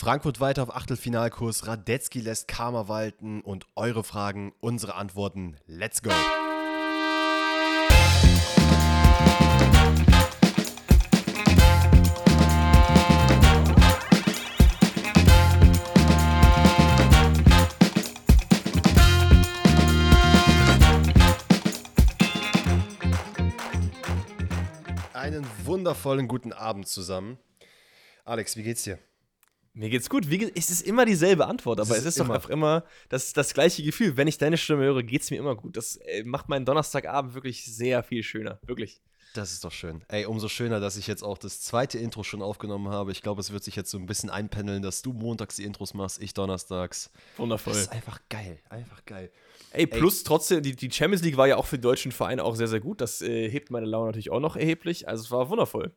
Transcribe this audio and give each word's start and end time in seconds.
Frankfurt 0.00 0.40
weiter 0.40 0.62
auf 0.62 0.74
Achtelfinalkurs, 0.74 1.66
Radetzky 1.66 2.20
lässt 2.20 2.48
Karma 2.48 2.88
walten 2.88 3.42
und 3.42 3.66
eure 3.76 4.02
Fragen, 4.02 4.54
unsere 4.60 4.94
Antworten. 4.94 5.58
Let's 5.66 6.00
go! 6.00 6.08
Einen 25.12 25.44
wundervollen 25.64 26.26
guten 26.26 26.54
Abend 26.54 26.88
zusammen. 26.88 27.36
Alex, 28.24 28.56
wie 28.56 28.62
geht's 28.62 28.84
dir? 28.84 28.98
Mir 29.80 29.88
geht's 29.88 30.10
gut. 30.10 30.28
Wie 30.28 30.52
es 30.54 30.68
ist 30.68 30.82
immer 30.82 31.06
dieselbe 31.06 31.46
Antwort, 31.46 31.80
aber 31.80 31.92
es 31.92 32.00
ist, 32.00 32.04
es 32.04 32.16
ist 32.16 32.20
doch 32.20 32.28
einfach 32.28 32.50
immer 32.50 32.84
das, 33.08 33.32
das 33.32 33.54
gleiche 33.54 33.82
Gefühl. 33.82 34.14
Wenn 34.18 34.28
ich 34.28 34.36
deine 34.36 34.58
Stimme 34.58 34.84
höre, 34.84 35.02
geht's 35.02 35.30
mir 35.30 35.38
immer 35.38 35.56
gut. 35.56 35.74
Das 35.74 35.96
äh, 35.96 36.22
macht 36.22 36.50
meinen 36.50 36.66
Donnerstagabend 36.66 37.32
wirklich 37.32 37.64
sehr 37.64 38.02
viel 38.02 38.22
schöner. 38.22 38.58
Wirklich. 38.66 39.00
Das 39.32 39.52
ist 39.52 39.64
doch 39.64 39.72
schön. 39.72 40.02
Ey, 40.08 40.26
umso 40.26 40.48
schöner, 40.48 40.80
dass 40.80 40.98
ich 40.98 41.06
jetzt 41.06 41.22
auch 41.22 41.38
das 41.38 41.62
zweite 41.62 41.98
Intro 41.98 42.24
schon 42.24 42.42
aufgenommen 42.42 42.90
habe. 42.90 43.10
Ich 43.10 43.22
glaube, 43.22 43.40
es 43.40 43.52
wird 43.52 43.64
sich 43.64 43.74
jetzt 43.74 43.90
so 43.90 43.96
ein 43.96 44.04
bisschen 44.04 44.28
einpendeln, 44.28 44.82
dass 44.82 45.00
du 45.00 45.14
montags 45.14 45.56
die 45.56 45.64
Intros 45.64 45.94
machst, 45.94 46.20
ich 46.20 46.34
donnerstags. 46.34 47.10
Wundervoll. 47.38 47.72
Das 47.72 47.84
ist 47.84 47.92
einfach 47.92 48.20
geil. 48.28 48.58
Einfach 48.68 49.02
geil. 49.06 49.30
Ey, 49.70 49.86
plus 49.86 50.18
Ey. 50.18 50.24
trotzdem, 50.26 50.62
die, 50.62 50.76
die 50.76 50.90
Champions 50.90 51.22
League 51.22 51.38
war 51.38 51.48
ja 51.48 51.56
auch 51.56 51.66
für 51.66 51.78
die 51.78 51.82
deutschen 51.82 52.12
Vereine 52.12 52.44
auch 52.44 52.54
sehr, 52.54 52.68
sehr 52.68 52.80
gut. 52.80 53.00
Das 53.00 53.22
äh, 53.22 53.48
hebt 53.48 53.70
meine 53.70 53.86
Laune 53.86 54.08
natürlich 54.08 54.30
auch 54.30 54.40
noch 54.40 54.56
erheblich. 54.56 55.08
Also 55.08 55.24
es 55.24 55.30
war 55.30 55.48
wundervoll. 55.48 55.94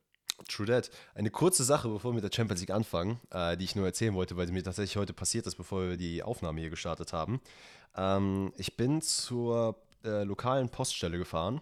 True 0.47 0.65
that. 0.65 0.89
Eine 1.15 1.29
kurze 1.29 1.63
Sache, 1.63 1.89
bevor 1.89 2.11
wir 2.11 2.15
mit 2.15 2.23
der 2.23 2.35
Champions 2.35 2.61
League 2.61 2.71
anfangen, 2.71 3.19
äh, 3.31 3.55
die 3.55 3.65
ich 3.65 3.75
nur 3.75 3.85
erzählen 3.85 4.13
wollte, 4.13 4.35
weil 4.35 4.47
sie 4.47 4.53
mir 4.53 4.63
tatsächlich 4.63 4.97
heute 4.97 5.13
passiert 5.13 5.45
ist, 5.47 5.55
bevor 5.55 5.89
wir 5.89 5.97
die 5.97 6.23
Aufnahme 6.23 6.59
hier 6.59 6.69
gestartet 6.69 7.13
haben. 7.13 7.39
Ähm, 7.95 8.51
ich 8.57 8.75
bin 8.75 9.01
zur 9.01 9.77
äh, 10.03 10.23
lokalen 10.23 10.69
Poststelle 10.69 11.17
gefahren 11.17 11.61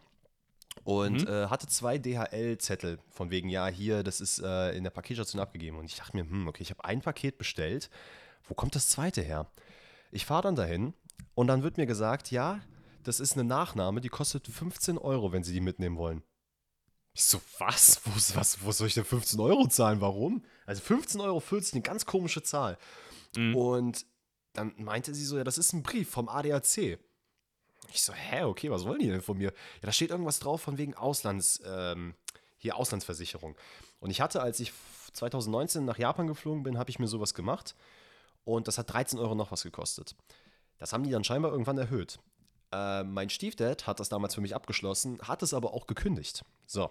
und 0.83 1.21
mhm. 1.21 1.27
äh, 1.27 1.47
hatte 1.47 1.67
zwei 1.67 1.97
DHL-Zettel 1.97 2.99
von 3.09 3.29
wegen, 3.29 3.49
ja, 3.49 3.67
hier, 3.67 4.03
das 4.03 4.21
ist 4.21 4.39
äh, 4.39 4.71
in 4.75 4.83
der 4.83 4.91
Paketstation 4.91 5.41
abgegeben. 5.41 5.77
Und 5.77 5.85
ich 5.85 5.97
dachte 5.97 6.15
mir, 6.15 6.23
hm, 6.23 6.47
okay, 6.47 6.63
ich 6.63 6.71
habe 6.71 6.83
ein 6.85 7.01
Paket 7.01 7.37
bestellt. 7.37 7.89
Wo 8.47 8.53
kommt 8.53 8.75
das 8.75 8.89
zweite 8.89 9.21
her? 9.21 9.47
Ich 10.11 10.25
fahre 10.25 10.43
dann 10.43 10.55
dahin 10.55 10.93
und 11.35 11.47
dann 11.47 11.63
wird 11.63 11.77
mir 11.77 11.85
gesagt, 11.85 12.31
ja, 12.31 12.61
das 13.03 13.19
ist 13.19 13.33
eine 13.33 13.43
Nachnahme, 13.43 14.01
die 14.01 14.09
kostet 14.09 14.47
15 14.47 14.97
Euro, 14.97 15.31
wenn 15.31 15.43
Sie 15.43 15.53
die 15.53 15.61
mitnehmen 15.61 15.97
wollen. 15.97 16.23
Ich 17.13 17.23
so, 17.25 17.41
was? 17.59 18.01
Wo, 18.05 18.11
was? 18.37 18.63
wo 18.63 18.71
soll 18.71 18.87
ich 18.87 18.93
denn 18.93 19.05
15 19.05 19.39
Euro 19.39 19.67
zahlen? 19.67 20.01
Warum? 20.01 20.43
Also 20.65 20.81
15,40 20.81 21.23
Euro, 21.23 21.43
eine 21.73 21.81
ganz 21.81 22.05
komische 22.05 22.43
Zahl. 22.43 22.77
Mhm. 23.35 23.55
Und 23.55 24.05
dann 24.53 24.73
meinte 24.77 25.13
sie 25.13 25.25
so, 25.25 25.37
ja, 25.37 25.43
das 25.43 25.57
ist 25.57 25.73
ein 25.73 25.83
Brief 25.83 26.09
vom 26.09 26.29
ADAC. 26.29 26.99
Ich 27.93 28.03
so, 28.03 28.13
hä, 28.13 28.43
okay, 28.43 28.69
was 28.69 28.85
wollen 28.85 28.99
die 28.99 29.07
denn 29.07 29.21
von 29.21 29.37
mir? 29.37 29.49
Ja, 29.49 29.87
da 29.87 29.91
steht 29.91 30.11
irgendwas 30.11 30.39
drauf 30.39 30.61
von 30.61 30.77
wegen 30.77 30.93
Auslands, 30.93 31.61
ähm, 31.65 32.15
hier 32.57 32.77
Auslandsversicherung. 32.77 33.55
Und 33.99 34.11
ich 34.11 34.21
hatte, 34.21 34.41
als 34.41 34.59
ich 34.59 34.71
2019 35.13 35.83
nach 35.83 35.97
Japan 35.97 36.27
geflogen 36.27 36.63
bin, 36.63 36.77
habe 36.77 36.89
ich 36.89 36.99
mir 36.99 37.07
sowas 37.07 37.33
gemacht. 37.33 37.75
Und 38.43 38.67
das 38.67 38.77
hat 38.77 38.91
13 38.91 39.19
Euro 39.19 39.35
noch 39.35 39.51
was 39.51 39.63
gekostet. 39.63 40.15
Das 40.77 40.93
haben 40.93 41.03
die 41.03 41.11
dann 41.11 41.23
scheinbar 41.23 41.51
irgendwann 41.51 41.77
erhöht. 41.77 42.19
Äh, 42.71 43.03
mein 43.03 43.29
Stiefdad 43.29 43.85
hat 43.87 43.99
das 43.99 44.09
damals 44.09 44.35
für 44.35 44.41
mich 44.41 44.55
abgeschlossen, 44.55 45.19
hat 45.21 45.43
es 45.43 45.53
aber 45.53 45.73
auch 45.73 45.87
gekündigt. 45.87 46.43
So. 46.65 46.89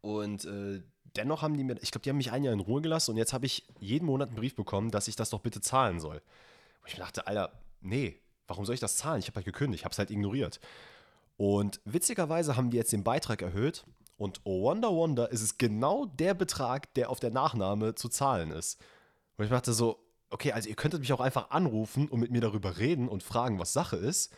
Und 0.00 0.44
äh, 0.44 0.82
dennoch 1.16 1.42
haben 1.42 1.56
die 1.56 1.64
mir, 1.64 1.76
ich 1.82 1.90
glaube, 1.90 2.02
die 2.02 2.10
haben 2.10 2.16
mich 2.16 2.32
ein 2.32 2.44
Jahr 2.44 2.54
in 2.54 2.60
Ruhe 2.60 2.80
gelassen 2.80 3.12
und 3.12 3.16
jetzt 3.16 3.32
habe 3.32 3.46
ich 3.46 3.66
jeden 3.80 4.06
Monat 4.06 4.28
einen 4.28 4.36
Brief 4.36 4.54
bekommen, 4.54 4.90
dass 4.90 5.08
ich 5.08 5.16
das 5.16 5.30
doch 5.30 5.40
bitte 5.40 5.60
zahlen 5.60 6.00
soll. 6.00 6.22
Und 6.82 6.88
ich 6.88 6.94
dachte, 6.96 7.26
Alter, 7.26 7.52
nee, 7.80 8.20
warum 8.46 8.64
soll 8.64 8.74
ich 8.74 8.80
das 8.80 8.96
zahlen? 8.96 9.20
Ich 9.20 9.26
habe 9.26 9.36
halt 9.36 9.46
gekündigt, 9.46 9.80
ich 9.80 9.84
habe 9.84 9.92
es 9.92 9.98
halt 9.98 10.10
ignoriert. 10.10 10.60
Und 11.36 11.80
witzigerweise 11.84 12.56
haben 12.56 12.70
die 12.70 12.76
jetzt 12.76 12.92
den 12.92 13.04
Beitrag 13.04 13.42
erhöht 13.42 13.84
und 14.16 14.40
oh 14.44 14.62
Wonder 14.62 14.90
Wonder 14.90 15.30
ist 15.30 15.42
es 15.42 15.58
genau 15.58 16.06
der 16.06 16.34
Betrag, 16.34 16.92
der 16.94 17.10
auf 17.10 17.20
der 17.20 17.30
Nachnahme 17.30 17.94
zu 17.94 18.08
zahlen 18.08 18.50
ist. 18.50 18.80
Und 19.36 19.44
ich 19.44 19.50
dachte 19.50 19.72
so, 19.72 20.04
okay, 20.30 20.52
also 20.52 20.68
ihr 20.68 20.74
könntet 20.74 21.00
mich 21.00 21.12
auch 21.12 21.20
einfach 21.20 21.50
anrufen 21.50 22.08
und 22.08 22.20
mit 22.20 22.32
mir 22.32 22.40
darüber 22.40 22.78
reden 22.78 23.08
und 23.08 23.22
fragen, 23.22 23.58
was 23.58 23.72
Sache 23.72 23.96
ist 23.96 24.34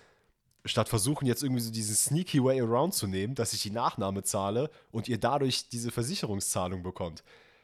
statt 0.65 0.89
versuchen 0.89 1.27
jetzt 1.27 1.43
irgendwie 1.43 1.63
so 1.63 1.71
diesen 1.71 1.95
sneaky 1.95 2.43
way 2.43 2.61
around 2.61 2.95
zu 2.95 3.07
nehmen, 3.07 3.35
dass 3.35 3.53
ich 3.53 3.63
die 3.63 3.71
Nachnahme 3.71 4.23
zahle 4.23 4.71
und 4.91 5.09
ihr 5.09 5.19
dadurch 5.19 5.69
diese 5.69 5.91
Versicherungszahlung 5.91 6.83
bekommt. 6.83 7.23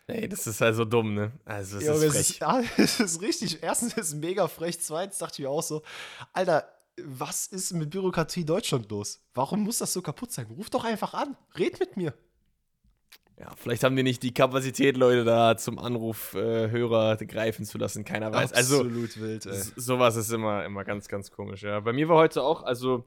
Ey, 0.08 0.28
das 0.28 0.46
ist 0.46 0.60
halt 0.60 0.76
so 0.76 0.84
dumm, 0.84 1.14
ne? 1.14 1.32
Also, 1.44 1.76
das 1.76 1.84
ja, 1.84 1.94
ist 1.94 2.12
frech. 2.12 2.30
Ist, 2.30 2.38
ja, 2.38 2.62
es 2.76 3.00
ist 3.00 3.20
richtig. 3.20 3.62
Erstens 3.62 3.94
ist 3.94 4.08
es 4.08 4.14
mega 4.14 4.46
frech. 4.46 4.80
Zweitens 4.80 5.18
dachte 5.18 5.34
ich 5.34 5.38
mir 5.40 5.50
auch 5.50 5.62
so, 5.62 5.82
Alter, 6.32 6.68
was 7.02 7.48
ist 7.48 7.72
mit 7.72 7.90
Bürokratie 7.90 8.44
Deutschland 8.44 8.90
los? 8.90 9.20
Warum 9.34 9.64
muss 9.64 9.78
das 9.78 9.92
so 9.92 10.02
kaputt 10.02 10.32
sein? 10.32 10.46
Ruf 10.46 10.70
doch 10.70 10.84
einfach 10.84 11.12
an. 11.14 11.36
Red 11.58 11.80
mit 11.80 11.96
mir. 11.96 12.14
Ja, 13.38 13.54
vielleicht 13.56 13.84
haben 13.84 13.96
die 13.96 14.02
nicht 14.02 14.22
die 14.22 14.32
Kapazität, 14.32 14.96
Leute 14.96 15.24
da 15.24 15.58
zum 15.58 15.78
Anrufhörer 15.78 17.20
äh, 17.20 17.26
greifen 17.26 17.66
zu 17.66 17.76
lassen. 17.76 18.04
Keiner 18.04 18.32
weiß. 18.32 18.54
Also, 18.54 18.76
Absolut 18.76 19.10
also, 19.10 19.20
wild, 19.20 19.46
ey. 19.46 19.62
Sowas 19.76 20.16
ist 20.16 20.32
immer, 20.32 20.64
immer 20.64 20.84
ganz, 20.84 21.06
ganz 21.06 21.30
komisch, 21.30 21.62
ja. 21.62 21.80
Bei 21.80 21.92
mir 21.92 22.08
war 22.08 22.16
heute 22.16 22.42
auch, 22.42 22.62
also, 22.62 23.04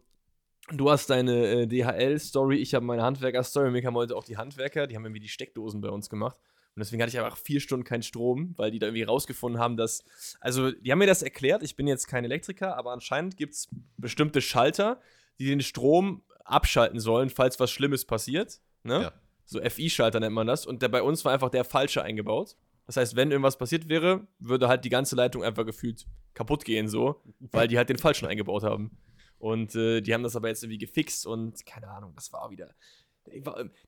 du 0.71 0.91
hast 0.91 1.09
deine 1.09 1.63
äh, 1.63 1.67
DHL-Story, 1.67 2.57
ich 2.57 2.75
habe 2.75 2.85
meine 2.85 3.01
Handwerker-Story. 3.01 3.71
Mir 3.71 3.81
kamen 3.81 3.97
heute 3.97 4.15
auch 4.15 4.23
die 4.23 4.37
Handwerker, 4.37 4.85
die 4.85 4.95
haben 4.95 5.03
irgendwie 5.03 5.19
die 5.19 5.29
Steckdosen 5.29 5.81
bei 5.81 5.89
uns 5.89 6.11
gemacht. 6.11 6.37
Und 6.75 6.81
deswegen 6.81 7.01
hatte 7.01 7.09
ich 7.09 7.19
einfach 7.19 7.35
vier 7.35 7.59
Stunden 7.59 7.83
keinen 7.83 8.03
Strom, 8.03 8.53
weil 8.55 8.69
die 8.69 8.77
da 8.77 8.85
irgendwie 8.85 9.03
rausgefunden 9.03 9.59
haben, 9.59 9.77
dass. 9.77 10.03
Also, 10.39 10.71
die 10.71 10.91
haben 10.91 10.99
mir 10.99 11.07
das 11.07 11.23
erklärt. 11.23 11.63
Ich 11.63 11.75
bin 11.75 11.87
jetzt 11.87 12.07
kein 12.07 12.23
Elektriker, 12.23 12.77
aber 12.77 12.91
anscheinend 12.91 13.35
gibt 13.35 13.55
es 13.55 13.67
bestimmte 13.97 14.41
Schalter, 14.41 15.01
die 15.39 15.47
den 15.47 15.61
Strom 15.61 16.21
abschalten 16.45 16.99
sollen, 16.99 17.31
falls 17.31 17.59
was 17.59 17.71
Schlimmes 17.71 18.05
passiert. 18.05 18.61
Ne? 18.83 19.01
Ja. 19.01 19.13
So 19.49 19.59
FI-Schalter 19.59 20.19
nennt 20.19 20.35
man 20.35 20.45
das. 20.45 20.67
Und 20.67 20.83
der 20.83 20.89
bei 20.89 21.01
uns 21.01 21.25
war 21.25 21.33
einfach 21.33 21.49
der 21.49 21.63
falsche 21.63 22.03
eingebaut. 22.03 22.55
Das 22.85 22.97
heißt, 22.97 23.15
wenn 23.15 23.31
irgendwas 23.31 23.57
passiert 23.57 23.89
wäre, 23.89 24.27
würde 24.37 24.67
halt 24.67 24.85
die 24.85 24.89
ganze 24.89 25.15
Leitung 25.15 25.43
einfach 25.43 25.65
gefühlt 25.65 26.05
kaputt 26.35 26.65
gehen, 26.65 26.87
so, 26.87 27.21
weil 27.39 27.67
die 27.67 27.77
halt 27.77 27.89
den 27.89 27.97
falschen 27.97 28.27
eingebaut 28.27 28.63
haben. 28.63 28.97
Und 29.39 29.73
äh, 29.75 30.01
die 30.01 30.13
haben 30.13 30.21
das 30.21 30.35
aber 30.35 30.49
jetzt 30.49 30.63
irgendwie 30.63 30.77
gefixt 30.77 31.25
und 31.25 31.65
keine 31.65 31.87
Ahnung, 31.87 32.13
das 32.15 32.31
war 32.31 32.51
wieder. 32.51 32.75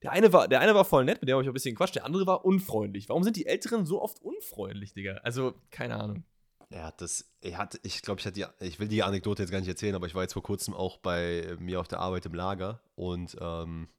Der 0.01 0.11
eine 0.11 0.33
war, 0.33 0.47
der 0.47 0.61
eine 0.61 0.73
war 0.73 0.85
voll 0.85 1.05
nett, 1.05 1.21
mit 1.21 1.29
dem 1.29 1.33
habe 1.33 1.43
ich 1.43 1.49
ein 1.49 1.53
bisschen 1.53 1.75
gequatscht, 1.75 1.95
der 1.95 2.05
andere 2.05 2.25
war 2.25 2.45
unfreundlich. 2.45 3.09
Warum 3.09 3.23
sind 3.23 3.35
die 3.35 3.45
Älteren 3.45 3.85
so 3.85 4.01
oft 4.01 4.19
unfreundlich, 4.21 4.93
Digga? 4.93 5.15
Also, 5.23 5.53
keine 5.71 5.95
Ahnung. 5.95 6.23
Ja, 6.69 6.91
das, 6.91 7.31
er 7.41 7.57
hat, 7.57 7.79
ich 7.83 8.01
glaube, 8.01 8.19
ich 8.19 8.25
hatte 8.25 8.35
die, 8.35 8.65
ich 8.65 8.79
will 8.79 8.87
die 8.87 9.03
Anekdote 9.03 9.43
jetzt 9.43 9.51
gar 9.51 9.59
nicht 9.59 9.67
erzählen, 9.67 9.95
aber 9.95 10.07
ich 10.07 10.15
war 10.15 10.21
jetzt 10.21 10.33
vor 10.33 10.43
kurzem 10.43 10.73
auch 10.73 10.97
bei 10.97 11.55
mir 11.59 11.79
auf 11.79 11.87
der 11.87 11.99
Arbeit 11.99 12.25
im 12.25 12.33
Lager 12.33 12.81
und 12.95 13.35
ähm, 13.41 13.89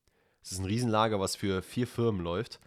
es 0.42 0.52
ist 0.52 0.58
ein 0.58 0.64
Riesenlager, 0.66 1.20
was 1.20 1.36
für 1.36 1.62
vier 1.62 1.86
Firmen 1.86 2.22
läuft. 2.22 2.60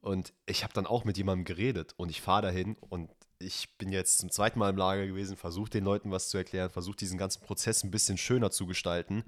Und 0.00 0.32
ich 0.46 0.64
habe 0.64 0.74
dann 0.74 0.86
auch 0.86 1.04
mit 1.04 1.16
jemandem 1.16 1.44
geredet 1.44 1.94
und 1.96 2.10
ich 2.10 2.20
fahre 2.20 2.42
dahin 2.42 2.76
und 2.80 3.10
ich 3.38 3.76
bin 3.78 3.90
jetzt 3.90 4.18
zum 4.18 4.30
zweiten 4.30 4.58
Mal 4.58 4.70
im 4.70 4.76
Lager 4.76 5.06
gewesen, 5.06 5.36
versuche 5.36 5.70
den 5.70 5.84
Leuten 5.84 6.10
was 6.10 6.28
zu 6.28 6.36
erklären, 6.36 6.70
versuche 6.70 6.96
diesen 6.96 7.18
ganzen 7.18 7.42
Prozess 7.42 7.82
ein 7.82 7.90
bisschen 7.90 8.18
schöner 8.18 8.50
zu 8.50 8.66
gestalten. 8.66 9.24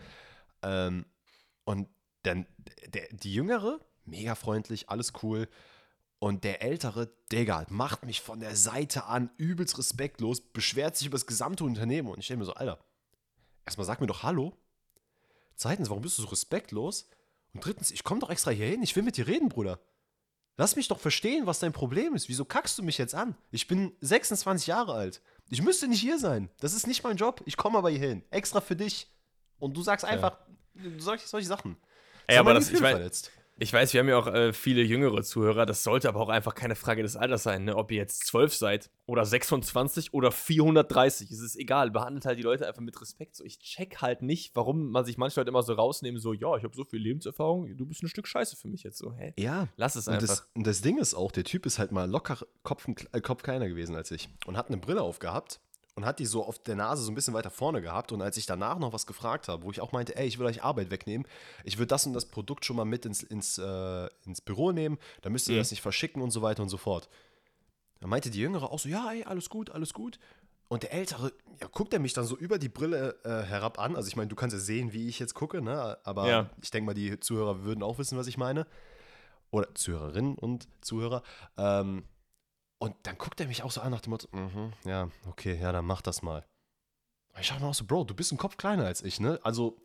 Ähm, 0.62 1.06
und 1.64 1.88
dann 2.22 2.46
der, 2.88 3.08
die 3.10 3.32
Jüngere, 3.32 3.80
mega 4.04 4.34
freundlich, 4.34 4.88
alles 4.90 5.12
cool. 5.22 5.48
Und 6.18 6.44
der 6.44 6.62
Ältere, 6.62 7.10
Digga, 7.30 7.66
macht 7.68 8.04
mich 8.04 8.20
von 8.20 8.40
der 8.40 8.56
Seite 8.56 9.04
an 9.04 9.30
übelst 9.36 9.78
respektlos, 9.78 10.40
beschwert 10.40 10.96
sich 10.96 11.06
über 11.08 11.16
das 11.16 11.26
gesamte 11.26 11.64
Unternehmen. 11.64 12.08
Und 12.08 12.18
ich 12.18 12.24
stelle 12.24 12.38
mir 12.38 12.46
so, 12.46 12.54
Alter, 12.54 12.78
erstmal 13.64 13.86
sag 13.86 14.00
mir 14.00 14.06
doch 14.06 14.22
Hallo. 14.22 14.56
Zweitens, 15.56 15.88
warum 15.88 16.02
bist 16.02 16.18
du 16.18 16.22
so 16.22 16.28
respektlos? 16.28 17.08
Und 17.56 17.64
drittens, 17.64 17.90
ich 17.90 18.04
komme 18.04 18.20
doch 18.20 18.28
extra 18.28 18.50
hier 18.50 18.66
hin, 18.66 18.82
ich 18.82 18.94
will 18.96 19.02
mit 19.02 19.16
dir 19.16 19.26
reden, 19.26 19.48
Bruder. 19.48 19.80
Lass 20.58 20.76
mich 20.76 20.88
doch 20.88 21.00
verstehen, 21.00 21.46
was 21.46 21.58
dein 21.58 21.72
Problem 21.72 22.14
ist. 22.14 22.28
Wieso 22.28 22.44
kackst 22.44 22.76
du 22.78 22.82
mich 22.82 22.98
jetzt 22.98 23.14
an? 23.14 23.34
Ich 23.50 23.66
bin 23.66 23.96
26 24.02 24.66
Jahre 24.66 24.92
alt. 24.92 25.22
Ich 25.48 25.62
müsste 25.62 25.88
nicht 25.88 26.00
hier 26.00 26.18
sein. 26.18 26.50
Das 26.60 26.74
ist 26.74 26.86
nicht 26.86 27.02
mein 27.02 27.16
Job. 27.16 27.42
Ich 27.46 27.56
komme 27.56 27.78
aber 27.78 27.88
hier 27.88 28.00
hin. 28.08 28.24
Extra 28.30 28.60
für 28.60 28.76
dich. 28.76 29.10
Und 29.58 29.74
du 29.74 29.82
sagst 29.82 30.04
einfach 30.04 30.38
ja. 30.74 30.90
solche, 30.98 31.26
solche 31.26 31.46
Sachen. 31.46 31.78
Ey, 32.26 32.36
aber 32.36 32.52
das, 32.52 32.70
ich, 32.70 32.80
mein, 32.80 32.96
verletzt. 32.96 33.30
Ich 33.58 33.72
weiß, 33.72 33.94
wir 33.94 34.00
haben 34.00 34.08
ja 34.08 34.18
auch 34.18 34.26
äh, 34.26 34.52
viele 34.52 34.82
jüngere 34.82 35.22
Zuhörer. 35.22 35.64
Das 35.64 35.82
sollte 35.82 36.10
aber 36.10 36.20
auch 36.20 36.28
einfach 36.28 36.54
keine 36.54 36.74
Frage 36.74 37.02
des 37.02 37.16
Alters 37.16 37.42
sein. 37.42 37.64
Ne? 37.64 37.74
Ob 37.74 37.90
ihr 37.90 37.96
jetzt 37.96 38.26
12 38.26 38.54
seid 38.54 38.90
oder 39.06 39.24
26 39.24 40.12
oder 40.12 40.30
430. 40.30 41.30
Es 41.30 41.40
ist 41.40 41.56
egal. 41.56 41.90
Behandelt 41.90 42.26
halt 42.26 42.38
die 42.38 42.42
Leute 42.42 42.66
einfach 42.68 42.82
mit 42.82 43.00
Respekt. 43.00 43.36
So, 43.36 43.44
ich 43.44 43.58
check 43.58 44.02
halt 44.02 44.20
nicht, 44.20 44.54
warum 44.54 44.90
man 44.90 45.06
sich 45.06 45.16
manche 45.16 45.40
Leute 45.40 45.48
immer 45.48 45.62
so 45.62 45.72
rausnehmen, 45.72 46.20
so, 46.20 46.34
ja, 46.34 46.54
ich 46.56 46.64
habe 46.64 46.76
so 46.76 46.84
viel 46.84 47.00
Lebenserfahrung, 47.00 47.74
du 47.76 47.86
bist 47.86 48.02
ein 48.02 48.08
Stück 48.08 48.28
Scheiße 48.28 48.56
für 48.56 48.68
mich 48.68 48.82
jetzt. 48.82 48.98
So, 48.98 49.14
hä? 49.14 49.32
Ja. 49.38 49.68
Lass 49.76 49.96
es 49.96 50.06
einfach. 50.06 50.20
Und 50.20 50.28
das, 50.28 50.48
und 50.54 50.66
das 50.66 50.82
Ding 50.82 50.98
ist 50.98 51.14
auch, 51.14 51.32
der 51.32 51.44
Typ 51.44 51.64
ist 51.64 51.78
halt 51.78 51.92
mal 51.92 52.10
locker 52.10 52.38
Kopf, 52.62 52.86
äh, 53.12 53.20
Kopf 53.22 53.42
kleiner 53.42 53.68
gewesen 53.68 53.96
als 53.96 54.10
ich 54.10 54.28
und 54.44 54.58
hat 54.58 54.68
eine 54.68 54.76
Brille 54.76 55.00
aufgehabt 55.00 55.60
und 55.96 56.04
hat 56.04 56.18
die 56.18 56.26
so 56.26 56.44
auf 56.44 56.58
der 56.58 56.76
Nase 56.76 57.02
so 57.02 57.10
ein 57.10 57.14
bisschen 57.14 57.34
weiter 57.34 57.50
vorne 57.50 57.80
gehabt. 57.80 58.12
Und 58.12 58.20
als 58.22 58.36
ich 58.36 58.46
danach 58.46 58.78
noch 58.78 58.92
was 58.92 59.06
gefragt 59.06 59.48
habe, 59.48 59.64
wo 59.64 59.70
ich 59.70 59.80
auch 59.80 59.92
meinte, 59.92 60.14
ey, 60.14 60.26
ich 60.26 60.38
will 60.38 60.46
euch 60.46 60.62
Arbeit 60.62 60.90
wegnehmen, 60.90 61.26
ich 61.64 61.78
würde 61.78 61.88
das 61.88 62.06
und 62.06 62.12
das 62.12 62.26
Produkt 62.26 62.64
schon 62.64 62.76
mal 62.76 62.84
mit 62.84 63.06
ins, 63.06 63.22
ins, 63.22 63.58
äh, 63.58 64.08
ins 64.26 64.42
Büro 64.42 64.72
nehmen, 64.72 64.98
dann 65.22 65.32
müsst 65.32 65.48
ihr 65.48 65.54
mhm. 65.54 65.60
das 65.60 65.70
nicht 65.70 65.80
verschicken 65.80 66.22
und 66.22 66.30
so 66.30 66.42
weiter 66.42 66.62
und 66.62 66.68
so 66.68 66.76
fort. 66.76 67.08
Da 68.00 68.06
meinte 68.06 68.30
die 68.30 68.38
Jüngere 68.40 68.70
auch 68.70 68.78
so, 68.78 68.90
ja, 68.90 69.10
ey, 69.10 69.24
alles 69.24 69.48
gut, 69.48 69.70
alles 69.70 69.94
gut. 69.94 70.18
Und 70.68 70.82
der 70.82 70.92
Ältere, 70.92 71.32
ja, 71.62 71.68
guckt 71.68 71.94
er 71.94 72.00
mich 72.00 72.12
dann 72.12 72.26
so 72.26 72.36
über 72.36 72.58
die 72.58 72.68
Brille 72.68 73.16
äh, 73.24 73.46
herab 73.46 73.78
an. 73.78 73.96
Also 73.96 74.08
ich 74.08 74.16
meine, 74.16 74.28
du 74.28 74.36
kannst 74.36 74.52
ja 74.52 74.60
sehen, 74.60 74.92
wie 74.92 75.08
ich 75.08 75.18
jetzt 75.18 75.32
gucke, 75.32 75.62
ne? 75.62 75.96
Aber 76.04 76.28
Ja. 76.28 76.50
ich 76.60 76.70
denke 76.70 76.86
mal, 76.86 76.94
die 76.94 77.18
Zuhörer 77.20 77.62
würden 77.62 77.82
auch 77.82 77.98
wissen, 77.98 78.18
was 78.18 78.26
ich 78.26 78.36
meine. 78.36 78.66
Oder 79.50 79.74
Zuhörerinnen 79.74 80.36
und 80.36 80.68
Zuhörer. 80.82 81.22
Ähm, 81.56 82.04
und 82.78 82.94
dann 83.04 83.18
guckt 83.18 83.40
er 83.40 83.46
mich 83.46 83.62
auch 83.62 83.70
so 83.70 83.80
an 83.80 83.90
nach 83.90 84.00
dem 84.00 84.10
Motto, 84.10 84.28
mhm, 84.32 84.72
ja, 84.84 85.10
okay, 85.28 85.58
ja, 85.60 85.72
dann 85.72 85.84
mach 85.84 86.02
das 86.02 86.22
mal. 86.22 86.44
Und 87.34 87.40
ich 87.40 87.48
dachte 87.48 87.62
mir 87.62 87.68
auch 87.68 87.74
so, 87.74 87.84
Bro, 87.84 88.04
du 88.04 88.14
bist 88.14 88.32
ein 88.32 88.38
Kopf 88.38 88.56
kleiner 88.56 88.86
als 88.86 89.02
ich, 89.02 89.20
ne? 89.20 89.38
Also 89.42 89.76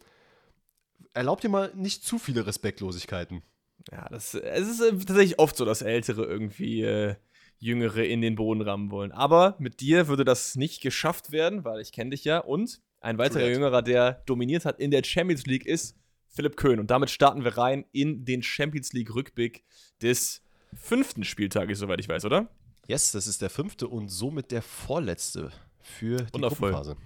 erlaub 1.13 1.41
dir 1.41 1.49
mal 1.49 1.71
nicht 1.75 2.03
zu 2.03 2.17
viele 2.17 2.45
Respektlosigkeiten. 2.45 3.43
Ja, 3.91 4.07
das, 4.09 4.33
es 4.33 4.67
ist 4.67 4.81
äh, 4.81 4.91
tatsächlich 4.91 5.39
oft 5.39 5.55
so, 5.55 5.65
dass 5.65 5.81
Ältere 5.81 6.25
irgendwie 6.25 6.83
äh, 6.83 7.15
Jüngere 7.57 8.05
in 8.05 8.21
den 8.21 8.35
Boden 8.35 8.61
rammen 8.61 8.91
wollen. 8.91 9.11
Aber 9.11 9.55
mit 9.59 9.81
dir 9.81 10.07
würde 10.07 10.23
das 10.23 10.55
nicht 10.55 10.81
geschafft 10.81 11.31
werden, 11.31 11.63
weil 11.63 11.79
ich 11.81 11.91
kenne 11.91 12.11
dich 12.11 12.23
ja. 12.23 12.39
Und 12.39 12.81
ein 12.99 13.17
weiterer 13.17 13.41
that. 13.41 13.49
Jüngerer, 13.49 13.81
der 13.81 14.13
dominiert 14.25 14.65
hat 14.65 14.79
in 14.79 14.91
der 14.91 15.03
Champions 15.03 15.45
League, 15.45 15.65
ist 15.65 15.97
Philipp 16.27 16.57
Köhn. 16.57 16.79
Und 16.79 16.91
damit 16.91 17.09
starten 17.09 17.43
wir 17.43 17.57
rein 17.57 17.85
in 17.91 18.25
den 18.25 18.43
Champions 18.43 18.93
League-Rückblick 18.93 19.63
des 20.01 20.43
fünften 20.73 21.23
Spieltages, 21.23 21.79
soweit 21.79 21.99
ich 21.99 22.07
weiß, 22.07 22.25
oder? 22.25 22.49
Yes, 22.87 23.11
das 23.11 23.27
ist 23.27 23.41
der 23.41 23.49
fünfte 23.49 23.87
und 23.87 24.09
somit 24.09 24.51
der 24.51 24.61
vorletzte 24.61 25.51
für 25.81 26.17
die 26.17 26.33
Wundervoll. 26.33 26.71
Gruppenphase. 26.71 26.97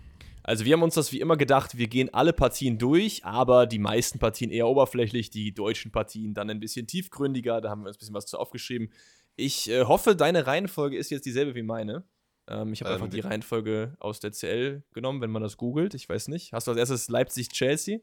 Also 0.44 0.64
wir 0.66 0.74
haben 0.74 0.84
uns 0.84 0.94
das 0.96 1.12
wie 1.12 1.20
immer 1.20 1.38
gedacht, 1.38 1.78
wir 1.78 1.88
gehen 1.88 2.14
alle 2.14 2.32
Partien 2.32 2.78
durch, 2.78 3.26
aber 3.26 3.66
die 3.66 3.80
meisten 3.80 4.20
Partien 4.20 4.52
eher 4.52 4.68
oberflächlich, 4.68 5.32
die 5.32 5.54
deutschen 5.54 5.92
Partien 5.92 6.34
dann 6.36 6.50
ein 6.52 6.60
bisschen 6.60 6.86
tiefgründiger, 6.86 7.62
da 7.62 7.70
haben 7.72 7.82
wir 7.82 7.88
uns 7.88 7.98
ein 7.98 8.00
bisschen 8.00 8.14
was 8.16 8.28
zu 8.28 8.38
aufgeschrieben. 8.38 8.92
Ich 9.36 9.70
äh, 9.70 9.84
hoffe, 9.86 10.16
deine 10.16 10.46
Reihenfolge 10.46 10.98
ist 10.98 11.10
jetzt 11.10 11.26
dieselbe 11.26 11.56
wie 11.56 11.64
meine. 11.64 12.04
Ähm, 12.48 12.74
ich 12.74 12.82
habe 12.82 12.92
Ähm, 12.92 12.96
einfach 12.98 13.10
die 13.10 13.22
die- 13.22 13.28
Reihenfolge 13.28 13.96
aus 14.00 14.20
der 14.20 14.32
CL 14.32 14.84
genommen, 14.94 15.20
wenn 15.22 15.32
man 15.32 15.42
das 15.42 15.58
googelt, 15.58 15.96
ich 15.96 16.08
weiß 16.08 16.28
nicht. 16.28 16.54
Hast 16.54 16.68
du 16.68 16.72
als 16.72 16.80
erstes 16.80 17.10
Leipzig-Chelsea? 17.10 18.00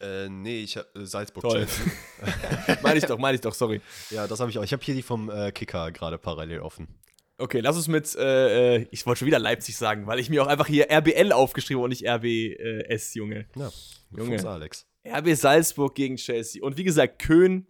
Äh, 0.00 0.28
nee, 0.28 0.62
ich 0.62 0.76
hab 0.76 0.86
äh, 0.96 1.06
Salzburg. 1.06 1.44
Toll. 1.44 1.66
Chelsea. 1.66 2.78
meine 2.82 2.98
ich 2.98 3.04
doch, 3.04 3.18
meine 3.18 3.36
ich 3.36 3.40
doch, 3.40 3.54
sorry. 3.54 3.80
Ja, 4.10 4.26
das 4.26 4.40
habe 4.40 4.50
ich 4.50 4.58
auch. 4.58 4.64
Ich 4.64 4.72
habe 4.72 4.82
hier 4.82 4.94
die 4.94 5.02
vom 5.02 5.30
äh, 5.30 5.52
Kicker 5.52 5.92
gerade 5.92 6.18
parallel 6.18 6.60
offen. 6.60 6.88
Okay, 7.38 7.60
lass 7.60 7.76
uns 7.76 7.88
mit, 7.88 8.14
äh, 8.14 8.76
äh, 8.76 8.86
ich 8.90 9.06
wollte 9.06 9.20
schon 9.20 9.26
wieder 9.26 9.38
Leipzig 9.38 9.76
sagen, 9.76 10.06
weil 10.06 10.18
ich 10.18 10.30
mir 10.30 10.42
auch 10.42 10.46
einfach 10.46 10.66
hier 10.66 10.90
RBL 10.90 11.32
aufgeschrieben 11.32 11.78
habe 11.78 11.84
und 11.84 11.90
nicht 11.90 12.06
RBS, 12.06 13.14
Junge. 13.14 13.46
Ja, 13.56 13.70
Junge. 14.16 14.46
Alex. 14.46 14.86
RB 15.04 15.34
Salzburg 15.34 15.94
gegen 15.94 16.16
Chelsea. 16.16 16.62
Und 16.62 16.76
wie 16.76 16.84
gesagt, 16.84 17.20
Köhn 17.20 17.66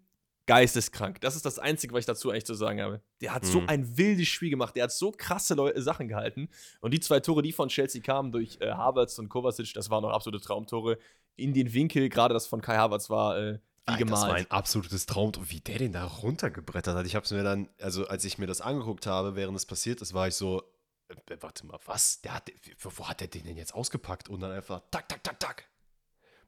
geisteskrank. 0.55 1.21
Das 1.21 1.37
ist 1.37 1.45
das 1.47 1.59
Einzige, 1.59 1.95
was 1.95 2.01
ich 2.01 2.07
dazu 2.07 2.31
eigentlich 2.31 2.45
zu 2.47 2.55
sagen 2.55 2.81
habe. 2.83 3.01
Der 3.21 3.33
hat 3.35 3.45
so 3.45 3.61
Mhm. 3.61 3.69
ein 3.69 3.97
wildes 3.97 4.29
Spiel 4.29 4.51
gemacht. 4.51 4.77
Der 4.77 4.85
hat 4.85 4.93
so 4.93 5.11
krasse 5.13 5.55
Leu 5.55 5.73
Sachen 5.77 6.09
gehalten. 6.09 6.49
Und 6.81 6.93
die 6.93 7.01
zwei 7.01 7.21
Tore, 7.21 7.43
die 7.43 7.53
von 7.53 7.69
Chelsea 7.69 8.03
kamen 8.03 8.33
durch 8.33 8.59
äh, 8.61 8.71
Havertz 8.73 9.19
und 9.19 9.29
Kovacic, 9.29 9.73
das 9.75 9.89
waren 9.91 10.03
noch 10.03 10.11
absolute 10.11 10.45
Traumtore. 10.45 10.99
In 11.37 11.55
den 11.55 11.73
Winkel, 11.73 12.09
gerade 12.09 12.35
das 12.35 12.47
von 12.47 12.61
Kai 12.61 12.77
Havertz 12.77 13.09
war 13.09 13.39
äh, 13.39 13.59
wie 13.89 14.05
Das 14.05 14.23
war 14.23 14.35
ein 14.35 14.51
absolutes 14.51 15.07
Traum. 15.07 15.33
Wie 15.49 15.61
der 15.61 15.79
den 15.79 15.93
da 15.93 16.05
runtergebrettert 16.05 16.97
hat. 16.97 17.07
Ich 17.07 17.17
habe 17.17 17.25
es 17.25 17.33
mir 17.33 17.43
dann, 17.43 17.69
also 17.81 18.07
als 18.07 18.25
ich 18.25 18.39
mir 18.39 18.47
das 18.47 18.61
angeguckt 18.61 19.07
habe, 19.07 19.35
während 19.35 19.57
es 19.57 19.67
passiert 19.67 20.01
ist, 20.03 20.15
war 20.15 20.29
ich 20.29 20.35
so, 20.35 20.63
äh, 21.09 21.37
warte 21.41 21.67
mal, 21.67 21.79
was? 21.87 22.21
Der 22.21 22.35
hat, 22.35 22.53
wo, 22.79 23.09
hat 23.09 23.21
der 23.21 23.29
den 23.29 23.45
denn 23.45 23.57
jetzt 23.57 23.75
ausgepackt? 23.75 24.29
Und 24.29 24.41
dann 24.41 24.53
einfach, 24.53 24.83
tak, 24.91 25.09
tak, 25.09 25.25
tak, 25.25 25.41
tak. 25.41 25.65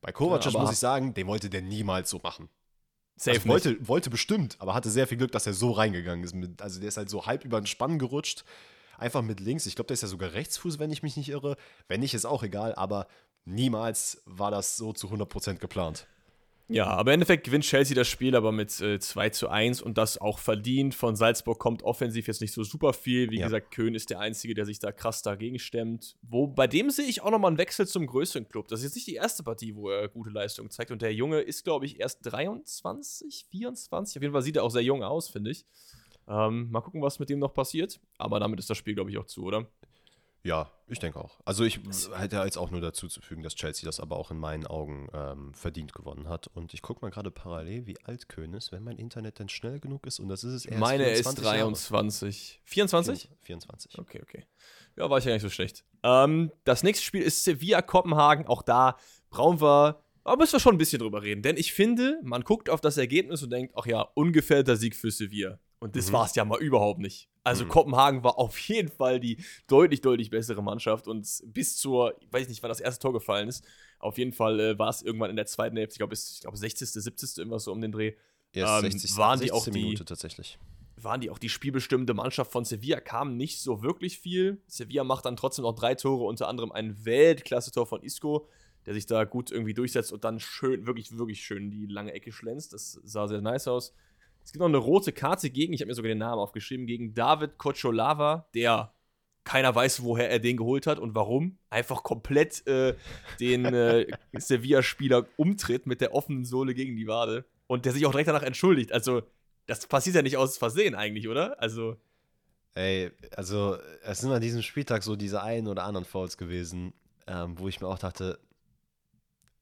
Bei 0.01 0.13
Kovacic 0.13 0.53
Ja, 0.53 0.61
muss 0.61 0.71
ich 0.73 0.79
sagen, 0.79 1.15
den 1.15 1.27
wollte 1.27 1.49
der 1.51 1.63
niemals 1.63 2.11
so 2.11 2.21
machen. 2.23 2.49
Safe 3.17 3.37
also 3.37 3.49
wollte, 3.49 3.89
wollte 3.89 4.11
bestimmt, 4.11 4.57
aber 4.59 4.75
hatte 4.75 4.91
sehr 4.91 5.07
viel 5.07 5.19
Glück, 5.19 5.33
dass 5.33 5.47
er 5.47 5.55
so 5.55 5.71
reingegangen 5.71 6.25
ist. 6.25 6.35
Mit, 6.35 6.61
also 6.61 6.81
der 6.81 6.89
ist 6.89 6.97
halt 6.97 7.11
so 7.11 7.27
halb 7.27 7.45
über 7.45 7.61
den 7.61 7.67
Spann 7.67 7.99
gerutscht. 7.99 8.45
Einfach 8.99 9.23
mit 9.23 9.41
links. 9.41 9.67
Ich 9.67 9.77
glaube, 9.77 9.89
der 9.89 9.95
ist 9.95 10.03
ja 10.03 10.09
sogar 10.09 10.33
Rechtsfuß, 10.33 10.79
wenn 10.79 10.91
ich 10.91 11.03
mich 11.03 11.17
nicht 11.17 11.29
irre. 11.29 11.57
Wenn 11.89 12.01
nicht, 12.01 12.15
ist 12.15 12.25
auch 12.25 12.43
egal, 12.43 12.75
aber 12.75 13.07
niemals 13.45 14.23
war 14.25 14.51
das 14.51 14.77
so 14.77 14.93
zu 14.93 15.09
100% 15.09 15.57
geplant. 15.59 16.07
Ja, 16.69 16.87
aber 16.87 17.11
im 17.13 17.17
Endeffekt 17.17 17.45
gewinnt 17.45 17.65
Chelsea 17.65 17.95
das 17.95 18.09
Spiel 18.09 18.35
aber 18.35 18.51
mit 18.51 18.81
äh, 18.81 18.99
2 18.99 19.29
zu 19.31 19.49
1 19.51 19.83
und 19.83 19.99
das 19.99 20.17
auch 20.19 20.39
verdient. 20.39 20.95
Von 20.95 21.15
Salzburg 21.15 21.59
kommt 21.59 21.83
offensiv 21.83 22.27
jetzt 22.27 22.41
nicht 22.41 22.53
so 22.53 22.65
super 22.65 22.95
viel. 22.95 23.31
Wie 23.31 23.39
Ja. 23.39 23.47
gesagt, 23.47 23.71
Köhn 23.71 23.95
ist 23.95 24.09
der 24.09 24.21
Einzige, 24.21 24.55
der 24.55 24.65
sich 24.65 24.79
da 24.79 24.91
krass 24.91 25.21
dagegen 25.23 25.59
stemmt. 25.59 26.17
Wo, 26.23 26.47
bei 26.47 26.67
dem 26.67 26.89
sehe 26.89 27.05
ich 27.07 27.21
auch 27.23 27.31
nochmal 27.31 27.51
einen 27.51 27.59
Wechsel 27.59 27.87
zum 27.87 28.07
größeren 28.07 28.49
Club. 28.49 28.69
Das 28.69 28.81
ist 28.81 28.85
jetzt 28.87 28.95
nicht 28.95 29.07
die 29.09 29.15
erste 29.17 29.43
Partie, 29.43 29.77
wo 29.77 29.91
er 29.91 30.09
gute 30.09 30.31
Leistung 30.31 30.71
zeigt. 30.71 30.91
Und 30.91 31.03
der 31.03 31.13
Junge 31.13 31.41
ist, 31.41 31.65
glaube 31.65 31.85
ich, 31.85 32.01
erst 32.01 32.21
23, 32.23 33.47
24. 33.51 34.17
Auf 34.17 34.23
jeden 34.23 34.33
Fall 34.33 34.43
sieht 34.43 34.57
er 34.57 34.65
auch 34.65 34.71
sehr 34.71 34.83
jung 34.83 35.03
aus, 35.03 35.29
finde 35.29 35.51
ich. 35.51 35.67
Ähm, 36.27 36.71
mal 36.71 36.81
gucken, 36.81 37.03
was 37.03 37.19
mit 37.19 37.29
dem 37.29 37.39
noch 37.41 37.53
passiert. 37.53 38.01
Aber 38.17 38.41
damit 38.41 38.59
ist 38.59 38.71
das 38.71 38.79
Spiel, 38.79 38.95
glaube 38.95 39.11
ich, 39.11 39.19
auch 39.19 39.27
zu, 39.27 39.43
oder? 39.45 39.67
Ja, 40.47 40.71
ich 40.89 40.99
denke 40.99 41.19
auch. 41.19 41.41
Also 41.47 41.65
ich 41.65 41.81
hätte 42.19 42.37
jetzt 42.37 42.59
auch 42.59 42.71
nur 42.71 42.83
dazu 42.83 43.09
zu 43.09 43.23
fügen, 43.23 43.43
dass 43.43 43.55
Chelsea 43.55 43.87
das 43.87 43.99
aber 43.99 44.17
auch 44.19 44.31
in 44.31 44.37
meinen 44.39 44.67
Augen 44.67 45.09
ähm, 45.15 45.55
verdient 45.55 45.95
gewonnen 45.95 46.29
hat. 46.29 46.49
Und 46.49 46.75
ich 46.75 46.83
gucke 46.83 47.01
mal 47.03 47.11
gerade 47.11 47.31
parallel, 47.31 47.87
wie 47.87 47.97
alt 48.05 48.29
Köhn 48.29 48.53
ist, 48.53 48.71
wenn 48.71 48.85
mein 48.85 48.99
Internet 48.99 49.39
denn 49.39 49.49
schnell 49.49 49.81
genug 49.81 50.07
ist. 50.07 50.21
Und 50.21 50.29
das 50.29 50.45
ist 50.45 50.53
es 50.53 50.67
erst 50.67 50.79
Meine 50.81 51.05
ist 51.09 51.23
24 51.23 51.45
Jahre. 51.45 51.59
23. 51.59 52.61
24? 52.65 53.31
24. 53.41 53.99
Okay, 53.99 54.21
okay. 54.23 54.45
Ja, 54.97 55.09
war 55.09 55.17
ich 55.17 55.25
ja 55.25 55.33
nicht 55.33 55.41
so 55.43 55.49
schlecht. 55.49 55.83
Ähm, 56.03 56.53
das 56.65 56.83
nächste 56.83 57.03
Spiel 57.05 57.23
ist 57.23 57.43
Sevilla 57.43 57.81
Kopenhagen. 57.81 58.47
Auch 58.47 58.61
da 58.61 58.99
brauchen 59.31 59.63
wir, 59.63 60.03
aber 60.25 60.37
müssen 60.37 60.53
wir 60.53 60.61
schon 60.61 60.75
ein 60.75 60.79
bisschen 60.79 60.99
drüber 60.99 61.23
reden. 61.23 61.41
Denn 61.41 61.57
ich 61.57 61.73
finde, 61.73 62.21
man 62.23 62.43
guckt 62.43 62.69
auf 62.69 62.83
das 62.83 62.99
Ergebnis 62.99 63.43
und 63.43 63.49
denkt, 63.49 63.73
ach 63.79 63.87
ja, 63.87 64.03
ungefährder 64.03 64.77
Sieg 64.77 64.95
für 64.95 65.11
Sevilla. 65.11 65.59
Und 65.81 65.97
das 65.97 66.09
Mhm. 66.09 66.13
war 66.13 66.27
es 66.27 66.35
ja 66.35 66.45
mal 66.45 66.61
überhaupt 66.61 67.01
nicht. 67.01 67.31
Also 67.45 67.65
Mhm. 67.65 67.69
Kopenhagen 67.69 68.25
war 68.25 68.39
auf 68.39 68.59
jeden 68.59 68.89
Fall 68.91 69.21
die 69.21 69.37
deutlich, 69.67 70.01
deutlich 70.01 70.31
bessere 70.31 70.63
Mannschaft. 70.63 71.07
Und 71.07 71.29
bis 71.47 71.77
zur, 71.77 72.15
ich 72.21 72.33
weiß 72.33 72.49
nicht, 72.49 72.63
wann 72.63 72.71
das 72.71 72.81
erste 72.81 73.01
Tor 73.03 73.13
gefallen 73.13 73.49
ist, 73.49 73.65
auf 73.99 74.19
jeden 74.19 74.33
Fall 74.33 74.59
äh, 74.61 74.79
war 74.79 74.89
es 74.89 75.03
irgendwann 75.03 75.31
in 75.31 75.37
der 75.37 75.47
zweiten 75.47 75.77
Hälfte, 75.77 75.93
ich 75.95 75.99
glaube, 75.99 76.15
ich 76.15 76.41
glaube 76.41 76.57
60., 76.57 76.89
70., 76.91 77.39
irgendwas 77.39 77.65
so 77.65 77.73
um 77.73 77.81
den 77.81 77.93
Dreh. 77.93 78.15
Erst 78.53 78.85
Ähm, 78.85 78.91
60, 78.93 79.17
waren 79.17 79.41
die 79.41 79.53
auch 79.53 79.63
60. 79.65 79.73
die- 79.75 79.85
Minute 79.85 80.05
tatsächlich. 80.05 80.59
waren 80.97 81.21
die 81.21 81.29
auch 81.29 81.39
die 81.39 81.49
spielbestimmende 81.51 82.15
Mannschaft 82.15 82.51
von 82.53 82.65
Sevilla, 82.65 83.01
kam 83.01 83.37
nicht 83.37 83.61
so 83.61 83.83
wirklich 83.83 84.19
viel. 84.21 84.63
Sevilla 84.69 85.05
macht 85.05 85.27
dann 85.27 85.37
trotzdem 85.37 85.65
noch 85.65 85.75
drei 85.75 85.95
Tore, 85.97 86.25
unter 86.25 86.49
anderem 86.49 86.73
ein 86.73 87.05
Weltklasse-Tor 87.05 87.87
von 87.87 88.03
Isco, 88.03 88.49
der 88.87 88.95
sich 88.95 89.05
da 89.07 89.25
gut 89.25 89.51
irgendwie 89.51 89.75
durchsetzt 89.75 90.13
und 90.13 90.25
dann 90.25 90.41
schön, 90.41 90.87
wirklich, 90.87 91.19
wirklich 91.19 91.43
schön 91.45 91.71
die 91.71 91.87
lange 91.87 92.13
Ecke 92.13 92.33
schlänzt. 92.33 92.73
Das 92.73 93.01
sah 93.05 93.27
sehr 93.29 93.41
nice 93.43 93.67
aus. 93.69 93.93
Es 94.45 94.53
gibt 94.53 94.61
noch 94.61 94.69
eine 94.69 94.77
rote 94.77 95.13
Karte 95.13 95.51
gegen, 95.51 95.73
ich 95.73 95.81
habe 95.81 95.89
mir 95.89 95.95
sogar 95.95 96.11
den 96.11 96.19
Namen 96.19 96.41
aufgeschrieben, 96.41 96.87
gegen 96.87 97.15
David 97.15 97.59
Kocholava, 97.59 98.47
der 98.55 98.93
keiner 99.45 99.75
weiß, 99.75 100.03
woher 100.03 100.31
er 100.31 100.39
den 100.39 100.57
geholt 100.57 100.87
hat 100.87 100.99
und 100.99 101.15
warum. 101.15 101.59
Einfach 101.71 102.03
komplett 102.03 102.67
äh, 102.67 102.95
den 103.41 103.65
äh, 103.67 104.07
Sevilla-Spieler 104.33 105.27
umtritt 105.37 105.87
mit 105.87 106.01
der 106.01 106.15
offenen 106.15 106.45
Sohle 106.45 106.75
gegen 106.75 106.97
die 106.97 107.07
Wade 107.07 107.45
und 107.67 107.85
der 107.85 107.93
sich 107.93 108.07
auch 108.07 108.11
direkt 108.11 108.29
danach 108.29 108.43
entschuldigt. 108.43 108.93
Also, 108.93 109.23
das 109.67 109.87
passiert 109.87 110.17
ja 110.17 110.23
nicht 110.23 110.37
aus 110.37 110.59
Versehen 110.59 110.95
eigentlich, 110.95 111.29
oder? 111.29 111.61
Also, 111.61 111.97
Ey, 112.75 113.13
also 113.37 113.77
es 114.03 114.19
sind 114.19 114.33
an 114.33 114.41
diesem 114.41 114.63
Spieltag 114.63 115.05
so 115.05 115.15
diese 115.15 115.43
einen 115.43 115.69
oder 115.69 115.85
anderen 115.85 116.05
Fouls 116.05 116.37
gewesen, 116.37 116.93
ähm, 117.29 117.57
wo 117.57 117.69
ich 117.69 117.81
mir 117.81 117.87
auch 117.87 118.01
dachte, 118.01 118.41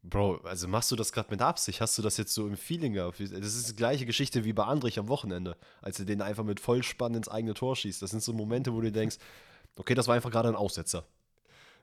Bro, 0.05 0.39
also 0.45 0.67
machst 0.67 0.91
du 0.91 0.97
das 0.97 1.13
gerade 1.13 1.31
mit 1.31 1.41
Absicht? 1.41 1.81
Hast 1.81 1.97
du 1.97 2.03
das 2.03 2.17
jetzt 2.17 2.35
so 2.35 2.49
im 2.49 2.57
Feeling 2.57 2.95
gehabt? 2.95 3.21
Das 3.21 3.31
ist 3.31 3.71
die 3.71 3.77
gleiche 3.77 4.05
Geschichte 4.05 4.45
wie 4.45 4.53
bei 4.53 4.65
Andrich 4.65 4.99
am 4.99 5.09
Wochenende, 5.09 5.57
als 5.81 6.01
er 6.01 6.05
den 6.05 6.23
einfach 6.23 6.43
mit 6.43 6.59
Vollspann 6.59 7.15
ins 7.15 7.29
eigene 7.29 7.55
Tor 7.55 7.77
schießt. 7.77 8.03
Das 8.03 8.11
sind 8.11 8.23
so 8.23 8.33
Momente, 8.33 8.73
wo 8.73 8.81
du 8.81 8.91
denkst, 8.91 9.19
okay, 9.77 9.95
das 9.95 10.09
war 10.09 10.17
einfach 10.17 10.33
gerade 10.33 10.49
ein 10.49 10.57
Aussetzer. 10.57 11.07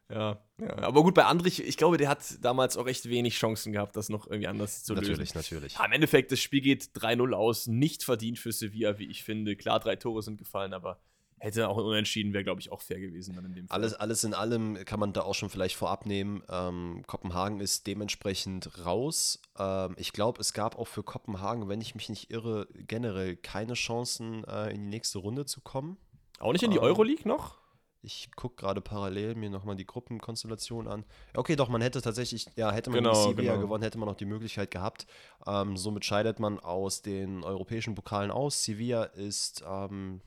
ja, 0.09 0.37
ja. 0.57 0.77
Aber 0.79 1.01
gut, 1.03 1.13
bei 1.13 1.23
Andrich, 1.23 1.63
ich 1.63 1.77
glaube, 1.77 1.97
der 1.97 2.09
hat 2.09 2.43
damals 2.43 2.75
auch 2.75 2.87
echt 2.87 3.07
wenig 3.07 3.35
Chancen 3.35 3.71
gehabt, 3.71 3.95
das 3.95 4.09
noch 4.09 4.27
irgendwie 4.27 4.47
anders 4.47 4.83
zu 4.83 4.95
lösen. 4.95 5.11
natürlich, 5.11 5.33
natürlich. 5.33 5.73
Ja, 5.75 5.85
Im 5.85 5.93
Endeffekt, 5.93 6.33
das 6.33 6.41
Spiel 6.41 6.61
geht 6.61 6.89
3-0 6.95 7.33
aus, 7.33 7.67
nicht 7.67 8.03
verdient 8.03 8.37
für 8.37 8.51
Sevilla, 8.51 8.99
wie 8.99 9.09
ich 9.09 9.23
finde. 9.23 9.55
Klar, 9.55 9.79
drei 9.79 9.95
Tore 9.95 10.23
sind 10.23 10.37
gefallen, 10.37 10.73
aber 10.73 10.99
hätte 11.39 11.69
auch 11.69 11.77
Unentschieden, 11.77 12.33
wäre, 12.33 12.43
glaube 12.43 12.61
ich, 12.61 12.71
auch 12.71 12.81
fair 12.81 12.99
gewesen 12.99 13.35
dann 13.35 13.45
in 13.45 13.53
dem 13.53 13.67
Fall. 13.67 13.75
Alles, 13.75 13.93
alles 13.93 14.23
in 14.23 14.33
allem 14.33 14.83
kann 14.85 14.99
man 14.99 15.13
da 15.13 15.21
auch 15.21 15.35
schon 15.35 15.49
vielleicht 15.49 15.75
vorab 15.75 16.05
nehmen. 16.05 16.43
Ähm, 16.49 17.03
Kopenhagen 17.07 17.59
ist 17.59 17.87
dementsprechend 17.87 18.85
raus. 18.85 19.41
Ähm, 19.57 19.95
ich 19.97 20.13
glaube, 20.13 20.39
es 20.41 20.53
gab 20.53 20.77
auch 20.77 20.87
für 20.87 21.03
Kopenhagen, 21.03 21.69
wenn 21.69 21.81
ich 21.81 21.95
mich 21.95 22.09
nicht 22.09 22.31
irre, 22.31 22.67
generell 22.73 23.35
keine 23.35 23.73
Chancen, 23.73 24.43
äh, 24.45 24.71
in 24.71 24.81
die 24.81 24.89
nächste 24.89 25.19
Runde 25.19 25.45
zu 25.45 25.61
kommen. 25.61 25.97
Auch 26.39 26.53
nicht 26.53 26.63
in 26.63 26.71
die 26.71 26.77
ähm, 26.77 26.83
Euroleague 26.83 27.27
noch? 27.27 27.59
Ich 28.01 28.31
gucke 28.35 28.55
gerade 28.55 28.79
parallel 28.79 29.35
mir 29.35 29.49
nochmal 29.49 29.75
die 29.75 29.85
Gruppenkonstellation 29.85 30.87
an. 30.87 31.03
Okay, 31.33 31.57
doch, 31.57 31.67
man 31.67 31.81
hätte 31.81 32.01
tatsächlich, 32.01 32.47
ja, 32.55 32.71
hätte 32.71 32.89
man 32.89 32.99
Genau, 32.99 33.11
gegen 33.11 33.35
Sevilla 33.35 33.53
genau. 33.53 33.65
gewonnen, 33.65 33.83
hätte 33.83 33.97
man 33.97 34.07
noch 34.07 34.15
die 34.15 34.25
Möglichkeit 34.25 34.71
gehabt. 34.71 35.05
Ähm, 35.45 35.75
somit 35.75 36.05
scheidet 36.05 36.39
man 36.39 36.59
aus 36.59 37.01
den 37.01 37.43
europäischen 37.43 37.95
Pokalen 37.95 38.31
aus. 38.31 38.63
Sevilla 38.63 39.03
ist 39.03 39.65
ähm, 39.67 40.21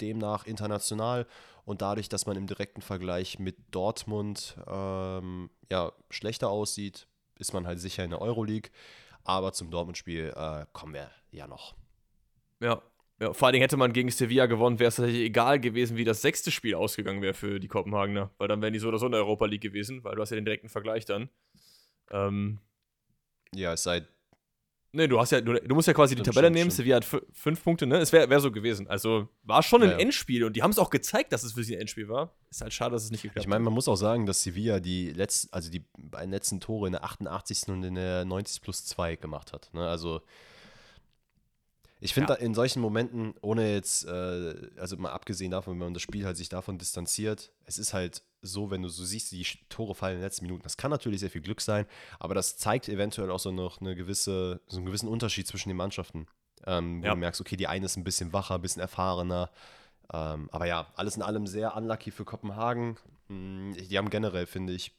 demnach 0.00 0.46
international 0.46 1.26
und 1.64 1.82
dadurch, 1.82 2.08
dass 2.08 2.26
man 2.26 2.36
im 2.36 2.46
direkten 2.46 2.80
Vergleich 2.82 3.38
mit 3.38 3.56
Dortmund 3.70 4.56
ähm, 4.66 5.50
ja, 5.70 5.92
schlechter 6.10 6.48
aussieht, 6.50 7.06
ist 7.38 7.52
man 7.52 7.66
halt 7.66 7.80
sicher 7.80 8.04
in 8.04 8.10
der 8.10 8.20
Euroleague. 8.20 8.70
Aber 9.24 9.52
zum 9.52 9.70
Dortmund-Spiel 9.70 10.32
äh, 10.34 10.66
kommen 10.72 10.94
wir 10.94 11.10
ja 11.30 11.46
noch. 11.46 11.74
Ja. 12.60 12.82
Ja, 13.20 13.34
vor 13.34 13.46
allen 13.46 13.52
Dingen 13.52 13.64
hätte 13.64 13.76
man 13.76 13.92
gegen 13.92 14.10
Sevilla 14.10 14.46
gewonnen, 14.46 14.78
wäre 14.78 14.88
es 14.88 14.96
tatsächlich 14.96 15.26
egal 15.26 15.60
gewesen, 15.60 15.98
wie 15.98 16.04
das 16.04 16.22
sechste 16.22 16.50
Spiel 16.50 16.74
ausgegangen 16.74 17.20
wäre 17.20 17.34
für 17.34 17.60
die 17.60 17.68
Kopenhagener. 17.68 18.30
Weil 18.38 18.48
dann 18.48 18.62
wären 18.62 18.72
die 18.72 18.78
so 18.78 18.88
oder 18.88 18.98
so 18.98 19.04
in 19.04 19.12
der 19.12 19.20
Europa 19.20 19.44
League 19.44 19.60
gewesen, 19.60 20.02
weil 20.04 20.16
du 20.16 20.22
hast 20.22 20.30
ja 20.30 20.36
den 20.36 20.46
direkten 20.46 20.70
Vergleich 20.70 21.04
dann. 21.04 21.28
Ähm, 22.10 22.60
Ja, 23.54 23.74
es 23.74 23.82
sei. 23.82 24.06
Ne, 24.92 25.08
du 25.08 25.18
hast 25.20 25.30
ja, 25.32 25.40
du, 25.40 25.54
du 25.54 25.74
musst 25.74 25.88
ja 25.88 25.94
quasi 25.94 26.14
die 26.14 26.20
Stimmt, 26.20 26.34
Tabelle 26.34 26.46
stimmt, 26.48 26.54
nehmen, 26.56 26.70
stimmt. 26.70 26.76
Sevilla 26.76 26.96
hat 26.96 27.04
fü- 27.04 27.22
fünf 27.32 27.62
Punkte, 27.62 27.86
ne? 27.86 27.98
Es 27.98 28.12
wäre 28.12 28.28
wär 28.30 28.40
so 28.40 28.50
gewesen. 28.50 28.88
Also 28.88 29.28
war 29.44 29.62
schon 29.62 29.82
ein 29.82 29.90
Ja. 29.90 29.98
Endspiel 29.98 30.44
und 30.44 30.54
die 30.56 30.62
haben 30.62 30.70
es 30.70 30.78
auch 30.78 30.90
gezeigt, 30.90 31.32
dass 31.32 31.42
es 31.42 31.52
für 31.52 31.62
sie 31.64 31.74
ein 31.76 31.80
Endspiel 31.82 32.08
war. 32.08 32.32
Ist 32.50 32.60
halt 32.60 32.72
schade, 32.72 32.92
dass 32.92 33.04
es 33.04 33.10
nicht 33.10 33.22
geklappt 33.22 33.44
Ich 33.44 33.48
meine, 33.48 33.64
man 33.64 33.72
muss 33.72 33.88
auch 33.88 33.96
sagen, 33.96 34.26
dass 34.26 34.42
Sevilla 34.42 34.80
die 34.80 35.12
letzten, 35.12 35.52
also 35.52 35.70
die 35.70 35.84
beiden 35.98 36.30
letzten 36.30 36.60
Tore 36.60 36.86
in 36.88 36.92
der 36.92 37.04
88. 37.04 37.68
und 37.68 37.82
in 37.84 37.94
der 37.94 38.24
90 38.24 38.62
plus 38.62 38.84
2 38.86 39.16
gemacht 39.16 39.52
hat. 39.52 39.70
Ne? 39.72 39.86
Also 39.88 40.22
ich 42.00 42.14
finde 42.14 42.32
Ja. 42.34 42.38
in 42.38 42.54
solchen 42.54 42.80
Momenten, 42.80 43.34
ohne 43.42 43.72
jetzt, 43.74 44.04
äh, 44.06 44.54
also 44.78 44.96
mal 44.96 45.10
abgesehen 45.12 45.50
davon, 45.50 45.74
wenn 45.74 45.86
man 45.86 45.94
das 45.94 46.02
Spiel 46.02 46.24
halt 46.24 46.36
sich 46.36 46.48
davon 46.48 46.78
distanziert, 46.78 47.52
es 47.64 47.78
ist 47.78 47.92
halt 47.92 48.22
so, 48.42 48.70
wenn 48.70 48.82
du 48.82 48.88
so 48.88 49.04
siehst, 49.04 49.32
die 49.32 49.44
Tore 49.68 49.94
fallen 49.94 50.14
in 50.14 50.18
den 50.20 50.24
letzten 50.24 50.46
Minuten. 50.46 50.62
Das 50.62 50.76
kann 50.78 50.90
natürlich 50.90 51.20
sehr 51.20 51.30
viel 51.30 51.42
Glück 51.42 51.60
sein, 51.60 51.86
aber 52.18 52.34
das 52.34 52.56
zeigt 52.56 52.88
eventuell 52.88 53.30
auch 53.30 53.38
so 53.40 53.52
noch 53.52 53.80
eine 53.80 53.94
gewisse, 53.94 54.60
so 54.66 54.78
einen 54.78 54.86
gewissen 54.86 55.08
Unterschied 55.08 55.46
zwischen 55.46 55.68
den 55.68 55.76
Mannschaften. 55.76 56.26
Ähm, 56.66 57.02
wo 57.02 57.06
Ja. 57.06 57.12
du 57.14 57.18
merkst, 57.20 57.40
okay, 57.40 57.56
die 57.56 57.66
eine 57.68 57.86
ist 57.86 57.96
ein 57.96 58.04
bisschen 58.04 58.32
wacher, 58.32 58.54
ein 58.56 58.62
bisschen 58.62 58.80
erfahrener. 58.82 59.50
Ähm, 60.12 60.48
aber 60.52 60.66
ja, 60.66 60.86
alles 60.96 61.16
in 61.16 61.22
allem 61.22 61.46
sehr 61.46 61.76
unlucky 61.76 62.10
für 62.10 62.24
Kopenhagen. 62.24 62.96
Mm, 63.28 63.72
Die 63.72 63.96
haben 63.96 64.10
generell, 64.10 64.46
finde 64.46 64.72
ich, 64.72 64.92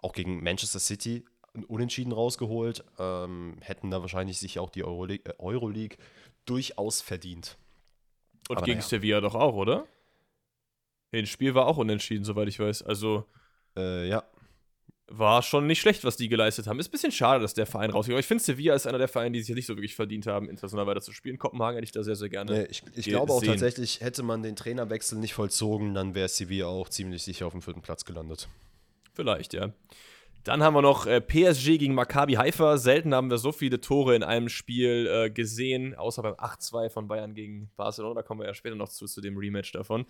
auch 0.00 0.12
gegen 0.12 0.42
Manchester 0.42 0.78
City 0.80 1.24
Unentschieden 1.68 2.12
rausgeholt. 2.12 2.82
Ähm, 2.98 3.56
hätten 3.60 3.90
da 3.90 4.00
wahrscheinlich 4.00 4.38
sich 4.38 4.58
auch 4.58 4.70
die 4.70 4.84
Euroleague, 4.84 5.30
äh, 5.30 5.34
Euroleague 5.38 5.98
durchaus 6.44 7.00
verdient. 7.00 7.56
Und 8.48 8.58
Aber 8.58 8.66
gegen 8.66 8.78
naja. 8.78 8.88
Sevilla 8.88 9.20
doch 9.20 9.34
auch, 9.34 9.54
oder? 9.54 9.86
Das 11.12 11.28
Spiel 11.28 11.54
war 11.54 11.66
auch 11.66 11.76
unentschieden, 11.76 12.24
soweit 12.24 12.48
ich 12.48 12.58
weiß. 12.58 12.82
Also 12.82 13.26
Äh, 13.76 14.08
ja, 14.08 14.22
war 15.08 15.42
schon 15.42 15.66
nicht 15.66 15.80
schlecht, 15.80 16.04
was 16.04 16.16
die 16.16 16.28
geleistet 16.28 16.66
haben. 16.66 16.78
Ist 16.78 16.88
ein 16.88 16.92
bisschen 16.92 17.12
schade, 17.12 17.40
dass 17.40 17.54
der 17.54 17.66
Verein 17.66 17.90
rausgeht. 17.90 18.14
Aber 18.14 18.20
ich 18.20 18.26
finde, 18.26 18.42
Sevilla 18.42 18.74
ist 18.74 18.86
einer 18.86 18.98
der 18.98 19.08
Vereine, 19.08 19.32
die 19.32 19.40
sich 19.40 19.48
ja 19.50 19.54
nicht 19.54 19.66
so 19.66 19.76
wirklich 19.76 19.94
verdient 19.94 20.26
haben, 20.26 20.48
international 20.48 20.86
weiter 20.86 21.00
zu 21.02 21.12
spielen. 21.12 21.38
Kopenhagen 21.38 21.76
hätte 21.76 21.84
ich 21.84 21.92
da 21.92 22.02
sehr, 22.02 22.16
sehr 22.16 22.28
gerne. 22.28 22.52
nee, 22.52 22.66
ich, 22.70 22.82
ich 22.94 23.06
glaube 23.06 23.32
auch 23.32 23.42
tatsächlich, 23.42 24.00
hätte 24.00 24.22
man 24.22 24.42
den 24.42 24.56
Trainerwechsel 24.56 25.18
nicht 25.18 25.34
vollzogen, 25.34 25.94
dann 25.94 26.14
wäre 26.14 26.28
Sevilla 26.28 26.66
auch 26.66 26.88
ziemlich 26.88 27.22
sicher 27.22 27.46
auf 27.46 27.52
dem 27.52 27.60
vierten 27.60 27.82
Platz 27.82 28.04
gelandet. 28.04 28.48
Vielleicht, 29.12 29.52
ja. 29.52 29.72
Dann 30.44 30.62
haben 30.62 30.74
wir 30.74 30.82
noch 30.82 31.06
äh, 31.06 31.20
PSG 31.20 31.78
gegen 31.78 31.94
Maccabi 31.94 32.34
Haifa. 32.34 32.76
Selten 32.76 33.14
haben 33.14 33.30
wir 33.30 33.38
so 33.38 33.52
viele 33.52 33.80
Tore 33.80 34.16
in 34.16 34.24
einem 34.24 34.48
Spiel 34.48 35.06
äh, 35.06 35.30
gesehen, 35.30 35.94
außer 35.94 36.22
beim 36.22 36.34
8-2 36.34 36.90
von 36.90 37.06
Bayern 37.06 37.34
gegen 37.34 37.70
Barcelona. 37.76 38.16
Da 38.16 38.22
kommen 38.22 38.40
wir 38.40 38.48
ja 38.48 38.54
später 38.54 38.74
noch 38.74 38.88
zu, 38.88 39.06
zu 39.06 39.20
dem 39.20 39.36
Rematch 39.36 39.70
davon. 39.70 40.04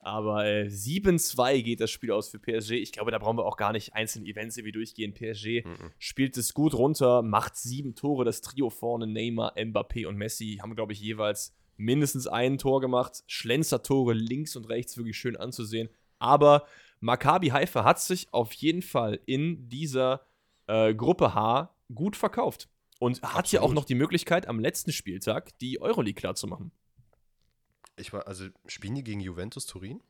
Aber 0.00 0.44
äh, 0.44 0.66
7-2 0.66 1.62
geht 1.62 1.80
das 1.80 1.90
Spiel 1.92 2.10
aus 2.10 2.28
für 2.28 2.40
PSG. 2.40 2.72
Ich 2.72 2.90
glaube, 2.90 3.12
da 3.12 3.18
brauchen 3.18 3.38
wir 3.38 3.44
auch 3.44 3.56
gar 3.56 3.72
nicht 3.72 3.94
einzelne 3.94 4.26
Events 4.26 4.56
irgendwie 4.56 4.72
durchgehen. 4.72 5.14
PSG 5.14 5.64
Mhm. 5.64 5.92
spielt 5.98 6.36
es 6.36 6.52
gut 6.52 6.74
runter, 6.74 7.22
macht 7.22 7.56
sieben 7.56 7.94
Tore. 7.94 8.24
Das 8.24 8.40
Trio 8.40 8.70
vorne, 8.70 9.06
Neymar, 9.06 9.56
Mbappé 9.56 10.06
und 10.06 10.16
Messi, 10.16 10.58
haben, 10.60 10.74
glaube 10.74 10.92
ich, 10.92 11.00
jeweils 11.00 11.54
mindestens 11.76 12.26
ein 12.26 12.58
Tor 12.58 12.80
gemacht. 12.80 13.22
Schlenzer-Tore 13.26 14.14
links 14.14 14.56
und 14.56 14.68
rechts 14.68 14.96
wirklich 14.96 15.16
schön 15.16 15.36
anzusehen. 15.36 15.88
Aber 16.18 16.66
Maccabi 17.00 17.48
Haifa 17.48 17.84
hat 17.84 18.00
sich 18.00 18.32
auf 18.32 18.52
jeden 18.54 18.82
Fall 18.82 19.20
in 19.26 19.68
dieser 19.68 20.26
äh, 20.66 20.94
Gruppe 20.94 21.34
H 21.34 21.74
gut 21.94 22.16
verkauft. 22.16 22.68
Und 22.98 23.20
hat 23.22 23.52
ja 23.52 23.60
auch 23.60 23.64
Absolut. 23.64 23.74
noch 23.74 23.84
die 23.84 23.94
Möglichkeit, 23.94 24.48
am 24.48 24.58
letzten 24.58 24.90
Spieltag 24.90 25.58
die 25.58 25.80
Euroleague 25.82 26.14
klar 26.18 26.34
zu 26.34 26.46
machen. 26.46 26.72
Ich 27.96 28.12
war, 28.12 28.26
also 28.26 28.46
spielen 28.66 28.94
die 28.94 29.04
gegen 29.04 29.20
Juventus 29.20 29.66
Turin? 29.66 30.02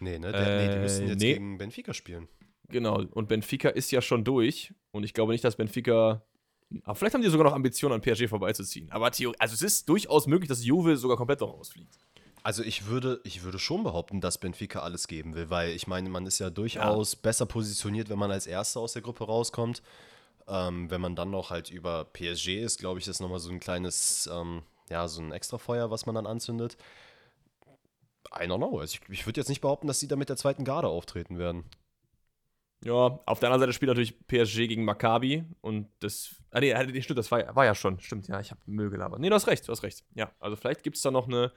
Nee, 0.00 0.18
ne? 0.18 0.32
Der, 0.32 0.66
nee, 0.66 0.74
die 0.74 0.80
müssen 0.80 1.06
Äh, 1.06 1.10
jetzt 1.10 1.20
nee. 1.20 1.34
gegen 1.34 1.58
Benfica 1.58 1.94
spielen. 1.94 2.28
Genau, 2.68 3.02
und 3.02 3.28
Benfica 3.28 3.68
ist 3.68 3.92
ja 3.92 4.02
schon 4.02 4.24
durch. 4.24 4.74
Und 4.90 5.04
ich 5.04 5.14
glaube 5.14 5.32
nicht, 5.32 5.44
dass 5.44 5.56
Benfica. 5.56 6.24
Aber 6.84 6.94
vielleicht 6.96 7.14
haben 7.14 7.22
die 7.22 7.28
sogar 7.28 7.44
noch 7.44 7.52
Ambitionen, 7.54 7.94
an 7.94 8.00
PSG 8.00 8.28
vorbeizuziehen. 8.28 8.90
Aber 8.90 9.10
Theo, 9.12 9.32
also 9.38 9.54
es 9.54 9.62
ist 9.62 9.88
durchaus 9.88 10.26
möglich, 10.26 10.48
dass 10.48 10.64
Juve 10.64 10.96
sogar 10.96 11.16
komplett 11.16 11.40
noch 11.40 11.52
rausfliegt. 11.52 11.98
Also 12.44 12.62
ich 12.64 12.86
würde, 12.86 13.20
ich 13.24 13.42
würde 13.44 13.58
schon 13.58 13.84
behaupten, 13.84 14.20
dass 14.20 14.38
Benfica 14.38 14.80
alles 14.80 15.06
geben 15.06 15.34
will, 15.34 15.48
weil 15.48 15.70
ich 15.70 15.86
meine, 15.86 16.08
man 16.08 16.26
ist 16.26 16.40
ja 16.40 16.50
durchaus 16.50 17.14
besser 17.14 17.46
positioniert, 17.46 18.08
wenn 18.08 18.18
man 18.18 18.32
als 18.32 18.46
Erster 18.48 18.80
aus 18.80 18.94
der 18.94 19.02
Gruppe 19.02 19.24
rauskommt. 19.24 19.82
Ähm, 20.48 20.90
wenn 20.90 21.00
man 21.00 21.14
dann 21.14 21.30
noch 21.30 21.50
halt 21.50 21.70
über 21.70 22.04
PSG 22.04 22.60
ist, 22.62 22.80
glaube 22.80 22.98
ich, 22.98 23.04
das 23.04 23.16
ist 23.16 23.20
nochmal 23.20 23.38
so 23.38 23.50
ein 23.50 23.60
kleines, 23.60 24.28
ähm, 24.32 24.62
ja, 24.90 25.06
so 25.06 25.22
ein 25.22 25.30
Extrafeuer, 25.30 25.90
was 25.92 26.04
man 26.04 26.16
dann 26.16 26.26
anzündet. 26.26 26.76
I 28.34 28.44
don't 28.46 28.56
know. 28.56 28.78
Also 28.80 28.98
ich, 29.00 29.08
ich 29.08 29.26
würde 29.26 29.40
jetzt 29.40 29.48
nicht 29.48 29.60
behaupten, 29.60 29.86
dass 29.86 30.00
sie 30.00 30.08
da 30.08 30.16
mit 30.16 30.28
der 30.28 30.36
zweiten 30.36 30.64
Garde 30.64 30.88
auftreten 30.88 31.38
werden. 31.38 31.64
Ja, 32.84 33.20
auf 33.26 33.38
der 33.38 33.48
anderen 33.50 33.60
Seite 33.60 33.72
spielt 33.72 33.90
natürlich 33.90 34.26
PSG 34.26 34.66
gegen 34.66 34.84
Maccabi 34.84 35.44
und 35.60 35.88
das. 36.00 36.34
Ah, 36.50 36.58
nee, 36.58 36.74
nee, 36.86 37.02
stimmt, 37.02 37.18
das 37.18 37.30
war, 37.30 37.38
ja- 37.40 37.54
war 37.54 37.64
ja 37.64 37.76
schon. 37.76 38.00
Stimmt, 38.00 38.26
ja, 38.26 38.40
ich 38.40 38.50
habe 38.50 38.60
Müll 38.66 38.90
gelabert. 38.90 39.20
Nee, 39.20 39.28
du 39.28 39.34
hast 39.36 39.46
recht, 39.46 39.68
du 39.68 39.70
hast 39.72 39.84
recht. 39.84 40.02
Ja, 40.16 40.32
also 40.40 40.56
vielleicht 40.56 40.82
gibt 40.82 40.96
es 40.96 41.02
da 41.02 41.12
noch 41.12 41.28
eine 41.28 41.52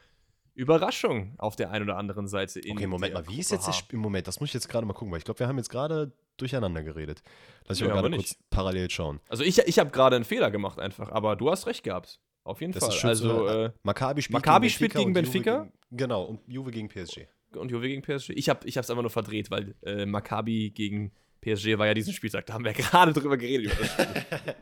Überraschung 0.55 1.35
auf 1.37 1.55
der 1.55 1.69
einen 1.71 1.83
oder 1.83 1.97
anderen 1.97 2.27
Seite. 2.27 2.59
In 2.59 2.77
Okay, 2.77 2.87
Moment 2.87 3.13
mal, 3.13 3.27
wie 3.27 3.39
ist 3.39 3.51
jetzt. 3.51 3.73
Spiel? 3.75 3.99
Moment, 3.99 4.27
das 4.27 4.39
muss 4.39 4.49
ich 4.49 4.53
jetzt 4.53 4.69
gerade 4.69 4.85
mal 4.87 4.93
gucken, 4.93 5.11
weil 5.11 5.19
ich 5.19 5.25
glaube, 5.25 5.39
wir 5.39 5.47
haben 5.47 5.57
jetzt 5.57 5.69
gerade 5.69 6.11
durcheinander 6.37 6.81
geredet. 6.83 7.21
Lass 7.67 7.77
ich 7.77 7.83
Nee, 7.83 7.89
mal 7.93 8.01
gerade 8.01 8.15
kurz 8.15 8.35
parallel 8.49 8.89
schauen. 8.89 9.19
Also 9.29 9.43
ich, 9.43 9.59
ich 9.59 9.79
habe 9.79 9.91
gerade 9.91 10.15
einen 10.15 10.25
Fehler 10.25 10.51
gemacht 10.51 10.79
einfach, 10.79 11.09
aber 11.11 11.35
du 11.35 11.51
hast 11.51 11.67
recht 11.67 11.83
gehabt. 11.83 12.19
Auf 12.43 12.61
jeden 12.61 12.73
Das 12.73 12.83
Fall. 12.83 12.89
ist 12.89 12.99
schön 12.99 13.09
also, 13.09 13.47
äh, 13.47 13.71
Maccabi 13.83 14.21
spielt 14.21 14.33
Maccabi 14.33 14.69
spielt 14.69 14.93
gegen 14.93 15.05
und 15.09 15.15
Juve 15.15 15.21
Benfica? 15.23 15.63
Gegen, 15.63 15.97
genau, 15.97 16.23
und 16.23 16.39
Juve 16.47 16.71
gegen 16.71 16.87
PSG. 16.89 17.27
und 17.55 17.71
Juve 17.71 17.87
gegen 17.87 18.01
PSG. 18.01 18.31
Ich 18.31 18.49
habe 18.49 18.67
es 18.67 18.77
einfach 18.89 19.01
nur 19.01 19.09
verdreht, 19.09 19.49
weil 19.51 19.75
äh, 19.83 20.05
Maccabi 20.05 20.69
gegen 20.71 21.11
PSG 21.41 21.77
war 21.77 21.87
ja 21.87 21.93
diesen 21.93 22.13
Spieltag. 22.13 22.45
Da 22.45 22.53
haben 22.53 22.63
wir 22.63 22.71
ja 22.71 22.77
gerade 22.89 23.13
drüber 23.13 23.37
geredet. 23.37 23.73
Über 23.73 23.75
das 23.81 23.91
Spiel. 23.91 24.55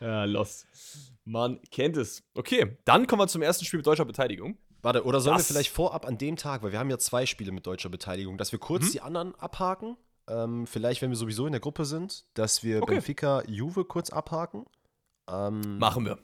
ja, 0.00 0.24
lost. 0.24 0.66
Man 1.24 1.60
kennt 1.70 1.96
es. 1.96 2.22
Okay, 2.34 2.76
dann 2.84 3.06
kommen 3.06 3.22
wir 3.22 3.28
zum 3.28 3.42
ersten 3.42 3.64
Spiel 3.64 3.78
mit 3.78 3.86
deutscher 3.86 4.04
Beteiligung. 4.04 4.58
Warte, 4.84 5.04
oder 5.04 5.20
sollen 5.20 5.38
Das- 5.38 5.48
wir 5.48 5.54
vielleicht 5.54 5.70
vorab 5.72 6.06
an 6.06 6.18
dem 6.18 6.36
Tag, 6.36 6.62
weil 6.62 6.70
wir 6.72 6.78
haben 6.78 6.90
ja 6.90 6.98
zwei 6.98 7.26
Spiele 7.26 7.50
mit 7.52 7.66
deutscher 7.66 7.88
Beteiligung, 7.88 8.36
dass 8.38 8.52
wir 8.52 8.58
kurz 8.58 8.84
Mhm. 8.86 8.92
die 8.92 9.00
anderen 9.00 9.34
abhaken? 9.36 9.96
Ähm, 10.28 10.66
vielleicht, 10.66 11.02
wenn 11.02 11.10
wir 11.10 11.16
sowieso 11.16 11.46
in 11.46 11.52
der 11.52 11.60
Gruppe 11.60 11.84
sind, 11.84 12.24
dass 12.34 12.62
wir 12.62 12.82
Okay. 12.82 12.94
Benfica 12.94 13.42
Juve 13.46 13.84
kurz 13.84 14.10
abhaken. 14.10 14.64
Ähm, 15.28 15.78
Machen 15.78 16.04
wir. 16.04 16.18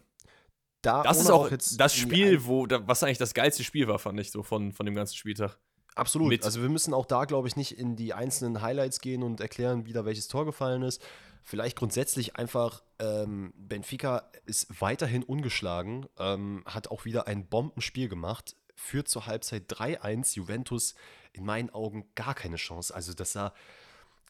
Da 0.83 1.03
Das 1.03 1.21
ist 1.21 1.31
auch 1.31 1.51
jetzt 1.51 1.79
das 1.79 1.95
Spiel, 1.95 2.47
wo, 2.47 2.67
was 2.87 3.03
eigentlich 3.03 3.19
das 3.19 3.35
geilste 3.35 3.65
Spiel 3.65 3.89
war, 3.89 3.99
fand 3.99 4.19
ich 4.21 4.31
so 4.31 4.43
von, 4.43 4.73
von 4.73 4.87
dem 4.87 4.95
ganzen 4.95 5.17
Spieltag. 5.17 5.59
Absolut. 5.95 6.29
mit- 6.29 6.45
Also 6.45 6.63
wir 6.63 6.69
müssen 6.71 6.95
auch 6.95 7.05
da, 7.05 7.25
glaube 7.25 7.49
ich, 7.49 7.57
nicht 7.57 7.77
in 7.77 7.97
die 7.97 8.15
einzelnen 8.15 8.63
Highlights 8.63 9.01
gehen 9.01 9.23
und 9.23 9.41
erklären, 9.41 9.85
wie 9.87 9.93
da 9.93 10.05
welches 10.07 10.29
Tor 10.29 10.47
gefallen 10.47 10.83
ist. 10.83 11.03
Vielleicht 11.43 11.77
grundsätzlich 11.77 12.37
einfach, 12.37 12.83
ähm, 12.99 13.53
Benfica 13.57 14.31
ist 14.47 14.81
weiterhin 14.81 15.23
ungeschlagen, 15.23 16.07
ähm, 16.19 16.63
hat 16.67 16.89
auch 16.89 17.05
wieder 17.05 17.27
ein 17.27 17.47
Bombenspiel 17.47 18.09
gemacht, 18.09 18.57
führt 18.75 19.09
zur 19.09 19.27
Halbzeit 19.27 19.65
3-1. 19.69 20.35
Juventus 20.37 20.95
in 21.33 21.45
meinen 21.45 21.71
Augen 21.71 22.09
gar 22.15 22.35
keine 22.35 22.57
Chance. 22.57 22.95
Also 22.95 23.15
das 23.15 23.33
sah 23.33 23.53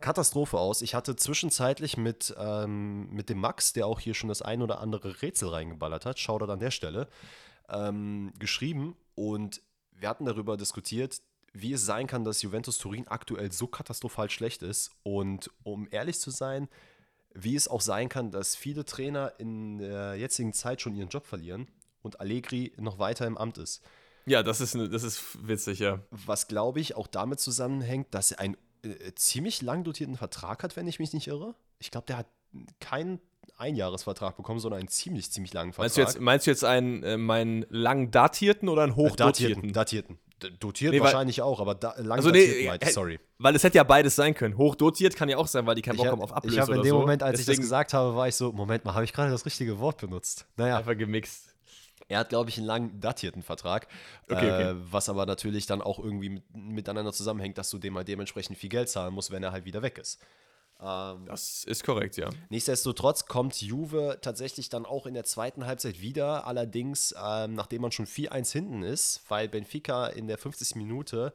Katastrophe 0.00 0.58
aus. 0.58 0.82
Ich 0.82 0.94
hatte 0.94 1.14
zwischenzeitlich 1.14 1.96
mit, 1.96 2.34
ähm, 2.38 3.10
mit 3.10 3.28
dem 3.28 3.38
Max, 3.38 3.72
der 3.72 3.86
auch 3.86 4.00
hier 4.00 4.14
schon 4.14 4.28
das 4.28 4.42
ein 4.42 4.62
oder 4.62 4.80
andere 4.80 5.20
Rätsel 5.20 5.50
reingeballert 5.50 6.06
hat, 6.06 6.18
Shoutout 6.18 6.50
an 6.50 6.58
der 6.58 6.70
Stelle, 6.70 7.08
ähm, 7.68 8.32
geschrieben 8.38 8.96
und 9.14 9.62
wir 9.92 10.08
hatten 10.08 10.24
darüber 10.24 10.56
diskutiert, 10.56 11.20
wie 11.52 11.72
es 11.72 11.84
sein 11.84 12.06
kann, 12.06 12.24
dass 12.24 12.42
Juventus 12.42 12.78
Turin 12.78 13.08
aktuell 13.08 13.52
so 13.52 13.66
katastrophal 13.66 14.30
schlecht 14.30 14.62
ist. 14.62 14.92
Und 15.02 15.50
um 15.62 15.88
ehrlich 15.90 16.18
zu 16.18 16.30
sein, 16.30 16.68
wie 17.34 17.54
es 17.54 17.68
auch 17.68 17.80
sein 17.80 18.08
kann, 18.08 18.30
dass 18.30 18.56
viele 18.56 18.84
Trainer 18.84 19.32
in 19.38 19.78
der 19.78 20.16
jetzigen 20.16 20.52
Zeit 20.52 20.80
schon 20.80 20.94
ihren 20.94 21.08
Job 21.08 21.26
verlieren 21.26 21.68
und 22.02 22.20
Allegri 22.20 22.72
noch 22.76 22.98
weiter 22.98 23.26
im 23.26 23.36
Amt 23.38 23.58
ist. 23.58 23.82
Ja, 24.26 24.42
das 24.42 24.60
ist, 24.60 24.74
ne, 24.74 24.88
das 24.88 25.02
ist 25.02 25.46
witzig, 25.46 25.78
ja. 25.78 26.00
Was, 26.10 26.46
glaube 26.48 26.80
ich, 26.80 26.94
auch 26.96 27.06
damit 27.06 27.40
zusammenhängt, 27.40 28.08
dass 28.14 28.32
er 28.32 28.40
einen 28.40 28.56
äh, 28.82 29.12
ziemlich 29.14 29.62
lang 29.62 29.84
dotierten 29.84 30.16
Vertrag 30.16 30.62
hat, 30.62 30.76
wenn 30.76 30.86
ich 30.86 30.98
mich 30.98 31.12
nicht 31.12 31.26
irre. 31.28 31.54
Ich 31.78 31.90
glaube, 31.90 32.06
der 32.06 32.18
hat 32.18 32.26
keinen 32.80 33.20
Einjahresvertrag 33.56 34.36
bekommen, 34.36 34.60
sondern 34.60 34.80
einen 34.80 34.88
ziemlich, 34.88 35.30
ziemlich 35.30 35.52
langen 35.52 35.72
Vertrag. 35.72 35.84
Meinst 35.84 35.96
du 35.96 36.00
jetzt, 36.00 36.20
meinst 36.20 36.46
du 36.46 36.50
jetzt 36.50 36.64
einen, 36.64 37.02
äh, 37.02 37.16
meinen 37.16 37.64
lang 37.68 38.10
datierten 38.10 38.68
oder 38.68 38.82
einen 38.82 38.92
Äh, 38.92 38.96
hochdotierten? 38.96 39.72
datierten. 39.72 40.18
Dotiert 40.60 40.92
Nee, 40.92 40.98
weil- 41.00 41.04
wahrscheinlich 41.04 41.42
auch, 41.42 41.60
aber 41.60 41.74
da, 41.74 41.94
lang 41.98 42.12
Also 42.18 42.30
nee, 42.30 42.42
ich, 42.42 42.66
äh, 42.68 42.90
sorry. 42.90 43.18
Weil 43.38 43.54
es 43.56 43.64
hätte 43.64 43.76
ja 43.76 43.84
beides 43.84 44.16
sein 44.16 44.34
können. 44.34 44.56
Hochdotiert 44.56 45.14
kann 45.16 45.28
ja 45.28 45.36
auch 45.36 45.46
sein, 45.46 45.66
weil 45.66 45.74
die 45.74 45.82
keinen 45.82 45.96
Bock 45.96 46.06
Ich 46.06 46.12
haben 46.12 46.20
auf 46.22 46.30
habe 46.30 46.38
Ablöse 46.38 46.60
hab 46.60 46.68
in 46.68 46.74
oder 46.74 46.82
dem 46.82 46.90
so. 46.90 46.98
Moment, 47.00 47.22
als 47.22 47.40
ich 47.40 47.46
Deswegen 47.46 47.62
das 47.62 47.66
gesagt 47.66 47.92
habe, 47.94 48.14
war 48.16 48.28
ich 48.28 48.34
so, 48.34 48.52
Moment 48.52 48.84
mal, 48.84 48.94
habe 48.94 49.04
ich 49.04 49.12
gerade 49.12 49.30
das 49.30 49.44
richtige 49.46 49.78
Wort 49.78 49.98
benutzt? 49.98 50.46
Naja, 50.56 50.78
Einfach 50.78 50.96
gemixt. 50.96 51.54
er 52.08 52.20
hat, 52.20 52.28
glaube 52.30 52.50
ich, 52.50 52.58
einen 52.58 52.66
lang 52.66 53.00
datierten 53.00 53.42
Vertrag, 53.42 53.86
Okay, 54.28 54.46
äh, 54.48 54.70
okay. 54.72 54.80
was 54.90 55.08
aber 55.08 55.26
natürlich 55.26 55.66
dann 55.66 55.80
auch 55.82 55.98
irgendwie 55.98 56.28
mit, 56.30 56.42
miteinander 56.54 57.12
zusammenhängt, 57.12 57.56
dass 57.58 57.70
du 57.70 57.78
dem 57.78 57.96
halt 57.96 58.08
dementsprechend 58.08 58.58
viel 58.58 58.68
Geld 58.70 58.88
zahlen 58.88 59.14
musst, 59.14 59.30
wenn 59.30 59.42
er 59.42 59.52
halt 59.52 59.64
wieder 59.64 59.82
weg 59.82 59.98
ist. 59.98 60.18
Ähm, 60.82 61.26
das 61.26 61.64
ist 61.64 61.84
korrekt, 61.84 62.16
ja. 62.16 62.30
Nichtsdestotrotz 62.48 63.26
kommt 63.26 63.60
Juve 63.60 64.18
tatsächlich 64.22 64.68
dann 64.68 64.86
auch 64.86 65.06
in 65.06 65.14
der 65.14 65.24
zweiten 65.24 65.66
Halbzeit 65.66 66.00
wieder. 66.00 66.46
Allerdings, 66.46 67.14
ähm, 67.22 67.54
nachdem 67.54 67.82
man 67.82 67.92
schon 67.92 68.06
4-1 68.06 68.52
hinten 68.52 68.82
ist, 68.82 69.22
weil 69.28 69.48
Benfica 69.48 70.06
in 70.06 70.26
der 70.26 70.38
50. 70.38 70.76
Minute 70.76 71.34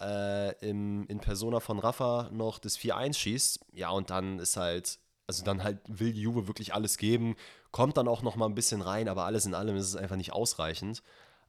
äh, 0.00 0.52
im, 0.68 1.06
in 1.06 1.20
Persona 1.20 1.60
von 1.60 1.78
Rafa 1.78 2.28
noch 2.32 2.58
das 2.58 2.78
4-1 2.78 3.14
schießt. 3.14 3.60
Ja, 3.72 3.90
und 3.90 4.10
dann 4.10 4.38
ist 4.40 4.56
halt, 4.56 4.98
also 5.26 5.44
dann 5.44 5.62
halt 5.62 5.78
will 5.86 6.12
die 6.12 6.22
Juve 6.22 6.48
wirklich 6.48 6.74
alles 6.74 6.98
geben, 6.98 7.36
kommt 7.70 7.96
dann 7.96 8.08
auch 8.08 8.22
noch 8.22 8.36
mal 8.36 8.46
ein 8.46 8.54
bisschen 8.54 8.82
rein, 8.82 9.08
aber 9.08 9.24
alles 9.24 9.46
in 9.46 9.54
allem 9.54 9.76
ist 9.76 9.86
es 9.86 9.96
einfach 9.96 10.16
nicht 10.16 10.32
ausreichend. 10.32 11.02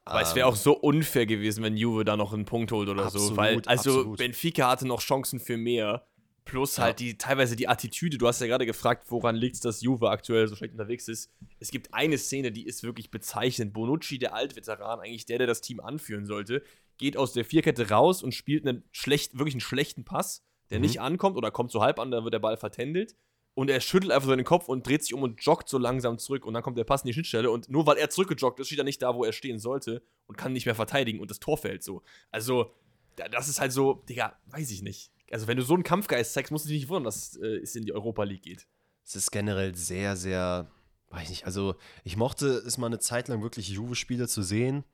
Aber 0.04 0.20
ähm, 0.20 0.26
es 0.26 0.34
wäre 0.34 0.46
auch 0.46 0.56
so 0.56 0.74
unfair 0.74 1.26
gewesen, 1.26 1.64
wenn 1.64 1.76
Juve 1.76 2.04
da 2.04 2.16
noch 2.16 2.32
einen 2.32 2.44
Punkt 2.44 2.70
holt 2.70 2.88
oder 2.88 3.06
absolut, 3.06 3.28
so. 3.28 3.36
Weil, 3.36 3.62
also 3.66 3.90
absolut. 3.90 4.18
Benfica 4.18 4.68
hatte 4.68 4.86
noch 4.86 5.00
Chancen 5.00 5.40
für 5.40 5.56
mehr. 5.56 6.06
Plus 6.44 6.76
ja. 6.76 6.84
halt 6.84 7.00
die 7.00 7.16
teilweise 7.16 7.56
die 7.56 7.68
Attitüde. 7.68 8.18
Du 8.18 8.26
hast 8.26 8.40
ja 8.40 8.46
gerade 8.46 8.66
gefragt, 8.66 9.10
woran 9.10 9.34
liegt 9.34 9.54
es, 9.54 9.60
dass 9.60 9.80
Juve 9.80 10.10
aktuell 10.10 10.46
so 10.46 10.56
schlecht 10.56 10.72
unterwegs 10.72 11.08
ist. 11.08 11.32
Es 11.58 11.70
gibt 11.70 11.94
eine 11.94 12.18
Szene, 12.18 12.52
die 12.52 12.66
ist 12.66 12.82
wirklich 12.82 13.10
bezeichnend. 13.10 13.72
Bonucci, 13.72 14.18
der 14.18 14.34
Altveteran, 14.34 15.00
eigentlich 15.00 15.24
der, 15.24 15.38
der 15.38 15.46
das 15.46 15.62
Team 15.62 15.80
anführen 15.80 16.26
sollte, 16.26 16.62
geht 16.98 17.16
aus 17.16 17.32
der 17.32 17.44
Vierkette 17.44 17.88
raus 17.90 18.22
und 18.22 18.34
spielt 18.34 18.66
einen 18.66 18.84
schlecht, 18.92 19.38
wirklich 19.38 19.54
einen 19.54 19.60
schlechten 19.60 20.04
Pass, 20.04 20.44
der 20.70 20.78
mhm. 20.78 20.82
nicht 20.82 21.00
ankommt 21.00 21.36
oder 21.36 21.50
kommt 21.50 21.70
so 21.70 21.82
halb 21.82 21.98
an, 21.98 22.10
dann 22.10 22.24
wird 22.24 22.34
der 22.34 22.40
Ball 22.40 22.56
vertändelt. 22.56 23.16
Und 23.54 23.70
er 23.70 23.80
schüttelt 23.80 24.12
einfach 24.12 24.28
so 24.28 24.34
den 24.34 24.44
Kopf 24.44 24.68
und 24.68 24.86
dreht 24.86 25.02
sich 25.02 25.14
um 25.14 25.22
und 25.22 25.40
joggt 25.42 25.68
so 25.68 25.78
langsam 25.78 26.18
zurück. 26.18 26.44
Und 26.44 26.54
dann 26.54 26.62
kommt 26.62 26.76
der 26.76 26.84
Pass 26.84 27.02
in 27.02 27.06
die 27.06 27.12
Schnittstelle. 27.12 27.50
Und 27.50 27.70
nur 27.70 27.86
weil 27.86 27.96
er 27.96 28.10
zurückgejoggt 28.10 28.58
ist, 28.58 28.66
steht 28.66 28.78
er 28.78 28.84
nicht 28.84 29.00
da, 29.00 29.14
wo 29.14 29.24
er 29.24 29.32
stehen 29.32 29.60
sollte 29.60 30.02
und 30.26 30.36
kann 30.36 30.52
nicht 30.52 30.66
mehr 30.66 30.74
verteidigen. 30.74 31.20
Und 31.20 31.30
das 31.30 31.38
Tor 31.38 31.56
fällt 31.56 31.84
so. 31.84 32.02
Also, 32.32 32.74
das 33.14 33.48
ist 33.48 33.60
halt 33.60 33.70
so, 33.70 34.02
Digga, 34.08 34.36
weiß 34.46 34.72
ich 34.72 34.82
nicht. 34.82 35.12
Also, 35.30 35.46
wenn 35.46 35.56
du 35.56 35.62
so 35.62 35.74
einen 35.74 35.82
Kampfgeist 35.82 36.32
zeigst, 36.32 36.52
musst 36.52 36.64
du 36.64 36.68
dich 36.68 36.80
nicht 36.80 36.88
wundern, 36.88 37.04
dass 37.04 37.36
äh, 37.36 37.58
es 37.62 37.74
in 37.76 37.84
die 37.84 37.92
Europa 37.92 38.24
League 38.24 38.42
geht. 38.42 38.66
Es 39.04 39.16
ist 39.16 39.30
generell 39.30 39.74
sehr, 39.74 40.16
sehr, 40.16 40.70
weiß 41.10 41.24
ich 41.24 41.30
nicht. 41.30 41.46
Also, 41.46 41.76
ich 42.04 42.16
mochte 42.16 42.46
es 42.46 42.78
mal 42.78 42.86
eine 42.86 42.98
Zeit 42.98 43.28
lang 43.28 43.42
wirklich 43.42 43.68
Juve-Spiele 43.68 44.28
zu 44.28 44.42
sehen. 44.42 44.84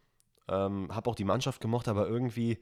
Ähm, 0.48 0.88
hab 0.94 1.06
auch 1.06 1.14
die 1.14 1.24
Mannschaft 1.24 1.60
gemocht, 1.60 1.88
aber 1.88 2.08
irgendwie, 2.08 2.58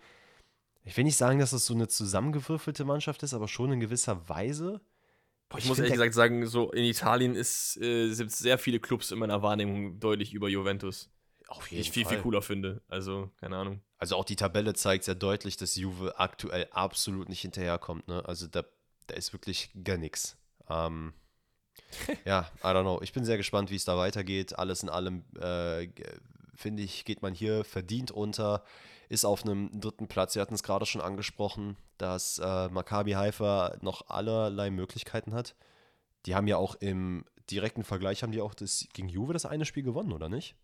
ich 0.84 0.96
will 0.96 1.04
nicht 1.04 1.16
sagen, 1.16 1.38
dass 1.38 1.52
es 1.52 1.62
das 1.62 1.66
so 1.66 1.74
eine 1.74 1.88
zusammengewürfelte 1.88 2.84
Mannschaft 2.84 3.22
ist, 3.22 3.34
aber 3.34 3.48
schon 3.48 3.72
in 3.72 3.80
gewisser 3.80 4.28
Weise. 4.28 4.80
Boah, 5.48 5.58
ich, 5.58 5.64
ich 5.64 5.68
muss 5.68 5.78
ehrlich 5.78 5.94
gesagt 5.94 6.14
sagen, 6.14 6.46
so 6.46 6.70
in 6.72 6.84
Italien 6.84 7.34
ist, 7.34 7.78
äh, 7.80 8.12
sind 8.12 8.30
sehr 8.30 8.58
viele 8.58 8.80
Clubs 8.80 9.10
in 9.10 9.18
meiner 9.18 9.42
Wahrnehmung 9.42 9.98
deutlich 9.98 10.34
über 10.34 10.48
Juventus. 10.48 11.10
Auf 11.46 11.70
jeden 11.70 11.80
ich 11.80 11.90
viel, 11.90 12.04
Fall. 12.04 12.14
viel 12.14 12.22
cooler 12.22 12.42
finde. 12.42 12.82
Also, 12.88 13.30
keine 13.40 13.56
Ahnung. 13.56 13.80
Also 13.98 14.16
auch 14.16 14.24
die 14.24 14.36
Tabelle 14.36 14.74
zeigt 14.74 15.04
sehr 15.04 15.14
deutlich, 15.14 15.56
dass 15.56 15.76
Juve 15.76 16.18
aktuell 16.18 16.68
absolut 16.70 17.28
nicht 17.28 17.40
hinterherkommt. 17.40 18.06
Ne? 18.08 18.24
Also 18.24 18.46
da, 18.46 18.64
da 19.08 19.14
ist 19.14 19.32
wirklich 19.32 19.70
gar 19.84 19.96
nichts. 19.96 20.36
Ähm, 20.68 21.12
ja, 22.24 22.50
I 22.62 22.66
don't 22.66 22.82
know. 22.82 23.00
Ich 23.02 23.12
bin 23.12 23.24
sehr 23.24 23.36
gespannt, 23.36 23.70
wie 23.70 23.76
es 23.76 23.84
da 23.84 23.96
weitergeht. 23.96 24.58
Alles 24.58 24.82
in 24.82 24.88
allem, 24.88 25.24
äh, 25.40 25.88
finde 26.54 26.82
ich, 26.82 27.04
geht 27.04 27.22
man 27.22 27.34
hier 27.34 27.64
verdient 27.64 28.10
unter 28.10 28.64
ist 29.08 29.24
auf 29.24 29.44
einem 29.44 29.80
dritten 29.80 30.06
Platz. 30.06 30.34
Sie 30.34 30.40
hatten 30.40 30.54
es 30.54 30.62
gerade 30.62 30.86
schon 30.86 31.00
angesprochen, 31.00 31.76
dass 31.96 32.38
äh, 32.38 32.68
Maccabi 32.68 33.12
Haifa 33.12 33.76
noch 33.80 34.08
allerlei 34.08 34.70
Möglichkeiten 34.70 35.32
hat. 35.32 35.54
Die 36.26 36.34
haben 36.34 36.46
ja 36.46 36.56
auch 36.56 36.74
im 36.76 37.24
direkten 37.50 37.84
Vergleich, 37.84 38.22
haben 38.22 38.32
die 38.32 38.42
auch 38.42 38.54
das, 38.54 38.86
gegen 38.92 39.08
Juve 39.08 39.32
das 39.32 39.46
eine 39.46 39.64
Spiel 39.64 39.82
gewonnen, 39.82 40.12
oder 40.12 40.28
nicht? 40.28 40.56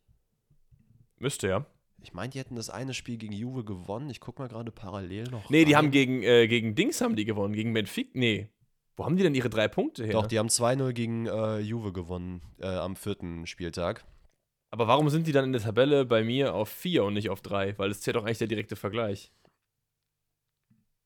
Müsste 1.18 1.48
ja. 1.48 1.66
Ich 2.04 2.12
meine, 2.12 2.30
die 2.30 2.38
hätten 2.38 2.54
das 2.54 2.70
eine 2.70 2.94
Spiel 2.94 3.16
gegen 3.16 3.32
Juve 3.32 3.64
gewonnen. 3.64 4.10
Ich 4.10 4.20
gucke 4.20 4.40
mal 4.40 4.48
gerade 4.48 4.70
parallel 4.70 5.24
noch. 5.24 5.50
Nee, 5.50 5.60
rein. 5.60 5.66
die 5.66 5.76
haben 5.76 5.90
gegen, 5.90 6.22
äh, 6.22 6.46
gegen 6.46 6.74
Dings 6.74 7.00
haben 7.00 7.16
die 7.16 7.24
gewonnen, 7.24 7.54
gegen 7.54 7.72
Benfica. 7.72 8.10
Nee. 8.14 8.50
Wo 8.96 9.04
haben 9.04 9.16
die 9.16 9.22
denn 9.22 9.34
ihre 9.34 9.50
drei 9.50 9.66
Punkte 9.66 10.04
her? 10.04 10.12
Doch, 10.12 10.26
die 10.26 10.38
haben 10.38 10.48
2-0 10.48 10.92
gegen 10.92 11.26
äh, 11.26 11.58
Juve 11.58 11.92
gewonnen 11.92 12.42
äh, 12.60 12.66
am 12.66 12.94
vierten 12.94 13.46
Spieltag. 13.46 14.04
Aber 14.70 14.86
warum 14.86 15.08
sind 15.08 15.26
die 15.26 15.32
dann 15.32 15.46
in 15.46 15.52
der 15.52 15.62
Tabelle 15.62 16.04
bei 16.04 16.22
mir 16.22 16.54
auf 16.54 16.68
4 16.68 17.04
und 17.04 17.14
nicht 17.14 17.30
auf 17.30 17.40
3? 17.40 17.78
Weil 17.78 17.90
es 17.90 18.00
zählt 18.02 18.16
doch 18.16 18.24
eigentlich 18.24 18.38
der 18.38 18.48
direkte 18.48 18.76
Vergleich. 18.76 19.32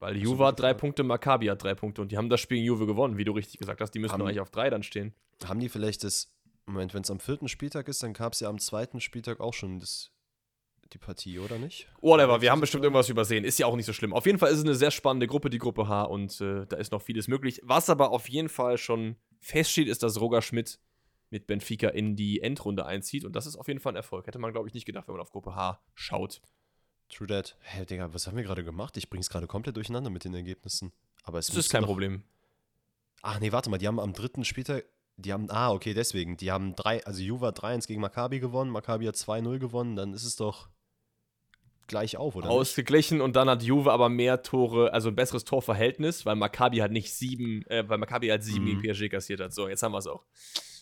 Weil 0.00 0.17
Juve 0.17 0.47
hat 0.47 0.61
drei 0.61 0.75
Punkte, 0.75 1.02
Maccabi 1.02 1.47
hat 1.47 1.62
drei 1.62 1.75
Punkte 1.75 2.02
und 2.02 2.12
die 2.12 2.17
haben 2.17 2.28
das 2.28 2.41
Spiel 2.41 2.58
in 2.58 2.65
Juve 2.65 2.87
gewonnen, 2.87 3.19
wie 3.19 3.25
du 3.25 3.32
richtig 3.32 3.58
gesagt 3.58 3.80
hast. 3.80 3.91
Die 3.91 3.99
müssen 3.99 4.13
haben, 4.13 4.23
eigentlich 4.23 4.41
auf 4.41 4.50
3 4.50 4.71
dann 4.71 4.82
stehen. 4.82 5.13
Haben 5.45 5.61
die 5.61 5.69
vielleicht 5.69 6.04
das, 6.04 6.32
Moment, 6.67 6.95
wenn 6.95 7.02
es 7.02 7.11
am 7.11 7.19
vierten 7.19 7.49
Spieltag 7.49 7.89
ist, 7.89 8.02
dann 8.02 8.13
gab 8.13 8.32
es 8.32 8.41
ja 8.41 8.49
am 8.49 8.58
zweiten 8.58 9.00
Spieltag 9.00 9.41
auch 9.41 9.54
schon 9.54 9.80
das, 9.80 10.13
die 10.92 10.98
Partie, 10.98 11.38
oder 11.38 11.58
nicht? 11.58 11.88
Whatever, 12.00 12.40
wir 12.40 12.50
haben 12.50 12.60
bestimmt 12.60 12.84
irgendwas 12.84 13.08
übersehen. 13.08 13.44
Ist 13.44 13.58
ja 13.58 13.66
auch 13.66 13.76
nicht 13.76 13.86
so 13.86 13.92
schlimm. 13.92 14.12
Auf 14.12 14.26
jeden 14.26 14.38
Fall 14.38 14.50
ist 14.50 14.58
es 14.58 14.64
eine 14.64 14.74
sehr 14.74 14.90
spannende 14.90 15.26
Gruppe, 15.26 15.50
die 15.50 15.58
Gruppe 15.58 15.88
H, 15.88 16.04
und 16.04 16.40
äh, 16.40 16.66
da 16.66 16.76
ist 16.76 16.92
noch 16.92 17.02
vieles 17.02 17.28
möglich. 17.28 17.60
Was 17.64 17.90
aber 17.90 18.10
auf 18.10 18.28
jeden 18.28 18.48
Fall 18.48 18.78
schon 18.78 19.16
feststeht, 19.40 19.88
ist, 19.88 20.02
dass 20.02 20.20
Roger 20.20 20.42
Schmidt 20.42 20.78
mit 21.30 21.46
Benfica 21.46 21.88
in 21.88 22.16
die 22.16 22.40
Endrunde 22.40 22.86
einzieht. 22.86 23.24
Und 23.24 23.36
das 23.36 23.46
ist 23.46 23.56
auf 23.56 23.68
jeden 23.68 23.80
Fall 23.80 23.92
ein 23.92 23.96
Erfolg. 23.96 24.26
Hätte 24.26 24.38
man, 24.38 24.52
glaube 24.52 24.68
ich, 24.68 24.74
nicht 24.74 24.86
gedacht, 24.86 25.08
wenn 25.08 25.14
man 25.14 25.22
auf 25.22 25.30
Gruppe 25.30 25.54
H 25.54 25.80
schaut. 25.94 26.40
True 27.10 27.26
that. 27.26 27.56
Hä, 27.60 27.78
hey, 27.78 27.86
Digga, 27.86 28.12
was 28.12 28.26
haben 28.26 28.36
wir 28.36 28.44
gerade 28.44 28.64
gemacht? 28.64 28.96
Ich 28.96 29.08
bring's 29.08 29.30
gerade 29.30 29.46
komplett 29.46 29.76
durcheinander 29.76 30.10
mit 30.10 30.24
den 30.24 30.34
Ergebnissen. 30.34 30.92
Aber 31.22 31.38
es 31.38 31.48
das 31.48 31.56
ist 31.56 31.70
kein. 31.70 31.84
Problem. 31.84 32.22
Ach 33.22 33.40
nee, 33.40 33.52
warte 33.52 33.70
mal, 33.70 33.78
die 33.78 33.86
haben 33.86 33.98
am 33.98 34.12
dritten 34.12 34.44
Spieltag, 34.44 34.84
die 35.16 35.32
haben, 35.32 35.50
ah, 35.50 35.72
okay, 35.72 35.92
deswegen, 35.92 36.36
die 36.36 36.52
haben 36.52 36.76
drei, 36.76 37.04
also 37.04 37.20
Juve 37.20 37.46
hat 37.46 37.60
3-1 37.60 37.88
gegen 37.88 38.00
Maccabi 38.00 38.38
gewonnen, 38.38 38.70
Maccabi 38.70 39.06
hat 39.06 39.16
2-0 39.16 39.58
gewonnen, 39.58 39.96
dann 39.96 40.14
ist 40.14 40.24
es 40.24 40.36
doch 40.36 40.68
gleich 41.88 42.16
auf, 42.16 42.36
oder? 42.36 42.48
Ausgeglichen 42.48 43.18
nicht? 43.18 43.24
und 43.24 43.34
dann 43.34 43.48
hat 43.50 43.62
Juve 43.62 43.90
aber 43.90 44.08
mehr 44.08 44.42
Tore, 44.42 44.92
also 44.92 45.08
ein 45.08 45.16
besseres 45.16 45.44
Torverhältnis, 45.44 46.24
weil 46.24 46.36
Maccabi 46.36 46.78
hat 46.78 46.92
nicht 46.92 47.12
sieben, 47.12 47.66
äh, 47.66 47.88
weil 47.88 47.98
Maccabi 47.98 48.28
halt 48.28 48.44
sieben 48.44 48.64
mhm. 48.64 48.80
gegen 48.80 48.94
PSG 48.94 49.08
kassiert 49.10 49.40
hat. 49.40 49.52
So, 49.52 49.68
jetzt 49.68 49.82
haben 49.82 49.92
wir 49.92 49.98
es 49.98 50.06
auch. 50.06 50.24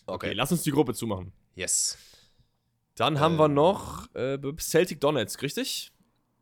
Okay, 0.07 0.33
lass 0.33 0.53
uns 0.53 0.63
die 0.63 0.71
Gruppe 0.71 0.95
zumachen. 0.95 1.33
Yes. 1.55 1.97
Dann 2.95 3.21
haben 3.21 3.37
wir 3.37 3.47
ähm. 3.47 3.55
noch 3.55 4.15
äh, 4.15 4.39
Celtic 4.59 5.01
Donetsk, 5.01 5.43
richtig? 5.43 5.93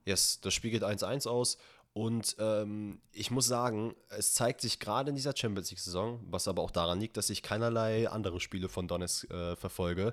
Yes, 0.04 0.40
das 0.40 0.52
Spiel 0.54 0.70
geht 0.70 0.82
1-1 0.82 1.28
aus. 1.28 1.58
Und 1.92 2.34
ähm, 2.40 3.00
ich 3.12 3.30
muss 3.30 3.46
sagen, 3.46 3.94
es 4.08 4.34
zeigt 4.34 4.60
sich 4.60 4.80
gerade 4.80 5.10
in 5.10 5.16
dieser 5.16 5.34
Champions 5.36 5.70
League-Saison, 5.70 6.20
was 6.28 6.48
aber 6.48 6.60
auch 6.62 6.72
daran 6.72 6.98
liegt, 6.98 7.16
dass 7.16 7.30
ich 7.30 7.42
keinerlei 7.42 8.08
andere 8.08 8.40
Spiele 8.40 8.68
von 8.68 8.88
Donetsk 8.88 9.30
äh, 9.30 9.54
verfolge, 9.54 10.12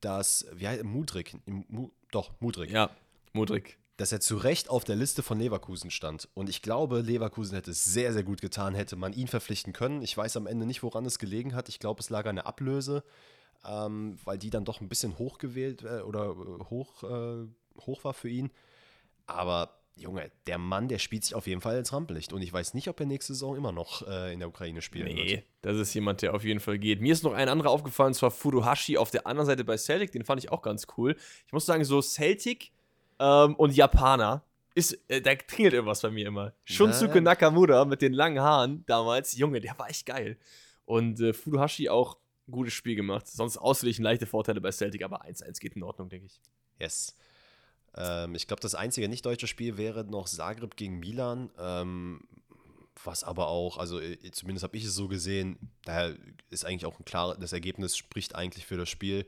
dass, 0.00 0.46
wie 0.52 0.68
heißt 0.68 0.84
Mudrik, 0.84 1.36
Mu, 1.46 1.90
doch, 2.12 2.30
Mudrik. 2.40 2.70
Ja, 2.70 2.90
Mudrik 3.32 3.76
dass 3.96 4.12
er 4.12 4.20
zu 4.20 4.36
Recht 4.36 4.68
auf 4.68 4.84
der 4.84 4.96
Liste 4.96 5.22
von 5.22 5.38
Leverkusen 5.38 5.90
stand. 5.90 6.28
Und 6.34 6.48
ich 6.48 6.62
glaube, 6.62 7.00
Leverkusen 7.00 7.54
hätte 7.54 7.70
es 7.70 7.84
sehr, 7.84 8.12
sehr 8.12 8.24
gut 8.24 8.40
getan, 8.40 8.74
hätte 8.74 8.96
man 8.96 9.12
ihn 9.12 9.28
verpflichten 9.28 9.72
können. 9.72 10.02
Ich 10.02 10.16
weiß 10.16 10.36
am 10.36 10.46
Ende 10.46 10.66
nicht, 10.66 10.82
woran 10.82 11.06
es 11.06 11.18
gelegen 11.18 11.54
hat. 11.54 11.68
Ich 11.68 11.78
glaube, 11.78 12.00
es 12.00 12.10
lag 12.10 12.26
an 12.26 12.36
der 12.36 12.46
Ablöse, 12.46 13.04
ähm, 13.64 14.18
weil 14.24 14.38
die 14.38 14.50
dann 14.50 14.64
doch 14.64 14.80
ein 14.80 14.88
bisschen 14.88 15.18
hoch 15.18 15.38
gewählt 15.38 15.82
äh, 15.82 16.00
oder 16.00 16.30
äh, 16.30 16.64
hoch, 16.64 17.02
äh, 17.04 17.46
hoch 17.80 18.04
war 18.04 18.12
für 18.12 18.28
ihn. 18.28 18.50
Aber 19.26 19.80
Junge, 19.98 20.30
der 20.46 20.58
Mann, 20.58 20.88
der 20.88 20.98
spielt 20.98 21.24
sich 21.24 21.34
auf 21.34 21.46
jeden 21.46 21.62
Fall 21.62 21.78
ins 21.78 21.90
Rampenlicht. 21.90 22.34
Und 22.34 22.42
ich 22.42 22.52
weiß 22.52 22.74
nicht, 22.74 22.88
ob 22.88 23.00
er 23.00 23.06
nächste 23.06 23.32
Saison 23.32 23.56
immer 23.56 23.72
noch 23.72 24.06
äh, 24.06 24.30
in 24.30 24.40
der 24.40 24.48
Ukraine 24.48 24.82
spielen 24.82 25.06
nee, 25.06 25.16
wird. 25.16 25.26
Nee, 25.26 25.44
das 25.62 25.78
ist 25.78 25.94
jemand, 25.94 26.20
der 26.20 26.34
auf 26.34 26.44
jeden 26.44 26.60
Fall 26.60 26.78
geht. 26.78 27.00
Mir 27.00 27.14
ist 27.14 27.24
noch 27.24 27.32
ein 27.32 27.48
anderer 27.48 27.70
aufgefallen, 27.70 28.08
und 28.08 28.14
zwar 28.14 28.30
Furuhashi 28.30 28.98
auf 28.98 29.10
der 29.10 29.26
anderen 29.26 29.46
Seite 29.46 29.64
bei 29.64 29.78
Celtic. 29.78 30.12
Den 30.12 30.24
fand 30.24 30.44
ich 30.44 30.52
auch 30.52 30.60
ganz 30.60 30.86
cool. 30.98 31.16
Ich 31.46 31.52
muss 31.54 31.64
sagen, 31.64 31.82
so 31.86 32.02
Celtic 32.02 32.72
ähm, 33.18 33.54
und 33.56 33.74
Japaner. 33.74 34.42
Ist, 34.74 34.98
äh, 35.08 35.22
da 35.22 35.34
klingelt 35.34 35.72
irgendwas 35.72 36.02
bei 36.02 36.10
mir 36.10 36.26
immer. 36.26 36.52
Shunsuke 36.64 37.22
Nakamura 37.22 37.86
mit 37.86 38.02
den 38.02 38.12
langen 38.12 38.40
Haaren 38.40 38.84
damals. 38.86 39.34
Junge, 39.36 39.60
der 39.60 39.78
war 39.78 39.88
echt 39.88 40.04
geil. 40.04 40.36
Und 40.84 41.18
äh, 41.20 41.32
Furuhashi 41.32 41.88
auch 41.88 42.18
ein 42.46 42.52
gutes 42.52 42.74
Spiel 42.74 42.94
gemacht. 42.94 43.26
Sonst 43.26 43.56
ausgeglichen 43.56 44.02
leichte 44.02 44.26
Vorteile 44.26 44.60
bei 44.60 44.70
Celtic, 44.70 45.02
aber 45.02 45.24
1-1 45.24 45.60
geht 45.60 45.76
in 45.76 45.82
Ordnung, 45.82 46.10
denke 46.10 46.26
ich. 46.26 46.40
Yes. 46.78 47.16
Ähm, 47.96 48.34
ich 48.34 48.46
glaube, 48.46 48.60
das 48.60 48.74
einzige 48.74 49.08
nicht-deutsche 49.08 49.46
Spiel 49.46 49.78
wäre 49.78 50.04
noch 50.04 50.28
Zagreb 50.28 50.76
gegen 50.76 50.98
Milan. 50.98 51.50
Ähm, 51.58 52.20
was 53.04 53.24
aber 53.24 53.48
auch, 53.48 53.78
also 53.78 54.00
äh, 54.00 54.30
zumindest 54.30 54.64
habe 54.64 54.76
ich 54.76 54.84
es 54.84 54.94
so 54.94 55.08
gesehen, 55.08 55.58
daher 55.84 56.16
ist 56.50 56.64
eigentlich 56.64 56.86
auch 56.86 56.98
ein 56.98 57.04
klares, 57.04 57.38
das 57.38 57.52
Ergebnis 57.52 57.96
spricht 57.96 58.34
eigentlich 58.34 58.66
für 58.66 58.76
das 58.76 58.88
Spiel. 58.88 59.26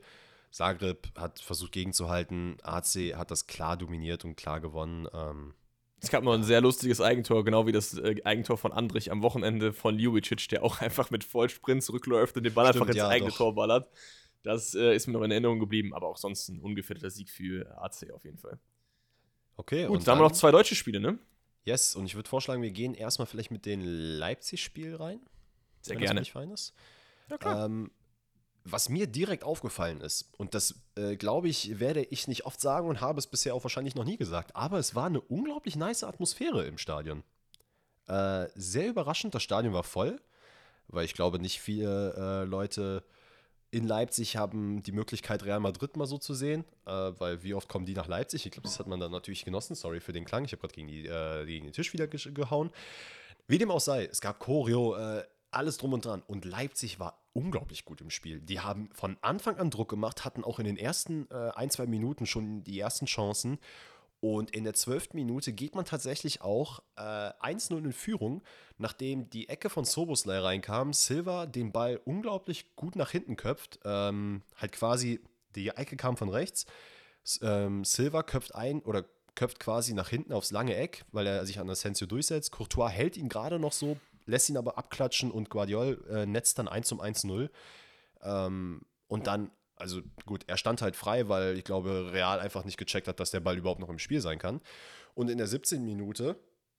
Zagreb 0.51 1.09
hat 1.17 1.39
versucht 1.39 1.71
gegenzuhalten. 1.71 2.57
AC 2.63 3.15
hat 3.15 3.31
das 3.31 3.47
klar 3.47 3.77
dominiert 3.77 4.25
und 4.25 4.35
klar 4.35 4.59
gewonnen. 4.59 5.07
Ähm, 5.13 5.53
es 6.01 6.09
gab 6.09 6.23
noch 6.23 6.33
ein 6.33 6.43
sehr 6.43 6.61
lustiges 6.61 7.01
Eigentor, 7.01 7.43
genau 7.43 7.67
wie 7.67 7.71
das 7.71 7.97
äh, 7.97 8.15
Eigentor 8.23 8.57
von 8.57 8.71
Andrich 8.71 9.11
am 9.11 9.21
Wochenende 9.21 9.73
von 9.73 9.99
Ljubicic, 9.99 10.47
der 10.49 10.63
auch 10.63 10.81
einfach 10.81 11.11
mit 11.11 11.23
Vollsprints 11.23 11.87
zurückläuft 11.87 12.37
und 12.37 12.43
den 12.43 12.53
Ball 12.53 12.67
einfach 12.67 12.87
ins 12.87 12.95
ja, 12.95 13.07
eigene 13.07 13.31
doch. 13.31 13.37
Tor 13.37 13.55
ballert. 13.55 13.89
Das 14.43 14.73
äh, 14.73 14.95
ist 14.95 15.07
mir 15.07 15.13
noch 15.13 15.23
in 15.23 15.31
Erinnerung 15.31 15.59
geblieben, 15.59 15.93
aber 15.93 16.07
auch 16.07 16.17
sonst 16.17 16.47
ein 16.47 16.59
ungefährdeter 16.59 17.09
Sieg 17.09 17.29
für 17.29 17.77
AC 17.77 18.11
auf 18.13 18.23
jeden 18.23 18.37
Fall. 18.37 18.57
Okay, 19.57 19.87
Gut, 19.87 19.97
und 19.97 20.07
dann 20.07 20.13
haben 20.13 20.21
wir 20.21 20.29
noch 20.29 20.31
zwei 20.31 20.51
deutsche 20.51 20.75
Spiele, 20.75 21.01
ne? 21.01 21.19
Yes, 21.65 21.95
und 21.95 22.05
ich 22.05 22.15
würde 22.15 22.29
vorschlagen, 22.29 22.61
wir 22.61 22.71
gehen 22.71 22.93
erstmal 22.93 23.25
vielleicht 23.25 23.51
mit 23.51 23.65
dem 23.65 23.81
Leipzig-Spiel 23.83 24.95
rein. 24.95 25.19
Sehr 25.81 25.97
gerne. 25.97 26.15
Das 26.15 26.21
nicht 26.21 26.31
fein 26.31 26.51
ist. 26.51 26.73
Ja, 27.29 27.37
klar. 27.37 27.65
Ähm, 27.65 27.91
was 28.63 28.89
mir 28.89 29.07
direkt 29.07 29.43
aufgefallen 29.43 30.01
ist, 30.01 30.29
und 30.37 30.53
das 30.53 30.75
äh, 30.95 31.15
glaube 31.15 31.49
ich, 31.49 31.79
werde 31.79 32.03
ich 32.03 32.27
nicht 32.27 32.45
oft 32.45 32.59
sagen 32.61 32.87
und 32.87 33.01
habe 33.01 33.19
es 33.19 33.27
bisher 33.27 33.55
auch 33.55 33.63
wahrscheinlich 33.63 33.95
noch 33.95 34.05
nie 34.05 34.17
gesagt, 34.17 34.55
aber 34.55 34.79
es 34.79 34.95
war 34.95 35.05
eine 35.07 35.21
unglaublich 35.21 35.75
nice 35.75 36.03
Atmosphäre 36.03 36.65
im 36.65 36.77
Stadion. 36.77 37.23
Äh, 38.07 38.47
sehr 38.55 38.87
überraschend, 38.87 39.35
das 39.35 39.43
Stadion 39.43 39.73
war 39.73 39.83
voll. 39.83 40.19
weil 40.87 41.05
ich 41.05 41.13
glaube, 41.13 41.39
nicht 41.39 41.59
viele 41.61 42.13
äh, 42.17 42.45
Leute 42.45 43.03
in 43.71 43.87
Leipzig 43.87 44.35
haben 44.35 44.81
die 44.81 44.91
Möglichkeit, 44.91 45.43
Real 45.43 45.59
Madrid 45.59 45.95
mal 45.95 46.07
so 46.07 46.17
zu 46.17 46.33
sehen, 46.33 46.65
äh, 46.85 46.91
weil 46.91 47.43
wie 47.43 47.53
oft 47.53 47.69
kommen 47.69 47.85
die 47.85 47.93
nach 47.93 48.07
Leipzig? 48.07 48.45
Ich 48.45 48.51
glaube, 48.51 48.67
das 48.67 48.79
hat 48.79 48.87
man 48.87 48.99
dann 48.99 49.11
natürlich 49.11 49.45
genossen. 49.45 49.75
Sorry 49.75 49.99
für 49.99 50.13
den 50.13 50.25
Klang, 50.25 50.45
ich 50.45 50.51
habe 50.51 50.61
gerade 50.61 50.73
gegen, 50.73 50.87
die, 50.87 51.05
äh, 51.05 51.45
gegen 51.45 51.65
den 51.65 51.73
Tisch 51.73 51.93
wieder 51.93 52.07
ge 52.07 52.19
gehauen. 52.33 52.71
Wie 53.47 53.59
dem 53.59 53.71
auch 53.71 53.79
sei, 53.79 54.05
es 54.05 54.21
gab 54.21 54.39
Choreo, 54.39 54.95
äh, 54.95 55.23
alles 55.51 55.77
drum 55.77 55.93
und 55.93 56.05
dran. 56.05 56.23
Und 56.25 56.45
Leipzig 56.45 56.99
war 56.99 57.18
unglaublich 57.33 57.85
gut 57.85 58.01
im 58.01 58.09
Spiel. 58.09 58.39
Die 58.39 58.59
haben 58.59 58.89
von 58.93 59.17
Anfang 59.21 59.57
an 59.57 59.69
Druck 59.69 59.89
gemacht, 59.89 60.25
hatten 60.25 60.43
auch 60.43 60.59
in 60.59 60.65
den 60.65 60.77
ersten 60.77 61.29
äh, 61.31 61.51
ein, 61.55 61.69
zwei 61.69 61.85
Minuten 61.85 62.25
schon 62.25 62.63
die 62.63 62.79
ersten 62.79 63.05
Chancen. 63.05 63.59
Und 64.21 64.51
in 64.51 64.65
der 64.65 64.73
zwölften 64.73 65.15
Minute 65.15 65.53
geht 65.53 65.75
man 65.75 65.85
tatsächlich 65.85 66.41
auch 66.41 66.81
äh, 66.97 67.01
1-0 67.01 67.77
in 67.77 67.93
Führung, 67.93 68.41
nachdem 68.77 69.29
die 69.29 69.47
Ecke 69.47 69.69
von 69.69 69.85
Soboslai 69.85 70.39
reinkam. 70.39 70.91
Silva 70.91 71.45
den 71.45 71.71
Ball 71.71 72.01
unglaublich 72.03 72.75
gut 72.75 72.97
nach 72.97 73.11
hinten 73.11 73.37
köpft. 73.37 73.79
Ähm, 73.85 74.41
halt 74.57 74.73
quasi, 74.73 75.21
die 75.55 75.69
Ecke 75.69 75.95
kam 75.95 76.17
von 76.17 76.29
rechts. 76.29 76.65
Ähm, 77.41 77.85
Silva 77.85 78.23
köpft 78.23 78.55
ein 78.55 78.81
oder 78.81 79.05
köpft 79.35 79.61
quasi 79.61 79.93
nach 79.93 80.09
hinten 80.09 80.33
aufs 80.33 80.51
lange 80.51 80.75
Eck, 80.75 81.05
weil 81.13 81.25
er 81.25 81.45
sich 81.45 81.59
an 81.59 81.69
Asensio 81.69 82.05
durchsetzt. 82.05 82.51
Courtois 82.51 82.89
hält 82.89 83.15
ihn 83.15 83.29
gerade 83.29 83.57
noch 83.57 83.71
so, 83.71 83.95
lässt 84.29 84.49
ihn 84.49 84.57
aber 84.57 84.77
abklatschen 84.77 85.31
und 85.31 85.49
Guardiol 85.49 86.05
äh, 86.09 86.25
netzt 86.25 86.59
dann 86.59 86.67
1 86.67 86.87
zum 86.87 87.01
1-0. 87.01 87.49
Ähm, 88.21 88.81
und 89.07 89.27
dann 89.27 89.51
also 89.79 90.01
gut, 90.25 90.43
er 90.47 90.57
stand 90.57 90.81
halt 90.81 90.95
frei, 90.95 91.29
weil 91.29 91.57
ich 91.57 91.63
glaube, 91.63 92.11
Real 92.11 92.39
einfach 92.39 92.65
nicht 92.65 92.77
gecheckt 92.77 93.07
hat, 93.07 93.19
dass 93.19 93.31
der 93.31 93.39
Ball 93.39 93.57
überhaupt 93.57 93.79
noch 93.79 93.89
im 93.89 93.97
Spiel 93.97 94.19
sein 94.19 94.37
kann. 94.37 94.61
Und 95.15 95.29
in 95.29 95.37
der 95.37 95.47
17. 95.47 95.83
Minute, 95.83 96.37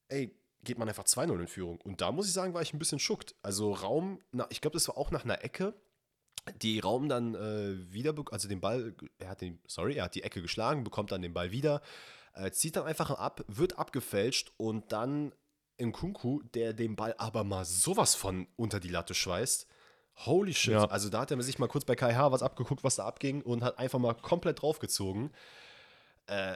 ey, 0.08 0.36
geht 0.62 0.78
man 0.78 0.88
einfach 0.88 1.04
2-0 1.04 1.40
in 1.40 1.46
Führung. 1.46 1.80
Und 1.80 2.02
da 2.02 2.12
muss 2.12 2.26
ich 2.26 2.34
sagen, 2.34 2.52
war 2.52 2.62
ich 2.62 2.74
ein 2.74 2.78
bisschen 2.78 2.98
schuckt. 2.98 3.34
Also 3.42 3.72
Raum, 3.72 4.20
na, 4.32 4.46
ich 4.50 4.60
glaube, 4.60 4.74
das 4.74 4.86
war 4.88 4.98
auch 4.98 5.10
nach 5.10 5.24
einer 5.24 5.42
Ecke, 5.42 5.74
die 6.60 6.78
Raum 6.78 7.08
dann 7.08 7.34
äh, 7.34 7.92
wieder, 7.92 8.14
also 8.30 8.48
den 8.48 8.60
Ball, 8.60 8.94
er 9.18 9.30
hat 9.30 9.40
den, 9.40 9.60
sorry, 9.66 9.94
er 9.94 10.04
hat 10.04 10.14
die 10.14 10.22
Ecke 10.22 10.42
geschlagen, 10.42 10.84
bekommt 10.84 11.12
dann 11.12 11.22
den 11.22 11.32
Ball 11.32 11.50
wieder, 11.50 11.80
äh, 12.34 12.50
zieht 12.50 12.76
dann 12.76 12.84
einfach 12.84 13.10
ab, 13.10 13.44
wird 13.48 13.78
abgefälscht 13.78 14.52
und 14.56 14.92
dann 14.92 15.32
in 15.80 15.92
Kunku, 15.92 16.42
der 16.54 16.72
den 16.72 16.96
Ball 16.96 17.14
aber 17.18 17.44
mal 17.44 17.64
sowas 17.64 18.14
von 18.14 18.46
unter 18.56 18.80
die 18.80 18.88
Latte 18.88 19.14
schweißt. 19.14 19.66
Holy 20.26 20.52
shit. 20.52 20.74
Ja. 20.74 20.84
Also 20.84 21.08
da 21.08 21.20
hat 21.20 21.30
er 21.30 21.42
sich 21.42 21.58
mal 21.58 21.68
kurz 21.68 21.84
bei 21.84 21.94
Kai 21.94 22.14
was 22.14 22.42
abgeguckt, 22.42 22.84
was 22.84 22.96
da 22.96 23.04
abging 23.06 23.42
und 23.42 23.62
hat 23.62 23.78
einfach 23.78 23.98
mal 23.98 24.14
komplett 24.14 24.60
draufgezogen. 24.60 25.30
Äh, 26.26 26.54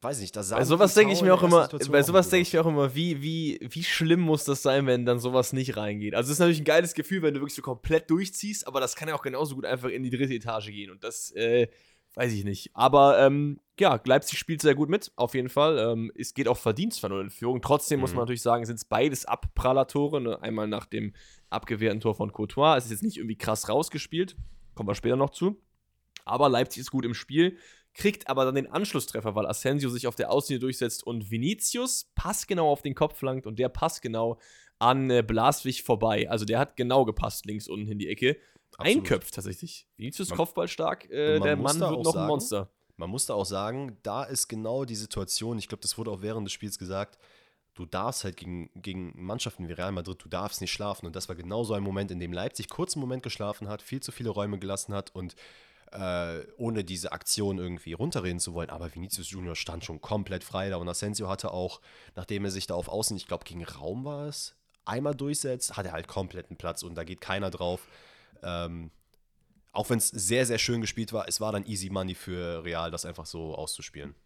weiß 0.00 0.20
nicht, 0.20 0.36
da 0.36 0.42
sah 0.42 0.56
Bei 0.56 0.64
sowas 0.64 0.94
denke 0.94 1.12
ich 1.12 1.22
mir 1.22 1.34
auch 1.34 1.42
immer, 1.42 1.68
bei 1.68 2.02
sowas 2.02 2.28
denke 2.28 2.42
ich 2.42 2.52
mir 2.52 2.60
auch 2.60 2.66
immer, 2.66 2.94
wie, 2.94 3.22
wie, 3.22 3.58
wie 3.62 3.82
schlimm 3.82 4.20
muss 4.20 4.44
das 4.44 4.62
sein, 4.62 4.86
wenn 4.86 5.06
dann 5.06 5.18
sowas 5.18 5.52
nicht 5.52 5.76
reingeht. 5.76 6.14
Also 6.14 6.28
es 6.28 6.34
ist 6.34 6.40
natürlich 6.40 6.60
ein 6.60 6.64
geiles 6.64 6.94
Gefühl, 6.94 7.22
wenn 7.22 7.34
du 7.34 7.40
wirklich 7.40 7.54
so 7.54 7.62
komplett 7.62 8.10
durchziehst, 8.10 8.66
aber 8.66 8.80
das 8.80 8.94
kann 8.94 9.08
ja 9.08 9.14
auch 9.14 9.22
genauso 9.22 9.54
gut 9.54 9.64
einfach 9.64 9.88
in 9.88 10.02
die 10.02 10.10
dritte 10.10 10.34
Etage 10.34 10.66
gehen 10.66 10.90
und 10.90 11.02
das, 11.02 11.30
äh, 11.32 11.68
weiß 12.14 12.32
ich 12.32 12.44
nicht. 12.44 12.70
Aber 12.74 13.18
ähm, 13.18 13.60
ja, 13.80 14.00
Leipzig 14.04 14.38
spielt 14.38 14.62
sehr 14.62 14.74
gut 14.74 14.88
mit, 14.88 15.12
auf 15.16 15.34
jeden 15.34 15.48
Fall. 15.48 15.78
Ähm, 15.78 16.12
es 16.16 16.34
geht 16.34 16.48
auch 16.48 16.56
verdient 16.56 16.94
2-0 16.94 17.20
in 17.20 17.30
Führung. 17.30 17.62
Trotzdem 17.62 17.98
mhm. 17.98 18.02
muss 18.02 18.12
man 18.12 18.20
natürlich 18.20 18.42
sagen, 18.42 18.64
sind 18.66 18.76
es 18.76 18.84
beides 18.84 19.24
Abprallatore. 19.24 20.20
Ne? 20.20 20.42
Einmal 20.42 20.68
nach 20.68 20.86
dem 20.86 21.12
abgewehrten 21.50 22.00
Tor 22.00 22.14
von 22.14 22.32
Courtois. 22.32 22.76
Es 22.76 22.86
ist 22.86 22.90
jetzt 22.90 23.02
nicht 23.02 23.16
irgendwie 23.16 23.38
krass 23.38 23.68
rausgespielt. 23.68 24.36
Kommen 24.74 24.88
wir 24.88 24.94
später 24.94 25.16
noch 25.16 25.30
zu. 25.30 25.60
Aber 26.24 26.48
Leipzig 26.48 26.82
ist 26.82 26.90
gut 26.90 27.04
im 27.04 27.14
Spiel, 27.14 27.56
kriegt 27.94 28.28
aber 28.28 28.44
dann 28.44 28.54
den 28.54 28.66
Anschlusstreffer, 28.66 29.34
weil 29.34 29.46
Asensio 29.46 29.88
sich 29.90 30.06
auf 30.06 30.14
der 30.14 30.30
Außenlinie 30.30 30.60
durchsetzt 30.60 31.04
und 31.06 31.30
Vinicius 31.30 32.12
passgenau 32.14 32.70
auf 32.70 32.82
den 32.82 32.94
Kopf 32.94 33.16
flankt 33.16 33.46
und 33.46 33.58
der 33.58 33.68
passgenau 33.70 34.38
an 34.78 35.10
äh, 35.10 35.22
Blaswig 35.22 35.82
vorbei. 35.82 36.28
Also 36.30 36.44
der 36.44 36.58
hat 36.58 36.76
genau 36.76 37.04
gepasst 37.04 37.46
links 37.46 37.68
unten 37.68 37.90
in 37.90 37.98
die 37.98 38.08
Ecke. 38.08 38.36
Absolut. 38.76 38.96
Einköpft 38.98 39.34
tatsächlich. 39.34 39.88
Vinicius 39.96 40.30
Kopfball 40.30 40.68
stark, 40.68 41.10
äh, 41.10 41.40
der 41.40 41.56
Mann 41.56 41.80
wird 41.80 41.90
noch 41.90 42.12
sagen, 42.12 42.18
ein 42.18 42.26
Monster. 42.28 42.70
Man 42.98 43.10
musste 43.10 43.32
auch 43.32 43.46
sagen, 43.46 43.96
da 44.02 44.24
ist 44.24 44.48
genau 44.48 44.84
die 44.84 44.96
Situation, 44.96 45.56
ich 45.56 45.68
glaube, 45.68 45.82
das 45.82 45.96
wurde 45.96 46.10
auch 46.10 46.20
während 46.20 46.46
des 46.46 46.52
Spiels 46.52 46.78
gesagt, 46.78 47.16
du 47.74 47.86
darfst 47.86 48.24
halt 48.24 48.36
gegen, 48.36 48.70
gegen 48.74 49.12
Mannschaften 49.14 49.68
wie 49.68 49.72
Real 49.72 49.92
Madrid, 49.92 50.22
du 50.22 50.28
darfst 50.28 50.60
nicht 50.60 50.72
schlafen. 50.72 51.06
Und 51.06 51.14
das 51.14 51.28
war 51.28 51.36
genau 51.36 51.62
so 51.62 51.74
ein 51.74 51.82
Moment, 51.82 52.10
in 52.10 52.18
dem 52.18 52.32
Leipzig 52.32 52.68
kurz 52.68 52.94
einen 52.94 53.02
Moment 53.02 53.22
geschlafen 53.22 53.68
hat, 53.68 53.82
viel 53.82 54.00
zu 54.00 54.10
viele 54.10 54.30
Räume 54.30 54.58
gelassen 54.58 54.94
hat 54.94 55.14
und 55.14 55.36
äh, 55.92 56.40
ohne 56.56 56.82
diese 56.82 57.12
Aktion 57.12 57.58
irgendwie 57.58 57.92
runterreden 57.92 58.40
zu 58.40 58.52
wollen. 58.52 58.70
Aber 58.70 58.92
Vinicius 58.92 59.30
Junior 59.30 59.54
stand 59.54 59.84
schon 59.84 60.00
komplett 60.00 60.42
frei 60.42 60.68
da 60.68 60.76
und 60.76 60.88
Asensio 60.88 61.28
hatte 61.28 61.52
auch, 61.52 61.80
nachdem 62.16 62.44
er 62.44 62.50
sich 62.50 62.66
da 62.66 62.74
auf 62.74 62.88
Außen, 62.88 63.16
ich 63.16 63.28
glaube 63.28 63.44
gegen 63.44 63.64
Raum 63.64 64.04
war 64.04 64.26
es, 64.26 64.56
einmal 64.84 65.14
durchsetzt, 65.14 65.76
hat 65.76 65.86
er 65.86 65.92
halt 65.92 66.08
kompletten 66.08 66.56
Platz 66.56 66.82
und 66.82 66.96
da 66.96 67.04
geht 67.04 67.20
keiner 67.20 67.50
drauf. 67.50 67.86
Ähm, 68.42 68.90
auch 69.78 69.90
wenn 69.90 69.98
es 69.98 70.08
sehr, 70.08 70.44
sehr 70.44 70.58
schön 70.58 70.80
gespielt 70.80 71.12
war, 71.12 71.28
es 71.28 71.40
war 71.40 71.52
dann 71.52 71.64
easy 71.64 71.88
money 71.88 72.16
für 72.16 72.64
Real, 72.64 72.90
das 72.90 73.04
einfach 73.06 73.26
so 73.26 73.54
auszuspielen. 73.54 74.16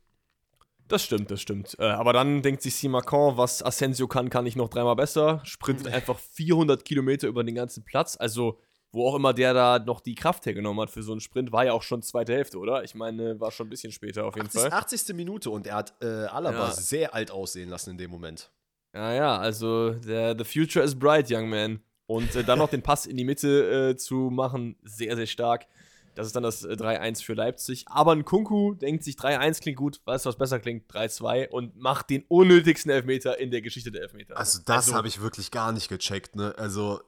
Das 0.88 1.04
stimmt, 1.04 1.30
das 1.30 1.42
stimmt. 1.42 1.76
Äh, 1.78 1.84
aber 1.84 2.14
dann 2.14 2.40
denkt 2.40 2.62
sich 2.62 2.74
Simacon, 2.74 3.36
was 3.36 3.62
Asensio 3.62 4.08
kann, 4.08 4.30
kann 4.30 4.46
ich 4.46 4.56
noch 4.56 4.70
dreimal 4.70 4.96
besser. 4.96 5.42
Sprintet 5.44 5.88
einfach 5.92 6.18
400 6.18 6.84
Kilometer 6.86 7.28
über 7.28 7.44
den 7.44 7.54
ganzen 7.54 7.84
Platz. 7.84 8.16
Also, 8.18 8.58
wo 8.92 9.06
auch 9.06 9.14
immer 9.14 9.34
der 9.34 9.52
da 9.52 9.78
noch 9.78 10.00
die 10.00 10.14
Kraft 10.14 10.46
hergenommen 10.46 10.80
hat 10.80 10.90
für 10.90 11.02
so 11.02 11.12
einen 11.12 11.20
Sprint, 11.20 11.52
war 11.52 11.66
ja 11.66 11.74
auch 11.74 11.82
schon 11.82 12.02
zweite 12.02 12.32
Hälfte, 12.32 12.58
oder? 12.58 12.82
Ich 12.82 12.94
meine, 12.94 13.38
war 13.38 13.50
schon 13.50 13.66
ein 13.66 13.70
bisschen 13.70 13.92
später 13.92 14.24
auf 14.24 14.34
jeden 14.36 14.46
80, 14.46 14.60
Fall. 14.62 14.72
80. 14.72 15.14
Minute 15.14 15.50
und 15.50 15.66
er 15.66 15.76
hat 15.76 15.94
äh, 16.00 16.06
Alaba 16.06 16.68
ja. 16.68 16.70
sehr 16.70 17.14
alt 17.14 17.30
aussehen 17.30 17.68
lassen 17.68 17.90
in 17.90 17.98
dem 17.98 18.10
Moment. 18.10 18.50
Ja, 18.94 19.12
ja, 19.12 19.36
also 19.36 19.90
der, 19.90 20.34
the 20.36 20.44
future 20.44 20.82
is 20.82 20.98
bright, 20.98 21.30
young 21.30 21.50
man. 21.50 21.80
Und 22.12 22.35
äh, 22.35 22.44
dann 22.44 22.59
noch 22.59 22.68
den 22.68 22.83
Pass 22.83 23.07
in 23.07 23.16
die 23.16 23.25
Mitte 23.25 23.92
äh, 23.92 23.96
zu 23.96 24.29
machen, 24.31 24.77
sehr, 24.83 25.16
sehr 25.16 25.27
stark. 25.27 25.66
Das 26.14 26.27
ist 26.27 26.37
dann 26.37 26.42
das 26.42 26.62
3-1 26.62 27.20
äh, 27.20 27.25
für 27.25 27.33
Leipzig. 27.33 27.87
Aber 27.88 28.12
ein 28.12 28.27
Kunku 28.27 28.75
denkt 28.75 29.03
sich, 29.03 29.16
3-1 29.16 29.62
klingt 29.62 29.79
gut, 29.79 30.03
weißt 30.05 30.27
du, 30.27 30.29
was 30.29 30.37
besser 30.37 30.61
klingt? 30.61 30.92
3-2 30.92 31.48
und 31.48 31.75
macht 31.75 32.11
den 32.11 32.27
unnötigsten 32.29 32.92
Elfmeter 32.92 33.40
in 33.40 33.51
der 33.51 33.62
Geschichte 33.62 33.90
der 33.90 34.03
Elfmeter. 34.03 34.37
Also, 34.37 34.59
das 34.62 34.88
also, 34.88 34.94
habe 34.94 35.09
ich 35.09 35.22
wirklich 35.22 35.51
gar 35.51 35.72
nicht 35.72 35.88
gecheckt, 35.88 36.37
ne? 36.37 36.55
Also, 36.59 37.01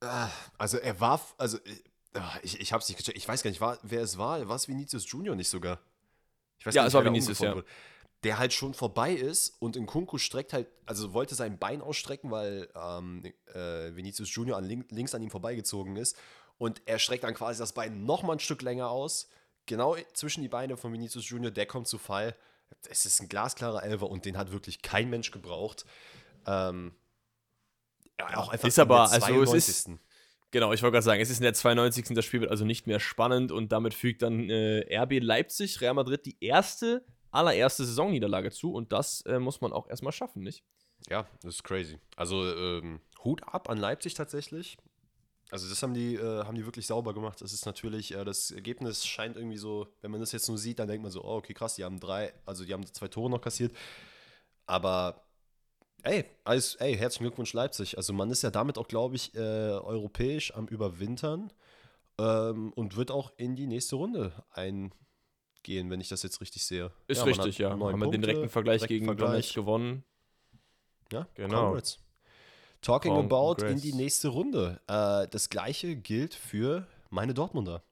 äh, 0.00 0.06
also 0.56 0.78
er 0.78 0.98
war, 0.98 1.20
also, 1.36 1.58
äh, 1.58 2.20
ich, 2.42 2.58
ich 2.58 2.72
habe 2.72 2.80
es 2.80 2.88
nicht 2.88 2.96
gecheckt. 2.96 3.18
Ich 3.18 3.28
weiß 3.28 3.42
gar 3.42 3.50
nicht, 3.50 3.60
war, 3.60 3.78
wer 3.82 4.00
es 4.00 4.16
war. 4.16 4.48
War 4.48 4.56
es 4.56 4.68
Vinicius 4.68 5.04
Junior 5.10 5.36
nicht 5.36 5.50
sogar? 5.50 5.80
Ich 6.60 6.64
weiß 6.64 6.74
ja, 6.74 6.82
nicht, 6.82 6.88
es 6.88 6.94
war 6.94 7.04
Vinicius, 7.04 7.40
ja. 7.40 7.54
Wurde 7.54 7.66
der 8.26 8.38
halt 8.38 8.52
schon 8.52 8.74
vorbei 8.74 9.12
ist 9.12 9.54
und 9.60 9.76
in 9.76 9.86
Kunku 9.86 10.18
streckt 10.18 10.52
halt, 10.52 10.66
also 10.84 11.12
wollte 11.12 11.36
sein 11.36 11.60
Bein 11.60 11.80
ausstrecken, 11.80 12.32
weil 12.32 12.68
ähm, 12.74 13.22
äh, 13.54 13.94
Vinicius 13.94 14.34
Junior 14.34 14.58
an 14.58 14.64
link, 14.64 14.90
links 14.90 15.14
an 15.14 15.22
ihm 15.22 15.30
vorbeigezogen 15.30 15.94
ist 15.94 16.16
und 16.58 16.82
er 16.86 16.98
streckt 16.98 17.22
dann 17.22 17.34
quasi 17.34 17.60
das 17.60 17.72
Bein 17.72 18.04
nochmal 18.04 18.34
ein 18.34 18.40
Stück 18.40 18.62
länger 18.62 18.90
aus, 18.90 19.28
genau 19.66 19.94
zwischen 20.12 20.42
die 20.42 20.48
Beine 20.48 20.76
von 20.76 20.92
Vinicius 20.92 21.28
Junior, 21.28 21.52
der 21.52 21.66
kommt 21.66 21.86
zu 21.86 21.98
Fall. 21.98 22.34
Es 22.90 23.06
ist 23.06 23.20
ein 23.20 23.28
glasklarer 23.28 23.84
Elfer 23.84 24.10
und 24.10 24.24
den 24.24 24.36
hat 24.36 24.50
wirklich 24.50 24.82
kein 24.82 25.08
Mensch 25.08 25.30
gebraucht. 25.30 25.84
Ähm, 26.48 26.96
ja, 28.18 28.38
auch 28.38 28.48
einfach 28.48 28.66
ist 28.66 28.80
aber, 28.80 29.08
also 29.12 29.54
es 29.54 29.68
ist, 29.68 29.88
Genau, 30.50 30.72
ich 30.72 30.82
wollte 30.82 30.94
gerade 30.94 31.04
sagen, 31.04 31.20
es 31.20 31.30
ist 31.30 31.38
in 31.38 31.44
der 31.44 31.54
92. 31.54 32.06
Das 32.16 32.24
Spiel 32.24 32.40
wird 32.40 32.50
also 32.50 32.64
nicht 32.64 32.88
mehr 32.88 32.98
spannend 32.98 33.52
und 33.52 33.70
damit 33.70 33.94
fügt 33.94 34.22
dann 34.22 34.50
äh, 34.50 34.98
RB 34.98 35.20
Leipzig, 35.20 35.80
Real 35.80 35.94
Madrid 35.94 36.26
die 36.26 36.36
erste 36.40 37.04
allererste 37.36 37.84
Saisonniederlage 37.84 38.50
zu 38.50 38.72
und 38.72 38.92
das 38.92 39.20
äh, 39.22 39.38
muss 39.38 39.60
man 39.60 39.72
auch 39.72 39.88
erstmal 39.88 40.12
schaffen, 40.12 40.42
nicht? 40.42 40.64
Ja, 41.08 41.26
das 41.42 41.56
ist 41.56 41.64
crazy. 41.64 41.98
Also 42.16 42.44
ähm, 42.44 43.00
Hut 43.22 43.42
ab 43.44 43.68
an 43.68 43.78
Leipzig 43.78 44.14
tatsächlich. 44.14 44.78
Also 45.50 45.68
das 45.68 45.80
haben 45.82 45.94
die, 45.94 46.16
äh, 46.16 46.44
haben 46.44 46.56
die 46.56 46.64
wirklich 46.64 46.86
sauber 46.86 47.14
gemacht. 47.14 47.40
Das 47.40 47.52
ist 47.52 47.66
natürlich, 47.66 48.12
äh, 48.12 48.24
das 48.24 48.50
Ergebnis 48.50 49.06
scheint 49.06 49.36
irgendwie 49.36 49.58
so, 49.58 49.86
wenn 50.00 50.10
man 50.10 50.20
das 50.20 50.32
jetzt 50.32 50.48
nur 50.48 50.58
sieht, 50.58 50.80
dann 50.80 50.88
denkt 50.88 51.02
man 51.02 51.12
so, 51.12 51.22
oh, 51.22 51.36
okay, 51.36 51.54
krass, 51.54 51.76
die 51.76 51.84
haben 51.84 52.00
drei, 52.00 52.32
also 52.44 52.64
die 52.64 52.72
haben 52.72 52.84
zwei 52.86 53.08
Tore 53.08 53.30
noch 53.30 53.40
kassiert. 53.40 53.72
Aber 54.66 55.22
ey, 56.02 56.24
alles, 56.44 56.74
ey, 56.76 56.96
herzlichen 56.96 57.24
Glückwunsch 57.24 57.52
Leipzig. 57.52 57.96
Also 57.96 58.12
man 58.12 58.30
ist 58.30 58.42
ja 58.42 58.50
damit 58.50 58.78
auch, 58.78 58.88
glaube 58.88 59.16
ich, 59.16 59.34
äh, 59.34 59.38
europäisch 59.38 60.52
am 60.54 60.66
Überwintern 60.66 61.52
ähm, 62.18 62.72
und 62.72 62.96
wird 62.96 63.12
auch 63.12 63.32
in 63.36 63.54
die 63.54 63.66
nächste 63.68 63.96
Runde 63.96 64.32
ein 64.50 64.92
gehen, 65.66 65.90
wenn 65.90 66.00
ich 66.00 66.08
das 66.08 66.22
jetzt 66.22 66.40
richtig 66.40 66.64
sehe. 66.64 66.90
Ist 67.08 67.18
ja, 67.18 67.24
richtig, 67.24 67.58
ja. 67.58 67.70
Haben 67.70 68.00
wir 68.00 68.10
den 68.10 68.22
direkten 68.22 68.48
Vergleich 68.48 68.80
direkten 68.82 69.06
gegen 69.06 69.18
Vergleich. 69.18 69.52
gewonnen. 69.52 70.04
Ja, 71.12 71.26
genau. 71.34 71.66
Congrats. 71.66 71.98
Talking 72.80 73.12
Congrats. 73.12 73.62
about 73.62 73.72
in 73.72 73.80
die 73.80 73.92
nächste 73.92 74.28
Runde. 74.28 74.80
Äh, 74.86 75.28
das 75.28 75.50
gleiche 75.50 75.96
gilt 75.96 76.34
für 76.34 76.86
meine 77.10 77.34
Dortmunder. 77.34 77.82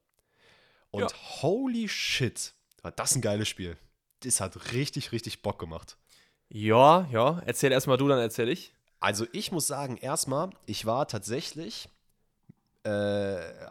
Und 0.90 1.02
ja. 1.02 1.42
holy 1.42 1.88
shit, 1.88 2.54
war 2.82 2.92
das 2.92 3.16
ein 3.16 3.20
geiles 3.20 3.48
Spiel. 3.48 3.76
Das 4.20 4.40
hat 4.40 4.72
richtig, 4.72 5.10
richtig 5.10 5.42
Bock 5.42 5.58
gemacht. 5.58 5.98
Ja, 6.48 7.08
ja. 7.10 7.42
Erzähl 7.44 7.72
erstmal 7.72 7.96
du, 7.96 8.06
dann 8.06 8.20
erzähl 8.20 8.48
ich. 8.48 8.72
Also 9.00 9.26
ich 9.32 9.50
muss 9.50 9.66
sagen, 9.66 9.96
erstmal, 9.96 10.50
ich 10.66 10.87
war 10.87 11.08
tatsächlich 11.08 11.88
äh, 12.85 12.90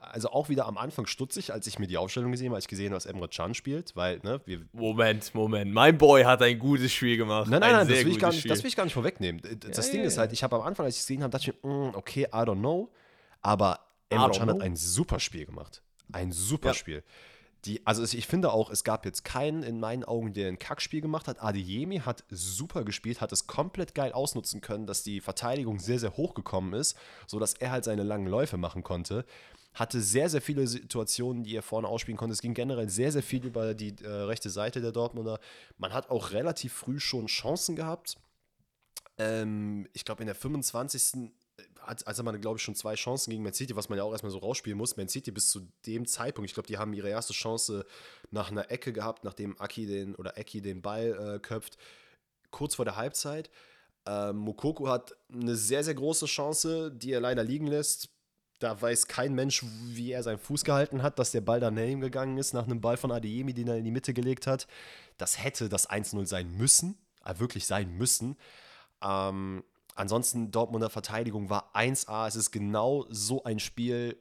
also 0.01 0.29
auch 0.29 0.49
wieder 0.49 0.65
am 0.65 0.77
Anfang 0.77 1.05
stutzig, 1.05 1.53
als 1.53 1.67
ich 1.67 1.77
mir 1.79 1.87
die 1.87 1.97
Aufstellung 1.97 2.31
gesehen 2.31 2.47
habe, 2.47 2.55
als 2.55 2.65
ich 2.65 2.69
gesehen 2.69 2.87
habe, 2.87 2.95
dass 2.95 3.05
Emre 3.05 3.29
Can 3.29 3.53
spielt, 3.53 3.95
weil, 3.95 4.19
ne, 4.23 4.41
wir. 4.45 4.61
Moment, 4.73 5.33
Moment. 5.35 5.71
Mein 5.71 5.97
Boy 5.97 6.23
hat 6.23 6.41
ein 6.41 6.57
gutes 6.57 6.91
Spiel 6.91 7.17
gemacht. 7.17 7.49
Nein, 7.49 7.59
nein, 7.59 7.69
ein 7.69 7.75
nein, 7.77 7.87
das 7.87 8.05
will, 8.05 8.11
ich 8.11 8.19
gar 8.19 8.31
nicht, 8.31 8.49
das 8.49 8.57
Spiel. 8.57 8.63
will 8.63 8.69
ich 8.69 8.75
gar 8.75 8.83
nicht 8.85 8.93
vorwegnehmen. 8.93 9.41
Das 9.59 9.85
Ja, 9.87 9.91
Ding 9.91 10.01
ja, 10.01 10.07
ist 10.07 10.17
halt, 10.17 10.33
ich 10.33 10.43
habe 10.43 10.55
am 10.55 10.63
Anfang, 10.63 10.85
als 10.85 10.95
ich 10.95 11.01
es 11.01 11.07
gesehen 11.07 11.23
habe, 11.23 11.31
dachte 11.31 11.51
ich 11.51 11.63
mir, 11.63 11.69
mm, 11.69 11.95
okay, 11.95 12.23
I 12.23 12.37
don't 12.37 12.59
know. 12.59 12.91
Aber 13.41 13.79
Emre 14.09 14.31
Can 14.31 14.49
hat 14.49 14.61
ein 14.61 14.75
super 14.75 15.19
Spiel 15.19 15.45
gemacht. 15.45 15.81
Ein 16.11 16.31
super 16.31 16.69
Ja. 16.69 16.73
Die, 17.65 17.85
also 17.87 18.03
ich 18.03 18.27
finde 18.27 18.51
auch, 18.51 18.69
es 18.69 18.83
gab 18.83 19.05
jetzt 19.05 19.23
keinen 19.23 19.63
in 19.63 19.79
meinen 19.79 20.03
Augen, 20.03 20.33
der 20.33 20.49
ein 20.49 20.59
Kackspiel 20.59 20.99
gemacht 20.99 21.27
hat. 21.29 21.41
Adeyemi 21.41 21.99
hat 21.99 22.25
super 22.29 22.83
gespielt, 22.83 23.21
hat 23.21 23.31
es 23.31 23.47
komplett 23.47 23.95
geil 23.95 24.11
ausnutzen 24.11 24.59
können, 24.59 24.85
dass 24.85 25.03
die 25.03 25.21
Verteidigung 25.21 25.79
sehr, 25.79 25.97
sehr 25.97 26.17
hoch 26.17 26.33
gekommen 26.33 26.73
ist, 26.73 26.97
sodass 27.25 27.53
er 27.53 27.71
halt 27.71 27.85
seine 27.85 28.03
langen 28.03 28.27
Läufe 28.27 28.57
machen 28.57 28.83
konnte. 28.83 29.25
Hatte 29.73 30.01
sehr, 30.01 30.29
sehr 30.29 30.41
viele 30.41 30.67
Situationen, 30.67 31.43
die 31.43 31.55
er 31.55 31.63
vorne 31.63 31.87
ausspielen 31.87 32.17
konnte. 32.17 32.33
Es 32.33 32.41
ging 32.41 32.53
generell 32.53 32.89
sehr, 32.89 33.13
sehr 33.13 33.23
viel 33.23 33.45
über 33.45 33.73
die 33.73 33.95
äh, 34.03 34.07
rechte 34.07 34.49
Seite 34.49 34.81
der 34.81 34.91
Dortmunder. 34.91 35.39
Man 35.77 35.93
hat 35.93 36.09
auch 36.09 36.31
relativ 36.31 36.73
früh 36.73 36.99
schon 36.99 37.27
Chancen 37.27 37.77
gehabt. 37.77 38.17
Ähm, 39.17 39.87
ich 39.93 40.03
glaube, 40.03 40.21
in 40.21 40.27
der 40.27 40.35
25. 40.35 41.31
hat 41.83 42.07
also 42.07 42.23
man, 42.23 42.39
glaube 42.41 42.57
ich, 42.57 42.63
schon 42.63 42.75
zwei 42.75 42.95
Chancen 42.95 43.31
gegen 43.31 43.43
Man 43.43 43.53
City, 43.53 43.75
was 43.75 43.89
man 43.89 43.97
ja 43.97 44.03
auch 44.03 44.11
erstmal 44.11 44.31
so 44.31 44.39
rausspielen 44.39 44.77
muss. 44.77 44.97
Man 44.97 45.09
City 45.09 45.31
bis 45.31 45.49
zu 45.49 45.67
dem 45.85 46.05
Zeitpunkt, 46.05 46.49
ich 46.49 46.53
glaube, 46.53 46.67
die 46.67 46.77
haben 46.77 46.93
ihre 46.93 47.09
erste 47.09 47.33
Chance 47.33 47.85
nach 48.31 48.51
einer 48.51 48.71
Ecke 48.71 48.93
gehabt, 48.93 49.23
nachdem 49.23 49.59
Aki 49.59 49.85
den 49.85 50.15
oder 50.15 50.37
Eki 50.37 50.61
den 50.61 50.81
Ball 50.81 51.35
äh, 51.35 51.39
köpft, 51.39 51.77
kurz 52.51 52.75
vor 52.75 52.85
der 52.85 52.95
Halbzeit. 52.95 53.49
Ähm, 54.05 54.37
Mokoko 54.37 54.89
hat 54.89 55.15
eine 55.31 55.55
sehr, 55.55 55.83
sehr 55.83 55.93
große 55.93 56.25
Chance, 56.25 56.91
die 56.91 57.11
er 57.11 57.21
leider 57.21 57.43
liegen 57.43 57.67
lässt. 57.67 58.09
Da 58.59 58.81
weiß 58.81 59.07
kein 59.07 59.33
Mensch, 59.33 59.63
wie 59.87 60.11
er 60.11 60.23
seinen 60.23 60.37
Fuß 60.37 60.63
gehalten 60.63 61.03
hat, 61.03 61.19
dass 61.19 61.31
der 61.31 61.41
Ball 61.41 61.59
daneben 61.59 62.01
gegangen 62.01 62.37
ist, 62.37 62.53
nach 62.53 62.65
einem 62.65 62.81
Ball 62.81 62.97
von 62.97 63.11
Adeyemi, 63.11 63.53
den 63.53 63.67
er 63.67 63.77
in 63.77 63.83
die 63.83 63.91
Mitte 63.91 64.13
gelegt 64.13 64.47
hat. 64.47 64.67
Das 65.17 65.43
hätte 65.43 65.69
das 65.69 65.89
1-0 65.89 66.25
sein 66.25 66.51
müssen, 66.55 66.97
äh, 67.25 67.39
wirklich 67.39 67.65
sein 67.65 67.97
müssen. 67.97 68.37
Ähm, 69.01 69.63
ansonsten, 69.95 70.51
Dortmunder 70.51 70.89
Verteidigung 70.89 71.49
war 71.49 71.71
1A. 71.75 72.27
Es 72.27 72.35
ist 72.35 72.51
genau 72.51 73.05
so 73.09 73.43
ein 73.43 73.59
Spiel, 73.59 74.17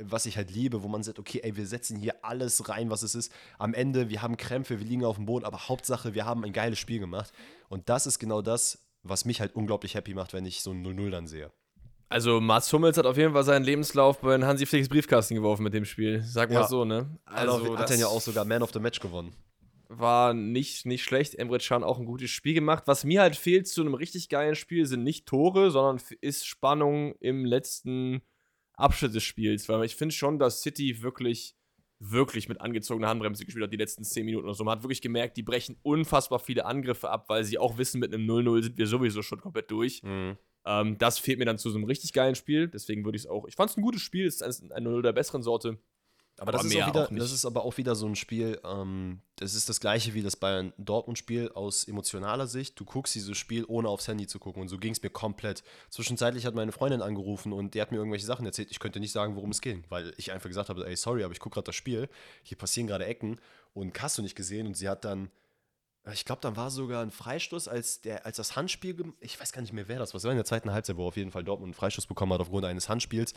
was 0.00 0.26
ich 0.26 0.36
halt 0.36 0.50
liebe, 0.50 0.82
wo 0.82 0.88
man 0.88 1.02
sagt, 1.02 1.18
okay, 1.18 1.40
ey, 1.42 1.56
wir 1.56 1.66
setzen 1.66 1.96
hier 1.96 2.24
alles 2.24 2.68
rein, 2.68 2.90
was 2.90 3.02
es 3.02 3.14
ist. 3.14 3.32
Am 3.58 3.74
Ende, 3.74 4.10
wir 4.10 4.22
haben 4.22 4.36
Krämpfe, 4.36 4.78
wir 4.78 4.86
liegen 4.86 5.04
auf 5.04 5.16
dem 5.16 5.26
Boden, 5.26 5.44
aber 5.44 5.68
Hauptsache, 5.68 6.14
wir 6.14 6.26
haben 6.26 6.44
ein 6.44 6.52
geiles 6.52 6.78
Spiel 6.78 6.98
gemacht. 6.98 7.32
Und 7.68 7.88
das 7.88 8.06
ist 8.06 8.18
genau 8.18 8.42
das, 8.42 8.86
was 9.02 9.24
mich 9.24 9.40
halt 9.40 9.54
unglaublich 9.54 9.94
happy 9.94 10.14
macht, 10.14 10.34
wenn 10.34 10.44
ich 10.44 10.62
so 10.62 10.72
ein 10.72 10.84
0-0 10.84 11.10
dann 11.10 11.26
sehe. 11.26 11.50
Also 12.10 12.40
Mats 12.40 12.72
Hummels 12.72 12.96
hat 12.96 13.06
auf 13.06 13.18
jeden 13.18 13.34
Fall 13.34 13.44
seinen 13.44 13.64
Lebenslauf 13.64 14.18
bei 14.20 14.32
den 14.32 14.46
Hansi 14.46 14.64
Flicks 14.64 14.88
Briefkasten 14.88 15.34
geworfen 15.34 15.62
mit 15.62 15.74
dem 15.74 15.84
Spiel. 15.84 16.22
Sag 16.22 16.50
mal 16.50 16.60
Ja. 16.60 16.66
so, 16.66 16.84
ne? 16.84 17.18
Also, 17.26 17.76
hat 17.76 17.84
das 17.84 17.90
er 17.90 17.98
ja 17.98 18.06
auch 18.06 18.20
sogar 18.20 18.44
Man 18.46 18.62
of 18.62 18.72
the 18.72 18.80
Match 18.80 18.98
gewonnen. 19.00 19.34
War 19.88 20.34
nicht, 20.34 20.84
nicht 20.86 21.02
schlecht. 21.02 21.34
Emre 21.34 21.58
Can 21.58 21.82
auch 21.82 21.98
ein 21.98 22.04
gutes 22.04 22.30
Spiel 22.30 22.54
gemacht. 22.54 22.84
Was 22.86 23.04
mir 23.04 23.22
halt 23.22 23.36
fehlt 23.36 23.66
zu 23.66 23.80
einem 23.80 23.94
richtig 23.94 24.28
geilen 24.28 24.54
Spiel 24.54 24.86
sind 24.86 25.02
nicht 25.02 25.26
Tore, 25.26 25.70
sondern 25.70 26.04
ist 26.20 26.46
Spannung 26.46 27.14
im 27.20 27.44
letzten 27.44 28.20
Abschnitt 28.74 29.14
des 29.14 29.24
Spiels. 29.24 29.68
Weil 29.68 29.84
ich 29.84 29.96
finde 29.96 30.14
schon, 30.14 30.38
dass 30.38 30.62
City 30.62 31.02
wirklich, 31.02 31.56
wirklich 31.98 32.48
mit 32.48 32.60
angezogener 32.60 33.08
Handbremse 33.08 33.44
gespielt 33.44 33.64
hat, 33.64 33.72
die 33.72 33.78
letzten 33.78 34.04
10 34.04 34.26
Minuten 34.26 34.44
oder 34.44 34.54
so. 34.54 34.62
Man 34.62 34.76
hat 34.76 34.84
wirklich 34.84 35.00
gemerkt, 35.00 35.36
die 35.38 35.42
brechen 35.42 35.76
unfassbar 35.82 36.38
viele 36.38 36.66
Angriffe 36.66 37.08
ab, 37.08 37.28
weil 37.28 37.44
sie 37.44 37.58
auch 37.58 37.78
wissen, 37.78 37.98
mit 37.98 38.12
einem 38.12 38.28
0-0 38.28 38.62
sind 38.62 38.78
wir 38.78 38.86
sowieso 38.86 39.22
schon 39.22 39.40
komplett 39.40 39.70
durch. 39.70 40.02
Ähm, 40.66 40.98
das 40.98 41.18
fehlt 41.18 41.38
mir 41.38 41.46
dann 41.46 41.58
zu 41.58 41.70
so 41.70 41.78
einem 41.78 41.86
richtig 41.86 42.12
geilen 42.12 42.34
Spiel. 42.34 42.68
Deswegen 42.68 43.04
würde 43.04 43.16
ich 43.16 43.22
es 43.22 43.28
auch. 43.28 43.46
Ich 43.48 43.54
fand 43.56 43.70
es 43.70 43.76
ein 43.78 43.82
gutes 43.82 44.02
Spiel. 44.02 44.26
Es 44.26 44.42
ist 44.42 44.70
ein 44.70 44.82
0 44.82 45.00
der 45.02 45.14
besseren 45.14 45.42
Sorte. 45.42 45.78
Aber 46.38 46.52
das, 46.52 46.64
ist 46.64 46.72
wieder, 46.72 47.08
das 47.10 47.32
ist 47.32 47.44
aber 47.44 47.64
auch 47.64 47.76
wieder 47.78 47.96
so 47.96 48.06
ein 48.06 48.14
Spiel, 48.14 48.60
ähm, 48.64 49.20
das 49.36 49.54
ist 49.54 49.68
das 49.68 49.80
gleiche 49.80 50.14
wie 50.14 50.22
das 50.22 50.36
Bayern-Dortmund-Spiel 50.36 51.50
aus 51.50 51.84
emotionaler 51.84 52.46
Sicht. 52.46 52.78
Du 52.78 52.84
guckst 52.84 53.14
dieses 53.16 53.36
Spiel, 53.36 53.64
ohne 53.66 53.88
aufs 53.88 54.06
Handy 54.06 54.28
zu 54.28 54.38
gucken. 54.38 54.62
Und 54.62 54.68
so 54.68 54.78
ging 54.78 54.92
es 54.92 55.02
mir 55.02 55.10
komplett. 55.10 55.64
Zwischenzeitlich 55.90 56.46
hat 56.46 56.54
meine 56.54 56.70
Freundin 56.70 57.02
angerufen 57.02 57.52
und 57.52 57.74
die 57.74 57.80
hat 57.80 57.90
mir 57.90 57.98
irgendwelche 57.98 58.26
Sachen 58.26 58.46
erzählt. 58.46 58.70
Ich 58.70 58.78
könnte 58.78 59.00
nicht 59.00 59.12
sagen, 59.12 59.34
worum 59.34 59.50
es 59.50 59.60
ging, 59.60 59.84
weil 59.88 60.14
ich 60.16 60.30
einfach 60.30 60.48
gesagt 60.48 60.68
habe, 60.68 60.86
ey, 60.86 60.96
sorry, 60.96 61.24
aber 61.24 61.32
ich 61.32 61.40
gucke 61.40 61.54
gerade 61.54 61.66
das 61.66 61.74
Spiel. 61.74 62.08
Hier 62.44 62.56
passieren 62.56 62.86
gerade 62.86 63.06
Ecken 63.06 63.40
und 63.74 64.00
hast 64.00 64.16
du 64.16 64.22
nicht 64.22 64.36
gesehen. 64.36 64.68
Und 64.68 64.76
sie 64.76 64.88
hat 64.88 65.04
dann, 65.04 65.30
ich 66.12 66.24
glaube, 66.24 66.40
dann 66.40 66.56
war 66.56 66.70
sogar 66.70 67.02
ein 67.02 67.10
Freistoß, 67.10 67.66
als, 67.66 68.00
der, 68.00 68.26
als 68.26 68.36
das 68.36 68.54
Handspiel, 68.54 69.12
ich 69.20 69.40
weiß 69.40 69.52
gar 69.52 69.60
nicht 69.60 69.72
mehr, 69.72 69.88
wer 69.88 69.98
das 69.98 70.14
war. 70.14 70.18
Es 70.18 70.24
war 70.24 70.30
in 70.30 70.38
der 70.38 70.44
zweiten 70.44 70.70
Halbzeit, 70.70 70.96
wo 70.96 71.06
auf 71.06 71.16
jeden 71.16 71.32
Fall 71.32 71.42
Dortmund 71.42 71.68
einen 71.68 71.74
Freistoß 71.74 72.06
bekommen 72.06 72.32
hat 72.32 72.40
aufgrund 72.40 72.64
eines 72.64 72.88
Handspiels. 72.88 73.34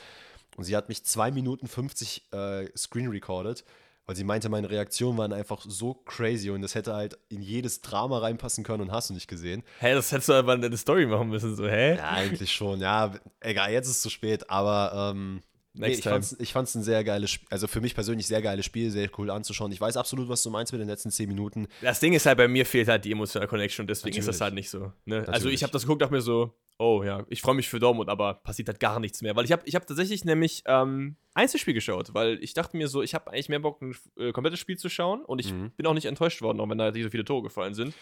Und 0.58 0.64
sie 0.66 0.76
hat 0.76 0.90
mich 0.90 1.04
2 1.04 1.32
Minuten 1.32 1.68
50 1.68 2.32
äh, 2.32 2.78
screen 2.78 3.08
recorded, 3.08 3.64
weil 4.06 4.16
sie 4.16 4.24
meinte, 4.24 4.50
meine 4.50 4.70
Reaktionen 4.70 5.18
waren 5.18 5.32
einfach 5.32 5.64
so 5.66 5.94
crazy 5.94 6.50
und 6.50 6.62
das 6.62 6.76
hätte 6.76 6.94
halt 6.94 7.18
in 7.30 7.42
jedes 7.42 7.82
Drama 7.82 8.18
reinpassen 8.20 8.64
können 8.64 8.82
und 8.82 8.92
hast 8.92 9.10
du 9.10 9.14
nicht 9.14 9.28
gesehen. 9.28 9.64
Hä, 9.80 9.94
das 9.94 10.12
hättest 10.12 10.30
du 10.30 10.34
aber 10.34 10.54
eine 10.54 10.76
Story 10.78 11.06
machen 11.06 11.30
müssen. 11.30 11.56
So, 11.56 11.68
hä? 11.68 11.96
Ja, 11.96 12.10
eigentlich 12.10 12.52
schon. 12.52 12.80
Ja, 12.82 13.14
egal, 13.40 13.72
jetzt 13.72 13.88
ist 13.88 13.98
es 13.98 14.02
zu 14.02 14.10
spät, 14.10 14.50
aber 14.50 15.14
ähm, 15.14 15.42
nee, 15.74 15.88
Next 15.88 16.00
ich 16.00 16.04
fand's, 16.04 16.36
ich 16.40 16.52
fand's 16.52 16.76
ein 16.76 16.84
sehr 16.84 17.04
geiles 17.04 17.32
Spiel, 17.32 17.48
also 17.52 17.68
für 17.68 17.80
mich 17.80 17.96
persönlich 17.96 18.28
sehr 18.28 18.42
geiles 18.42 18.66
Spiel, 18.66 18.92
sehr 18.92 19.10
cool 19.18 19.30
anzuschauen. 19.30 19.72
Ich 19.72 19.80
weiß 19.80 19.96
absolut, 19.98 20.28
was 20.28 20.44
du 20.44 20.50
meinst 20.50 20.74
mit 20.74 20.82
den 20.82 20.90
letzten 20.90 21.12
10 21.12 21.30
Minuten. 21.30 21.68
Das 21.82 22.00
Ding 22.00 22.14
ist 22.14 22.26
halt, 22.26 22.38
bei 22.38 22.48
mir 22.48 22.66
fehlt 22.66 22.88
halt 22.88 23.06
die 23.06 23.12
emotionale 23.12 23.48
Connection, 23.48 23.88
deswegen 23.88 24.18
ist 24.18 24.28
das 24.28 24.40
Natürlich. 24.40 24.42
halt 24.42 24.54
nicht 24.56 24.70
so. 24.70 24.92
Ne? 25.06 25.20
Also 25.20 25.32
Natürlich. 25.32 25.56
ich 25.56 25.64
habe 25.64 25.74
das 25.74 25.84
geguckt, 25.84 26.02
dachte 26.02 26.14
mir 26.14 26.22
so, 26.22 26.54
oh 26.82 27.04
ja, 27.04 27.24
ich 27.30 27.42
freue 27.42 27.56
mich 27.56 27.70
für 27.70 27.80
Dortmund, 27.80 28.10
aber 28.10 28.34
passiert 28.34 28.68
halt 28.68 28.80
gar 28.80 29.00
nichts 29.00 29.22
mehr. 29.22 29.36
Weil 29.36 29.46
ich 29.46 29.52
habe 29.52 29.62
ich 29.66 29.76
hab 29.76 29.86
tatsächlich 29.86 30.26
nämlich 30.26 30.64
ähm, 30.66 31.16
Einzelspiel 31.34 31.74
geschaut, 31.74 32.14
weil 32.14 32.44
ich 32.44 32.54
dachte 32.54 32.76
mir 32.76 32.88
so, 32.88 33.02
ich 33.02 33.14
habe 33.14 33.32
eigentlich 33.32 33.50
mehr 33.50 33.60
Bock, 33.60 33.82
ein 33.82 33.96
äh, 34.18 34.32
komplettes 34.32 34.60
Spiel 34.60 34.78
zu 34.78 34.90
schauen 34.90 35.24
und 35.24 35.40
ich 35.40 35.52
Mhm. 35.54 35.72
bin 35.78 35.86
auch 35.86 35.94
nicht 35.94 36.06
enttäuscht 36.06 36.42
worden, 36.42 36.60
auch 36.60 36.70
wenn 36.70 36.78
da 36.78 36.92
nicht 36.92 37.04
so 37.04 37.10
viele 37.10 37.24
Tore 37.26 37.44
gefallen 37.44 37.74
sind. 37.74 37.94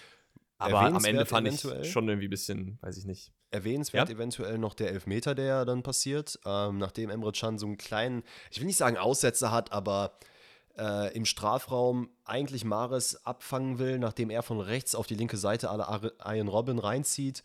Aber 0.57 0.81
am 0.81 1.05
Ende 1.05 1.25
fand 1.25 1.47
ich 1.47 1.61
schon 1.89 2.07
irgendwie 2.09 2.27
ein 2.27 2.31
bisschen, 2.31 2.77
weiß 2.81 2.97
ich 2.97 3.05
nicht. 3.05 3.31
Erwähnenswert 3.51 4.09
Ja? 4.09 4.15
eventuell 4.15 4.57
noch 4.57 4.73
der 4.73 4.91
Elfmeter, 4.91 5.33
der 5.35 5.63
dann 5.65 5.83
passiert, 5.83 6.37
ähm, 6.45 6.77
nachdem 6.77 7.09
Emre 7.09 7.31
Can 7.31 7.57
so 7.57 7.65
einen 7.65 7.77
kleinen, 7.77 8.23
ich 8.51 8.59
will 8.59 8.67
nicht 8.67 8.77
sagen 8.77 8.97
Aussetzer 8.97 9.51
hat, 9.51 9.71
aber 9.71 10.17
äh, 10.77 11.13
im 11.15 11.25
Strafraum 11.25 12.09
eigentlich 12.25 12.63
Mares 12.65 13.25
abfangen 13.25 13.79
will, 13.79 13.99
nachdem 13.99 14.29
er 14.29 14.43
von 14.43 14.59
rechts 14.59 14.95
auf 14.95 15.07
die 15.07 15.15
linke 15.15 15.37
Seite 15.37 15.69
alle 15.69 15.87
Ar- 15.87 16.11
Iron 16.35 16.47
Robin 16.49 16.77
reinzieht. 16.79 17.41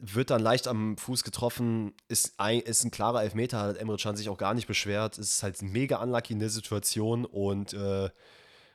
Wird 0.00 0.30
dann 0.30 0.42
leicht 0.42 0.68
am 0.68 0.96
Fuß 0.96 1.24
getroffen, 1.24 1.92
ist 2.08 2.34
ein, 2.38 2.60
ist 2.60 2.84
ein 2.84 2.92
klarer 2.92 3.22
Elfmeter, 3.22 3.58
hat 3.60 3.76
Emre 3.76 3.96
Can 3.96 4.16
sich 4.16 4.28
auch 4.28 4.38
gar 4.38 4.54
nicht 4.54 4.68
beschwert. 4.68 5.18
Ist 5.18 5.42
halt 5.42 5.60
mega 5.62 6.00
unlucky 6.02 6.32
in 6.34 6.38
der 6.38 6.50
Situation 6.50 7.24
und 7.24 7.72
äh, 7.72 8.10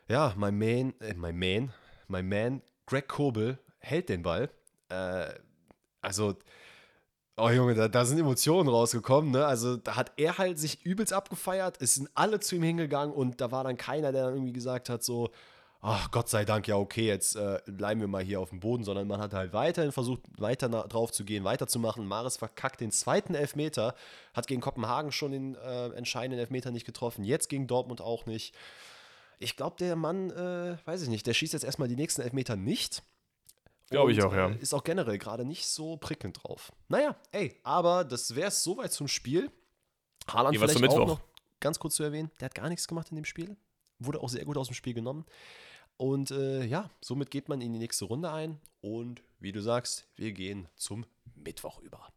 ja, 0.10 0.34
mein 0.36 0.58
Man, 0.58 0.94
äh, 1.00 1.14
mein 1.16 1.38
Man, 1.40 1.74
mein 2.08 2.28
Man, 2.28 2.62
Greg 2.86 3.08
Kobel 3.08 3.58
hält 3.80 4.10
den 4.10 4.22
Ball. 4.24 4.50
Äh, 4.90 5.30
also, 6.02 6.36
oh 7.38 7.50
Junge, 7.50 7.74
da, 7.76 7.88
da 7.88 8.04
sind 8.06 8.20
Emotionen 8.20 8.68
rausgekommen, 8.68 9.32
ne? 9.32 9.46
Also, 9.46 9.78
da 9.78 9.96
hat 9.96 10.12
er 10.18 10.38
halt 10.38 10.60
sich 10.60 10.86
übelst 10.86 11.14
abgefeiert, 11.14 11.82
es 11.82 11.96
sind 11.96 12.10
alle 12.16 12.42
zu 12.42 12.56
ihm 12.56 12.64
hingegangen 12.64 13.16
und 13.16 13.40
da 13.40 13.52
war 13.52 13.64
dann 13.64 13.78
keiner, 13.78 14.12
der 14.12 14.26
dann 14.26 14.34
irgendwie 14.34 14.54
gesagt 14.54 14.90
hat, 14.90 15.04
so, 15.04 15.32
ach 15.82 16.12
Gott 16.12 16.30
sei 16.30 16.46
Dank, 16.46 16.68
ja, 16.68 16.78
okay, 16.78 17.08
jetzt 17.08 17.36
äh, 17.36 17.60
bleiben 17.66 18.02
wir 18.02 18.08
mal 18.08 18.24
hier 18.24 18.40
auf 18.40 18.50
dem 18.50 18.60
Boden, 18.60 18.84
sondern 18.84 19.08
man 19.08 19.20
hat 19.20 19.34
halt 19.34 19.54
weiterhin 19.54 19.92
versucht, 19.92 20.22
weiter 20.38 20.70
drauf 20.70 21.12
zu 21.12 21.26
gehen, 21.26 21.44
weiterzumachen. 21.44 22.06
Maris 22.06 22.38
verkackt 22.38 22.82
den 22.82 22.92
zweiten 22.92 23.34
Elfmeter, 23.34 23.96
hat 24.34 24.48
gegen 24.48 24.62
Kopenhagen 24.62 25.12
schon 25.12 25.32
den 25.32 25.56
äh, 25.56 25.88
entscheidenden 25.90 26.40
Elfmeter 26.40 26.72
nicht 26.72 26.86
getroffen, 26.86 27.24
jetzt 27.24 27.50
gegen 27.50 27.68
Dortmund 27.68 28.02
auch 28.02 28.26
nicht. 28.26 28.56
Ich 29.40 29.56
glaube, 29.56 29.76
der 29.80 29.96
Mann, 29.96 30.30
äh, 30.30 30.78
weiß 30.86 31.02
ich 31.02 31.10
nicht, 31.10 31.26
der 31.26 31.34
schießt 31.34 31.54
jetzt 31.54 31.64
erstmal 31.64 31.88
die 31.88 31.96
nächsten 31.96 32.22
Elfmeter 32.22 32.56
nicht. 32.56 33.02
Glaube 33.90 34.12
ich 34.12 34.24
auch, 34.24 34.34
ja. 34.34 34.50
äh, 34.50 34.58
Ist 34.58 34.74
auch 34.74 34.84
generell 34.84 35.18
gerade 35.18 35.44
nicht 35.44 35.66
so 35.68 35.98
prickelnd 35.98 36.44
drauf. 36.44 36.72
Naja, 36.88 37.16
ey, 37.32 37.60
aber 37.64 38.04
das 38.04 38.36
wäre 38.36 38.50
es 38.50 38.64
soweit 38.64 38.94
zum 38.94 39.08
Spiel. 39.08 39.52
Haaland 40.32 40.60
war's 40.62 40.74
vielleicht 40.74 40.94
auch 40.94 41.08
noch 41.08 41.22
ganz 41.60 41.80
kurz 41.80 41.96
zu 41.96 42.04
erwähnen, 42.04 42.32
der 42.40 42.46
hat 42.46 42.56
gar 42.56 42.70
nichts 42.70 42.88
gemacht 42.88 43.08
in 43.10 43.16
dem 43.16 43.26
Spiel. 43.26 43.58
Wurde 44.00 44.22
auch 44.22 44.30
sehr 44.30 44.46
gut 44.46 44.58
aus 44.58 44.68
dem 44.68 44.76
Spiel 44.76 44.94
genommen. 44.94 45.26
Und 46.02 46.32
äh, 46.32 46.66
ja, 46.66 46.90
somit 47.00 47.30
geht 47.30 47.48
man 47.48 47.62
in 47.62 47.74
die 47.74 47.78
nächste 47.78 48.06
Runde 48.06 48.32
ein. 48.32 48.58
Und 48.82 49.22
wie 49.40 49.52
du 49.52 49.62
sagst, 49.62 50.08
wir 50.16 50.32
gehen 50.32 50.68
zum 50.76 51.06
Mittwoch 51.36 51.80
über. 51.80 52.08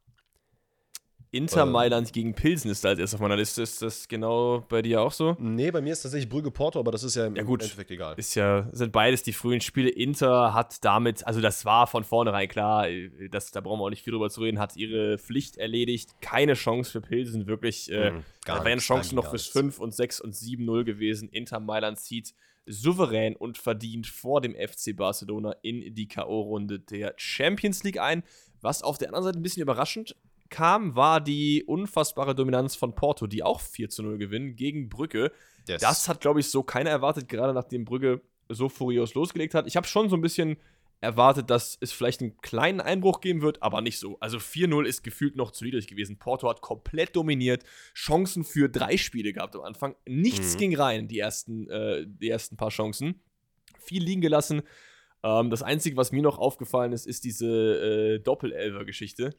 Inter 1.31 1.65
Ähm. 1.65 1.73
Mailand 1.73 2.11
gegen 2.15 2.33
Pilsen 2.35 2.71
ist 2.71 2.83
da 2.83 2.89
als 2.89 2.99
erstes 2.99 3.17
auf 3.17 3.21
meiner 3.21 3.37
Liste. 3.37 3.61
Ist 3.61 3.83
das 3.83 4.09
genau 4.09 4.65
bei 4.71 4.81
dir 4.81 5.03
auch 5.03 5.13
so? 5.13 5.37
Nee, 5.39 5.71
bei 5.71 5.83
mir 5.83 5.93
ist 5.93 6.01
tatsächlich 6.01 6.31
Brügge 6.31 6.51
Porto, 6.51 6.79
aber 6.81 6.93
das 6.93 7.03
ist 7.03 7.15
ja 7.17 7.27
im 7.27 7.37
Ja, 7.37 7.43
gut. 7.43 7.61
Endeffekt 7.61 7.91
egal. 7.91 8.15
Ist 8.17 8.35
ja, 8.37 8.71
sind 8.73 8.91
beides 8.91 9.23
die 9.23 9.35
frühen 9.35 9.61
Spiele. 9.61 9.91
Inter 9.91 10.55
hat 10.55 10.83
damit, 10.83 11.27
also 11.27 11.43
das 11.43 11.67
war 11.67 11.87
von 11.87 12.05
vornherein 12.05 12.49
klar, 12.49 12.89
äh, 12.89 13.29
das, 13.29 13.51
da 13.51 13.61
brauchen 13.61 13.81
wir 13.81 13.85
auch 13.85 13.91
nicht 13.91 14.03
viel 14.03 14.13
drüber 14.15 14.31
zu 14.31 14.41
reden, 14.41 14.59
hat 14.61 14.77
ihre 14.79 15.19
Pflicht 15.19 15.59
erledigt. 15.59 16.09
Keine 16.23 16.55
Chance 16.55 16.91
für 16.91 17.03
Pilsen, 17.03 17.47
wirklich. 17.47 17.93
Äh, 17.93 18.13
Mhm, 18.13 18.25
da 18.47 18.55
gar 18.55 18.65
wären 18.65 18.79
Chancen 18.79 19.17
noch 19.17 19.29
fürs 19.29 19.43
nichts. 19.43 19.53
5 19.53 19.79
und 19.79 19.95
6 19.95 20.21
und 20.23 20.35
7-0 20.35 20.85
gewesen. 20.85 21.29
Inter 21.29 21.61
Mailand 21.61 21.99
zieht 22.01 22.33
souverän 22.67 23.37
und 23.37 23.59
verdient 23.59 24.07
vor 24.07 24.41
dem 24.41 24.55
FC 24.55 24.97
Barcelona 24.97 25.53
in 25.63 25.95
die 25.95 26.09
K.O.-Runde 26.09 26.79
der 26.79 27.15
Champions 27.17 27.85
League 27.85 28.01
ein. 28.01 28.23
Was 28.61 28.83
auf 28.83 28.99
der 28.99 29.09
anderen 29.09 29.25
Seite 29.25 29.39
ein 29.39 29.43
bisschen 29.43 29.63
überraschend 29.63 30.17
kam, 30.49 30.95
war 30.95 31.21
die 31.21 31.65
unfassbare 31.65 32.35
Dominanz 32.35 32.77
von 32.77 32.95
Porto, 32.95 33.27
die 33.27 33.43
auch 33.43 33.61
4 33.61 33.91
zu 33.91 34.03
0 34.03 34.19
gewinnen 34.19 34.57
gegen 34.57 34.89
Brügge. 34.89 35.33
Yes. 35.69 35.81
Das 35.81 36.09
hat, 36.09 36.21
glaube 36.21 36.41
ich, 36.41 36.51
so 36.51 36.63
keiner 36.63 36.91
erwartet, 36.91 37.29
gerade 37.29 37.53
nachdem 37.53 37.85
Brügge 37.85 38.21
so 38.49 38.69
furios 38.69 39.15
losgelegt 39.15 39.55
hat. 39.55 39.67
Ich 39.67 39.77
habe 39.77 39.87
schon 39.87 40.09
so 40.09 40.17
ein 40.17 40.21
bisschen 40.23 40.57
erwartet, 41.05 41.51
dass 41.51 41.79
es 41.81 41.93
vielleicht 41.93 42.21
einen 42.21 42.37
kleinen 42.39 42.81
Einbruch 42.81 43.21
geben 43.21 43.43
wird, 43.43 43.63
aber 43.63 43.81
nicht 43.81 43.99
so. 43.99 44.19
Also 44.21 44.39
4-0 44.39 44.85
ist 44.85 45.03
gefühlt 45.05 45.37
noch 45.37 45.53
zu 45.53 45.65
niedrig 45.65 45.87
gewesen. 45.87 46.19
Porto 46.19 46.49
hat 46.49 46.61
komplett 46.61 47.15
dominiert, 47.15 47.63
Chancen 47.95 48.43
für 48.45 48.69
drei 48.69 48.97
Spiele 48.97 49.33
gehabt 49.33 49.55
am 49.55 49.63
Anfang. 49.63 49.95
Nichts 50.07 50.55
Mhm. 50.55 50.59
ging 50.59 50.77
rein, 50.77 51.09
die 51.09 51.19
ersten, 51.19 51.69
äh, 51.71 52.05
die 52.07 52.29
ersten 52.29 52.57
paar 52.57 52.71
Chancen. 52.71 53.21
Viel 53.79 54.03
liegen 54.03 54.21
gelassen. 54.21 54.63
Ähm, 55.23 55.51
das 55.51 55.63
Einzige, 55.63 55.97
was 55.97 56.11
mir 56.13 56.23
noch 56.23 56.39
aufgefallen 56.39 56.93
ist, 56.93 57.07
ist 57.07 57.25
diese 57.25 57.47
äh, 57.47 58.19
Doppelelfer-Geschichte. 58.19 59.35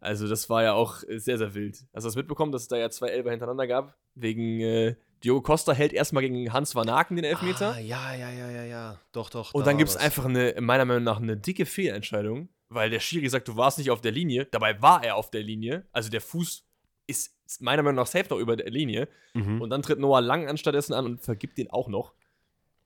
Also 0.00 0.28
das 0.28 0.48
war 0.50 0.62
ja 0.62 0.74
auch 0.74 1.02
äh, 1.08 1.18
sehr, 1.18 1.38
sehr 1.38 1.54
wild. 1.54 1.76
Hast 1.94 2.04
du 2.04 2.08
das 2.08 2.16
mitbekommen, 2.16 2.52
dass 2.52 2.62
es 2.62 2.68
da 2.68 2.76
ja 2.76 2.90
zwei 2.90 3.08
Elfer 3.08 3.30
hintereinander 3.30 3.66
gab? 3.66 3.96
Wegen 4.14 4.60
äh, 4.60 4.94
Diogo 5.24 5.40
Costa 5.42 5.72
hält 5.72 5.92
erstmal 5.92 6.22
gegen 6.22 6.52
Hans 6.52 6.74
Van 6.74 6.88
Aken 6.88 7.16
den 7.16 7.24
Elfmeter. 7.24 7.72
Ah, 7.74 7.78
ja, 7.78 8.14
ja, 8.14 8.30
ja, 8.30 8.50
ja, 8.50 8.64
ja. 8.64 9.00
Doch, 9.12 9.30
doch. 9.30 9.54
Und 9.54 9.62
da 9.62 9.70
dann 9.70 9.78
gibt 9.78 9.90
es 9.90 9.96
einfach 9.96 10.24
eine, 10.24 10.54
meiner 10.60 10.84
Meinung 10.84 11.04
nach, 11.04 11.20
eine 11.20 11.36
dicke 11.36 11.66
Fehlentscheidung, 11.66 12.48
weil 12.68 12.90
der 12.90 13.00
Schiri 13.00 13.28
sagt, 13.28 13.48
du 13.48 13.56
warst 13.56 13.78
nicht 13.78 13.90
auf 13.90 14.00
der 14.00 14.12
Linie. 14.12 14.46
Dabei 14.46 14.80
war 14.82 15.02
er 15.02 15.16
auf 15.16 15.30
der 15.30 15.42
Linie. 15.42 15.86
Also 15.92 16.10
der 16.10 16.20
Fuß 16.20 16.64
ist 17.06 17.32
meiner 17.60 17.82
Meinung 17.82 17.96
nach 17.96 18.06
safe 18.06 18.26
noch 18.30 18.38
über 18.38 18.56
der 18.56 18.70
Linie. 18.70 19.08
Mhm. 19.34 19.60
Und 19.60 19.70
dann 19.70 19.82
tritt 19.82 19.98
Noah 19.98 20.20
Lang 20.20 20.48
anstattdessen 20.48 20.92
an 20.92 21.04
und 21.06 21.22
vergibt 21.22 21.58
den 21.58 21.70
auch 21.70 21.88
noch. 21.88 22.12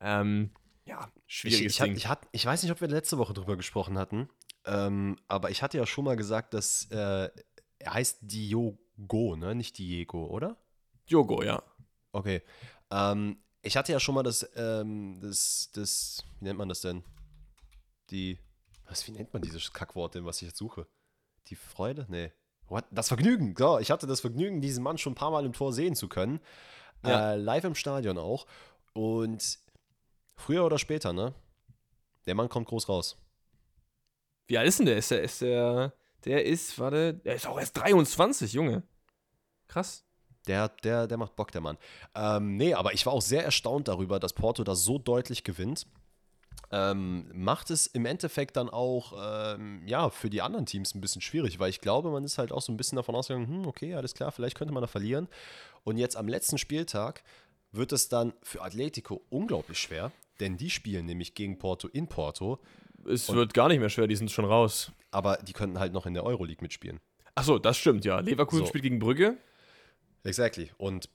Ähm, 0.01 0.51
ja, 0.85 1.09
Ich, 1.27 1.37
schwieriges 1.37 1.75
ich, 1.75 1.81
hat, 1.81 1.87
Ding. 1.89 1.97
ich, 1.97 2.07
hat, 2.09 2.29
ich 2.33 2.45
weiß 2.47 2.63
nicht, 2.63 2.73
ob 2.73 2.81
wir 2.81 2.89
letzte 2.89 3.19
Woche 3.19 3.33
drüber 3.35 3.57
gesprochen 3.57 3.99
hatten, 3.99 4.29
ähm, 4.65 5.17
aber 5.29 5.51
ich 5.51 5.63
hatte 5.63 5.79
ja 5.79 5.87
schon 5.87 6.05
mal 6.05 6.17
gesagt, 6.17 6.55
dass 6.55 6.87
äh, 6.91 7.29
er 7.79 7.95
heißt 7.95 8.19
Diogo, 8.23 9.37
ne? 9.37 9.55
Nicht 9.55 9.79
Diego, 9.79 10.27
oder? 10.27 10.57
Jogo, 11.07 11.43
ja. 11.43 11.63
Okay. 12.13 12.43
Ähm, 12.91 13.39
ich 13.63 13.77
hatte 13.77 13.93
ja 13.93 14.01
schon 14.01 14.15
mal 14.15 14.23
das, 14.23 14.49
ähm, 14.57 15.21
das, 15.21 15.71
das, 15.73 16.25
wie 16.39 16.45
nennt 16.45 16.59
man 16.59 16.69
das 16.69 16.81
denn? 16.81 17.05
Die, 18.11 18.39
was, 18.89 19.07
wie 19.07 19.13
nennt 19.13 19.33
man 19.33 19.43
dieses 19.43 19.73
Kackwort 19.73 20.15
denn, 20.15 20.25
was 20.25 20.43
ich 20.43 20.49
jetzt 20.49 20.59
suche? 20.59 20.87
Die 21.47 21.57
Freude? 21.57 22.07
Nee. 22.09 22.33
What? 22.69 22.85
Das 22.91 23.09
Vergnügen. 23.09 23.55
So, 23.57 23.79
ich 23.79 23.91
hatte 23.91 24.07
das 24.07 24.21
Vergnügen, 24.21 24.61
diesen 24.61 24.83
Mann 24.83 24.99
schon 24.99 25.13
ein 25.13 25.17
paar 25.17 25.31
Mal 25.31 25.45
im 25.45 25.53
Tor 25.53 25.73
sehen 25.73 25.95
zu 25.95 26.09
können. 26.09 26.41
Ja. 27.05 27.33
Äh, 27.33 27.37
live 27.37 27.65
im 27.65 27.75
Stadion 27.75 28.19
auch. 28.19 28.47
Und 28.93 29.59
früher 30.37 30.65
oder 30.65 30.79
später, 30.79 31.13
ne? 31.13 31.35
Der 32.27 32.35
Mann 32.35 32.49
kommt 32.49 32.69
groß 32.69 32.89
raus. 32.89 33.17
Wie 34.47 34.59
alt 34.59 34.69
ist 34.69 34.79
denn 34.79 34.87
der? 34.87 34.97
Ist 34.97 35.11
der, 35.11 35.23
ist 35.23 35.41
der, 35.41 35.93
der 36.25 36.45
ist, 36.45 36.79
warte, 36.79 37.15
der 37.15 37.37
ist 37.37 37.47
auch 37.47 37.59
erst 37.59 37.77
23, 37.77 38.53
Junge. 38.53 38.83
Krass. 39.69 40.05
Der, 40.47 40.69
der, 40.83 41.07
der 41.07 41.17
macht 41.19 41.37
Bock, 41.37 41.53
der 41.53 41.61
Mann. 41.61 41.77
Ähm, 42.15 42.57
nee, 42.57 42.75
aber 42.75 42.93
ich 42.95 43.05
war 43.07 43.13
auch 43.13 43.23
sehr 43.23 43.45
erstaunt 43.45 43.89
darüber, 43.89 44.19
dass 44.19 44.33
Porto 44.33 44.65
da 44.65 44.75
so 44.75 44.99
deutlich 44.99 45.45
gewinnt. 45.45 45.87
Ähm, 46.73 47.31
macht 47.35 47.71
es 47.71 47.87
im 47.89 48.07
Endeffekt 48.07 48.57
dann 48.57 48.69
auch 48.71 49.13
ähm, 49.57 49.83
ja, 49.87 50.09
für 50.11 50.31
die 50.31 50.41
anderen 50.41 50.67
Teams 50.67 50.95
ein 50.95 51.01
bisschen 51.01 51.21
schwierig, 51.21 51.59
weil 51.59 51.69
ich 51.71 51.81
glaube, 51.81 52.11
man 52.11 52.25
ist 52.25 52.39
halt 52.39 52.53
auch 52.53 52.63
so 52.63 52.73
ein 52.73 52.77
bisschen 52.77 52.97
davon 52.97 53.15
ausgegangen, 53.17 53.49
hm, 53.49 53.67
okay, 53.67 53.95
alles 53.95 54.15
klar, 54.15 54.31
vielleicht 54.31 54.57
könnte 54.57 54.73
man 54.73 54.81
da 54.81 54.87
verlieren. 54.87 55.27
Und 55.83 55.97
jetzt 55.97 56.17
am 56.17 56.29
letzten 56.29 56.59
Spieltag 56.59 57.25
wird 57.73 57.93
es 57.93 58.09
dann 58.09 58.33
für 58.43 58.63
Atletico 58.63 59.21
unglaublich 59.31 59.79
schwer, 59.79 60.13
denn 60.39 60.57
die 60.57 60.71
spielen 60.71 61.07
nämlich 61.07 61.35
gegen 61.35 61.59
Porto 61.59 61.89
in 61.89 62.07
Porto, 62.09 62.59
Es 63.07 63.29
Und- 63.29 63.37
wird 63.37 63.55
gar 63.55 63.69
nicht 63.69 63.81
mehr 63.81 63.89
schwer, 63.91 64.07
die 64.07 64.17
sind 64.17 64.31
schon 64.31 64.45
raus. 64.45 64.93
aber 65.11 65.39
die 65.39 65.53
könnten 65.53 65.79
halt 65.81 65.93
noch 65.93 66.07
in 66.07 66.15
der 66.15 66.25
Euroleague 66.25 66.63
mitspielen. 66.63 67.01
Achso, 67.35 67.59
das 67.59 67.79
stimmt, 67.79 68.05
ja. 68.05 68.21
Leverkusen 68.21 68.65
So. 68.65 68.69
spielt 68.69 68.83
gegen 68.85 68.99
Brügge. 69.01 69.39
Exactly. 70.25 70.71
Und 70.79 71.09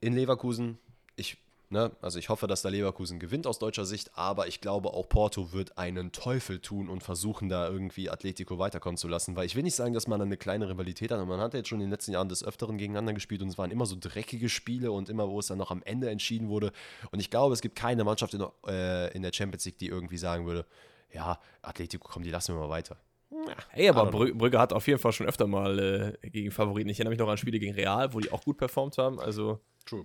in 0.00 0.14
Leverkusen, 0.14 0.78
ich, 1.16 1.36
ne, 1.70 1.90
also 2.00 2.18
ich 2.18 2.28
hoffe, 2.28 2.46
dass 2.46 2.62
da 2.62 2.68
Leverkusen 2.68 3.18
gewinnt 3.18 3.46
aus 3.46 3.58
deutscher 3.58 3.84
Sicht, 3.84 4.16
aber 4.16 4.46
ich 4.46 4.60
glaube 4.60 4.90
auch 4.90 5.08
Porto 5.08 5.52
wird 5.52 5.78
einen 5.78 6.12
Teufel 6.12 6.60
tun 6.60 6.88
und 6.88 7.02
versuchen, 7.02 7.48
da 7.48 7.68
irgendwie 7.68 8.08
Atletico 8.10 8.58
weiterkommen 8.58 8.98
zu 8.98 9.08
lassen, 9.08 9.34
weil 9.34 9.46
ich 9.46 9.56
will 9.56 9.62
nicht 9.62 9.74
sagen, 9.74 9.94
dass 9.94 10.06
man 10.06 10.20
eine 10.20 10.36
kleine 10.36 10.68
Rivalität 10.68 11.10
hat, 11.10 11.18
aber 11.18 11.26
man 11.36 11.40
hat 11.40 11.54
ja 11.54 11.58
jetzt 11.58 11.68
schon 11.68 11.80
in 11.80 11.86
den 11.86 11.90
letzten 11.90 12.12
Jahren 12.12 12.28
des 12.28 12.44
Öfteren 12.44 12.78
gegeneinander 12.78 13.14
gespielt 13.14 13.42
und 13.42 13.48
es 13.48 13.58
waren 13.58 13.70
immer 13.70 13.86
so 13.86 13.96
dreckige 13.98 14.48
Spiele 14.48 14.92
und 14.92 15.08
immer, 15.08 15.28
wo 15.28 15.40
es 15.40 15.46
dann 15.46 15.58
noch 15.58 15.70
am 15.70 15.82
Ende 15.82 16.08
entschieden 16.10 16.48
wurde. 16.48 16.72
Und 17.10 17.18
ich 17.20 17.30
glaube, 17.30 17.54
es 17.54 17.60
gibt 17.62 17.74
keine 17.76 18.04
Mannschaft 18.04 18.34
in, 18.34 18.40
der- 18.40 18.52
äh, 18.68 19.16
in 19.16 19.22
der 19.22 19.32
Champions 19.32 19.64
League, 19.64 19.78
die 19.78 19.88
irgendwie 19.88 20.18
sagen 20.18 20.46
würde, 20.46 20.66
ja, 21.12 21.40
Atletico, 21.62 22.06
komm, 22.08 22.22
die 22.22 22.30
lassen 22.30 22.54
wir 22.54 22.60
mal 22.60 22.68
weiter. 22.68 22.96
Aber 23.30 23.52
I 23.76 23.90
don't 23.90 24.10
know. 24.10 24.18
Brü 24.18 24.34
Brügge 24.34 24.58
hat 24.58 24.72
auf 24.72 24.86
jeden 24.86 24.98
Fall 24.98 25.12
schon 25.12 25.26
öfter 25.26 25.46
mal 25.46 26.16
äh, 26.22 26.28
gegen 26.30 26.50
Favoriten. 26.50 26.88
Ich 26.88 26.98
erinnere 26.98 27.10
mich 27.12 27.18
noch 27.18 27.28
an 27.28 27.36
Spiele 27.38 27.58
gegen 27.58 27.74
Real, 27.74 28.12
wo 28.14 28.20
die 28.20 28.30
auch 28.32 28.44
gut 28.44 28.56
performt 28.56 28.98
haben. 28.98 29.18
Also 29.20 29.60
True. 29.84 30.04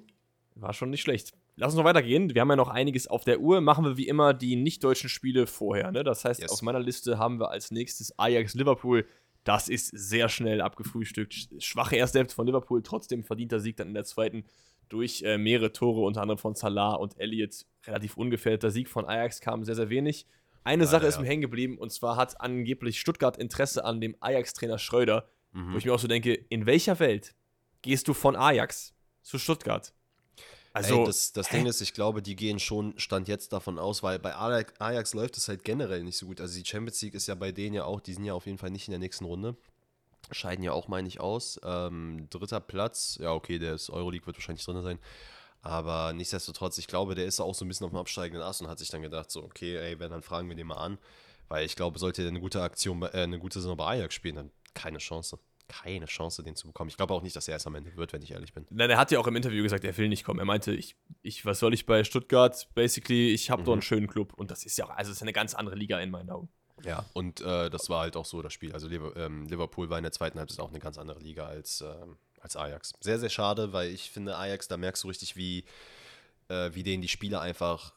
war 0.55 0.73
schon 0.73 0.89
nicht 0.89 1.01
schlecht. 1.01 1.33
Lass 1.55 1.73
uns 1.73 1.77
noch 1.77 1.85
weitergehen. 1.85 2.33
Wir 2.33 2.41
haben 2.41 2.49
ja 2.49 2.55
noch 2.55 2.69
einiges 2.69 3.07
auf 3.07 3.23
der 3.23 3.39
Uhr. 3.41 3.61
Machen 3.61 3.85
wir 3.85 3.97
wie 3.97 4.07
immer 4.07 4.33
die 4.33 4.55
nicht-deutschen 4.55 5.09
Spiele 5.09 5.45
vorher. 5.47 5.91
Ne? 5.91 6.03
Das 6.03 6.25
heißt, 6.25 6.41
Yes. 6.41 6.51
auf 6.51 6.61
meiner 6.61 6.79
Liste 6.79 7.17
haben 7.19 7.39
wir 7.39 7.51
als 7.51 7.71
nächstes 7.71 8.17
Ajax-Liverpool. 8.17 9.05
Das 9.43 9.69
ist 9.69 9.87
sehr 9.89 10.29
schnell 10.29 10.61
abgefrühstückt. 10.61 11.33
Sch- 11.33 11.61
Schwache 11.61 11.95
erste 11.97 12.19
Hälfte 12.19 12.35
von 12.35 12.45
Liverpool, 12.47 12.81
trotzdem 12.83 13.23
verdienter 13.23 13.59
Sieg 13.59 13.75
dann 13.77 13.89
in 13.89 13.93
der 13.93 14.03
zweiten 14.05 14.45
durch 14.89 15.23
äh, 15.23 15.37
mehrere 15.37 15.71
Tore, 15.71 16.01
unter 16.01 16.21
anderem 16.21 16.37
von 16.37 16.53
Salah 16.55 16.95
und 16.95 17.19
Elliott. 17.19 17.65
Relativ 17.85 18.17
ungefährdeter 18.17 18.71
Sieg 18.71 18.87
von 18.89 19.05
Ajax 19.05 19.39
kam 19.41 19.63
sehr, 19.63 19.75
sehr 19.75 19.89
wenig. 19.89 20.25
Eine 20.63 20.83
Leider, 20.85 20.91
Sache 20.91 21.07
ist 21.07 21.15
ja. 21.15 21.21
mir 21.21 21.27
hängen 21.27 21.41
geblieben 21.41 21.77
und 21.77 21.91
zwar 21.91 22.15
hat 22.15 22.39
angeblich 22.39 22.99
Stuttgart 22.99 23.37
Interesse 23.37 23.83
an 23.83 23.99
dem 24.01 24.15
Ajax-Trainer 24.19 24.77
Schröder, 24.77 25.27
Mhm. 25.53 25.73
wo 25.73 25.77
ich 25.77 25.85
mir 25.85 25.93
auch 25.93 25.99
so 25.99 26.07
denke, 26.07 26.33
in 26.33 26.65
welcher 26.65 26.99
Welt 26.99 27.35
gehst 27.81 28.07
du 28.07 28.13
von 28.13 28.35
Ajax 28.35 28.93
zu 29.21 29.37
Stuttgart? 29.37 29.93
Also, 30.73 30.99
Ey, 30.99 31.05
das, 31.05 31.33
das? 31.33 31.49
Ding 31.49 31.65
ist, 31.65 31.81
ich 31.81 31.93
glaube, 31.93 32.21
die 32.21 32.37
gehen 32.37 32.57
schon 32.57 32.97
Stand 32.97 33.27
jetzt 33.27 33.51
davon 33.51 33.77
aus, 33.77 34.01
weil 34.03 34.19
bei 34.19 34.33
Ajax, 34.33 34.73
Ajax 34.79 35.13
läuft 35.13 35.35
es 35.35 35.49
halt 35.49 35.65
generell 35.65 36.03
nicht 36.03 36.17
so 36.17 36.27
gut. 36.27 36.39
Also 36.39 36.57
die 36.57 36.65
Champions 36.65 37.01
League 37.01 37.15
ist 37.15 37.27
ja 37.27 37.35
bei 37.35 37.51
denen 37.51 37.75
ja 37.75 37.83
auch, 37.83 37.99
die 37.99 38.13
sind 38.13 38.23
ja 38.23 38.33
auf 38.33 38.45
jeden 38.45 38.57
Fall 38.57 38.69
nicht 38.69 38.87
in 38.87 38.91
der 38.91 38.99
nächsten 38.99 39.25
Runde. 39.25 39.57
Scheiden 40.31 40.63
ja 40.63 40.71
auch, 40.71 40.87
meine 40.87 41.09
ich, 41.09 41.19
aus. 41.19 41.59
Ähm, 41.65 42.27
dritter 42.29 42.61
Platz, 42.61 43.17
ja, 43.19 43.33
okay, 43.33 43.59
der 43.59 43.73
ist 43.73 43.89
Euroleague, 43.89 44.25
wird 44.27 44.37
wahrscheinlich 44.37 44.63
drin 44.63 44.81
sein. 44.81 44.99
Aber 45.61 46.11
nichtsdestotrotz, 46.13 46.77
ich 46.79 46.87
glaube, 46.87 47.13
der 47.15 47.25
ist 47.25 47.39
auch 47.39 47.53
so 47.53 47.65
ein 47.65 47.67
bisschen 47.67 47.85
auf 47.85 47.91
dem 47.91 47.97
absteigenden 47.99 48.41
Ast 48.41 48.61
und 48.61 48.67
hat 48.67 48.79
sich 48.79 48.89
dann 48.89 49.01
gedacht, 49.01 49.29
so, 49.29 49.43
okay, 49.43 49.77
ey, 49.77 49.99
wenn, 49.99 50.09
dann 50.11 50.23
fragen 50.23 50.49
wir 50.49 50.55
den 50.55 50.67
mal 50.67 50.77
an. 50.77 50.97
Weil 51.49 51.65
ich 51.65 51.75
glaube, 51.75 51.99
sollte 51.99 52.23
er 52.23 52.29
eine 52.29 52.39
gute 52.39 52.61
Aktion, 52.61 53.01
äh, 53.03 53.09
eine 53.11 53.37
gute 53.37 53.59
Saison 53.61 53.77
bei 53.77 53.85
Ajax 53.85 54.15
spielen, 54.15 54.35
dann 54.35 54.51
keine 54.73 54.97
Chance. 54.97 55.37
Keine 55.67 56.05
Chance, 56.05 56.43
den 56.43 56.55
zu 56.55 56.67
bekommen. 56.67 56.89
Ich 56.89 56.97
glaube 56.97 57.13
auch 57.13 57.21
nicht, 57.21 57.35
dass 57.35 57.47
er 57.47 57.55
es 57.55 57.65
am 57.67 57.75
Ende 57.75 57.95
wird, 57.95 58.11
wenn 58.11 58.21
ich 58.21 58.31
ehrlich 58.31 58.53
bin. 58.53 58.65
Nein, 58.71 58.89
er 58.89 58.97
hat 58.97 59.11
ja 59.11 59.19
auch 59.19 59.27
im 59.27 59.35
Interview 59.35 59.63
gesagt, 59.63 59.83
er 59.85 59.95
will 59.97 60.09
nicht 60.09 60.23
kommen. 60.25 60.39
Er 60.39 60.45
meinte, 60.45 60.73
ich, 60.73 60.95
ich 61.21 61.45
was 61.45 61.59
soll 61.59 61.73
ich 61.73 61.85
bei 61.85 62.03
Stuttgart? 62.03 62.67
Basically, 62.73 63.29
ich 63.31 63.49
habe 63.49 63.63
doch 63.63 63.71
Mhm. 63.71 63.73
einen 63.75 63.81
schönen 63.81 64.07
Club. 64.07 64.33
Und 64.33 64.51
das 64.51 64.65
ist 64.65 64.77
ja 64.77 64.85
auch, 64.85 64.89
also 64.89 65.11
ist 65.11 65.21
eine 65.21 65.31
ganz 65.33 65.53
andere 65.53 65.75
Liga 65.75 65.99
in 65.99 66.09
meinen 66.09 66.29
Augen. 66.29 66.49
Ja, 66.83 67.05
und 67.13 67.41
äh, 67.41 67.69
das 67.69 67.89
war 67.89 68.01
halt 68.01 68.17
auch 68.17 68.25
so 68.25 68.41
das 68.41 68.51
Spiel. 68.53 68.73
Also 68.73 68.89
ähm, 68.89 69.45
Liverpool 69.47 69.89
war 69.89 69.97
in 69.97 70.03
der 70.03 70.11
zweiten 70.11 70.39
Halbzeit 70.39 70.59
auch 70.59 70.69
eine 70.69 70.79
ganz 70.79 70.97
andere 70.97 71.19
Liga 71.19 71.45
als, 71.45 71.81
ähm, 71.81 72.17
als 72.41 72.55
Ajax. 72.55 72.93
Sehr, 72.99 73.19
sehr 73.19 73.29
schade, 73.29 73.73
weil 73.73 73.89
ich 73.89 74.11
finde, 74.11 74.37
Ajax, 74.37 74.67
da 74.67 74.77
merkst 74.77 75.03
du 75.03 75.07
richtig, 75.07 75.35
wie, 75.35 75.63
äh, 76.49 76.71
wie 76.73 76.83
denen 76.83 77.01
die 77.01 77.07
Spieler 77.07 77.41
einfach 77.41 77.93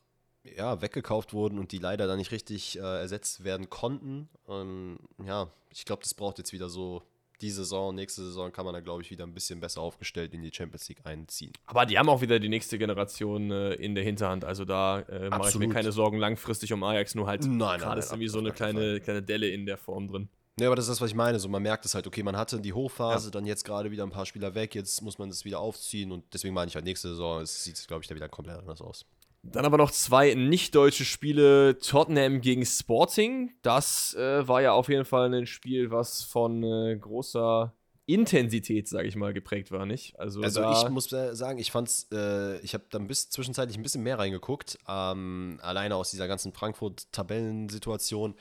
ja, 0.57 0.81
weggekauft 0.83 1.33
wurden 1.33 1.59
und 1.59 1.73
die 1.73 1.79
leider 1.79 2.07
dann 2.07 2.19
nicht 2.19 2.33
richtig 2.33 2.79
äh, 2.79 2.83
ersetzt 2.83 3.45
werden 3.45 3.71
konnten. 3.71 4.29
Ähm, 4.49 4.99
ja, 5.25 5.49
ich 5.71 5.85
glaube, 5.85 6.03
das 6.03 6.15
braucht 6.15 6.39
jetzt 6.39 6.53
wieder 6.53 6.69
so 6.69 7.03
die 7.41 7.51
Saison, 7.51 7.95
nächste 7.95 8.23
Saison 8.23 8.53
kann 8.53 8.65
man 8.65 8.75
da, 8.75 8.81
glaube 8.81 9.03
ich, 9.03 9.11
wieder 9.11 9.25
ein 9.25 9.35
bisschen 9.35 9.61
besser 9.61 9.81
aufgestellt 9.81 10.33
in 10.35 10.43
die 10.43 10.53
Champions 10.53 10.89
League 10.89 11.05
einziehen. 11.05 11.53
Aber 11.67 11.85
die 11.85 11.99
haben 11.99 12.09
auch 12.09 12.21
wieder 12.21 12.39
die 12.39 12.49
nächste 12.49 12.79
Generation 12.79 13.51
äh, 13.51 13.75
in 13.75 13.95
der 13.95 14.05
Hinterhand. 14.05 14.45
Also 14.45 14.65
da 14.65 15.01
äh, 15.01 15.31
mache 15.31 15.49
ich 15.49 15.59
mir 15.59 15.69
keine 15.69 15.93
Sorgen 15.93 16.19
langfristig 16.19 16.73
um 16.73 16.83
Ajax, 16.83 17.15
nur 17.15 17.27
halt 17.27 17.43
gerade 17.43 17.99
ist 17.99 18.13
irgendwie 18.13 18.29
so 18.29 18.39
eine 18.39 18.53
kleine, 18.53 19.01
kleine 19.01 19.23
Delle 19.23 19.49
in 19.49 19.67
der 19.67 19.79
Form 19.79 20.09
drin. 20.09 20.29
Ja, 20.59 20.69
aber 20.69 20.77
das 20.77 20.85
ist 20.85 20.91
das, 20.91 21.01
was 21.01 21.11
ich 21.11 21.17
meine. 21.17 21.39
So, 21.41 21.49
man 21.49 21.63
merkt 21.63 21.85
es 21.85 21.95
halt, 21.95 22.07
okay, 22.07 22.23
man 22.23 22.37
hatte 22.37 22.61
die 22.61 22.73
Hochphase, 22.73 23.31
dann 23.31 23.45
jetzt 23.45 23.65
gerade 23.65 23.91
wieder 23.91 24.05
ein 24.05 24.11
paar 24.11 24.27
Spieler 24.27 24.55
weg, 24.55 24.75
jetzt 24.75 25.03
muss 25.03 25.19
man 25.19 25.29
das 25.29 25.45
wieder 25.45 25.59
aufziehen 25.59 26.13
und 26.13 26.25
deswegen 26.33 26.55
meine 26.55 26.69
ich 26.69 26.75
halt, 26.77 26.85
nächste 26.85 27.09
Saison 27.09 27.45
sieht 27.45 27.77
es, 27.77 27.87
glaube 27.87 28.03
ich, 28.03 28.09
da 28.09 28.15
wieder 28.15 28.29
komplett 28.29 28.59
anders 28.59 28.81
aus. 28.81 29.05
Dann 29.43 29.67
aber 29.67 29.77
noch 29.77 29.91
zwei 29.91 30.33
nicht-deutsche 30.35 31.05
Spiele. 31.05 31.79
Tottenham 31.79 32.41
gegen 32.41 32.65
Sporting. 32.65 33.53
Das 33.63 34.15
äh, 34.15 34.49
war 34.49 34.63
ja 34.63 34.73
auf 34.73 34.89
jeden 34.89 35.05
Fall 35.05 35.33
ein 35.35 35.47
Spiel, 35.47 35.91
was 35.91 36.23
von 36.23 36.63
äh, 36.63 36.97
großer 36.97 37.75
Intensität, 38.07 38.89
sage 38.89 39.09
ich 39.09 39.17
mal, 39.17 39.33
geprägt 39.35 39.71
war, 39.71 39.87
nicht? 39.87 40.19
Also, 40.19 40.43
Also 40.43 40.61
da, 40.61 40.83
ich 40.83 40.89
muss 40.89 41.11
äh, 41.13 41.35
sagen, 41.35 41.59
ich 41.59 41.71
fand's, 41.71 42.07
äh, 42.13 42.59
ich 42.61 42.75
habe 42.75 42.85
dann 42.91 43.07
bis 43.07 43.31
zwischenzeitlich 43.31 43.77
ein 43.77 43.83
bisschen 43.83 44.03
mehr 44.03 44.19
reingeguckt, 44.19 44.79
ähm, 44.89 45.59
alleine 45.63 45.97
aus 45.97 46.11
dieser 46.11 46.29
ganzen 46.29 46.53
Frankfurt-Tabellensituation. 46.53 48.35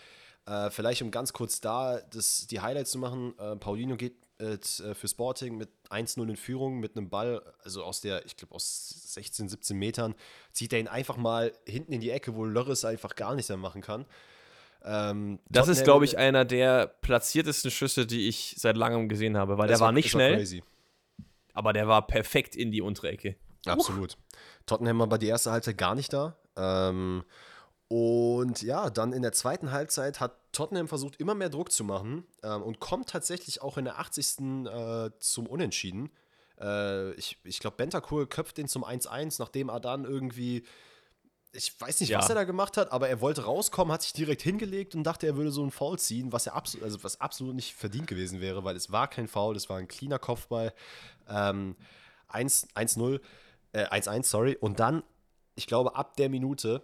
Äh, 0.46 0.70
vielleicht 0.72 1.02
um 1.02 1.12
ganz 1.12 1.32
kurz 1.34 1.62
da 1.62 2.02
das, 2.12 2.48
die 2.48 2.60
Highlights 2.60 2.92
zu 2.92 2.98
machen, 2.98 3.34
äh, 3.40 3.56
Paulinho 3.56 3.96
geht 3.96 4.16
äh, 4.40 4.58
für 4.94 5.08
Sporting 5.08 5.58
mit 5.58 5.70
1-0 5.90 6.22
in 6.28 6.36
Führung 6.36 6.80
mit 6.80 6.98
einem 6.98 7.10
Ball, 7.10 7.42
also 7.64 7.84
aus 7.84 8.02
der, 8.02 8.26
ich 8.26 8.36
glaube 8.36 8.56
aus 8.56 9.14
16, 9.14 9.48
17 9.48 9.78
Metern, 9.78 10.16
zieht 10.52 10.74
er 10.74 10.80
ihn 10.80 10.88
einfach 10.88 11.16
mal 11.16 11.54
hinten 11.66 11.94
in 11.94 12.02
die 12.02 12.10
Ecke, 12.10 12.36
wo 12.36 12.44
Lörres 12.44 12.84
einfach 12.84 13.16
gar 13.16 13.36
nichts 13.36 13.50
mehr 13.50 13.58
machen 13.58 13.82
kann. 13.82 14.06
Ähm, 14.84 15.40
Das 15.50 15.70
ist, 15.70 15.86
glaube 15.86 16.04
ich, 16.04 16.18
einer 16.18 16.44
der 16.44 16.88
platziertesten 16.88 17.72
Schüsse, 17.72 18.06
die 18.06 18.28
ich 18.28 18.56
seit 18.58 18.76
langem 18.76 19.08
gesehen 19.08 19.38
habe, 19.38 19.58
weil 19.58 19.68
der 19.68 19.76
es 19.76 19.82
war 19.82 19.94
nicht 19.94 20.10
schnell, 20.10 20.36
crazy. 20.36 20.62
aber 21.54 21.72
der 21.72 21.88
war 21.88 22.06
perfekt 22.06 22.56
in 22.56 22.72
die 22.72 22.82
untere 22.82 23.10
Ecke. 23.10 23.38
Absolut. 23.66 24.18
Tottenham 24.66 25.00
war 25.10 25.18
die 25.18 25.28
erste 25.28 25.52
Halbzeit 25.52 25.78
gar 25.78 25.96
nicht 25.96 26.12
da. 26.12 26.36
Ähm, 26.58 27.24
und 27.96 28.64
ja, 28.64 28.90
dann 28.90 29.14
in 29.14 29.22
der 29.22 29.34
zweiten 29.34 29.72
Halbzeit 29.72 30.20
hat 30.20 30.36
Tottenham 30.52 30.88
versucht, 30.88 31.18
immer 31.18 31.36
mehr 31.36 31.50
Druck 31.50 31.72
zu 31.72 31.84
machen 31.84 32.26
ähm, 32.42 32.64
und 32.64 32.80
kommt 32.80 33.08
tatsächlich 33.08 33.62
auch 33.62 33.78
in 33.78 33.86
der 33.86 34.00
80. 34.00 34.66
Äh, 34.66 35.12
zum 35.20 35.46
Unentschieden. 35.46 36.10
Äh, 36.60 37.12
ich 37.12 37.38
ich 37.44 37.60
glaube, 37.60 37.78
Bentancur 37.78 38.28
köpft 38.28 38.58
den 38.58 38.68
zum 38.68 38.84
1-1, 38.84 39.36
nachdem 39.38 39.70
Adan 39.70 40.06
irgendwie, 40.06 40.64
ich 41.52 41.80
weiß 41.80 42.00
nicht, 42.00 42.10
Ja. 42.10 42.18
was 42.18 42.30
er 42.30 42.34
da 42.34 42.46
gemacht 42.46 42.78
hat, 42.78 42.92
aber 42.92 43.10
er 43.10 43.22
wollte 43.22 43.44
rauskommen, 43.46 43.94
hat 43.94 44.02
sich 44.02 44.14
direkt 44.14 44.42
hingelegt 44.42 44.96
und 44.96 45.04
dachte, 45.04 45.28
er 45.28 45.36
würde 45.38 45.52
so 45.52 45.62
einen 45.62 45.70
Foul 45.70 46.00
ziehen, 46.00 46.32
was 46.32 46.48
er 46.48 46.56
absolut, 46.56 46.84
also 46.86 47.04
was 47.04 47.22
absolut 47.22 47.54
nicht 47.54 47.76
verdient 47.76 48.08
gewesen 48.08 48.42
wäre, 48.42 48.64
weil 48.64 48.76
es 48.76 48.92
war 48.92 49.08
kein 49.08 49.28
Foul, 49.28 49.56
es 49.56 49.70
war 49.70 49.78
ein 49.78 49.88
cleaner 49.88 50.18
Kopfball. 50.18 50.74
Ähm, 51.30 51.76
1 52.28 52.70
1-0, 52.74 53.20
äh, 53.74 53.86
1-1, 53.86 54.24
sorry. 54.24 54.58
Und 54.60 54.80
dann, 54.80 55.04
ich 55.54 55.68
glaube, 55.68 55.96
ab 55.96 56.18
der 56.18 56.30
Minute 56.30 56.84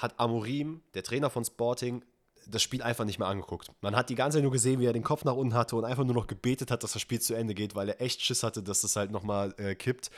hat 0.00 0.18
Amorim, 0.18 0.82
der 0.94 1.02
Trainer 1.02 1.30
von 1.30 1.44
Sporting, 1.44 2.04
das 2.46 2.62
Spiel 2.62 2.82
einfach 2.82 3.04
nicht 3.04 3.18
mehr 3.18 3.28
angeguckt. 3.28 3.70
Man 3.82 3.94
hat 3.94 4.08
die 4.08 4.14
ganze 4.14 4.38
Zeit 4.38 4.42
nur 4.42 4.52
gesehen, 4.52 4.80
wie 4.80 4.86
er 4.86 4.92
den 4.92 5.04
Kopf 5.04 5.24
nach 5.24 5.34
unten 5.34 5.54
hatte 5.54 5.76
und 5.76 5.84
einfach 5.84 6.04
nur 6.04 6.14
noch 6.14 6.26
gebetet 6.26 6.70
hat, 6.70 6.82
dass 6.82 6.92
das 6.92 7.02
Spiel 7.02 7.20
zu 7.20 7.34
Ende 7.34 7.54
geht, 7.54 7.74
weil 7.74 7.88
er 7.88 8.00
echt 8.00 8.22
Schiss 8.22 8.42
hatte, 8.42 8.62
dass 8.62 8.80
das 8.80 8.96
halt 8.96 9.10
nochmal 9.10 9.54
äh, 9.58 9.74
kippt. 9.74 10.10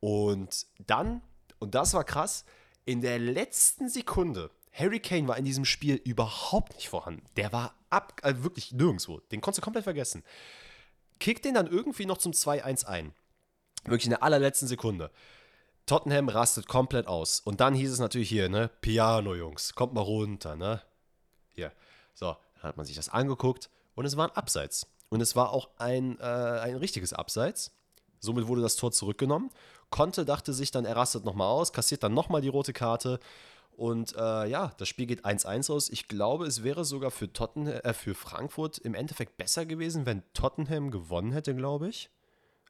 Und 0.00 0.66
dann, 0.86 1.20
und 1.58 1.74
das 1.74 1.94
war 1.94 2.04
krass, 2.04 2.44
in 2.84 3.00
der 3.00 3.18
letzten 3.18 3.88
Sekunde, 3.88 4.50
Harry 4.72 5.00
Kane 5.00 5.28
war 5.28 5.36
in 5.36 5.44
diesem 5.44 5.64
Spiel 5.64 5.96
überhaupt 5.96 6.74
nicht 6.74 6.88
vorhanden. 6.88 7.22
Der 7.36 7.52
war 7.52 7.74
ab, 7.90 8.20
also 8.22 8.44
wirklich 8.44 8.72
nirgendwo. 8.72 9.20
Den 9.32 9.40
konntest 9.40 9.58
du 9.58 9.64
komplett 9.64 9.84
vergessen. 9.84 10.22
Kickt 11.20 11.44
den 11.44 11.54
dann 11.54 11.66
irgendwie 11.66 12.06
noch 12.06 12.18
zum 12.18 12.32
2-1 12.32 12.84
ein. 12.84 13.12
Wirklich 13.84 14.06
in 14.06 14.10
der 14.10 14.22
allerletzten 14.22 14.68
Sekunde. 14.68 15.10
Tottenham 15.86 16.28
rastet 16.28 16.66
komplett 16.66 17.06
aus. 17.06 17.40
Und 17.40 17.60
dann 17.60 17.74
hieß 17.74 17.92
es 17.92 17.98
natürlich 17.98 18.28
hier, 18.28 18.48
ne? 18.48 18.70
Piano, 18.80 19.34
Jungs, 19.34 19.74
kommt 19.74 19.92
mal 19.94 20.00
runter, 20.00 20.56
ne? 20.56 20.82
Hier. 21.50 21.72
So, 22.14 22.36
dann 22.54 22.62
hat 22.70 22.76
man 22.76 22.86
sich 22.86 22.96
das 22.96 23.08
angeguckt 23.08 23.68
und 23.94 24.04
es 24.04 24.16
war 24.16 24.28
ein 24.28 24.36
Abseits. 24.36 24.86
Und 25.10 25.20
es 25.20 25.36
war 25.36 25.50
auch 25.52 25.70
ein, 25.78 26.18
äh, 26.18 26.22
ein 26.24 26.76
richtiges 26.76 27.12
Abseits. 27.12 27.72
Somit 28.18 28.46
wurde 28.46 28.62
das 28.62 28.76
Tor 28.76 28.90
zurückgenommen. 28.90 29.50
Conte 29.90 30.24
dachte 30.24 30.52
sich 30.52 30.70
dann, 30.70 30.86
er 30.86 30.96
rastet 30.96 31.24
nochmal 31.24 31.48
aus, 31.48 31.72
kassiert 31.72 32.02
dann 32.02 32.14
nochmal 32.14 32.40
die 32.40 32.48
rote 32.48 32.72
Karte. 32.72 33.20
Und 33.76 34.14
äh, 34.16 34.46
ja, 34.46 34.72
das 34.78 34.88
Spiel 34.88 35.06
geht 35.06 35.24
1-1 35.24 35.70
aus. 35.70 35.90
Ich 35.90 36.08
glaube, 36.08 36.46
es 36.46 36.62
wäre 36.62 36.84
sogar 36.84 37.10
für, 37.10 37.32
Tottenham, 37.32 37.80
äh, 37.82 37.92
für 37.92 38.14
Frankfurt 38.14 38.78
im 38.78 38.94
Endeffekt 38.94 39.36
besser 39.36 39.66
gewesen, 39.66 40.06
wenn 40.06 40.22
Tottenham 40.32 40.90
gewonnen 40.90 41.32
hätte, 41.32 41.54
glaube 41.54 41.88
ich. 41.88 42.08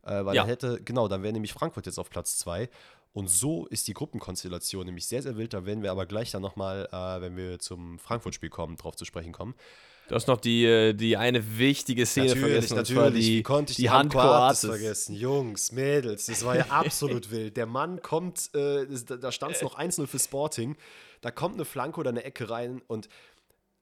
Äh, 0.03 0.25
weil 0.25 0.35
Ja. 0.35 0.45
hätte, 0.45 0.83
genau, 0.83 1.09
dann 1.09 1.23
wäre 1.23 1.33
nämlich 1.33 1.53
Frankfurt 1.53 1.87
jetzt 1.87 1.99
auf 1.99 2.11
Platz 2.11 2.37
2. 2.39 2.69
Und 3.15 3.31
so 3.31 3.67
ist 3.67 3.87
die 3.87 3.95
Gruppenkonstellation 3.95 4.85
nämlich 4.85 5.07
sehr, 5.07 5.23
sehr 5.23 5.37
wild. 5.37 5.55
Da 5.55 5.65
werden 5.65 5.85
wir 5.85 5.93
aber 5.93 6.05
gleich 6.05 6.33
dann 6.33 6.43
nochmal, 6.43 6.89
äh, 6.91 7.21
wenn 7.21 7.37
wir 7.37 7.61
zum 7.61 8.01
Frankfurt-Spiel 8.01 8.51
kommen, 8.51 8.77
drauf 8.77 8.97
zu 8.97 9.05
sprechen 9.05 9.33
kommen. 9.33 9.55
Du 10.09 10.17
hast 10.17 10.27
noch 10.27 10.39
die, 10.41 10.65
äh, 10.65 10.93
die 10.95 11.17
eine 11.17 11.57
wichtige 11.57 12.07
Szene 12.07 12.35
vergessen, 12.37 12.77
und 12.77 12.87
zwar 12.87 13.11
die, 13.13 13.21
Wie 13.21 13.43
konnte 13.43 13.71
ich 13.71 13.77
die 13.77 13.83
die 13.83 13.91
Hand 13.91 14.13
Coates. 14.13 14.67
vergessen? 14.67 15.15
Jungs, 15.15 15.71
Mädels, 15.71 16.27
das 16.27 16.45
war 16.45 16.57
ja 16.57 16.67
absolut 16.69 17.31
wild. 17.31 17.57
Der 17.57 17.67
Mann 17.67 18.03
kommt, 18.03 18.53
äh, 18.53 18.85
da 19.21 19.31
stand 19.33 19.55
es 19.55 19.63
noch 19.63 19.79
1-0 19.79 20.07
für 20.09 20.19
Sporting. 20.19 20.77
Da 21.21 21.31
kommt 21.31 21.55
eine 21.55 21.65
Flanke 21.65 22.01
oder 22.01 22.11
eine 22.11 22.25
Ecke 22.25 22.51
rein 22.51 22.83
und 22.89 23.09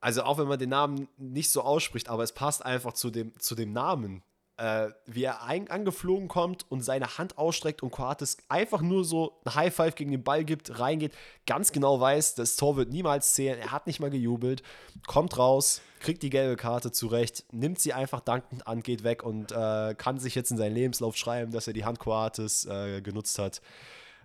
also 0.00 0.24
auch 0.24 0.36
wenn 0.38 0.46
man 0.46 0.58
den 0.58 0.68
Namen 0.68 1.08
nicht 1.16 1.50
so 1.50 1.62
ausspricht, 1.62 2.08
aber 2.08 2.22
es 2.22 2.32
passt 2.32 2.64
einfach 2.64 2.92
zu 2.92 3.10
dem, 3.10 3.32
zu 3.38 3.54
dem 3.54 3.72
Namen. 3.72 4.22
Äh, 4.62 4.92
wie 5.06 5.24
er 5.24 5.42
ein, 5.42 5.68
angeflogen 5.68 6.28
kommt 6.28 6.70
und 6.70 6.82
seine 6.82 7.18
Hand 7.18 7.36
ausstreckt 7.36 7.82
und 7.82 7.90
Coates 7.90 8.36
einfach 8.48 8.80
nur 8.80 9.04
so 9.04 9.40
ein 9.44 9.56
High 9.56 9.74
Five 9.74 9.96
gegen 9.96 10.12
den 10.12 10.22
Ball 10.22 10.44
gibt, 10.44 10.78
reingeht, 10.78 11.12
ganz 11.46 11.72
genau 11.72 11.98
weiß, 11.98 12.36
das 12.36 12.54
Tor 12.54 12.76
wird 12.76 12.88
niemals 12.88 13.34
zählen, 13.34 13.58
er 13.58 13.72
hat 13.72 13.88
nicht 13.88 13.98
mal 13.98 14.08
gejubelt, 14.08 14.62
kommt 15.08 15.36
raus, 15.36 15.82
kriegt 15.98 16.22
die 16.22 16.30
gelbe 16.30 16.54
Karte 16.54 16.92
zurecht, 16.92 17.44
nimmt 17.50 17.80
sie 17.80 17.92
einfach 17.92 18.20
dankend 18.20 18.64
an, 18.68 18.84
geht 18.84 19.02
weg 19.02 19.24
und 19.24 19.50
äh, 19.50 19.96
kann 19.98 20.20
sich 20.20 20.36
jetzt 20.36 20.52
in 20.52 20.58
seinen 20.58 20.74
Lebenslauf 20.74 21.16
schreiben, 21.16 21.50
dass 21.50 21.66
er 21.66 21.72
die 21.72 21.84
Hand 21.84 21.98
Coates 21.98 22.64
äh, 22.66 23.02
genutzt 23.02 23.40
hat. 23.40 23.60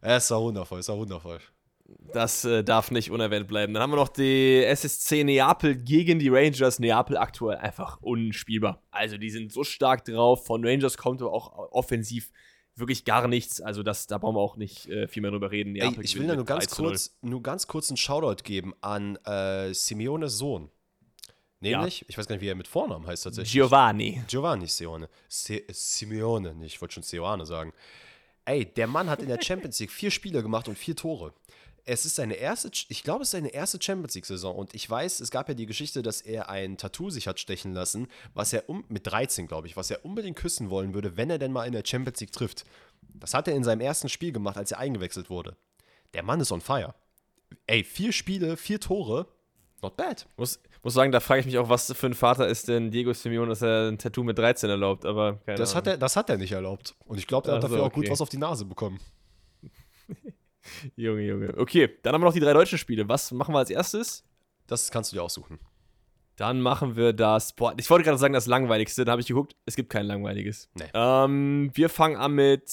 Es 0.01 0.29
war 0.29 0.39
wundervoll, 0.39 0.81
es 0.81 0.87
war 0.87 0.97
wundervoll. 0.97 1.39
Das 2.13 2.43
äh, 2.43 2.63
darf 2.63 2.91
nicht 2.91 3.11
unerwähnt 3.11 3.47
bleiben. 3.47 3.73
Dann 3.73 3.81
haben 3.81 3.91
wir 3.91 3.97
noch 3.97 4.09
die 4.09 4.63
SSC 4.63 5.23
Neapel 5.23 5.75
gegen 5.75 6.19
die 6.19 6.29
Rangers. 6.29 6.79
Neapel 6.79 7.17
aktuell 7.17 7.57
einfach 7.57 8.01
unspielbar. 8.01 8.83
Also 8.91 9.17
die 9.17 9.29
sind 9.29 9.53
so 9.53 9.63
stark 9.63 10.03
drauf. 10.03 10.45
Von 10.45 10.65
Rangers 10.65 10.97
kommt 10.97 11.21
aber 11.21 11.31
auch 11.31 11.71
offensiv 11.71 12.31
wirklich 12.75 13.05
gar 13.05 13.27
nichts. 13.27 13.61
Also 13.61 13.83
das, 13.83 14.07
da 14.07 14.17
brauchen 14.17 14.35
wir 14.35 14.41
auch 14.41 14.57
nicht 14.57 14.87
äh, 14.87 15.07
viel 15.07 15.21
mehr 15.21 15.31
drüber 15.31 15.51
reden. 15.51 15.75
Ey, 15.75 15.95
ich 16.01 16.17
will 16.17 16.27
da 16.27 16.35
nur 16.35 16.45
ganz 16.45 16.67
3 16.67 16.75
zu 16.75 16.81
0. 16.81 16.91
kurz, 16.91 17.17
nur 17.21 17.41
ganz 17.41 17.67
kurz 17.67 17.89
einen 17.89 17.97
Shoutout 17.97 18.43
geben 18.43 18.73
an 18.81 19.15
äh, 19.25 19.73
Simeones 19.73 20.37
Sohn. 20.37 20.69
Nämlich, 21.59 22.05
ich 22.07 22.17
weiß 22.17 22.27
gar 22.27 22.35
nicht, 22.35 22.43
wie 22.43 22.49
er 22.49 22.55
mit 22.55 22.67
Vornamen 22.67 23.07
heißt 23.07 23.23
tatsächlich. 23.23 23.51
Giovanni. 23.51 24.21
Giovanni 24.27 24.67
Simeone. 24.67 25.09
Se 25.27 25.63
Simeone, 25.69 26.55
ich 26.63 26.79
wollte 26.79 26.95
schon 26.95 27.03
Seoane 27.03 27.45
sagen. 27.45 27.73
Ey, 28.45 28.65
der 28.65 28.87
Mann 28.87 29.09
hat 29.09 29.21
in 29.21 29.27
der 29.27 29.41
Champions 29.41 29.79
League 29.79 29.91
vier 29.91 30.11
Spiele 30.11 30.43
gemacht 30.43 30.67
und 30.67 30.77
vier 30.77 30.95
Tore. 30.95 31.33
Es 31.89 32.05
ist 32.05 32.15
seine 32.17 32.33
erste, 32.33 32.69
ich 32.89 33.01
glaube, 33.01 33.21
es 33.21 33.29
ist 33.29 33.31
seine 33.31 33.47
erste 33.47 33.81
Champions 33.81 34.13
League-Saison 34.13 34.53
und 34.53 34.75
ich 34.75 34.89
weiß, 34.89 35.21
es 35.21 35.31
gab 35.31 35.47
ja 35.47 35.53
die 35.55 35.65
Geschichte, 35.65 36.01
dass 36.01 36.19
er 36.19 36.49
ein 36.49 36.75
Tattoo 36.77 37.09
sich 37.09 37.29
hat 37.29 37.39
stechen 37.39 37.73
lassen, 37.73 38.09
was 38.33 38.51
er 38.51 38.67
um, 38.67 38.83
mit 38.89 39.07
13, 39.07 39.47
glaube 39.47 39.67
ich, 39.67 39.77
was 39.77 39.89
er 39.89 40.03
unbedingt 40.03 40.35
küssen 40.35 40.69
wollen 40.69 40.93
würde, 40.93 41.15
wenn 41.15 41.29
er 41.29 41.37
denn 41.37 41.53
mal 41.53 41.63
in 41.63 41.71
der 41.71 41.83
Champions 41.85 42.19
League 42.19 42.33
trifft. 42.33 42.65
Das 43.13 43.33
hat 43.33 43.47
er 43.47 43.55
in 43.55 43.63
seinem 43.63 43.79
ersten 43.79 44.09
Spiel 44.09 44.33
gemacht, 44.33 44.57
als 44.57 44.73
er 44.73 44.79
eingewechselt 44.79 45.29
wurde. 45.29 45.55
Der 46.13 46.23
Mann 46.23 46.41
ist 46.41 46.51
on 46.51 46.59
fire. 46.59 46.93
Ey, 47.67 47.85
vier 47.85 48.11
Spiele, 48.11 48.57
vier 48.57 48.81
Tore, 48.81 49.25
not 49.81 49.95
bad. 49.95 50.27
Muss, 50.35 50.59
muss 50.83 50.93
sagen, 50.93 51.13
da 51.13 51.21
frage 51.21 51.39
ich 51.39 51.45
mich 51.45 51.57
auch, 51.57 51.69
was 51.69 51.93
für 51.93 52.07
ein 52.07 52.15
Vater 52.15 52.49
ist 52.49 52.67
denn 52.67 52.91
Diego 52.91 53.13
Simeone, 53.13 53.47
dass 53.47 53.61
er 53.61 53.87
ein 53.87 53.97
Tattoo 53.97 54.23
mit 54.25 54.37
13 54.37 54.69
erlaubt, 54.69 55.05
aber 55.05 55.37
keine 55.45 55.57
Das 55.57 55.71
Ahnung. 55.71 55.77
hat, 55.77 55.87
er, 55.87 55.97
das 55.97 56.17
hat 56.17 56.29
er 56.29 56.37
nicht 56.37 56.51
erlaubt. 56.51 56.95
Und 57.05 57.17
ich 57.17 57.27
glaube, 57.27 57.47
er 57.47 57.55
hat 57.55 57.63
Ach 57.63 57.69
so, 57.69 57.75
dafür 57.75 57.85
auch 57.87 57.93
gut 57.93 58.03
okay. 58.03 58.11
was 58.11 58.19
auf 58.19 58.27
die 58.27 58.37
Nase 58.37 58.65
bekommen. 58.65 58.99
Junge, 60.95 61.21
Junge. 61.21 61.57
Okay, 61.57 61.89
dann 62.01 62.13
haben 62.13 62.21
wir 62.21 62.25
noch 62.25 62.33
die 62.33 62.39
drei 62.39 62.53
deutschen 62.53 62.77
Spiele. 62.77 63.07
Was 63.07 63.31
machen 63.31 63.53
wir 63.53 63.59
als 63.59 63.69
erstes? 63.69 64.23
Das 64.67 64.91
kannst 64.91 65.11
du 65.11 65.15
dir 65.15 65.23
aussuchen. 65.23 65.59
Dann 66.37 66.61
machen 66.61 66.95
wir 66.95 67.13
das. 67.13 67.53
Boah, 67.53 67.73
ich 67.77 67.89
wollte 67.89 68.05
gerade 68.05 68.19
sagen, 68.19 68.33
das 68.33 68.45
langweiligste. 68.45 69.05
Da 69.05 69.13
habe 69.13 69.21
ich 69.21 69.27
geguckt, 69.27 69.55
es 69.65 69.75
gibt 69.75 69.89
kein 69.89 70.05
langweiliges. 70.05 70.69
Nee. 70.75 70.85
Ähm, 70.93 71.71
wir 71.73 71.89
fangen 71.89 72.15
an 72.15 72.33
mit, 72.33 72.71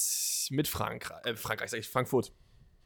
mit 0.51 0.67
Frankreich. 0.67 1.25
Äh, 1.25 1.35
Frankreich, 1.35 1.71
sag 1.71 1.79
ich, 1.79 1.89
Frankfurt. 1.89 2.31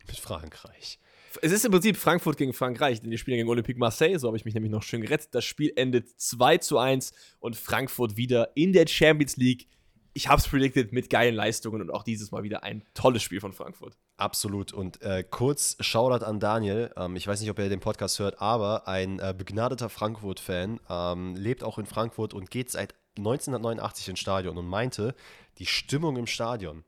Mit 0.08 0.18
Frankreich. 0.18 1.00
Es 1.42 1.52
ist 1.52 1.66
im 1.66 1.72
Prinzip 1.72 1.98
Frankfurt 1.98 2.38
gegen 2.38 2.54
Frankreich, 2.54 3.02
denn 3.02 3.12
die 3.12 3.18
spielen 3.18 3.38
gegen 3.38 3.50
Olympique 3.50 3.78
Marseille. 3.78 4.18
So 4.18 4.28
habe 4.28 4.38
ich 4.38 4.46
mich 4.46 4.54
nämlich 4.54 4.72
noch 4.72 4.82
schön 4.82 5.02
gerettet. 5.02 5.30
Das 5.36 5.44
Spiel 5.44 5.74
endet 5.76 6.10
2 6.20 6.58
zu 6.60 6.78
1 6.78 7.14
und 7.40 7.56
Frankfurt 7.58 8.16
wieder 8.16 8.52
in 8.56 8.72
der 8.72 8.88
Champions 8.88 9.38
League. 9.38 9.68
Ich 10.14 10.28
habe 10.28 10.40
es 10.42 10.48
predicted 10.48 10.92
mit 10.92 11.10
geilen 11.10 11.36
Leistungen 11.36 11.82
und 11.82 11.92
auch 11.92 12.04
dieses 12.04 12.32
Mal 12.32 12.44
wieder 12.44 12.64
ein 12.64 12.84
tolles 12.94 13.24
Spiel 13.24 13.40
von 13.40 13.54
Frankfurt. 13.54 13.98
Absolut. 14.18 14.74
Und 14.74 15.02
äh, 15.02 15.24
kurz 15.24 15.78
Shoutout 15.80 16.26
an 16.26 16.40
Daniel. 16.40 16.92
Ähm, 16.98 17.16
ich 17.16 17.28
weiß 17.28 17.40
nicht, 17.42 17.50
ob 17.50 17.60
er 17.60 17.70
den 17.70 17.80
Podcast 17.80 18.20
hört, 18.20 18.42
aber 18.42 18.88
ein 18.88 19.20
äh, 19.20 19.34
begnadeter 19.38 19.90
Frankfurt-Fan 19.90 20.80
ähm, 20.90 21.36
lebt 21.36 21.64
auch 21.64 21.78
in 21.78 21.86
Frankfurt 21.86 22.34
und 22.34 22.50
geht 22.52 22.70
seit 22.72 22.96
1989 23.18 24.10
ins 24.10 24.20
Stadion 24.20 24.58
und 24.58 24.66
meinte, 24.68 25.16
die 25.58 25.66
Stimmung 25.66 26.18
im 26.18 26.28
Stadion 26.28 26.84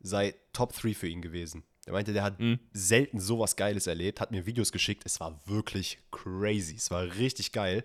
sei 0.00 0.34
Top 0.52 0.72
3 0.72 0.94
für 0.94 1.08
ihn 1.08 1.22
gewesen. 1.22 1.64
Er 1.86 1.92
meinte, 1.92 2.12
der 2.12 2.22
hat 2.22 2.38
Mhm. 2.38 2.60
selten 2.72 3.18
sowas 3.20 3.56
Geiles 3.56 3.86
erlebt, 3.86 4.20
hat 4.20 4.30
mir 4.30 4.46
Videos 4.46 4.70
geschickt. 4.72 5.02
Es 5.04 5.18
war 5.20 5.40
wirklich 5.46 5.98
crazy. 6.10 6.76
Es 6.76 6.90
war 6.90 7.02
richtig 7.16 7.52
geil. 7.52 7.82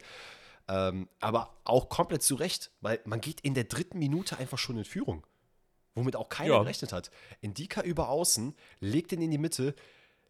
Ähm, 0.69 1.07
aber 1.19 1.55
auch 1.63 1.87
komplett 1.89 2.23
zu 2.23 2.35
Recht, 2.35 2.71
weil 2.81 2.99
man 3.05 3.21
geht 3.21 3.41
in 3.41 3.53
der 3.53 3.63
dritten 3.65 3.99
Minute 3.99 4.37
einfach 4.37 4.57
schon 4.57 4.77
in 4.77 4.85
Führung. 4.85 5.25
Womit 5.95 6.15
auch 6.15 6.29
keiner 6.29 6.55
Ja. 6.55 6.59
gerechnet 6.59 6.91
hat. 6.93 7.09
Indika 7.41 7.81
über 7.81 8.09
außen, 8.09 8.53
legt 8.79 9.11
ihn 9.11 9.21
in 9.21 9.31
die 9.31 9.37
Mitte. 9.37 9.73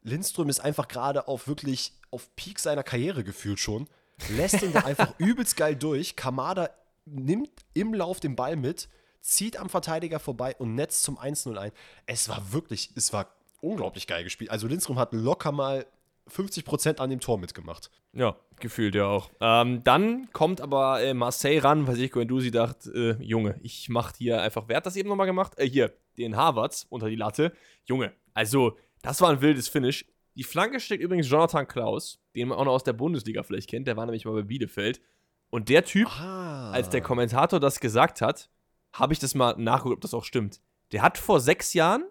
Lindström 0.04 0.48
ist 0.50 0.60
einfach 0.60 0.88
gerade 0.88 1.28
auf 1.28 1.48
wirklich 1.48 1.94
auf 2.12 2.34
Peak 2.36 2.60
seiner 2.60 2.84
Karriere 2.84 3.24
gefühlt 3.24 3.60
schon. 3.60 3.90
Lässt 4.30 4.62
ihn 4.62 4.72
da 4.72 4.82
einfach 4.82 5.14
übelst 5.20 5.58
geil 5.58 5.76
durch. 5.76 6.16
Kamada 6.16 6.70
nimmt 7.06 7.50
im 7.74 7.94
Lauf 7.94 8.20
den 8.20 8.36
Ball 8.36 8.56
mit, 8.56 8.88
zieht 9.22 9.58
am 9.58 9.70
Verteidiger 9.70 10.20
vorbei 10.20 10.56
und 10.58 10.76
netzt 10.76 11.04
zum 11.04 11.18
1-0 11.20 11.58
ein. 11.58 11.72
Es 12.06 12.30
war 12.30 12.54
wirklich, 12.54 12.92
es 12.96 13.12
war 13.12 13.36
unglaublich 13.60 14.08
geil 14.08 14.24
gespielt. 14.24 14.52
Also 14.52 14.68
Lindström 14.68 15.00
hat 15.00 15.14
locker 15.14 15.52
mal 15.52 15.86
50% 16.30 16.98
an 16.98 17.10
dem 17.10 17.20
Tor 17.20 17.38
mitgemacht. 17.38 17.90
Ja, 18.14 18.36
gefühlt 18.60 18.96
ja 18.96 19.06
auch. 19.08 19.30
Ähm, 19.42 19.84
dann 19.84 20.30
kommt 20.34 20.62
aber 20.62 21.02
äh, 21.02 21.14
Marseille 21.14 21.60
ran, 21.64 21.88
weil 21.88 21.96
sich 21.96 22.12
Guendouzi 22.12 22.52
dachte, 22.52 23.18
äh, 23.20 23.24
Junge, 23.24 23.60
ich 23.62 23.90
mach 23.90 24.14
hier 24.16 24.42
einfach, 24.42 24.66
wer 24.68 24.78
hat 24.78 24.86
das 24.86 24.96
eben 24.96 25.10
nochmal 25.10 25.28
gemacht? 25.28 25.54
Äh, 25.58 25.70
hier, 25.70 25.94
den 26.18 26.36
Harvards 26.36 26.86
unter 26.90 27.10
die 27.10 27.16
Latte. 27.16 27.54
Junge, 27.86 28.14
also, 28.34 28.78
das 29.02 29.22
war 29.22 29.30
ein 29.30 29.42
wildes 29.42 29.68
Finish. 29.68 30.06
Die 30.36 30.44
Flanke 30.44 30.80
steckt 30.80 31.04
übrigens 31.04 31.30
Jonathan 31.30 31.68
Klaus, 31.68 32.20
den 32.36 32.48
man 32.50 32.58
auch 32.58 32.66
noch 32.66 32.74
aus 32.74 32.84
der 32.84 32.94
Bundesliga 32.94 33.44
vielleicht 33.44 33.70
kennt. 33.70 33.88
Der 33.88 33.98
war 33.98 34.06
nämlich 34.06 34.26
mal 34.26 34.34
bei 34.34 34.44
Bielefeld. 34.44 35.02
Und 35.50 35.70
der 35.70 35.84
Typ, 35.86 36.08
Ah. 36.20 36.72
als 36.72 36.90
der 36.90 37.02
Kommentator 37.02 37.60
das 37.60 37.80
gesagt 37.80 38.22
hat, 38.22 38.50
habe 38.94 39.14
ich 39.14 39.20
das 39.20 39.34
mal 39.36 39.56
nachgeguckt, 39.58 39.96
ob 39.96 40.02
das 40.02 40.14
auch 40.14 40.24
stimmt. 40.24 40.60
Der 40.92 41.02
hat 41.02 41.18
vor 41.18 41.40
sechs 41.40 41.74
Jahren 41.74 42.04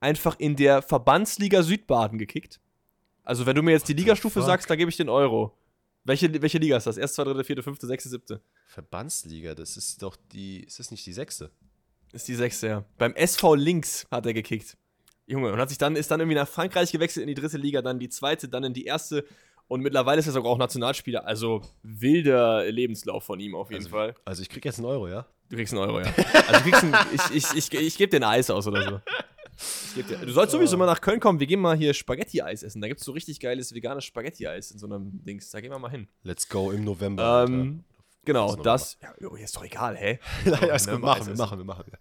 einfach 0.00 0.36
in 0.38 0.56
der 0.56 0.82
Verbandsliga 0.82 1.62
Südbaden 1.62 2.18
gekickt. 2.18 2.60
Also, 3.24 3.46
wenn 3.46 3.56
du 3.56 3.62
mir 3.62 3.72
jetzt 3.72 3.88
die 3.88 3.94
Ligastufe 3.94 4.42
sagst, 4.42 4.68
da 4.70 4.76
gebe 4.76 4.90
ich 4.90 4.96
den 4.96 5.08
Euro. 5.08 5.56
Welche, 6.04 6.40
welche 6.40 6.58
Liga 6.58 6.76
ist 6.76 6.86
das? 6.86 6.96
Erste, 6.96 7.16
zweite, 7.16 7.30
dritte, 7.34 7.44
vierte, 7.44 7.62
fünfte, 7.62 7.86
sechste, 7.86 8.08
siebte? 8.08 8.40
Verbandsliga, 8.66 9.54
das 9.54 9.76
ist 9.76 10.02
doch 10.02 10.16
die. 10.32 10.64
Ist 10.64 10.78
das 10.78 10.90
nicht 10.90 11.04
die 11.04 11.12
sechste? 11.12 11.50
Ist 12.12 12.26
die 12.26 12.34
sechste, 12.34 12.66
ja. 12.66 12.84
Beim 12.98 13.14
SV 13.14 13.54
Links 13.54 14.06
hat 14.10 14.26
er 14.26 14.32
gekickt. 14.32 14.76
Junge, 15.26 15.52
und 15.52 15.60
hat 15.60 15.68
sich 15.68 15.78
dann, 15.78 15.94
ist 15.94 16.10
dann 16.10 16.20
irgendwie 16.20 16.36
nach 16.36 16.48
Frankreich 16.48 16.90
gewechselt 16.90 17.22
in 17.22 17.28
die 17.28 17.40
dritte 17.40 17.56
Liga, 17.56 17.82
dann 17.82 18.00
die 18.00 18.08
zweite, 18.08 18.48
dann 18.48 18.64
in 18.64 18.74
die 18.74 18.84
erste. 18.84 19.24
Und 19.68 19.82
mittlerweile 19.82 20.18
ist 20.18 20.26
er 20.26 20.32
sogar 20.32 20.50
auch 20.50 20.58
Nationalspieler. 20.58 21.24
Also 21.24 21.62
wilder 21.84 22.68
Lebenslauf 22.68 23.22
von 23.22 23.38
ihm 23.38 23.54
auf 23.54 23.70
jeden 23.70 23.84
also, 23.84 23.96
Fall. 23.96 24.16
Also 24.24 24.42
ich 24.42 24.48
krieg 24.48 24.64
jetzt 24.64 24.78
einen 24.78 24.86
Euro, 24.86 25.06
ja? 25.06 25.26
Du 25.48 25.56
kriegst 25.56 25.72
einen 25.72 25.82
Euro, 25.82 26.00
ja. 26.00 26.12
Also 26.48 26.52
du 26.52 26.70
kriegst 26.70 26.82
einen, 26.82 26.94
ich, 27.12 27.36
ich, 27.36 27.56
ich, 27.56 27.72
ich 27.72 27.96
gebe 27.96 28.10
dir 28.10 28.16
ein 28.16 28.28
Eis 28.28 28.50
aus 28.50 28.66
oder 28.66 28.82
so. 28.82 29.00
Du 30.24 30.32
sollst 30.32 30.52
sowieso 30.52 30.76
mal 30.76 30.86
nach 30.86 31.00
Köln 31.00 31.20
kommen. 31.20 31.40
Wir 31.40 31.46
gehen 31.46 31.60
mal 31.60 31.76
hier 31.76 31.92
Spaghetti-Eis 31.94 32.62
essen. 32.62 32.80
Da 32.80 32.88
gibt 32.88 33.00
es 33.00 33.06
so 33.06 33.12
richtig 33.12 33.40
geiles 33.40 33.74
veganes 33.74 34.04
Spaghetti-Eis 34.04 34.70
in 34.70 34.78
so 34.78 34.86
einem 34.86 35.24
Dings. 35.24 35.50
Da 35.50 35.60
gehen 35.60 35.70
wir 35.70 35.78
mal 35.78 35.90
hin. 35.90 36.08
Let's 36.22 36.48
go 36.48 36.70
im 36.70 36.84
November. 36.84 37.44
Ähm, 37.48 37.84
genau, 38.24 38.56
Das. 38.56 38.98
Ja, 39.02 39.14
jo, 39.20 39.34
ist 39.34 39.56
doch 39.56 39.64
egal, 39.64 39.96
hä? 39.96 40.18
Nein, 40.44 40.70
alles 40.70 40.88
gut, 40.88 41.00
machen 41.00 41.26
wir, 41.26 41.36
machen 41.36 41.58
wir, 41.58 41.64
machen 41.64 41.84
wir. 41.86 41.98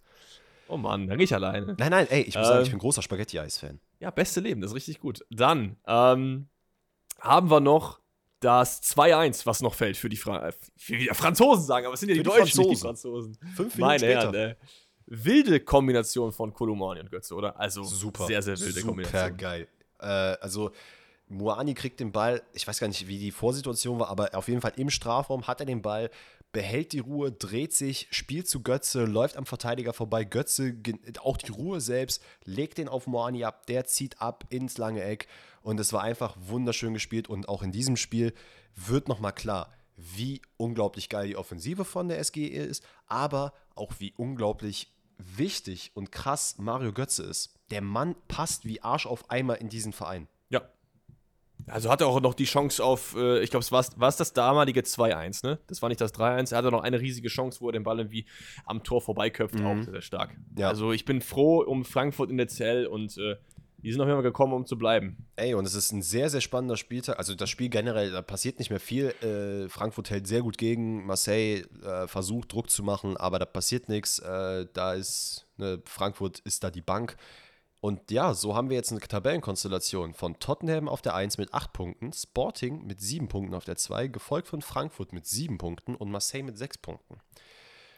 Oh 0.68 0.78
Mann, 0.78 1.07
dann 1.07 1.18
gehe 1.18 1.26
ich 1.26 1.34
alleine. 1.34 1.76
Nein, 1.80 1.89
nein, 1.89 2.07
ey, 2.10 2.22
ich 2.22 2.36
muss 2.36 2.45
sagen, 2.47 2.62
ich 2.62 2.68
Ähm, 2.68 2.74
bin 2.74 2.80
großer 2.80 3.01
Spaghetti-Eis-Fan. 3.01 3.80
Ja, 3.99 4.12
beste 4.12 4.39
Leben, 4.39 4.62
das 4.62 4.72
ist 4.72 4.76
richtig 4.76 4.99
gut. 4.99 5.26
Dann 5.32 5.78
ähm, 5.88 6.47
haben 7.20 7.49
wir 7.49 7.60
noch 7.60 7.99
das 8.39 8.84
2-1, 8.84 9.47
was 9.47 9.62
noch 9.62 9.74
fällt 9.74 9.97
für 9.97 10.10
die, 10.10 10.16
Fra 10.16 10.51
für 10.78 11.14
Franzosen 11.16 11.66
sagen, 11.66 11.88
aber 11.88 11.95
es 11.95 11.99
sind 12.01 12.10
ja 12.10 12.16
die, 12.16 12.22
die 12.22 12.30
Deutschen, 12.30 12.60
nicht 12.60 12.72
die 12.72 12.76
Franzosen. 12.76 13.36
Fünf 13.55 13.57
Minuten 13.76 13.80
Meine 13.82 13.99
später. 13.99 14.20
Herren, 14.32 14.36
äh, 14.36 14.55
wilde 15.10 15.60
Kombination 15.60 16.32
von 16.32 16.53
Kolumani 16.53 17.01
und 17.01 17.12
Götze, 17.12 17.36
oder? 17.36 17.60
Also 17.60 17.84
Super. 17.84 18.26
sehr, 18.28 18.41
sehr 18.41 18.60
wilde 18.60 18.80
Super 18.80 18.88
Kombination. 18.88 19.38
geil. 19.38 19.68
Äh, 19.99 20.05
also, 20.05 20.72
Moani 21.28 21.74
kriegt 21.76 21.99
den 21.99 22.12
Ball, 22.12 22.41
ich 22.53 22.68
weiß 22.68 22.80
gar 22.80 22.88
nicht, 22.88 23.07
wie 23.07 23.20
die 23.20 23.32
Vorsituation 23.32 23.99
war, 23.99 24.10
aber 24.10 24.34
auf 24.34 24.47
jeden 24.47 24.62
Fall 24.62 24.74
im 24.78 24.89
Strafraum 24.89 25.45
hat 25.45 25.60
er 25.60 25.68
den 25.68 25.82
Ball, 25.82 26.10
behält 26.51 26.91
die 26.93 26.99
Ruhe, 26.99 27.32
dreht 27.32 27.74
sich, 27.74 28.07
spielt 28.10 28.47
zu 28.47 28.64
Götze, 28.64 29.05
läuft 29.05 29.38
am 29.38 29.45
Verteidiger 29.45 29.93
vorbei. 29.93 30.24
Götze, 30.24 30.76
auch 31.22 31.38
die 31.38 31.51
Ruhe 31.51 31.82
selbst, 31.82 32.24
legt 32.45 32.80
den 32.80 32.88
auf 32.88 33.05
Moani 33.05 33.43
ab, 33.43 33.68
der 33.68 33.86
zieht 33.86 34.20
ab 34.20 34.45
ins 34.49 34.78
lange 34.78 35.03
Eck. 35.03 35.28
Und 35.62 35.80
es 35.80 35.93
war 35.93 36.01
einfach 36.01 36.36
wunderschön 36.39 36.93
gespielt. 36.93 37.30
Und 37.30 37.47
auch 37.47 37.62
in 37.62 37.72
diesem 37.72 37.97
Spiel 37.97 38.34
wird 38.76 39.07
nochmal 39.07 39.34
klar, 39.34 39.72
wie 39.95 40.41
unglaublich 40.57 41.10
geil 41.10 41.28
die 41.28 41.36
Offensive 41.36 41.86
von 41.86 42.07
der 42.07 42.20
SG 42.20 42.47
ist, 42.47 42.84
aber 43.05 43.53
auch 43.76 43.93
wie 43.99 44.14
unglaublich 44.18 44.91
wichtig 45.20 45.91
und 45.93 46.11
krass 46.11 46.55
Mario 46.57 46.91
Götze 46.93 47.24
ist. 47.24 47.55
Der 47.72 47.82
Mann 47.82 48.15
passt 48.28 48.65
wie 48.65 48.82
Arsch 48.82 49.05
auf 49.05 49.30
Eimer 49.30 49.59
in 49.61 49.70
diesen 49.70 49.93
Verein. 49.93 50.28
Ja. 50.49 50.61
Also 51.67 51.91
hat 51.91 52.01
er 52.01 52.07
auch 52.07 52.20
noch 52.22 52.34
die 52.34 52.45
Chance 52.45 52.84
auf, 52.84 53.15
äh, 53.15 53.43
ich 53.43 53.51
glaube, 53.51 53.63
es 53.63 53.72
war 53.72 53.84
das 53.99 54.34
damalige 54.34 54.82
2-1, 54.82 55.45
ne? 55.45 55.59
Das 55.67 55.82
war 55.82 55.89
nicht 55.89 56.01
das 56.01 56.13
3-1. 56.13 56.51
Er 56.51 56.57
hatte 56.59 56.72
noch 56.72 56.82
eine 56.82 56.99
riesige 56.99 57.28
Chance, 57.28 57.61
wo 57.61 57.70
er 57.70 57.74
den 57.74 57.84
Ball 57.84 57.99
irgendwie 57.99 58.26
am 58.65 58.84
Tor 58.84 59.01
vorbeiköpft, 59.01 59.55
Mhm. 59.59 59.65
auch 59.65 59.76
sehr, 59.84 59.91
sehr 59.93 60.01
stark. 60.01 60.36
Ja. 60.57 60.70
Also 60.70 60.93
ich 60.93 61.05
bin 61.05 61.22
froh 61.22 61.59
um 61.61 61.86
Frankfurt 61.86 62.30
in 62.32 62.38
der 62.38 62.47
CL 62.47 62.88
und 62.88 63.17
äh, 63.17 63.36
die 63.82 63.92
sind 63.92 64.02
auf 64.02 64.08
jeden 64.08 64.18
Fall 64.18 64.24
gekommen, 64.24 64.54
um 64.54 64.66
zu 64.66 64.78
bleiben. 64.78 65.28
Ey, 65.36 65.54
und 65.54 65.66
es 65.66 65.74
ist 65.74 65.92
ein 65.92 66.02
sehr, 66.02 66.30
sehr 66.30 66.42
spannender 66.42 66.78
Spieltag. 66.78 67.18
Also 67.18 67.36
das 67.36 67.50
Spiel 67.50 67.70
generell, 67.70 68.12
da 68.12 68.22
passiert 68.22 68.60
nicht 68.60 68.70
mehr 68.70 68.80
viel. 68.80 69.08
Äh, 69.22 69.70
Frankfurt 69.70 70.10
hält 70.10 70.28
sehr 70.28 70.42
gut 70.42 70.58
gegen. 70.58 71.06
Marseille 71.06 71.64
äh, 71.84 72.08
versucht 72.08 72.52
Druck 72.52 72.70
zu 72.70 72.84
machen, 72.84 73.18
aber 73.18 73.40
da 73.40 73.46
passiert 73.46 73.90
nichts. 73.90 74.20
Äh, 74.20 74.68
da 74.74 74.94
ist, 74.94 75.48
ne, 75.58 75.82
Frankfurt 75.86 76.40
ist 76.40 76.64
da 76.64 76.72
die 76.72 76.82
Bank. 76.82 77.16
Und 77.82 78.12
ja, 78.12 78.34
so 78.34 78.56
haben 78.56 78.70
wir 78.70 78.76
jetzt 78.76 78.92
eine 78.92 79.00
Tabellenkonstellation 79.00 80.14
von 80.14 80.38
Tottenham 80.40 80.90
auf 80.90 81.02
der 81.02 81.16
1 81.16 81.38
mit 81.38 81.54
8 81.54 81.72
Punkten, 81.72 82.12
Sporting 82.12 82.86
mit 82.86 83.00
7 83.00 83.30
Punkten 83.30 83.56
auf 83.56 83.64
der 83.64 83.78
2, 83.78 84.08
gefolgt 84.08 84.50
von 84.50 84.62
Frankfurt 84.62 85.14
mit 85.14 85.26
7 85.26 85.58
Punkten 85.58 85.96
und 85.96 86.12
Marseille 86.12 86.44
mit 86.44 86.58
6 86.58 86.80
Punkten. 86.80 87.20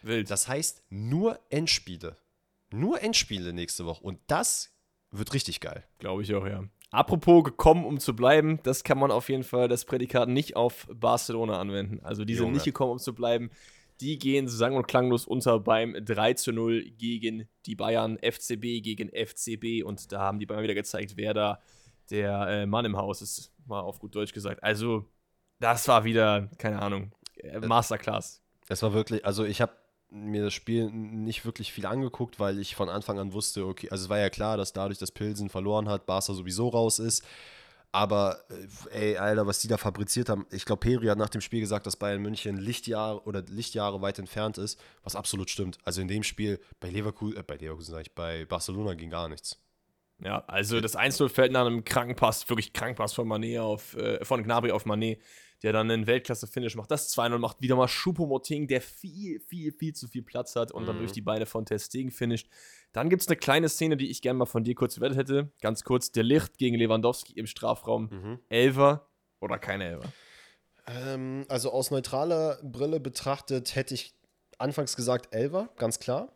Wild. 0.03 0.29
Das 0.29 0.47
heißt, 0.47 0.83
nur 0.89 1.39
Endspiele. 1.49 2.17
Nur 2.71 3.01
Endspiele 3.01 3.53
nächste 3.53 3.85
Woche. 3.85 4.03
Und 4.03 4.19
das 4.27 4.69
wird 5.11 5.33
richtig 5.33 5.59
geil. 5.59 5.83
Glaube 5.99 6.23
ich 6.23 6.33
auch, 6.33 6.45
ja. 6.45 6.63
Apropos 6.91 7.43
gekommen, 7.43 7.85
um 7.85 7.99
zu 7.99 8.15
bleiben, 8.15 8.59
das 8.63 8.83
kann 8.83 8.97
man 8.97 9.11
auf 9.11 9.29
jeden 9.29 9.43
Fall 9.43 9.67
das 9.67 9.85
Prädikat 9.85 10.27
nicht 10.27 10.55
auf 10.57 10.87
Barcelona 10.93 11.59
anwenden. 11.59 12.01
Also 12.03 12.25
die 12.25 12.33
sind 12.33 12.43
Junge. 12.43 12.55
nicht 12.55 12.65
gekommen, 12.65 12.91
um 12.91 12.99
zu 12.99 13.15
bleiben. 13.15 13.49
Die 14.01 14.19
gehen 14.19 14.47
sang- 14.47 14.75
und 14.75 14.87
klanglos 14.87 15.25
unter 15.25 15.59
beim 15.59 15.95
3 16.03 16.33
zu 16.33 16.51
0 16.51 16.91
gegen 16.97 17.47
die 17.65 17.75
Bayern, 17.75 18.17
FCB 18.17 18.81
gegen 18.81 19.09
FCB. 19.09 19.83
Und 19.83 20.11
da 20.11 20.19
haben 20.19 20.39
die 20.39 20.45
Bayern 20.45 20.63
wieder 20.63 20.73
gezeigt, 20.73 21.13
wer 21.15 21.33
da 21.33 21.61
der 22.09 22.47
äh, 22.47 22.65
Mann 22.65 22.83
im 22.83 22.97
Haus 22.97 23.21
ist, 23.21 23.53
mal 23.65 23.79
auf 23.79 23.99
gut 23.99 24.15
Deutsch 24.15 24.33
gesagt. 24.33 24.61
Also, 24.63 25.05
das 25.59 25.87
war 25.87 26.03
wieder, 26.03 26.49
keine 26.57 26.81
Ahnung, 26.81 27.13
äh, 27.37 27.59
Masterclass. 27.59 28.41
Es 28.67 28.81
war 28.83 28.93
wirklich, 28.93 29.25
also 29.25 29.45
ich 29.45 29.61
habe 29.61 29.71
mir 30.11 30.43
das 30.43 30.53
Spiel 30.53 30.91
nicht 30.91 31.45
wirklich 31.45 31.71
viel 31.71 31.85
angeguckt, 31.85 32.39
weil 32.39 32.59
ich 32.59 32.75
von 32.75 32.89
Anfang 32.89 33.17
an 33.17 33.33
wusste, 33.33 33.65
okay, 33.65 33.89
also 33.89 34.03
es 34.03 34.09
war 34.09 34.19
ja 34.19 34.29
klar, 34.29 34.57
dass 34.57 34.73
dadurch, 34.73 34.99
dass 34.99 35.11
Pilsen 35.11 35.49
verloren 35.49 35.89
hat, 35.89 36.05
Barca 36.05 36.33
sowieso 36.33 36.67
raus 36.67 36.99
ist. 36.99 37.23
Aber, 37.93 38.39
äh, 38.93 39.11
ey, 39.11 39.17
Alter, 39.17 39.47
was 39.47 39.59
die 39.59 39.67
da 39.67 39.77
fabriziert 39.77 40.29
haben, 40.29 40.45
ich 40.51 40.63
glaube, 40.63 40.79
Peri 40.79 41.07
hat 41.07 41.17
nach 41.17 41.29
dem 41.29 41.41
Spiel 41.41 41.59
gesagt, 41.59 41.85
dass 41.85 41.97
Bayern 41.97 42.21
München 42.21 42.57
Lichtjahre 42.57 43.21
oder 43.23 43.41
Lichtjahre 43.41 44.01
weit 44.01 44.17
entfernt 44.17 44.57
ist, 44.57 44.79
was 45.03 45.15
absolut 45.15 45.49
stimmt. 45.49 45.77
Also 45.83 46.01
in 46.01 46.07
dem 46.07 46.23
Spiel 46.23 46.59
bei 46.79 46.89
Leverkusen, 46.89 47.37
äh, 47.37 47.43
bei 47.43 47.55
Leverkusen 47.55 47.93
sag 47.93 48.01
ich, 48.01 48.15
bei 48.15 48.45
Barcelona 48.45 48.93
ging 48.93 49.09
gar 49.09 49.27
nichts. 49.27 49.59
Ja, 50.23 50.43
also 50.47 50.79
das 50.79 50.95
1-0 50.95 51.29
fällt 51.29 51.51
nach 51.51 51.65
einem 51.65 51.83
Krankenpass, 51.83 52.47
wirklich 52.47 52.73
Krankenpass 52.73 53.13
von 53.13 53.27
Mané 53.27 53.59
auf, 53.59 53.95
äh, 53.97 54.23
von 54.23 54.43
Gnabry 54.43 54.71
auf 54.71 54.85
Mané, 54.85 55.17
der 55.63 55.73
dann 55.73 55.89
einen 55.91 56.07
Weltklasse-Finish 56.07 56.75
macht. 56.75 56.89
Das 56.91 57.15
2-0 57.15 57.37
macht 57.37 57.61
wieder 57.61 57.75
mal 57.75 57.87
Choupo-Moting, 57.87 58.67
der 58.67 58.81
viel, 58.81 59.39
viel, 59.39 59.71
viel 59.71 59.93
zu 59.93 60.07
viel 60.07 60.23
Platz 60.23 60.55
hat 60.55 60.71
und 60.71 60.85
dann 60.87 60.95
Mhm. 60.95 60.99
durch 61.01 61.11
die 61.11 61.21
Beine 61.21 61.45
von 61.45 61.65
Ter 61.65 61.79
Stegen 61.79 62.11
finisht. 62.11 62.47
Dann 62.93 63.09
gibt 63.09 63.21
es 63.21 63.27
eine 63.27 63.37
kleine 63.37 63.69
Szene, 63.69 63.95
die 63.97 64.09
ich 64.09 64.21
gerne 64.21 64.37
mal 64.39 64.45
von 64.45 64.63
dir 64.63 64.75
kurz 64.75 64.95
gewettet 64.95 65.17
hätte. 65.17 65.51
Ganz 65.61 65.83
kurz, 65.83 66.11
der 66.11 66.23
Licht 66.23 66.57
gegen 66.57 66.75
Lewandowski 66.77 67.33
im 67.33 67.47
Strafraum. 67.47 68.09
Mhm. 68.11 68.39
Elfer 68.49 69.07
oder 69.39 69.57
keine 69.59 69.85
Elfer? 69.85 70.11
Ähm, 70.87 71.45
also 71.47 71.71
aus 71.71 71.91
neutraler 71.91 72.59
Brille 72.63 72.99
betrachtet 72.99 73.75
hätte 73.75 73.93
ich 73.93 74.13
anfangs 74.57 74.95
gesagt 74.95 75.33
Elver, 75.33 75.69
ganz 75.77 75.99
klar. 75.99 76.33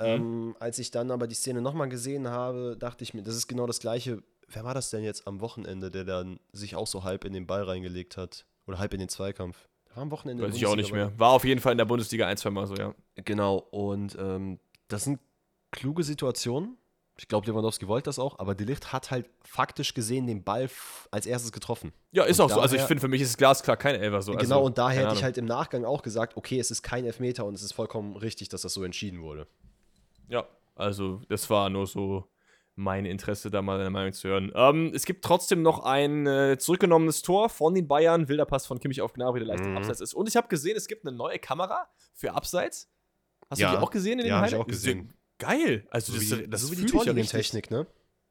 Ähm, 0.00 0.54
als 0.60 0.78
ich 0.78 0.92
dann 0.92 1.10
aber 1.10 1.26
die 1.26 1.34
Szene 1.34 1.60
nochmal 1.60 1.88
gesehen 1.88 2.28
habe, 2.28 2.76
dachte 2.78 3.02
ich 3.02 3.14
mir, 3.14 3.22
das 3.22 3.34
ist 3.34 3.48
genau 3.48 3.66
das 3.66 3.80
gleiche. 3.80 4.22
Wer 4.46 4.62
war 4.64 4.72
das 4.74 4.90
denn 4.90 5.02
jetzt 5.02 5.26
am 5.26 5.40
Wochenende, 5.40 5.90
der 5.90 6.04
dann 6.04 6.38
sich 6.52 6.76
auch 6.76 6.86
so 6.86 7.02
halb 7.02 7.24
in 7.24 7.32
den 7.32 7.46
Ball 7.48 7.64
reingelegt 7.64 8.16
hat? 8.16 8.46
Oder 8.68 8.78
halb 8.78 8.92
in 8.92 9.00
den 9.00 9.08
Zweikampf? 9.08 9.68
War 9.94 10.02
am 10.02 10.10
Wochenende 10.10 10.44
Weiß 10.44 10.54
ich 10.54 10.66
auch 10.66 10.76
nicht 10.76 10.92
mehr. 10.92 11.18
War 11.18 11.30
auf 11.30 11.44
jeden 11.44 11.60
Fall 11.60 11.72
in 11.72 11.78
der 11.78 11.86
Bundesliga 11.86 12.26
ein, 12.26 12.36
zwei 12.36 12.50
Mal 12.50 12.66
so, 12.66 12.74
ja. 12.76 12.94
Genau, 13.16 13.56
und 13.56 14.16
ähm, 14.20 14.60
das 14.88 15.04
sind 15.04 15.18
kluge 15.70 16.04
Situationen. 16.04 16.76
Ich 17.16 17.26
glaube, 17.26 17.48
Lewandowski 17.48 17.88
wollte 17.88 18.04
das 18.04 18.20
auch, 18.20 18.38
aber 18.38 18.54
De 18.54 18.64
Ligt 18.64 18.92
hat 18.92 19.10
halt 19.10 19.28
faktisch 19.42 19.92
gesehen 19.92 20.28
den 20.28 20.44
Ball 20.44 20.70
als 21.10 21.26
erstes 21.26 21.50
getroffen. 21.50 21.92
Ja, 22.12 22.22
ist 22.22 22.38
Und 22.38 22.44
auch 22.46 22.56
so. 22.56 22.60
Also 22.60 22.76
ich 22.76 22.82
finde, 22.82 23.00
für 23.00 23.08
mich 23.08 23.20
ist 23.20 23.30
es 23.30 23.36
glasklar 23.36 23.76
kein 23.76 23.96
Elfer 23.96 24.22
so. 24.22 24.32
genau, 24.32 24.42
also, 24.42 24.60
und 24.60 24.78
daher 24.78 24.98
keine 24.98 25.08
hätte 25.08 25.18
ich 25.18 25.24
halt 25.24 25.38
im 25.38 25.46
Nachgang 25.46 25.84
auch 25.84 26.02
gesagt, 26.02 26.36
okay, 26.36 26.60
es 26.60 26.70
ist 26.70 26.82
kein 26.82 27.04
Elfmeter 27.04 27.44
und 27.44 27.54
es 27.54 27.62
ist 27.62 27.72
vollkommen 27.72 28.14
richtig, 28.16 28.50
dass 28.50 28.62
das 28.62 28.72
so 28.72 28.84
entschieden 28.84 29.20
wurde. 29.22 29.48
Ja, 30.28 30.46
also 30.76 31.20
das 31.28 31.50
war 31.50 31.68
nur 31.70 31.88
so 31.88 32.28
mein 32.78 33.04
Interesse, 33.06 33.50
da 33.50 33.60
mal 33.60 33.76
deine 33.78 33.90
Meinung 33.90 34.12
zu 34.12 34.28
hören. 34.28 34.52
Ähm, 34.54 34.92
es 34.94 35.04
gibt 35.04 35.24
trotzdem 35.24 35.62
noch 35.62 35.80
ein 35.84 36.26
äh, 36.26 36.56
zurückgenommenes 36.58 37.22
Tor 37.22 37.48
von 37.50 37.74
den 37.74 37.88
Bayern. 37.88 38.28
Wilder 38.28 38.46
Pass 38.46 38.66
von 38.66 38.78
Kimmich 38.78 39.00
auf 39.02 39.12
Gnabry, 39.12 39.40
der 39.40 39.48
leicht 39.48 39.64
Mhm. 39.64 39.76
Abseits 39.76 40.00
ist. 40.00 40.14
Und 40.14 40.28
ich 40.28 40.36
habe 40.36 40.46
gesehen, 40.48 40.76
es 40.76 40.86
gibt 40.86 41.04
eine 41.06 41.16
neue 41.16 41.38
Kamera 41.38 41.88
für 42.14 42.32
Abseits. 42.34 42.88
Hast 43.50 43.58
Ja. 43.58 43.72
du 43.72 43.76
die 43.78 43.82
auch 43.82 43.90
gesehen 43.90 44.12
in 44.20 44.26
den 44.26 44.28
Ja, 44.28 44.40
Highlights? 44.40 44.62
auch 44.62 44.66
gesehen. 44.66 45.12
Geil. 45.38 45.86
Also 45.90 46.12
So 46.12 46.18
das, 46.18 46.38
wie, 46.38 46.48
das 46.48 46.62
so 46.62 46.70
wie 46.72 46.76
die 46.76 46.82
ja. 46.82 46.88
Torlinientechnik, 46.88 47.70
ne? 47.70 47.86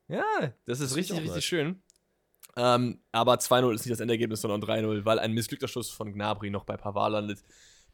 Ja, 0.08 0.24
das 0.66 0.80
ist 0.80 0.92
Das 0.92 0.96
richtig, 0.98 1.22
richtig 1.22 1.46
schön. 1.46 1.82
Ähm, 2.56 3.02
aber 3.12 3.34
2-0 3.40 3.74
ist 3.76 3.86
nicht 3.86 3.92
das 3.92 4.00
Endergebnis, 4.00 4.42
sondern 4.42 4.62
3-0, 4.62 5.04
weil 5.06 5.20
ein 5.20 5.34
missglückter 5.34 5.68
Schuss 5.68 5.90
von 5.90 6.14
Gnabry 6.14 6.50
noch 6.50 6.64
bei 6.64 6.78
Pavard 6.78 7.12
landet. 7.12 7.44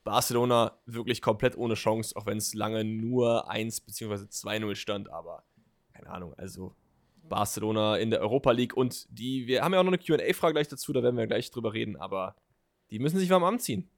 Barcelona 0.03 0.77
wirklich 0.85 1.21
komplett 1.21 1.57
ohne 1.57 1.73
Chance, 1.75 2.15
auch 2.15 2.25
wenn 2.25 2.37
es 2.37 2.53
lange 2.53 2.83
nur 2.83 3.49
1 3.49 3.81
bzw. 3.81 4.25
2-0 4.29 4.75
stand, 4.75 5.09
aber 5.09 5.43
keine 6.03 6.15
Ahnung, 6.15 6.33
also 6.35 6.75
Barcelona 7.29 7.97
in 7.97 8.09
der 8.11 8.19
Europa 8.21 8.51
League 8.51 8.75
und 8.75 9.07
die, 9.09 9.47
wir 9.47 9.63
haben 9.63 9.73
ja 9.73 9.79
auch 9.79 9.83
noch 9.83 9.93
eine 9.93 9.97
QA-Frage 9.97 10.53
gleich 10.53 10.67
dazu, 10.67 10.91
da 10.93 11.01
werden 11.01 11.17
wir 11.17 11.27
gleich 11.27 11.49
drüber 11.51 11.73
reden, 11.73 11.95
aber 11.95 12.35
die 12.91 12.99
müssen 12.99 13.17
sich 13.17 13.29
warm 13.29 13.43
anziehen. 13.43 13.89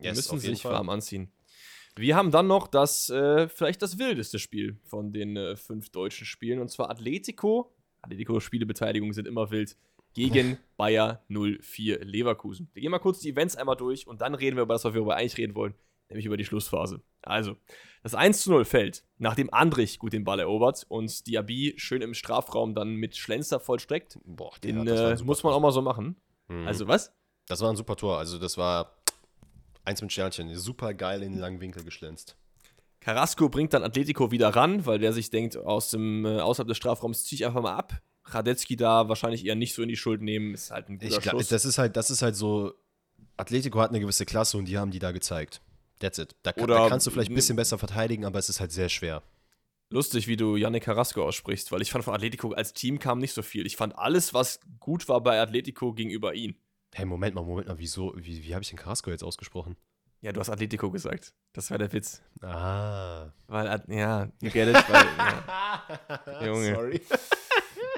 Die 0.00 0.04
Yes, 0.06 0.16
müssen 0.16 0.38
sich 0.38 0.62
Fall. 0.62 0.72
warm 0.72 0.90
anziehen. 0.90 1.32
Wir 1.96 2.16
haben 2.16 2.30
dann 2.30 2.46
noch 2.46 2.66
das, 2.66 3.08
äh, 3.08 3.48
vielleicht 3.48 3.80
das 3.80 3.98
wildeste 3.98 4.38
Spiel 4.38 4.78
von 4.84 5.12
den 5.12 5.36
äh, 5.36 5.56
fünf 5.56 5.90
deutschen 5.90 6.26
Spielen, 6.26 6.58
und 6.60 6.68
zwar 6.68 6.90
Atletico. 6.90 7.72
Atletico-Spielebeteiligung 8.02 9.12
sind 9.12 9.26
immer 9.28 9.50
wild. 9.50 9.76
gegen 10.12 10.58
Bayer 10.76 11.24
04 11.28 12.04
Leverkusen. 12.04 12.68
Wir 12.74 12.82
gehen 12.82 12.90
mal 12.90 12.98
kurz 12.98 13.20
die 13.20 13.30
Events 13.30 13.56
einmal 13.56 13.76
durch 13.76 14.06
und 14.06 14.20
dann 14.20 14.34
reden 14.34 14.56
wir 14.56 14.62
über 14.64 14.74
das, 14.74 14.84
was 14.84 14.94
wir 14.94 15.00
über 15.00 15.16
eigentlich 15.16 15.38
reden 15.38 15.54
wollen, 15.54 15.74
nämlich 16.08 16.26
über 16.26 16.36
die 16.36 16.44
Schlussphase. 16.44 17.02
Also, 17.22 17.56
das 18.02 18.14
1 18.14 18.42
zu 18.42 18.50
0 18.50 18.64
fällt, 18.64 19.04
nachdem 19.18 19.52
Andrich 19.52 19.98
gut 19.98 20.12
den 20.12 20.24
Ball 20.24 20.40
erobert 20.40 20.84
und 20.88 21.26
Diaby 21.26 21.74
schön 21.76 22.02
im 22.02 22.14
Strafraum 22.14 22.74
dann 22.74 22.94
mit 22.94 23.16
Schlenzer 23.16 23.60
vollstreckt. 23.60 24.18
Boah, 24.24 24.52
Den 24.62 24.84
das 24.84 24.98
war 25.00 25.10
ein 25.10 25.18
äh, 25.18 25.24
muss 25.24 25.42
man 25.42 25.52
auch 25.54 25.60
mal 25.60 25.72
so 25.72 25.82
machen. 25.82 26.16
Mhm. 26.48 26.66
Also, 26.66 26.86
was? 26.86 27.12
Das 27.46 27.60
war 27.60 27.70
ein 27.70 27.76
super 27.76 27.96
Tor. 27.96 28.18
Also, 28.18 28.38
das 28.38 28.58
war 28.58 28.96
eins 29.84 30.02
mit 30.02 30.12
Sternchen. 30.12 30.54
Super 30.54 30.94
geil 30.94 31.22
in 31.22 31.32
den 31.32 31.40
langen 31.40 31.60
Winkel 31.60 31.84
geschlänzt. 31.84 32.36
Carrasco 33.00 33.50
bringt 33.50 33.74
dann 33.74 33.82
Atletico 33.82 34.30
wieder 34.30 34.48
ran, 34.48 34.86
weil 34.86 34.98
der 34.98 35.12
sich 35.12 35.28
denkt, 35.30 35.56
aus 35.58 35.90
dem, 35.90 36.24
äh, 36.24 36.40
außerhalb 36.40 36.68
des 36.68 36.78
Strafraums 36.78 37.24
ziehe 37.24 37.36
ich 37.36 37.46
einfach 37.46 37.62
mal 37.62 37.74
ab. 37.74 38.00
Radetzky 38.24 38.76
da 38.76 39.08
wahrscheinlich 39.08 39.44
eher 39.44 39.54
nicht 39.54 39.74
so 39.74 39.82
in 39.82 39.88
die 39.90 39.96
Schuld 39.96 40.22
nehmen, 40.22 40.54
ist 40.54 40.70
halt 40.70 40.88
ein 40.88 40.98
guter 40.98 41.14
Ich 41.16 41.20
glaube, 41.20 41.40
Schuss. 41.40 41.48
das 41.48 41.66
ist 41.66 41.76
halt, 41.76 41.96
das 41.96 42.10
ist 42.10 42.22
halt 42.22 42.36
so. 42.36 42.72
Atletico 43.36 43.80
hat 43.80 43.90
eine 43.90 44.00
gewisse 44.00 44.24
Klasse 44.24 44.56
und 44.56 44.66
die 44.66 44.78
haben 44.78 44.90
die 44.90 45.00
da 45.00 45.12
gezeigt. 45.12 45.60
That's 46.04 46.18
it. 46.18 46.36
Da, 46.42 46.52
kann- 46.52 46.68
da 46.68 46.88
kannst 46.88 47.06
du 47.06 47.10
vielleicht 47.10 47.30
ein 47.30 47.34
bisschen 47.34 47.56
besser 47.56 47.78
verteidigen, 47.78 48.24
aber 48.26 48.38
es 48.38 48.48
ist 48.50 48.60
halt 48.60 48.72
sehr 48.72 48.88
schwer. 48.90 49.22
Lustig, 49.90 50.26
wie 50.28 50.36
du 50.36 50.56
Yannick 50.56 50.82
Carrasco 50.84 51.24
aussprichst, 51.24 51.72
weil 51.72 51.80
ich 51.80 51.90
fand 51.90 52.04
von 52.04 52.14
Atletico 52.14 52.52
als 52.52 52.72
Team 52.74 52.98
kam 52.98 53.18
nicht 53.20 53.32
so 53.32 53.42
viel. 53.42 53.64
Ich 53.66 53.76
fand 53.76 53.96
alles, 53.98 54.34
was 54.34 54.60
gut 54.80 55.08
war 55.08 55.22
bei 55.22 55.40
Atletico 55.40 55.92
gegenüber 55.94 56.34
ihm. 56.34 56.56
Hey, 56.94 57.06
Moment 57.06 57.34
mal, 57.34 57.42
Moment 57.42 57.68
mal, 57.68 57.78
wieso, 57.78 58.12
wie, 58.16 58.44
wie 58.44 58.54
habe 58.54 58.62
ich 58.62 58.68
den 58.70 58.78
Carrasco 58.78 59.10
jetzt 59.10 59.24
ausgesprochen? 59.24 59.76
Ja, 60.20 60.32
du 60.32 60.40
hast 60.40 60.48
Atletico 60.50 60.90
gesagt. 60.90 61.34
Das 61.52 61.70
war 61.70 61.78
der 61.78 61.92
Witz. 61.92 62.22
Ah. 62.42 63.32
Weil, 63.46 63.82
ja, 63.88 64.24
you 64.40 64.50
get 64.50 64.68
it, 64.68 64.74
weil, 64.88 65.06
ja. 65.18 66.44
Junge. 66.46 66.74
Sorry. 66.74 67.00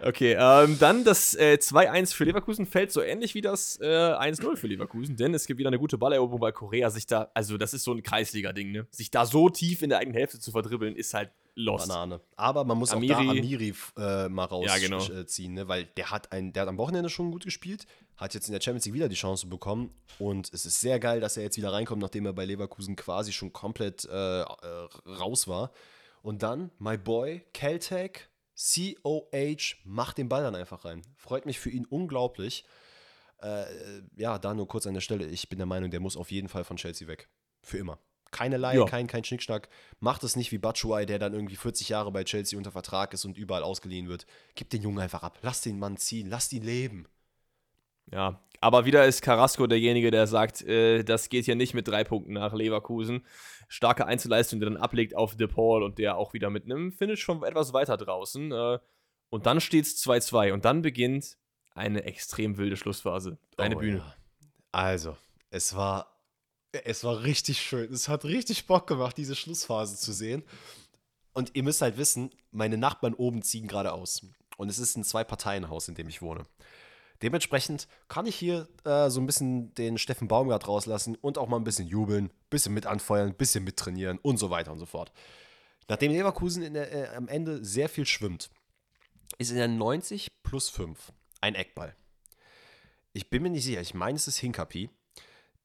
Okay, 0.07 0.37
ähm, 0.39 0.79
dann 0.79 1.05
das 1.05 1.35
äh, 1.35 1.59
2-1 1.61 2.15
für 2.15 2.25
Leverkusen 2.25 2.65
fällt 2.67 2.93
so 2.93 3.03
ähnlich 3.03 3.35
wie 3.35 3.41
das 3.41 3.79
äh, 3.81 3.85
1-0 3.85 4.57
für 4.57 4.67
Leverkusen, 4.67 5.17
denn 5.17 5.35
es 5.35 5.47
gibt 5.47 5.59
wieder 5.59 5.69
eine 5.69 5.79
gute 5.79 5.99
Balleroberung, 5.99 6.41
weil 6.41 6.53
Korea 6.53 6.91
sich 6.91 7.07
da, 7.07 7.31
also 7.35 7.57
das 7.59 7.75
ist 7.75 7.85
so 7.85 7.93
ein 7.93 8.03
Kreisliga-Ding, 8.03 8.71
ne? 8.71 8.87
Sich 8.91 9.11
da 9.11 9.27
so 9.27 9.49
tief 9.49 9.83
in 9.83 9.91
der 9.91 9.99
eigenen 9.99 10.17
Hälfte 10.17 10.39
zu 10.39 10.53
verdribbeln, 10.53 10.95
ist 10.95 11.13
halt 11.15 11.31
lost. 11.55 11.89
Banane. 11.89 12.21
Aber 12.37 12.65
man 12.65 12.79
muss 12.79 12.93
Amiri- 12.93 13.15
auch 13.15 13.25
da 13.25 13.31
Amiri 13.31 13.75
äh, 13.97 14.29
mal 14.29 14.49
Ja, 14.65 14.77
genau. 14.79 14.99
rausziehen, 14.99 15.55
ne? 15.55 15.67
weil 15.69 15.85
der 15.97 16.11
hat, 16.11 16.31
ein, 16.33 16.53
der 16.53 16.63
hat 16.63 16.69
am 16.69 16.79
Wochenende 16.79 17.09
schon 17.09 17.31
gut 17.33 17.45
gespielt, 17.45 17.87
hat 18.17 18.35
jetzt 18.35 18.47
in 18.49 18.53
der 18.53 18.61
Champions 18.61 18.85
League 18.85 18.95
wieder 18.95 19.09
die 19.09 19.17
Chance 19.17 19.47
bekommen 19.47 19.91
und 20.19 20.53
es 20.53 20.67
ist 20.67 20.81
sehr 20.81 20.99
geil, 21.01 21.21
dass 21.21 21.37
er 21.37 21.43
jetzt 21.45 21.57
wieder 21.57 21.73
reinkommt, 21.73 22.03
nachdem 22.03 22.27
er 22.27 22.33
bei 22.35 22.45
Leverkusen 22.45 22.95
quasi 22.95 23.33
schon 23.33 23.53
komplett 23.53 24.05
äh, 24.05 24.41
äh, 24.43 24.45
raus 25.07 25.49
war. 25.49 25.73
Und 26.23 26.43
dann, 26.43 26.71
my 26.79 26.99
boy, 26.99 27.43
Keltec, 27.55 28.29
COH, 28.57 29.77
macht 29.85 30.19
den 30.19 30.29
Ball 30.29 30.43
dann 30.43 30.55
einfach 30.55 30.85
rein. 30.85 31.03
Freut 31.17 31.47
mich 31.47 31.59
für 31.61 31.71
ihn 31.71 31.85
unglaublich. 31.87 32.65
Äh, 33.43 33.65
ja, 34.17 34.39
da 34.39 34.55
nur 34.55 34.67
kurz 34.67 34.87
an 34.87 34.95
der 34.95 35.01
Stelle. 35.03 35.27
Ich 35.27 35.49
bin 35.49 35.59
der 35.59 35.67
Meinung, 35.67 35.91
der 35.91 36.01
muss 36.01 36.17
auf 36.17 36.31
jeden 36.31 36.49
Fall 36.49 36.65
von 36.65 36.77
Chelsea 36.77 37.07
weg. 37.07 37.29
Für 37.63 37.79
immer. 37.79 37.99
Keine 38.31 38.57
Laie, 38.57 38.79
Ja. 38.79 38.85
kein, 38.87 39.07
kein 39.07 39.25
Schnickschnack. 39.25 39.69
Macht 40.01 40.25
es 40.25 40.37
nicht 40.37 40.53
wie 40.53 40.59
Batshuayi, 40.59 41.07
der 41.07 41.19
dann 41.19 41.33
irgendwie 41.35 41.57
40 41.57 41.91
Jahre 41.91 42.11
bei 42.11 42.25
Chelsea 42.25 42.57
unter 42.59 42.73
Vertrag 42.73 43.13
ist 43.15 43.25
und 43.25 43.37
überall 43.39 43.63
ausgeliehen 43.63 44.09
wird. 44.09 44.27
Gib 44.55 44.71
den 44.71 44.83
Jungen 44.83 44.99
einfach 44.99 45.23
ab. 45.23 45.39
Lass 45.43 45.61
den 45.61 45.79
Mann 45.79 45.97
ziehen. 45.97 46.29
Lass 46.29 46.53
ihn 46.53 46.63
leben. 46.63 47.07
Ja, 48.13 48.41
aber 48.61 48.85
wieder 48.85 49.05
ist 49.07 49.23
Carrasco 49.23 49.67
derjenige, 49.67 50.11
der 50.11 50.27
sagt, 50.27 50.63
äh, 50.63 51.03
das 51.05 51.29
geht 51.29 51.45
hier 51.45 51.57
nicht 51.57 51.75
mit 51.75 51.89
drei 51.89 52.05
Punkten 52.05 52.33
nach 52.35 52.55
Leverkusen. 52.55 53.25
Starke 53.69 54.07
Einzelleistung, 54.07 54.61
der 54.61 54.71
dann 54.71 54.79
ablegt 54.79 55.17
auf 55.17 55.37
De 55.37 55.47
Paul 55.49 55.83
und 55.83 55.99
der 55.99 56.17
auch 56.17 56.33
wieder 56.33 56.51
mit 56.51 56.65
einem 56.65 56.93
Finish 56.93 57.21
schon 57.23 57.43
etwas 57.43 57.73
weiter 57.73 57.97
draußen. 57.97 58.53
Äh, 58.53 58.79
und 59.29 59.47
dann 59.47 59.61
steht 59.61 59.87
es 59.87 60.03
2-2 60.07 60.53
und 60.53 60.65
dann 60.65 60.83
beginnt 60.83 61.37
eine 61.75 62.05
extrem 62.05 62.57
wilde 62.59 62.77
Schlussphase. 62.77 63.39
Eine 63.57 63.77
Oh, 63.77 63.81
Bühne. 63.81 63.99
ja. 63.99 64.15
Also, 64.73 65.17
es 65.51 65.75
war, 65.75 66.21
es 66.85 67.03
war 67.03 67.23
richtig 67.25 67.61
schön. 67.61 67.93
Es 67.93 68.09
hat 68.09 68.25
richtig 68.25 68.67
Bock 68.67 68.87
gemacht, 68.87 69.17
diese 69.19 69.35
Schlussphase 69.35 69.97
zu 69.97 70.13
sehen. 70.13 70.45
Und 71.33 71.51
ihr 71.55 71.63
müsst 71.65 71.83
halt 71.83 71.99
wissen, 71.99 72.31
meine 72.51 72.79
Nachbarn 72.79 73.15
oben 73.15 73.43
ziehen 73.43 73.67
gerade 73.69 73.93
aus. 73.93 74.23
Und 74.57 74.71
es 74.71 74.79
ist 74.79 74.97
ein 74.97 75.05
Zwei-Parteien-Haus, 75.05 75.89
in 75.89 75.95
dem 75.97 76.09
ich 76.09 76.23
wohne. 76.23 76.45
Dementsprechend 77.23 77.89
kann 78.09 78.27
ich 78.27 78.37
hier 78.37 78.69
äh, 78.85 79.09
so 79.11 79.21
ein 79.21 79.27
bisschen 79.27 79.75
den 79.75 79.99
Steffen 79.99 80.29
Baumgart 80.29 80.69
rauslassen 80.69 81.17
und 81.17 81.39
auch 81.39 81.49
mal 81.49 81.57
ein 81.57 81.65
bisschen 81.65 81.87
jubeln, 81.87 82.27
ein 82.27 82.31
bisschen 82.51 82.75
mit 82.75 82.87
anfeuern, 82.87 83.29
ein 83.29 83.35
bisschen 83.35 83.65
mittrainieren 83.65 84.19
und 84.19 84.37
so 84.39 84.51
weiter 84.51 84.73
und 84.73 84.79
so 84.79 84.87
fort. 84.87 85.13
Nachdem 85.89 86.13
Leverkusen 86.13 86.73
der, 86.75 86.93
äh, 86.93 87.17
am 87.17 87.29
Ende 87.29 87.65
sehr 87.65 87.89
viel 87.89 88.07
schwimmt, 88.07 88.51
ist 89.39 89.51
in 89.51 89.57
der 89.57 89.69
90 89.69 90.43
plus 90.43 90.69
5 90.69 91.13
ein 91.41 91.55
Eckball. 91.55 91.95
Ich 93.13 93.31
bin 93.31 93.43
mir 93.43 93.51
nicht 93.51 93.65
sicher, 93.65 93.81
ich 93.81 93.95
meine, 93.95 94.17
es 94.17 94.29
ist 94.29 94.39
Hinkapi, 94.39 94.91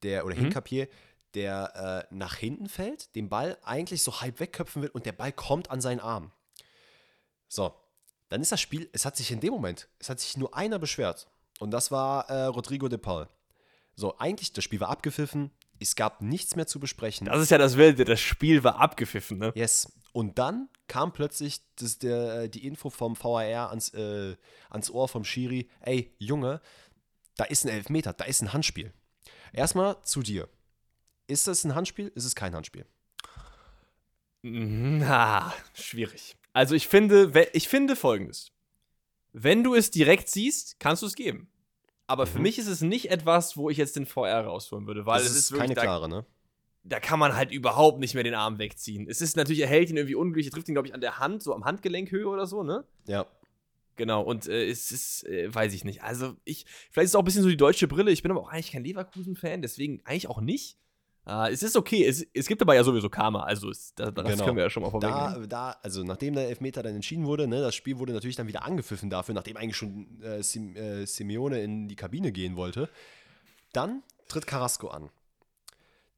der, 0.04 0.26
oder 0.26 0.36
Mhm. 0.36 0.42
Hinkapier, 0.42 0.88
der 1.34 2.08
äh, 2.12 2.14
nach 2.16 2.36
hinten 2.36 2.68
fällt, 2.70 3.16
den 3.16 3.30
Ball 3.30 3.58
eigentlich 3.64 4.04
so 4.04 4.22
halb 4.22 4.40
wegköpfen 4.40 4.82
will 4.84 4.90
und 4.90 5.06
der 5.06 5.12
Ball 5.14 5.32
kommt 5.32 5.70
an 5.70 5.82
seinen 5.82 6.00
Arm. 6.00 6.32
So, 7.48 7.74
dann 8.30 8.42
ist 8.42 8.52
das 8.52 8.62
Spiel, 8.62 8.90
es 8.94 9.06
hat 9.06 9.18
sich 9.18 9.32
in 9.32 9.40
dem 9.42 9.52
Moment, 9.54 9.90
es 10.00 10.10
hat 10.10 10.20
sich 10.20 10.38
nur 10.38 10.56
einer 10.56 10.80
beschwert. 10.80 11.28
Und 11.62 11.70
das 11.70 11.92
war 11.92 12.28
äh, 12.28 12.46
Rodrigo 12.46 12.88
de 12.88 12.98
Paul. 12.98 13.30
So, 13.96 14.18
eigentlich, 14.18 14.52
das 14.52 14.64
Spiel 14.64 14.80
war 14.80 14.90
abgepfiffen, 14.90 15.52
es 15.80 15.96
gab 15.96 16.20
nichts 16.20 16.56
mehr 16.56 16.66
zu 16.66 16.80
besprechen. 16.80 17.28
Das 17.28 17.40
ist 17.40 17.52
ja 17.52 17.60
das 17.60 17.78
Wilde, 17.78 18.04
das 18.04 18.20
Spiel 18.20 18.64
war 18.64 18.80
abgepfiffen, 18.80 19.38
ne? 19.38 19.52
Yes. 19.54 19.92
Und 20.12 20.40
dann 20.40 20.70
kam 20.88 21.14
plötzlich 21.14 21.62
das, 21.76 22.00
der, 22.00 22.48
die 22.48 22.66
Info 22.66 22.90
vom 22.90 23.16
VAR 23.16 23.70
ans, 23.70 23.94
äh, 23.94 24.36
ans 24.72 24.90
Ohr 24.90 25.08
vom 25.08 25.24
Schiri: 25.24 25.70
Ey, 25.82 26.16
Junge, 26.18 26.62
da 27.36 27.44
ist 27.44 27.64
ein 27.64 27.70
Elfmeter, 27.70 28.14
da 28.14 28.24
ist 28.24 28.42
ein 28.42 28.54
Handspiel. 28.54 28.92
Erstmal 29.54 30.02
zu 30.02 30.24
dir. 30.24 30.50
Ist 31.28 31.48
das 31.48 31.64
ein 31.64 31.76
Handspiel? 31.76 32.12
Ist 32.16 32.26
es 32.26 32.34
kein 32.34 32.56
Handspiel? 32.56 32.88
Na, 34.42 35.54
schwierig. 35.76 36.36
Also 36.54 36.74
ich 36.74 36.88
finde, 36.88 37.50
ich 37.54 37.68
finde 37.68 37.96
folgendes. 37.96 38.52
Wenn 39.32 39.64
du 39.64 39.76
es 39.76 39.92
direkt 39.92 40.28
siehst, 40.28 40.80
kannst 40.80 41.04
du 41.04 41.06
es 41.06 41.14
geben. 41.16 41.51
Aber 42.12 42.28
für 42.28 42.38
Mhm. 42.40 42.44
mich 42.44 42.60
ist 42.60 42.68
es 42.68 42.82
nicht 42.82 43.10
etwas, 43.10 43.56
wo 43.56 43.70
ich 43.70 43.78
jetzt 43.78 43.96
den 43.96 44.06
VR 44.06 44.42
rausholen 44.46 44.86
würde, 44.86 45.06
weil 45.06 45.20
das 45.20 45.30
es 45.32 45.38
ist, 45.38 45.44
ist 45.46 45.52
wirklich, 45.52 45.62
keine 45.70 45.76
da, 45.76 45.82
klare, 45.82 46.10
ne? 46.10 46.26
da 46.84 47.00
kann 47.00 47.20
man 47.20 47.36
halt 47.38 47.52
überhaupt 47.52 48.00
nicht 48.00 48.16
mehr 48.16 48.24
den 48.24 48.34
Arm 48.34 48.60
wegziehen. 48.60 49.08
Es 49.10 49.22
ist 49.22 49.38
natürlich, 49.38 49.62
er 49.62 49.68
hält 49.68 49.90
ihn 49.90 49.96
irgendwie 49.96 50.16
unglücklich, 50.16 50.48
er 50.48 50.52
trifft 50.52 50.68
ihn, 50.68 50.76
glaube 50.76 50.90
ich, 50.90 50.94
an 50.94 51.00
der 51.00 51.20
Hand, 51.20 51.42
so 51.42 51.54
am 51.54 51.64
Handgelenkhöhe 51.64 52.28
oder 52.28 52.48
so, 52.48 52.64
ne? 52.64 52.84
Ja. 53.08 53.26
Genau, 53.96 54.24
und 54.24 54.48
äh, 54.48 54.70
es 54.70 54.92
ist, 54.92 55.26
äh, 55.26 55.54
weiß 55.54 55.74
ich 55.74 55.86
nicht. 55.86 56.04
Also, 56.04 56.36
ich, 56.44 56.66
vielleicht 56.92 57.06
ist 57.06 57.12
es 57.12 57.16
auch 57.16 57.20
ein 57.22 57.26
bisschen 57.26 57.44
so 57.44 57.50
die 57.50 57.56
deutsche 57.58 57.88
Brille. 57.88 58.12
Ich 58.12 58.24
bin 58.24 58.32
aber 58.32 58.42
auch 58.42 58.50
eigentlich 58.50 58.72
kein 58.72 58.84
Leverkusen-Fan, 58.84 59.62
deswegen 59.62 60.02
eigentlich 60.06 60.28
auch 60.28 60.42
nicht. 60.42 60.78
Äh, 61.26 61.52
es 61.52 61.62
ist 61.64 61.76
okay, 61.76 62.06
es, 62.06 62.26
es 62.34 62.48
gibt 62.48 62.62
aber 62.62 62.74
ja 62.76 62.84
sowieso 62.84 63.10
Karma, 63.10 63.44
also 63.44 63.70
es, 63.70 63.94
das, 63.96 64.14
das 64.14 64.26
Genau. 64.26 64.44
können 64.46 64.58
wir 64.58 64.64
ja 64.64 64.70
schon 64.70 64.84
mal 64.84 64.90
vorwegnehmen. 64.90 65.48
Da, 65.50 65.72
da, 65.72 65.80
also 65.84 66.04
nachdem 66.04 66.34
der 66.36 66.48
Elfmeter 66.50 66.82
dann 66.82 66.96
entschieden 66.96 67.26
wurde, 67.26 67.48
ne, 67.48 67.62
das 67.62 67.76
Spiel 67.76 68.00
wurde 68.00 68.14
natürlich 68.14 68.36
dann 68.36 68.48
wieder 68.48 68.64
angepfiffen 68.64 69.10
dafür, 69.10 69.36
nachdem 69.36 69.58
eigentlich 69.58 69.78
schon 69.78 70.22
äh, 70.22 70.42
Sim, 70.42 70.76
äh, 70.76 71.06
Simeone 71.06 71.62
in 71.62 71.88
die 71.88 71.96
Kabine 71.96 72.32
gehen 72.32 72.56
wollte. 72.56 72.90
Dann 73.74 74.02
tritt 74.28 74.48
Carrasco 74.48 74.88
an. 74.88 75.10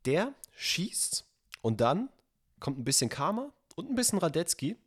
Der 0.06 0.34
schießt 0.56 1.26
und 1.62 1.82
dann 1.82 2.10
kommt 2.60 2.80
ein 2.80 2.84
bisschen 2.84 3.10
Karma 3.10 3.52
und 3.76 3.90
ein 3.90 3.96
bisschen 3.96 4.20
Radetzky. 4.20 4.78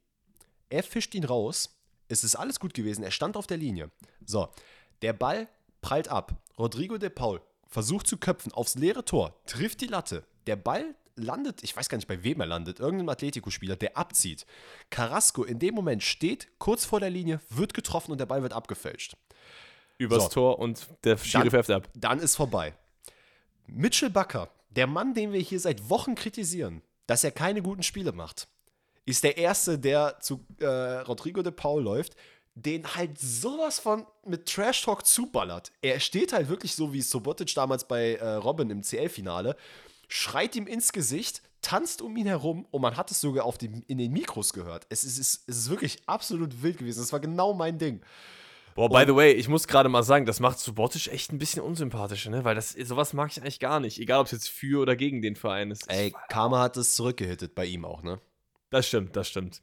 Er 0.71 0.83
fischt 0.83 1.15
ihn 1.15 1.25
raus. 1.25 1.71
Es 2.09 2.25
ist 2.25 2.37
alles 2.37 2.61
gut 2.61 2.75
gewesen. 2.75 3.03
Er 3.03 3.11
stand 3.11 3.37
auf 3.37 3.47
der 3.47 3.57
Linie. 3.57 3.91
So, 4.25 4.49
der 5.03 5.13
Ball 5.13 5.49
prallt 5.81 6.09
ab. 6.09 6.35
Rodrigo 6.59 6.99
de 6.99 7.11
Paul 7.11 7.41
versucht 7.69 8.07
zu 8.07 8.17
köpfen 8.17 8.53
aufs 8.53 8.75
leere 8.77 9.05
Tor, 9.05 9.35
trifft 9.47 9.81
die 9.81 9.87
Latte. 9.87 10.25
Der 10.47 10.57
Ball 10.57 10.95
landet, 11.17 11.63
ich 11.65 11.75
weiß 11.77 11.89
gar 11.89 11.97
nicht, 11.97 12.09
bei 12.09 12.23
wem 12.23 12.41
er 12.41 12.47
landet, 12.47 12.79
irgendein 12.79 13.09
Atletico-Spieler, 13.09 13.77
der 13.77 13.97
abzieht. 13.97 14.47
Carrasco 14.91 15.45
in 15.45 15.59
dem 15.59 15.75
Moment 15.75 16.03
steht 16.03 16.49
kurz 16.59 16.85
vor 16.85 17.01
der 17.01 17.11
Linie, 17.11 17.41
wird 17.51 17.75
getroffen 17.75 18.13
und 18.13 18.19
der 18.19 18.27
Ball 18.27 18.43
wird 18.43 18.53
abgefälscht. 18.53 19.17
Übers 19.99 20.25
So. 20.25 20.29
Tor 20.29 20.59
und 20.59 20.87
der 21.05 21.17
Schiri 21.17 21.45
Dann- 21.45 21.51
pfeift 21.51 21.71
ab. 21.71 21.89
Dann 21.95 22.19
ist 22.21 22.37
vorbei. 22.37 22.75
Mitchell 23.67 24.11
Bakker, 24.11 24.51
der 24.71 24.87
Mann, 24.87 25.15
den 25.15 25.33
wir 25.33 25.41
hier 25.41 25.59
seit 25.59 25.89
Wochen 25.89 26.15
kritisieren, 26.15 26.83
dass 27.07 27.25
er 27.25 27.31
keine 27.31 27.63
guten 27.63 27.83
Spiele 27.83 28.13
macht, 28.13 28.47
ist 29.07 29.25
der 29.25 29.39
Erste, 29.39 29.79
der 29.79 30.19
zu 30.21 30.45
äh, 30.61 30.67
Rodrigo 30.67 31.43
de 31.43 31.53
Paul 31.53 31.83
läuft, 31.83 32.15
den 32.57 32.97
halt 32.97 33.19
sowas 33.19 33.79
von 33.79 34.07
mit 34.25 34.47
Trash 34.47 34.83
Talk 34.83 35.07
zuballert. 35.07 35.73
Er 35.83 36.01
steht 36.01 36.33
halt 36.33 36.49
wirklich 36.49 36.75
so 36.75 36.93
wie 36.93 37.03
Sobotic 37.03 37.55
damals 37.55 37.87
bei 37.87 38.15
äh, 38.15 38.35
Robin 38.35 38.71
im 38.71 38.83
CL-Finale, 38.83 39.57
schreit 40.09 40.57
ihm 40.57 40.67
ins 40.67 40.93
Gesicht, 40.93 41.43
tanzt 41.61 42.01
um 42.01 42.17
ihn 42.17 42.27
herum 42.27 42.67
und 42.71 42.81
man 42.81 42.97
hat 42.97 43.11
es 43.11 43.21
sogar 43.21 43.45
auf 43.45 43.59
dem, 43.59 43.83
in 43.89 43.99
den 43.99 44.11
Mikros 44.11 44.55
gehört. 44.55 44.87
Es 44.89 45.05
ist, 45.05 45.19
es 45.19 45.45
ist, 45.47 45.69
wirklich 45.69 45.99
absolut 46.07 46.63
wild 46.63 46.79
gewesen. 46.79 47.01
Das 47.01 47.13
war 47.13 47.21
genau 47.21 47.53
mein 47.53 47.79
Ding. 47.79 48.01
Boah, 48.75 48.89
by 48.89 49.05
the 49.07 49.15
way, 49.15 49.33
ich 49.33 49.49
muss 49.49 49.69
gerade 49.69 49.89
mal 49.91 50.03
sagen, 50.03 50.25
das 50.25 50.41
macht 50.41 50.59
Subotic 50.59 51.09
echt 51.09 51.33
ein 51.33 51.39
bisschen 51.39 51.63
unsympathisch, 51.63 52.27
ne? 52.27 52.45
Weil 52.45 52.55
das, 52.55 52.73
sowas 52.73 53.13
mag 53.13 53.31
ich 53.31 53.41
eigentlich 53.41 53.61
gar 53.61 53.81
nicht. 53.81 53.99
Egal, 53.99 54.21
ob 54.21 54.27
es 54.27 54.33
jetzt 54.33 54.49
für 54.49 54.81
oder 54.81 54.97
gegen 54.97 55.21
den 55.21 55.37
Verein 55.37 55.71
ist. 55.71 55.91
Ey, 55.91 56.15
Karma 56.29 56.61
hat 56.61 56.77
es 56.79 56.95
zurückgehittet 56.95 57.55
bei 57.55 57.67
ihm 57.67 57.85
auch, 57.85 58.03
ne? 58.03 58.21
Das 58.71 58.87
stimmt, 58.87 59.15
das 59.17 59.29
stimmt. 59.29 59.63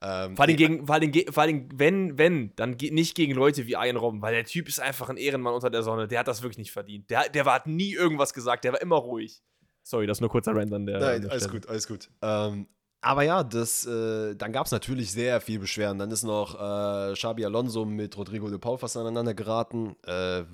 Ähm, 0.00 0.36
vor 0.36 0.44
allem, 0.44 0.56
gegen, 0.56 0.86
vor 0.86 0.94
allem, 0.94 1.12
vor 1.30 1.42
allem, 1.42 1.68
wenn, 1.74 2.18
wenn, 2.18 2.54
dann 2.54 2.76
nicht 2.78 3.16
gegen 3.16 3.34
Leute 3.34 3.66
wie 3.66 3.72
Ian 3.72 3.96
Robben, 3.96 4.22
weil 4.22 4.34
der 4.34 4.44
Typ 4.44 4.68
ist 4.68 4.80
einfach 4.80 5.08
ein 5.08 5.16
Ehrenmann 5.16 5.54
unter 5.54 5.70
der 5.70 5.82
Sonne. 5.82 6.06
Der 6.06 6.20
hat 6.20 6.28
das 6.28 6.42
wirklich 6.42 6.58
nicht 6.58 6.72
verdient. 6.72 7.10
Der, 7.10 7.28
der 7.28 7.44
war, 7.44 7.54
hat 7.54 7.66
nie 7.66 7.94
irgendwas 7.94 8.32
gesagt, 8.32 8.64
der 8.64 8.72
war 8.72 8.80
immer 8.80 8.96
ruhig. 8.96 9.42
Sorry, 9.82 10.06
das 10.06 10.18
ist 10.18 10.20
nur 10.20 10.30
kurzer 10.30 10.54
Rand 10.54 10.72
an 10.72 10.86
der. 10.86 11.00
Nein, 11.00 11.24
an 11.24 11.30
alles 11.30 11.48
gut, 11.48 11.68
alles 11.68 11.88
gut. 11.88 12.10
Ähm, 12.22 12.68
aber 13.00 13.22
ja, 13.22 13.42
das, 13.42 13.86
äh, 13.86 14.34
dann 14.34 14.52
gab 14.52 14.66
es 14.66 14.72
natürlich 14.72 15.10
sehr 15.10 15.40
viel 15.40 15.58
Beschwerden. 15.58 15.98
Dann 15.98 16.10
ist 16.10 16.24
noch 16.24 16.54
äh, 16.54 17.14
Xabi 17.14 17.44
Alonso 17.44 17.84
mit 17.84 18.16
Rodrigo 18.16 18.48
de 18.50 18.58
Paul 18.58 18.78
fast 18.78 18.96
aneinander 18.96 19.34
geraten. 19.34 19.96
Äh, 20.04 20.44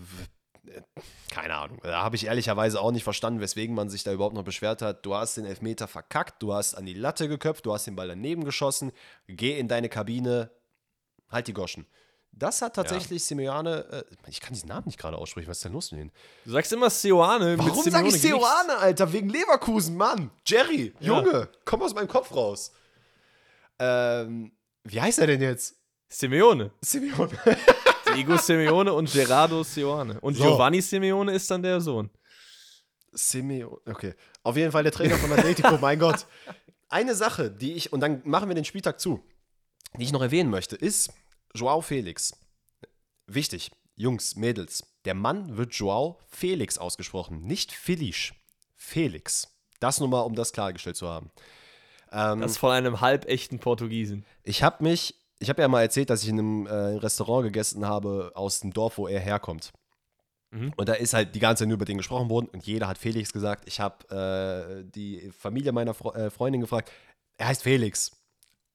keine 1.30 1.54
Ahnung. 1.54 1.78
Da 1.82 2.02
habe 2.02 2.16
ich 2.16 2.26
ehrlicherweise 2.26 2.80
auch 2.80 2.92
nicht 2.92 3.04
verstanden, 3.04 3.40
weswegen 3.40 3.74
man 3.74 3.88
sich 3.88 4.04
da 4.04 4.12
überhaupt 4.12 4.34
noch 4.34 4.44
beschwert 4.44 4.82
hat. 4.82 5.04
Du 5.04 5.14
hast 5.14 5.36
den 5.36 5.44
Elfmeter 5.44 5.88
verkackt, 5.88 6.42
du 6.42 6.54
hast 6.54 6.74
an 6.74 6.86
die 6.86 6.94
Latte 6.94 7.28
geköpft, 7.28 7.66
du 7.66 7.72
hast 7.72 7.86
den 7.86 7.96
Ball 7.96 8.08
daneben 8.08 8.44
geschossen, 8.44 8.92
geh 9.26 9.58
in 9.58 9.68
deine 9.68 9.88
Kabine, 9.88 10.50
halt 11.28 11.48
die 11.48 11.52
Goschen. 11.52 11.86
Das 12.36 12.62
hat 12.62 12.74
tatsächlich 12.74 13.22
ja. 13.22 13.28
Simeone, 13.28 13.84
äh, 13.90 14.04
ich 14.28 14.40
kann 14.40 14.54
diesen 14.54 14.68
Namen 14.68 14.86
nicht 14.86 14.98
gerade 14.98 15.16
aussprechen, 15.16 15.48
was 15.48 15.58
ist 15.58 15.64
denn 15.64 15.72
los 15.72 15.92
mit 15.92 16.00
denen? 16.00 16.12
Du 16.44 16.50
sagst 16.50 16.72
immer 16.72 16.90
Seoane. 16.90 17.56
Warum 17.58 17.84
sag 17.84 18.06
ich 18.06 18.20
Seoane, 18.20 18.76
Alter? 18.78 19.12
Wegen 19.12 19.28
Leverkusen, 19.28 19.96
Mann. 19.96 20.30
Jerry, 20.44 20.92
ja. 20.98 21.06
Junge, 21.06 21.48
komm 21.64 21.82
aus 21.82 21.94
meinem 21.94 22.08
Kopf 22.08 22.34
raus. 22.34 22.72
Ähm, 23.78 24.52
wie 24.82 25.00
heißt 25.00 25.18
er 25.20 25.28
denn 25.28 25.42
jetzt? 25.42 25.76
Simeone. 26.08 26.72
Simeone. 26.80 27.38
Diego 28.14 28.36
Simeone 28.36 28.92
und 28.92 29.12
Gerardo 29.12 29.62
Seoane. 29.62 30.20
Und 30.20 30.36
so. 30.36 30.44
Giovanni 30.44 30.80
Simeone 30.80 31.32
ist 31.32 31.50
dann 31.50 31.62
der 31.62 31.80
Sohn. 31.80 32.10
Simeone, 33.12 33.80
okay. 33.86 34.14
Auf 34.42 34.56
jeden 34.56 34.72
Fall 34.72 34.82
der 34.82 34.92
Trainer 34.92 35.16
von 35.16 35.32
Atletico, 35.32 35.78
mein 35.80 35.98
Gott. 35.98 36.26
Eine 36.88 37.14
Sache, 37.14 37.50
die 37.50 37.72
ich, 37.74 37.92
und 37.92 38.00
dann 38.00 38.22
machen 38.24 38.48
wir 38.48 38.54
den 38.54 38.64
Spieltag 38.64 39.00
zu, 39.00 39.22
die 39.98 40.04
ich 40.04 40.12
noch 40.12 40.22
erwähnen 40.22 40.50
möchte, 40.50 40.76
ist 40.76 41.12
Joao 41.54 41.80
Felix. 41.80 42.32
Wichtig, 43.26 43.70
Jungs, 43.96 44.36
Mädels, 44.36 44.84
der 45.04 45.14
Mann 45.14 45.56
wird 45.56 45.74
Joao 45.74 46.18
Felix 46.26 46.78
ausgesprochen, 46.78 47.42
nicht 47.42 47.72
Felix. 47.72 48.32
Felix. 48.76 49.48
Das 49.80 50.00
nur 50.00 50.08
mal, 50.08 50.20
um 50.20 50.34
das 50.34 50.52
klargestellt 50.52 50.96
zu 50.96 51.08
haben. 51.08 51.30
Ähm, 52.12 52.40
das 52.40 52.58
von 52.58 52.70
einem 52.70 53.00
halbechten 53.00 53.58
Portugiesen. 53.58 54.24
Ich 54.42 54.62
habe 54.62 54.82
mich 54.84 55.14
ich 55.38 55.48
habe 55.48 55.62
ja 55.62 55.68
mal 55.68 55.82
erzählt, 55.82 56.10
dass 56.10 56.22
ich 56.22 56.28
in 56.28 56.38
einem 56.38 56.66
äh, 56.66 56.72
Restaurant 56.72 57.44
gegessen 57.44 57.86
habe 57.86 58.32
aus 58.34 58.60
dem 58.60 58.72
Dorf, 58.72 58.98
wo 58.98 59.08
er 59.08 59.20
herkommt. 59.20 59.72
Mhm. 60.50 60.72
Und 60.76 60.88
da 60.88 60.94
ist 60.94 61.14
halt 61.14 61.34
die 61.34 61.40
ganze 61.40 61.62
Zeit 61.62 61.68
nur 61.68 61.76
über 61.76 61.84
den 61.84 61.98
gesprochen 61.98 62.30
worden 62.30 62.48
und 62.52 62.66
jeder 62.66 62.86
hat 62.86 62.98
Felix 62.98 63.32
gesagt. 63.32 63.64
Ich 63.66 63.80
habe 63.80 64.84
äh, 64.84 64.90
die 64.90 65.30
Familie 65.36 65.72
meiner 65.72 65.94
Fre 65.94 66.14
äh, 66.14 66.30
Freundin 66.30 66.60
gefragt, 66.60 66.90
er 67.36 67.48
heißt 67.48 67.62
Felix. 67.62 68.12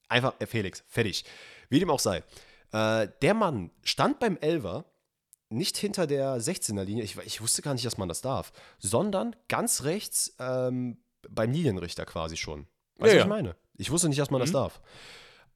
Einfach 0.10 0.34
äh, 0.40 0.46
Felix, 0.46 0.84
fertig. 0.88 1.24
Wie 1.70 1.80
dem 1.80 1.90
auch 1.90 2.00
sei. 2.00 2.24
Äh, 2.72 3.08
der 3.22 3.34
Mann 3.34 3.72
stand 3.84 4.20
beim 4.20 4.38
Elver 4.38 4.86
nicht 5.50 5.78
hinter 5.78 6.06
der 6.06 6.38
16er 6.40 6.84
Linie, 6.84 7.04
ich, 7.04 7.18
ich, 7.18 7.42
wusste 7.42 7.64
gar 7.64 7.74
nicht, 7.74 7.86
dass 7.86 7.98
man 7.98 8.08
das 8.08 8.22
darf, 8.22 8.52
sondern 8.78 9.36
ganz 9.48 9.84
rechts 9.84 10.36
ähm, 10.40 10.98
beim 11.28 11.52
Linienrichter 11.52 12.06
quasi 12.06 12.38
schon. 12.38 12.68
Weißt 12.98 13.14
du, 13.14 13.18
ja, 13.18 13.22
was 13.22 13.26
ich 13.26 13.30
meine? 13.30 13.56
Ich 13.76 13.90
wusste 13.90 14.10
nicht, 14.10 14.20
dass 14.20 14.30
man 14.30 14.42
mhm. 14.42 14.44
das 14.44 14.52
darf. 14.52 14.80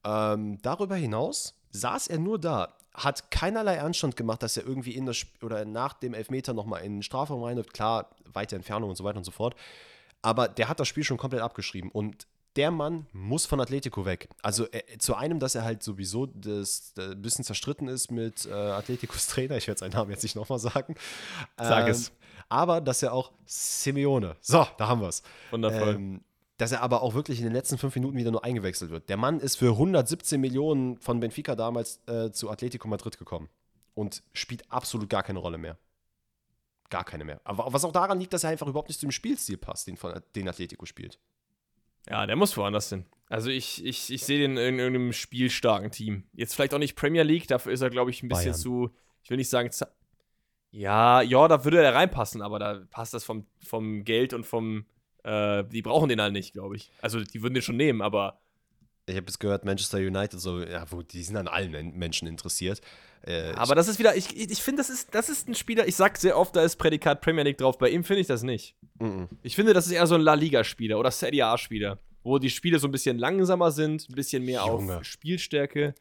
Ähm, 0.04 0.58
darüber 0.62 0.96
hinaus 0.96 1.54
saß 1.70 2.08
er 2.08 2.18
nur 2.18 2.38
da, 2.38 2.74
hat 2.94 3.30
keinerlei 3.30 3.80
Anstand 3.80 4.16
gemacht, 4.16 4.42
dass 4.42 4.56
er 4.56 4.66
irgendwie 4.66 4.94
in 4.94 5.06
das 5.06 5.16
Sp 5.26 5.42
oder 5.42 5.64
nach 5.64 5.94
dem 5.94 6.14
Elfmeter 6.14 6.52
nochmal 6.54 6.82
in 6.82 6.96
den 6.96 7.02
Strafraum 7.02 7.42
rein 7.42 7.58
und 7.58 7.72
klar, 7.72 8.10
weite 8.32 8.56
Entfernung 8.56 8.90
und 8.90 8.96
so 8.96 9.04
weiter 9.04 9.18
und 9.18 9.24
so 9.24 9.32
fort. 9.32 9.56
Aber 10.22 10.48
der 10.48 10.68
hat 10.68 10.80
das 10.80 10.88
Spiel 10.88 11.04
schon 11.04 11.16
komplett 11.16 11.42
abgeschrieben 11.42 11.90
und 11.90 12.26
der 12.56 12.70
Mann 12.70 13.06
muss 13.12 13.46
von 13.46 13.60
Atletico 13.60 14.04
weg. 14.04 14.28
Also 14.42 14.66
äh, 14.70 14.98
zu 14.98 15.16
einem, 15.16 15.40
dass 15.40 15.56
er 15.56 15.64
halt 15.64 15.82
sowieso 15.82 16.26
das, 16.26 16.92
das 16.94 17.10
ein 17.10 17.22
bisschen 17.22 17.44
zerstritten 17.44 17.88
ist 17.88 18.12
mit 18.12 18.46
äh, 18.46 18.52
Atleticos 18.52 19.26
Trainer, 19.28 19.56
ich 19.56 19.66
werde 19.66 19.80
seinen 19.80 19.92
Namen 19.92 20.10
jetzt 20.10 20.22
nicht 20.22 20.36
nochmal 20.36 20.60
sagen. 20.60 20.94
Sag 21.58 21.86
ähm, 21.86 21.90
es. 21.90 22.12
Aber 22.48 22.80
dass 22.80 23.02
er 23.02 23.12
auch 23.12 23.32
Simeone, 23.44 24.36
so, 24.40 24.66
da 24.78 24.86
haben 24.86 25.00
wir 25.00 25.08
es. 25.08 25.22
Wundervoll. 25.50 25.94
Ähm, 25.94 26.24
dass 26.56 26.72
er 26.72 26.82
aber 26.82 27.02
auch 27.02 27.14
wirklich 27.14 27.38
in 27.38 27.44
den 27.44 27.52
letzten 27.52 27.78
fünf 27.78 27.94
Minuten 27.94 28.16
wieder 28.16 28.30
nur 28.30 28.44
eingewechselt 28.44 28.90
wird. 28.90 29.08
Der 29.08 29.16
Mann 29.16 29.40
ist 29.40 29.56
für 29.56 29.72
117 29.72 30.40
Millionen 30.40 30.98
von 30.98 31.20
Benfica 31.20 31.56
damals 31.56 32.00
äh, 32.06 32.30
zu 32.30 32.50
Atletico 32.50 32.86
Madrid 32.86 33.18
gekommen 33.18 33.48
und 33.94 34.22
spielt 34.32 34.70
absolut 34.70 35.08
gar 35.08 35.22
keine 35.22 35.40
Rolle 35.40 35.58
mehr. 35.58 35.78
Gar 36.90 37.04
keine 37.04 37.24
mehr. 37.24 37.40
Aber 37.44 37.72
was 37.72 37.84
auch 37.84 37.92
daran 37.92 38.20
liegt, 38.20 38.32
dass 38.32 38.44
er 38.44 38.50
einfach 38.50 38.68
überhaupt 38.68 38.88
nicht 38.88 39.00
zum 39.00 39.10
Spielstil 39.10 39.56
passt, 39.56 39.86
den, 39.86 39.96
von, 39.96 40.20
den 40.36 40.48
Atletico 40.48 40.86
spielt. 40.86 41.18
Ja, 42.08 42.26
der 42.26 42.36
muss 42.36 42.56
woanders 42.56 42.88
hin. 42.88 43.06
Also 43.28 43.50
ich, 43.50 43.84
ich, 43.84 44.12
ich 44.12 44.24
sehe 44.24 44.38
den 44.38 44.56
in 44.56 44.78
irgendeinem 44.78 45.12
spielstarken 45.12 45.90
Team. 45.90 46.24
Jetzt 46.34 46.54
vielleicht 46.54 46.74
auch 46.74 46.78
nicht 46.78 46.94
Premier 46.94 47.22
League, 47.22 47.48
dafür 47.48 47.72
ist 47.72 47.80
er, 47.80 47.90
glaube 47.90 48.10
ich, 48.10 48.22
ein 48.22 48.28
bisschen 48.28 48.52
Bayern. 48.52 48.60
zu, 48.60 48.90
ich 49.22 49.30
will 49.30 49.38
nicht 49.38 49.48
sagen, 49.48 49.70
ja, 50.70 51.22
ja, 51.22 51.48
da 51.48 51.64
würde 51.64 51.82
er 51.82 51.94
reinpassen, 51.94 52.42
aber 52.42 52.58
da 52.58 52.82
passt 52.90 53.14
das 53.14 53.24
vom, 53.24 53.46
vom 53.64 54.04
Geld 54.04 54.34
und 54.34 54.44
vom, 54.44 54.86
äh, 55.24 55.64
die 55.64 55.82
brauchen 55.82 56.08
den 56.08 56.20
halt 56.20 56.32
nicht, 56.32 56.52
glaube 56.52 56.76
ich. 56.76 56.90
Also 57.00 57.20
die 57.20 57.42
würden 57.42 57.54
den 57.54 57.62
schon 57.62 57.76
nehmen, 57.76 58.02
aber. 58.02 58.40
Ich 59.06 59.16
habe 59.16 59.26
jetzt 59.26 59.38
gehört, 59.38 59.66
Manchester 59.66 59.98
United, 59.98 60.40
so, 60.40 60.62
ja, 60.62 60.90
wo, 60.90 61.02
die 61.02 61.22
sind 61.22 61.36
an 61.36 61.46
allen 61.46 61.94
Menschen 61.98 62.26
interessiert. 62.26 62.80
Äh, 63.22 63.52
aber 63.54 63.74
das 63.74 63.88
ist 63.88 63.98
wieder, 63.98 64.16
ich, 64.16 64.34
ich 64.34 64.62
finde, 64.62 64.80
das 64.80 64.88
ist, 64.88 65.14
das 65.14 65.28
ist 65.28 65.46
ein 65.46 65.54
Spieler, 65.54 65.86
ich 65.86 65.96
sag 65.96 66.16
sehr 66.16 66.38
oft, 66.38 66.56
da 66.56 66.62
ist 66.62 66.76
Prädikat 66.76 67.20
Premier 67.20 67.42
League 67.44 67.58
drauf. 67.58 67.76
Bei 67.76 67.90
ihm 67.90 68.02
finde 68.02 68.20
ich 68.22 68.26
das 68.26 68.42
nicht. 68.42 68.74
Mm 68.98 69.04
-mm. 69.04 69.28
Ich 69.42 69.56
finde, 69.56 69.74
das 69.74 69.86
ist 69.86 69.92
eher 69.92 70.06
so 70.06 70.14
ein 70.14 70.22
La 70.22 70.34
Liga-Spieler 70.34 70.98
oder 70.98 71.10
Serie 71.10 71.46
A-Spieler, 71.46 71.98
wo 72.22 72.38
die 72.38 72.48
Spiele 72.48 72.78
so 72.78 72.88
ein 72.88 72.92
bisschen 72.92 73.18
langsamer 73.18 73.72
sind, 73.72 74.08
ein 74.08 74.14
bisschen 74.14 74.42
mehr 74.42 74.64
Junge. 74.66 74.98
auf 74.98 75.04
Spielstärke. 75.04 75.94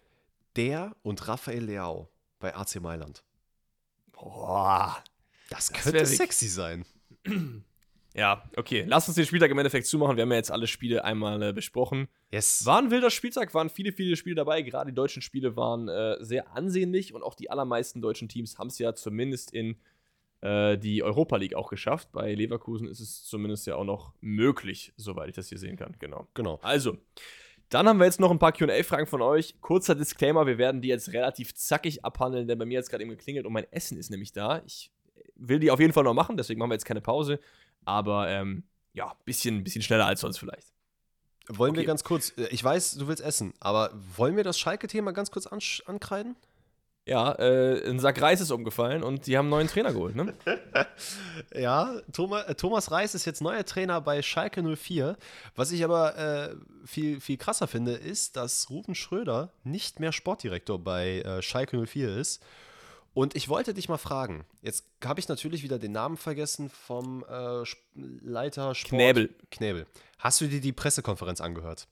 Der 0.56 0.96
und 1.02 1.28
Rafael 1.28 1.64
Leao 1.64 2.10
bei 2.40 2.56
AC 2.56 2.80
Mailand. 2.80 3.24
Boah. 4.14 5.04
Das, 5.50 5.70
das 5.70 5.84
könnte 5.84 6.06
sexy 6.06 6.48
sein. 6.48 6.86
Ja, 8.16 8.44
okay. 8.58 8.86
Lass 8.88 9.08
uns 9.08 9.16
den 9.16 9.26
Spieltag 9.26 9.50
im 9.50 9.58
Endeffekt 9.58 9.88
zumachen. 9.88 10.18
Wir 10.18 10.22
haben 10.22 10.32
ja 10.32 10.38
jetzt 10.38 10.52
alle 10.52 10.68
Spiele 10.68 11.04
einmal 11.04 11.42
äh, 11.42 11.54
besprochen. 11.54 12.08
Yes. 12.32 12.66
War 12.66 12.80
ein 12.80 12.92
wilder 12.92 13.10
Spieltag, 13.10 13.54
waren 13.54 13.70
viele, 13.70 13.92
viele 13.92 14.16
Spiele 14.16 14.36
dabei. 14.36 14.62
Gerade 14.62 14.92
die 14.92 14.96
deutschen 14.96 15.22
Spiele 15.22 15.56
waren 15.56 15.88
äh, 15.88 16.18
sehr 16.24 16.56
ansehnlich 16.56 17.14
und 17.14 17.24
auch 17.24 17.34
die 17.34 17.50
allermeisten 17.50 18.02
deutschen 18.02 18.30
Teams 18.30 18.60
haben 18.60 18.68
es 18.68 18.78
ja 18.78 18.94
zumindest 18.94 19.52
in 19.52 19.78
äh, 20.42 20.78
die 20.78 21.02
Europa 21.02 21.38
League 21.38 21.56
auch 21.56 21.70
geschafft. 21.70 22.12
Bei 22.12 22.36
Leverkusen 22.36 22.88
ist 22.88 23.00
es 23.00 23.24
zumindest 23.24 23.66
ja 23.66 23.76
auch 23.76 23.86
noch 23.86 24.14
möglich, 24.22 24.94
soweit 24.96 25.30
ich 25.30 25.36
das 25.36 25.50
hier 25.50 25.58
sehen 25.58 25.76
kann. 25.76 25.96
Genau. 25.98 26.28
Genau. 26.36 26.60
Also, 26.62 26.98
dann 27.70 27.88
haben 27.88 27.98
wir 27.98 28.06
jetzt 28.06 28.20
noch 28.20 28.30
ein 28.30 28.40
paar 28.40 28.52
QA-Fragen 28.52 29.08
von 29.08 29.24
euch. 29.24 29.60
Kurzer 29.60 29.96
Disclaimer: 29.96 30.46
Wir 30.46 30.60
werden 30.60 30.82
die 30.82 30.90
jetzt 30.90 31.14
relativ 31.14 31.56
zackig 31.56 32.06
abhandeln, 32.06 32.48
denn 32.48 32.60
bei 32.60 32.66
mir 32.66 32.78
hat 32.78 32.84
es 32.84 32.90
gerade 32.92 33.04
eben 33.04 33.12
geklingelt 33.12 33.48
und 33.48 33.54
mein 33.54 33.66
Essen 33.72 33.98
ist 33.98 34.12
nämlich 34.12 34.34
da. 34.34 34.62
Ich 34.68 34.92
will 35.36 35.60
die 35.60 35.72
auf 35.72 35.80
jeden 35.80 35.94
Fall 35.94 36.04
noch 36.04 36.14
machen, 36.14 36.38
deswegen 36.38 36.60
machen 36.60 36.70
wir 36.70 36.76
jetzt 36.76 36.86
keine 36.86 37.02
Pause. 37.02 37.40
Aber 37.86 38.30
ähm, 38.30 38.64
ja, 38.94 39.14
bisschen, 39.26 39.64
bisschen 39.64 39.82
schneller 39.82 40.06
als 40.06 40.22
sonst 40.22 40.38
vielleicht. 40.38 40.68
Wollen 41.48 41.72
okay. 41.72 41.82
wir 41.82 41.88
ganz 41.88 42.04
kurz, 42.04 42.34
äh, 42.38 42.48
ich 42.52 42.64
weiß, 42.64 42.96
du 42.96 43.08
willst 43.08 43.24
essen, 43.24 43.54
aber 43.60 43.92
wollen 44.16 44.38
wir 44.38 44.44
das 44.44 44.60
Schalke-Thema 44.60 45.12
ganz 45.12 45.32
kurz 45.32 45.48
an, 45.48 45.60
ankreiden? 45.86 46.36
Ja, 47.06 47.34
äh, 47.34 47.90
ein 47.90 48.00
Sack 48.00 48.22
Reis 48.22 48.40
ist 48.40 48.52
umgefallen 48.52 49.04
und 49.04 49.28
die 49.28 49.38
haben 49.38 49.46
einen 49.46 49.50
neuen 49.50 49.68
Trainer 49.68 49.92
geholt, 49.92 50.16
ne? 50.16 50.34
ja, 51.54 52.00
Thomas, 52.14 52.46
äh, 52.46 52.56
Thomas 52.56 52.92
Reis 52.92 53.14
ist 53.14 53.26
jetzt 53.26 53.42
neuer 53.42 53.66
Trainer 53.66 54.00
bei 54.00 54.22
Schalke 54.22 54.64
04. 54.64 55.18
Was 55.54 55.74
ich 55.74 55.84
aber 55.84 56.18
äh, 56.18 56.56
viel, 56.86 57.20
viel 57.20 57.36
krasser 57.36 57.68
finde, 57.68 57.92
ist, 57.92 58.38
dass 58.38 58.70
Ruben 58.70 58.96
Schröder 58.96 59.52
nicht 59.66 60.00
mehr 60.00 60.14
Sportdirektor 60.14 60.80
bei 60.80 61.20
äh, 61.20 61.42
Schalke 61.42 61.86
04 61.86 62.16
ist 62.16 62.42
und 63.14 63.36
ich 63.36 63.50
wollte 63.50 63.74
dich 63.74 63.90
mal 63.90 63.98
fragen, 63.98 64.46
jetzt 64.62 64.86
habe 65.04 65.20
ich 65.20 65.28
natürlich 65.28 65.64
wieder 65.64 65.80
den 65.80 65.92
Namen 65.92 66.18
vergessen 66.18 66.70
vom 66.70 67.24
äh, 67.30 67.64
Leiter 67.96 68.74
Sport. 68.76 68.90
Knäbel. 68.90 69.36
Knäbel. 69.52 69.86
Hast 70.18 70.42
du 70.42 70.48
dir 70.48 70.62
die 70.62 70.72
Pressekonferenz 70.72 71.42
angehört? 71.42 71.88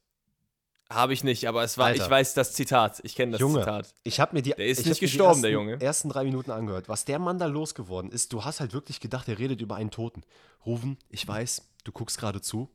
Habe 0.89 1.13
ich 1.13 1.24
nicht, 1.24 1.47
aber 1.47 1.63
es 1.63 1.78
war, 1.78 1.88
Alter. 1.88 2.03
ich 2.03 2.09
weiß 2.09 2.34
das 2.34 2.53
Zitat. 2.53 2.99
Ich 3.03 3.15
kenne 3.15 3.34
das 3.34 3.41
Junge, 3.41 3.59
Zitat. 3.59 3.93
Ich 4.03 4.19
habe 4.19 4.36
mir 4.36 4.41
die. 4.41 4.51
Der 4.51 4.65
ist 4.65 4.86
nicht 4.86 4.99
gestorben, 4.99 5.30
ersten, 5.30 5.41
der 5.43 5.51
Junge. 5.51 5.82
ersten 5.82 6.09
drei 6.09 6.26
Minuten 6.26 6.51
angehört. 6.51 6.89
Was 6.89 7.05
der 7.05 7.17
Mann 7.17 7.39
da 7.39 7.45
losgeworden 7.45 8.11
ist, 8.11 8.34
du 8.34 8.43
hast 8.43 8.59
halt 8.59 8.74
wirklich 8.74 8.99
gedacht, 8.99 9.30
er 9.30 9.39
redet 9.39 9.61
über 9.61 9.76
einen 9.76 9.91
Toten. 9.91 10.24
Rufen, 10.65 10.97
ich 11.09 11.26
weiß, 11.26 11.61
du 11.86 11.91
guckst 11.93 12.17
gerade 12.17 12.41
zu. 12.41 12.69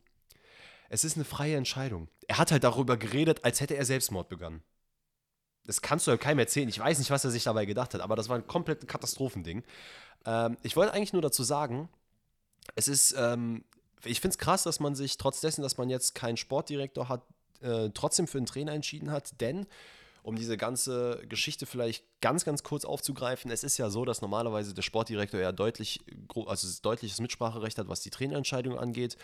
Es 0.88 1.04
ist 1.04 1.16
eine 1.16 1.24
freie 1.24 1.56
Entscheidung. 1.56 2.08
Er 2.26 2.38
hat 2.38 2.52
halt 2.52 2.64
darüber 2.64 2.96
geredet, 2.96 3.44
als 3.44 3.60
hätte 3.60 3.76
er 3.76 3.84
Selbstmord 3.84 4.28
begangen. 4.28 4.62
Das 5.66 5.82
kannst 5.82 6.06
du 6.06 6.10
ja 6.10 6.16
keinem 6.16 6.38
erzählen. 6.38 6.68
Ich 6.68 6.78
weiß 6.78 6.98
nicht, 6.98 7.10
was 7.10 7.24
er 7.24 7.30
sich 7.30 7.44
dabei 7.44 7.66
gedacht 7.66 7.94
hat, 7.94 8.00
aber 8.00 8.16
das 8.16 8.28
war 8.28 8.36
ein 8.36 8.46
komplettes 8.46 8.86
Katastrophending. 8.86 9.64
Ähm, 10.24 10.56
ich 10.62 10.76
wollte 10.76 10.92
eigentlich 10.92 11.12
nur 11.12 11.22
dazu 11.22 11.42
sagen, 11.42 11.88
es 12.74 12.88
ist, 12.88 13.14
ähm, 13.18 13.64
ich 14.04 14.20
finde 14.20 14.34
es 14.34 14.38
krass, 14.38 14.62
dass 14.62 14.80
man 14.80 14.94
sich 14.94 15.16
trotz 15.18 15.40
dessen, 15.40 15.62
dass 15.62 15.76
man 15.76 15.90
jetzt 15.90 16.14
keinen 16.14 16.36
Sportdirektor 16.36 17.08
hat, 17.08 17.22
äh, 17.60 17.90
trotzdem 17.94 18.26
für 18.26 18.38
einen 18.38 18.46
Trainer 18.46 18.72
entschieden 18.72 19.10
hat, 19.10 19.40
denn, 19.40 19.66
um 20.26 20.34
diese 20.34 20.56
ganze 20.56 21.22
Geschichte 21.28 21.66
vielleicht 21.66 22.04
ganz, 22.20 22.44
ganz 22.44 22.64
kurz 22.64 22.84
aufzugreifen. 22.84 23.48
Es 23.52 23.62
ist 23.62 23.78
ja 23.78 23.90
so, 23.90 24.04
dass 24.04 24.22
normalerweise 24.22 24.74
der 24.74 24.82
Sportdirektor 24.82 25.38
ja 25.38 25.52
deutlich, 25.52 26.00
also 26.46 26.66
deutliches 26.82 27.20
Mitspracherecht 27.20 27.78
hat, 27.78 27.86
was 27.86 28.00
die 28.00 28.10
Trainerentscheidung 28.10 28.76
angeht. 28.76 29.16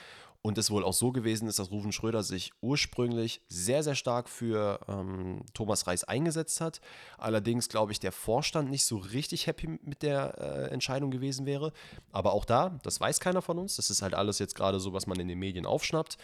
Und 0.43 0.59
es 0.59 0.71
wohl 0.71 0.85
auch 0.85 0.93
so 0.93 1.11
gewesen 1.11 1.49
ist, 1.49 1.59
dass 1.59 1.73
Rufen 1.73 1.91
Schröder 1.91 2.23
sich 2.23 2.53
ursprünglich 2.61 3.41
sehr, 3.49 3.83
sehr 3.83 3.97
stark 3.97 4.29
für 4.29 4.79
ähm, 4.87 5.45
Thomas 5.55 5.89
Reis 5.89 6.05
eingesetzt 6.05 6.61
hat. 6.61 6.81
Allerdings 7.19 7.69
glaube 7.69 7.91
ich, 7.91 7.99
der 7.99 8.13
Vorstand 8.13 8.71
nicht 8.71 8.85
so 8.85 8.99
richtig 8.99 9.49
happy 9.49 9.81
mit 9.83 10.03
der 10.03 10.39
äh, 10.39 10.73
Entscheidung 10.73 11.11
gewesen 11.11 11.47
wäre. 11.47 11.73
Aber 12.13 12.33
auch 12.33 12.45
da, 12.45 12.79
das 12.85 13.01
weiß 13.01 13.19
keiner 13.19 13.43
von 13.43 13.59
uns. 13.59 13.75
Das 13.75 13.91
ist 13.91 14.03
halt 14.03 14.15
alles 14.15 14.39
jetzt 14.39 14.55
gerade 14.55 14.79
so, 14.79 14.93
was 14.93 15.09
man 15.09 15.19
in 15.19 15.27
den 15.27 15.41
Medien 15.41 15.67
aufschnappt. 15.67 16.17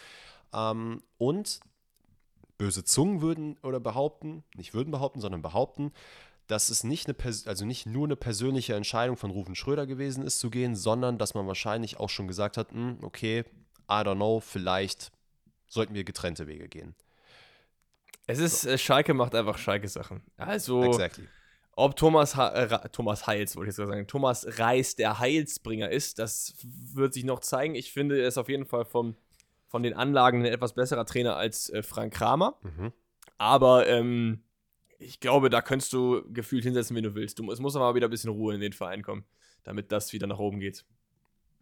Ähm, 0.53 1.03
und 1.17 1.59
böse 2.59 2.83
Zungen 2.83 3.21
würden 3.21 3.57
oder 3.63 3.79
behaupten, 3.79 4.43
nicht 4.55 4.75
würden 4.75 4.91
behaupten, 4.91 5.21
sondern 5.21 5.41
behaupten, 5.41 5.91
dass 6.45 6.69
es 6.69 6.83
nicht, 6.83 7.07
eine, 7.07 7.15
also 7.45 7.65
nicht 7.65 7.85
nur 7.85 8.05
eine 8.05 8.15
persönliche 8.15 8.75
Entscheidung 8.75 9.17
von 9.17 9.31
Rufen 9.31 9.55
Schröder 9.55 9.87
gewesen 9.87 10.23
ist 10.23 10.39
zu 10.39 10.49
gehen, 10.49 10.75
sondern 10.75 11.17
dass 11.17 11.33
man 11.33 11.47
wahrscheinlich 11.47 11.99
auch 11.99 12.09
schon 12.09 12.27
gesagt 12.27 12.57
hat, 12.57 12.71
hm, 12.71 12.99
okay, 13.01 13.45
I 13.89 14.01
don't 14.03 14.15
know, 14.15 14.39
vielleicht 14.39 15.11
sollten 15.67 15.93
wir 15.93 16.03
getrennte 16.03 16.47
Wege 16.47 16.67
gehen. 16.67 16.95
Es 18.27 18.39
ist, 18.39 18.61
so. 18.61 18.69
äh, 18.69 18.77
Schalke 18.77 19.13
macht 19.13 19.35
einfach 19.35 19.57
Schalke-Sachen. 19.57 20.21
Also, 20.37 20.83
exactly. 20.83 21.27
ob 21.75 21.95
Thomas, 21.95 22.35
ha 22.35 22.49
äh, 22.49 22.89
Thomas 22.89 23.25
Heils, 23.25 23.55
wollte 23.55 23.71
ich 23.71 23.77
jetzt 23.77 23.87
sagen, 23.87 24.05
Thomas 24.07 24.59
Reis 24.59 24.95
der 24.95 25.19
Heilsbringer 25.19 25.89
ist, 25.89 26.19
das 26.19 26.55
wird 26.63 27.13
sich 27.13 27.23
noch 27.23 27.39
zeigen. 27.39 27.75
Ich 27.75 27.91
finde, 27.91 28.19
er 28.19 28.27
ist 28.27 28.37
auf 28.37 28.49
jeden 28.49 28.65
Fall 28.65 28.85
vom 28.85 29.15
von 29.69 29.83
den 29.83 29.93
Anlagen 29.93 30.41
ein 30.41 30.45
etwas 30.45 30.73
besserer 30.73 31.05
Trainer 31.05 31.37
als 31.37 31.69
äh, 31.69 31.83
Frank 31.83 32.13
Kramer. 32.13 32.57
Mhm. 32.63 32.91
Aber 33.37 33.87
ähm, 33.87 34.43
ich 34.97 35.19
glaube, 35.19 35.49
da 35.49 35.61
könntest 35.61 35.93
du 35.93 36.23
gefühlt 36.33 36.63
hinsetzen, 36.63 36.95
wenn 36.95 37.03
du 37.03 37.15
willst. 37.15 37.39
Du, 37.39 37.49
es 37.51 37.59
muss 37.59 37.75
aber 37.75 37.95
wieder 37.95 38.07
ein 38.07 38.11
bisschen 38.11 38.31
Ruhe 38.31 38.53
in 38.53 38.59
den 38.59 38.73
Verein 38.73 39.03
kommen, 39.03 39.23
damit 39.63 39.91
das 39.91 40.11
wieder 40.11 40.27
nach 40.27 40.39
oben 40.39 40.59
geht. 40.59 40.85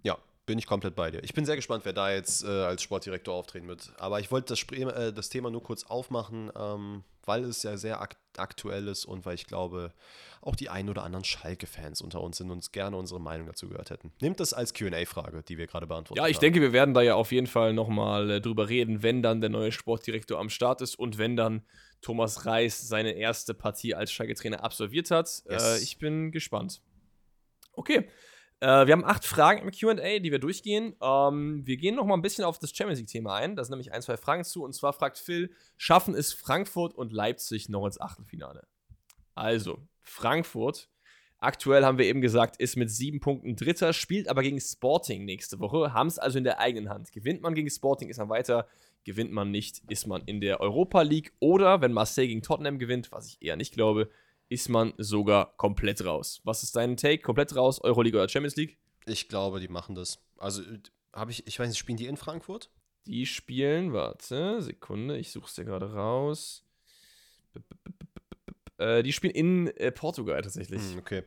Ja, 0.03 0.17
bin 0.45 0.57
ich 0.57 0.65
komplett 0.65 0.95
bei 0.95 1.11
dir. 1.11 1.21
Ich 1.23 1.33
bin 1.33 1.45
sehr 1.45 1.57
gespannt, 1.57 1.85
wer 1.85 1.93
da 1.93 2.11
jetzt 2.11 2.43
äh, 2.43 2.47
als 2.47 2.81
Sportdirektor 2.81 3.35
auftreten 3.35 3.67
wird. 3.67 3.93
Aber 3.99 4.19
ich 4.21 4.31
wollte 4.31 4.55
das, 4.55 4.63
äh, 4.71 5.13
das 5.13 5.29
Thema 5.29 5.51
nur 5.51 5.61
kurz 5.61 5.83
aufmachen, 5.83 6.51
ähm, 6.57 7.03
weil 7.28 7.43
es 7.43 7.63
ja 7.63 7.78
sehr 7.78 8.01
ak 8.01 8.17
aktuell 8.38 8.88
ist 8.88 9.05
und 9.05 9.25
weil 9.25 9.34
ich 9.34 9.47
glaube, 9.47 9.93
auch 10.41 10.55
die 10.55 10.69
ein 10.69 10.89
oder 10.89 11.03
anderen 11.03 11.23
Schalke-Fans 11.23 12.01
unter 12.01 12.21
uns 12.21 12.38
sind 12.38 12.51
und 12.51 12.57
uns 12.57 12.71
gerne 12.71 12.95
unsere 12.95 13.19
Meinung 13.19 13.47
dazu 13.47 13.67
gehört 13.67 13.89
hätten. 13.89 14.11
Nehmt 14.21 14.39
das 14.39 14.53
als 14.53 14.75
QA-Frage, 14.75 15.41
die 15.41 15.57
wir 15.57 15.65
gerade 15.65 15.88
beantwortet 15.88 16.21
haben. 16.21 16.28
Ja, 16.28 16.30
ich 16.30 16.38
haben. 16.38 16.41
denke, 16.41 16.61
wir 16.61 16.71
werden 16.71 16.93
da 16.93 17.01
ja 17.01 17.15
auf 17.15 17.32
jeden 17.32 17.47
Fall 17.47 17.73
nochmal 17.73 18.30
äh, 18.30 18.41
drüber 18.41 18.69
reden, 18.69 19.01
wenn 19.01 19.23
dann 19.23 19.41
der 19.41 19.49
neue 19.49 19.71
Sportdirektor 19.71 20.39
am 20.39 20.51
Start 20.51 20.82
ist 20.82 20.99
und 20.99 21.17
wenn 21.17 21.36
dann 21.36 21.63
Thomas 22.01 22.45
Reis 22.45 22.88
seine 22.88 23.13
erste 23.13 23.55
Partie 23.55 23.95
als 23.95 24.11
Schalke-Trainer 24.11 24.63
absolviert 24.63 25.09
hat. 25.09 25.41
Yes. 25.49 25.63
Äh, 25.63 25.84
ich 25.84 25.97
bin 25.97 26.32
gespannt. 26.32 26.82
Okay. 27.73 28.07
Äh, 28.59 28.87
wir 28.87 28.93
haben 28.93 29.05
acht 29.05 29.23
Fragen 29.23 29.61
im 29.61 29.71
QA, 29.71 30.19
die 30.19 30.31
wir 30.31 30.39
durchgehen. 30.39 30.95
Ähm, 31.01 31.61
wir 31.65 31.77
gehen 31.77 31.95
noch 31.95 32.05
mal 32.05 32.15
ein 32.15 32.21
bisschen 32.21 32.43
auf 32.43 32.57
das 32.57 32.75
Champions 32.75 32.99
League-Thema 32.99 33.35
ein. 33.35 33.55
Da 33.55 33.63
sind 33.63 33.71
nämlich 33.71 33.93
ein, 33.93 34.01
zwei 34.01 34.17
Fragen 34.17 34.43
zu. 34.43 34.63
Und 34.63 34.73
zwar 34.73 34.93
fragt 34.93 35.19
Phil: 35.19 35.51
Schaffen 35.77 36.15
es 36.15 36.33
Frankfurt 36.33 36.95
und 36.95 37.11
Leipzig 37.11 37.69
noch 37.69 37.85
ins 37.85 38.01
Achtelfinale? 38.01 38.65
Also, 39.35 39.87
Frankfurt, 40.01 40.89
aktuell 41.37 41.85
haben 41.85 41.99
wir 41.99 42.05
eben 42.05 42.21
gesagt, 42.21 42.57
ist 42.59 42.75
mit 42.77 42.89
sieben 42.89 43.19
Punkten 43.19 43.55
Dritter, 43.55 43.93
spielt 43.93 44.27
aber 44.27 44.41
gegen 44.41 44.59
Sporting 44.59 45.25
nächste 45.25 45.59
Woche, 45.59 45.93
haben 45.93 46.07
es 46.07 46.17
also 46.17 46.39
in 46.39 46.43
der 46.43 46.59
eigenen 46.59 46.89
Hand. 46.89 47.11
Gewinnt 47.11 47.41
man 47.43 47.53
gegen 47.53 47.69
Sporting, 47.69 48.09
ist 48.09 48.17
man 48.17 48.29
weiter. 48.29 48.67
Gewinnt 49.03 49.31
man 49.31 49.51
nicht, 49.51 49.83
ist 49.87 50.07
man 50.07 50.23
in 50.25 50.41
der 50.41 50.59
Europa 50.59 51.03
League. 51.03 51.31
Oder 51.39 51.79
wenn 51.81 51.93
Marseille 51.93 52.27
gegen 52.27 52.41
Tottenham 52.41 52.79
gewinnt, 52.79 53.11
was 53.11 53.27
ich 53.27 53.41
eher 53.41 53.55
nicht 53.55 53.73
glaube, 53.73 54.09
ist 54.49 54.69
man 54.69 54.93
sogar 54.97 55.55
komplett 55.57 56.05
raus. 56.05 56.41
Was 56.43 56.63
ist 56.63 56.75
dein 56.75 56.97
Take? 56.97 57.21
Komplett 57.21 57.55
raus, 57.55 57.81
Euroleague 57.81 58.17
oder 58.17 58.29
Champions 58.29 58.55
League? 58.55 58.77
Ich 59.05 59.29
glaube, 59.29 59.59
die 59.59 59.67
machen 59.67 59.95
das. 59.95 60.19
Also, 60.37 60.61
habe 61.13 61.31
ich, 61.31 61.47
ich 61.47 61.59
weiß 61.59 61.69
nicht, 61.69 61.77
spielen 61.77 61.97
die 61.97 62.07
in 62.07 62.17
Frankfurt? 62.17 62.69
Die 63.05 63.25
spielen, 63.25 63.93
warte, 63.93 64.61
Sekunde, 64.61 65.17
ich 65.17 65.31
suche 65.31 65.47
es 65.47 65.55
dir 65.55 65.65
gerade 65.65 65.93
raus. 65.93 66.65
Äh, 68.77 69.01
die 69.01 69.13
spielen 69.13 69.33
in 69.33 69.67
äh, 69.77 69.91
Portugal 69.91 70.41
tatsächlich. 70.41 70.81
Hm, 70.81 70.99
okay. 70.99 71.23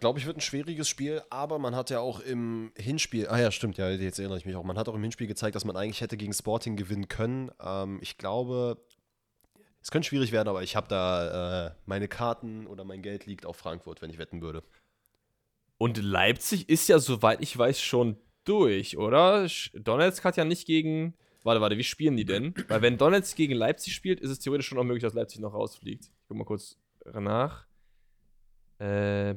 Glaube 0.00 0.18
ich, 0.18 0.26
wird 0.26 0.36
ein 0.36 0.42
schwieriges 0.42 0.88
Spiel, 0.88 1.22
aber 1.30 1.58
man 1.58 1.74
hat 1.74 1.88
ja 1.90 2.00
auch 2.00 2.20
im 2.20 2.72
Hinspiel, 2.76 3.26
ah 3.28 3.40
ja, 3.40 3.50
stimmt, 3.50 3.78
ja, 3.78 3.88
jetzt 3.88 4.18
erinnere 4.18 4.38
ich 4.38 4.44
mich 4.44 4.54
auch, 4.54 4.62
man 4.62 4.76
hat 4.76 4.88
auch 4.88 4.94
im 4.94 5.02
Hinspiel 5.02 5.26
gezeigt, 5.26 5.56
dass 5.56 5.64
man 5.64 5.76
eigentlich 5.76 6.02
hätte 6.02 6.18
gegen 6.18 6.34
Sporting 6.34 6.76
gewinnen 6.76 7.08
können. 7.08 7.50
Ähm, 7.58 7.98
ich 8.02 8.18
glaube, 8.18 8.84
es 9.82 9.90
könnte 9.90 10.08
schwierig 10.08 10.32
werden, 10.32 10.48
aber 10.48 10.62
ich 10.62 10.76
habe 10.76 10.88
da 10.88 11.66
äh, 11.66 11.74
meine 11.86 12.08
Karten 12.08 12.66
oder 12.66 12.84
mein 12.84 13.02
Geld 13.02 13.26
liegt 13.26 13.46
auf 13.46 13.56
Frankfurt, 13.56 14.02
wenn 14.02 14.10
ich 14.10 14.18
wetten 14.18 14.42
würde. 14.42 14.62
Und 15.78 15.96
Leipzig 16.02 16.68
ist 16.68 16.88
ja, 16.88 16.98
soweit 16.98 17.40
ich 17.40 17.56
weiß, 17.56 17.80
schon 17.80 18.16
durch, 18.44 18.98
oder? 18.98 19.46
Donetsk 19.74 20.24
hat 20.24 20.36
ja 20.36 20.44
nicht 20.44 20.66
gegen. 20.66 21.14
Warte, 21.44 21.60
warte, 21.60 21.78
wie 21.78 21.84
spielen 21.84 22.16
die 22.16 22.24
denn? 22.24 22.54
Weil 22.68 22.82
wenn 22.82 22.98
Donetsk 22.98 23.36
gegen 23.36 23.54
Leipzig 23.54 23.94
spielt, 23.94 24.20
ist 24.20 24.30
es 24.30 24.40
theoretisch 24.40 24.66
schon 24.66 24.78
auch 24.78 24.84
möglich, 24.84 25.02
dass 25.02 25.14
Leipzig 25.14 25.40
noch 25.40 25.54
rausfliegt. 25.54 26.04
Ich 26.04 26.28
guck 26.28 26.36
mal 26.36 26.44
kurz 26.44 26.76
nach. 27.14 27.66
Äh, 28.80 29.34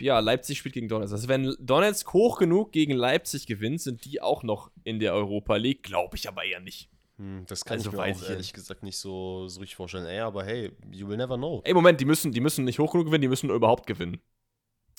ja, 0.00 0.18
Leipzig 0.20 0.58
spielt 0.58 0.74
gegen 0.74 0.88
Donetsk. 0.88 1.12
Also 1.12 1.28
wenn 1.28 1.54
Donetsk 1.58 2.12
hoch 2.12 2.38
genug 2.38 2.72
gegen 2.72 2.92
Leipzig 2.92 3.46
gewinnt, 3.46 3.80
sind 3.80 4.04
die 4.04 4.20
auch 4.20 4.42
noch 4.42 4.70
in 4.84 4.98
der 4.98 5.14
Europa 5.14 5.56
League. 5.56 5.82
Glaube 5.82 6.16
ich 6.16 6.28
aber 6.28 6.44
eher 6.44 6.60
nicht. 6.60 6.90
Hm, 7.20 7.44
das 7.46 7.66
kann 7.66 7.76
also 7.76 7.90
ich 7.90 7.96
mir 7.96 8.02
auch 8.02 8.22
ehrlich 8.30 8.54
gesagt 8.54 8.82
nicht 8.82 8.96
so, 8.96 9.46
so 9.46 9.60
richtig 9.60 9.76
vorstellen. 9.76 10.06
Ey, 10.06 10.20
aber 10.20 10.42
hey, 10.42 10.72
you 10.90 11.06
will 11.06 11.18
never 11.18 11.36
know. 11.36 11.60
Ey, 11.66 11.74
Moment, 11.74 12.00
die 12.00 12.06
müssen, 12.06 12.32
die 12.32 12.40
müssen 12.40 12.64
nicht 12.64 12.78
hoch 12.78 12.92
genug 12.92 13.08
gewinnen, 13.08 13.20
die 13.20 13.28
müssen 13.28 13.50
überhaupt 13.50 13.86
gewinnen. 13.86 14.22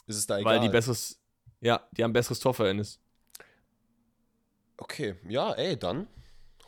Ist 0.05 0.17
es 0.17 0.27
da 0.27 0.37
egal? 0.37 0.53
Weil 0.53 0.59
die 0.59 0.69
besseres, 0.69 1.19
ja, 1.61 1.87
die 1.91 2.03
haben 2.03 2.13
besseres 2.13 2.39
Torverhältnis. 2.39 2.99
Okay, 4.77 5.15
ja, 5.27 5.51
ey, 5.53 5.75
dann, 5.77 6.07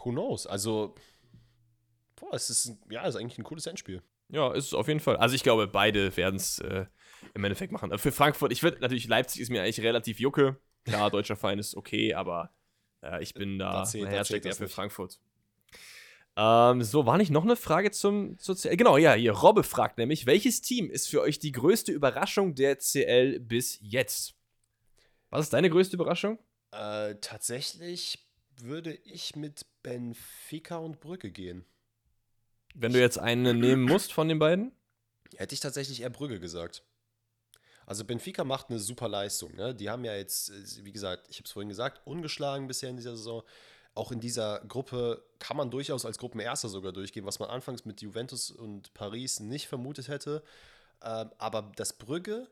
who 0.03 0.09
knows? 0.09 0.47
Also, 0.47 0.95
boah, 2.15 2.33
es 2.33 2.49
ist, 2.49 2.75
ja, 2.89 3.03
es 3.03 3.09
ist 3.13 3.21
eigentlich 3.21 3.37
ein 3.37 3.43
cooles 3.43 3.67
Endspiel. 3.67 4.01
Ja, 4.29 4.51
ist 4.53 4.65
es 4.65 4.73
auf 4.73 4.87
jeden 4.87 5.01
Fall. 5.01 5.17
Also 5.17 5.35
ich 5.35 5.43
glaube, 5.43 5.67
beide 5.67 6.17
werden 6.17 6.37
es 6.37 6.57
äh, 6.59 6.87
im 7.35 7.43
Endeffekt 7.43 7.71
machen. 7.71 7.95
Für 7.99 8.11
Frankfurt, 8.11 8.51
ich 8.51 8.63
würde 8.63 8.79
natürlich, 8.79 9.07
Leipzig 9.07 9.39
ist 9.39 9.51
mir 9.51 9.61
eigentlich 9.61 9.81
relativ 9.81 10.19
jucke. 10.19 10.57
Klar, 10.83 11.11
deutscher 11.11 11.35
Verein 11.35 11.59
ist 11.59 11.75
okay, 11.75 12.15
aber 12.15 12.51
äh, 13.03 13.21
ich 13.21 13.35
bin 13.35 13.59
da, 13.59 13.71
da 13.73 13.83
zählt, 13.83 14.05
mein 14.05 14.13
Herz 14.13 14.29
steckt 14.29 14.47
eher 14.47 14.55
für 14.55 14.67
Frankfurt. 14.67 15.19
Ähm, 16.35 16.81
so, 16.81 17.05
war 17.05 17.17
nicht 17.17 17.29
noch 17.29 17.43
eine 17.43 17.55
Frage 17.55 17.91
zum, 17.91 18.37
zur 18.39 18.55
CL? 18.55 18.75
Genau, 18.75 18.97
ja, 18.97 19.13
hier. 19.13 19.33
Robbe 19.33 19.63
fragt 19.63 19.97
nämlich, 19.97 20.25
welches 20.25 20.61
Team 20.61 20.89
ist 20.89 21.07
für 21.07 21.21
euch 21.21 21.39
die 21.39 21.51
größte 21.51 21.91
Überraschung 21.91 22.55
der 22.55 22.77
CL 22.79 23.39
bis 23.39 23.77
jetzt? 23.81 24.33
Was 25.29 25.45
ist 25.45 25.53
deine 25.53 25.69
größte 25.69 25.95
Überraschung? 25.95 26.39
Äh, 26.71 27.15
tatsächlich 27.21 28.27
würde 28.57 28.93
ich 28.93 29.35
mit 29.35 29.65
Benfica 29.83 30.77
und 30.77 30.99
Brücke 30.99 31.31
gehen. 31.31 31.65
Wenn 32.73 32.93
du 32.93 32.99
jetzt 32.99 33.19
einen 33.19 33.59
nehmen 33.59 33.83
musst 33.83 34.13
von 34.13 34.27
den 34.27 34.39
beiden? 34.39 34.71
Hätte 35.35 35.53
ich 35.53 35.59
tatsächlich 35.59 36.01
eher 36.01 36.09
Brügge 36.09 36.39
gesagt. 36.39 36.83
Also 37.85 38.05
Benfica 38.05 38.43
macht 38.43 38.69
eine 38.69 38.79
super 38.79 39.07
Leistung. 39.07 39.55
Ne? 39.55 39.75
Die 39.75 39.89
haben 39.89 40.05
ja 40.05 40.15
jetzt, 40.15 40.51
wie 40.83 40.91
gesagt, 40.91 41.27
ich 41.29 41.37
habe 41.37 41.45
es 41.45 41.51
vorhin 41.51 41.69
gesagt, 41.69 42.01
ungeschlagen 42.05 42.67
bisher 42.67 42.89
in 42.89 42.95
dieser 42.95 43.15
Saison 43.15 43.43
auch 43.95 44.11
in 44.11 44.19
dieser 44.19 44.59
Gruppe 44.67 45.23
kann 45.39 45.57
man 45.57 45.69
durchaus 45.69 46.05
als 46.05 46.17
Gruppenerster 46.17 46.69
sogar 46.69 46.91
durchgehen, 46.91 47.25
was 47.25 47.39
man 47.39 47.49
anfangs 47.49 47.85
mit 47.85 48.01
Juventus 48.01 48.49
und 48.49 48.93
Paris 48.93 49.39
nicht 49.39 49.67
vermutet 49.67 50.07
hätte. 50.07 50.43
Ähm, 51.03 51.31
aber 51.37 51.71
dass 51.75 51.93
Brügge 51.93 52.47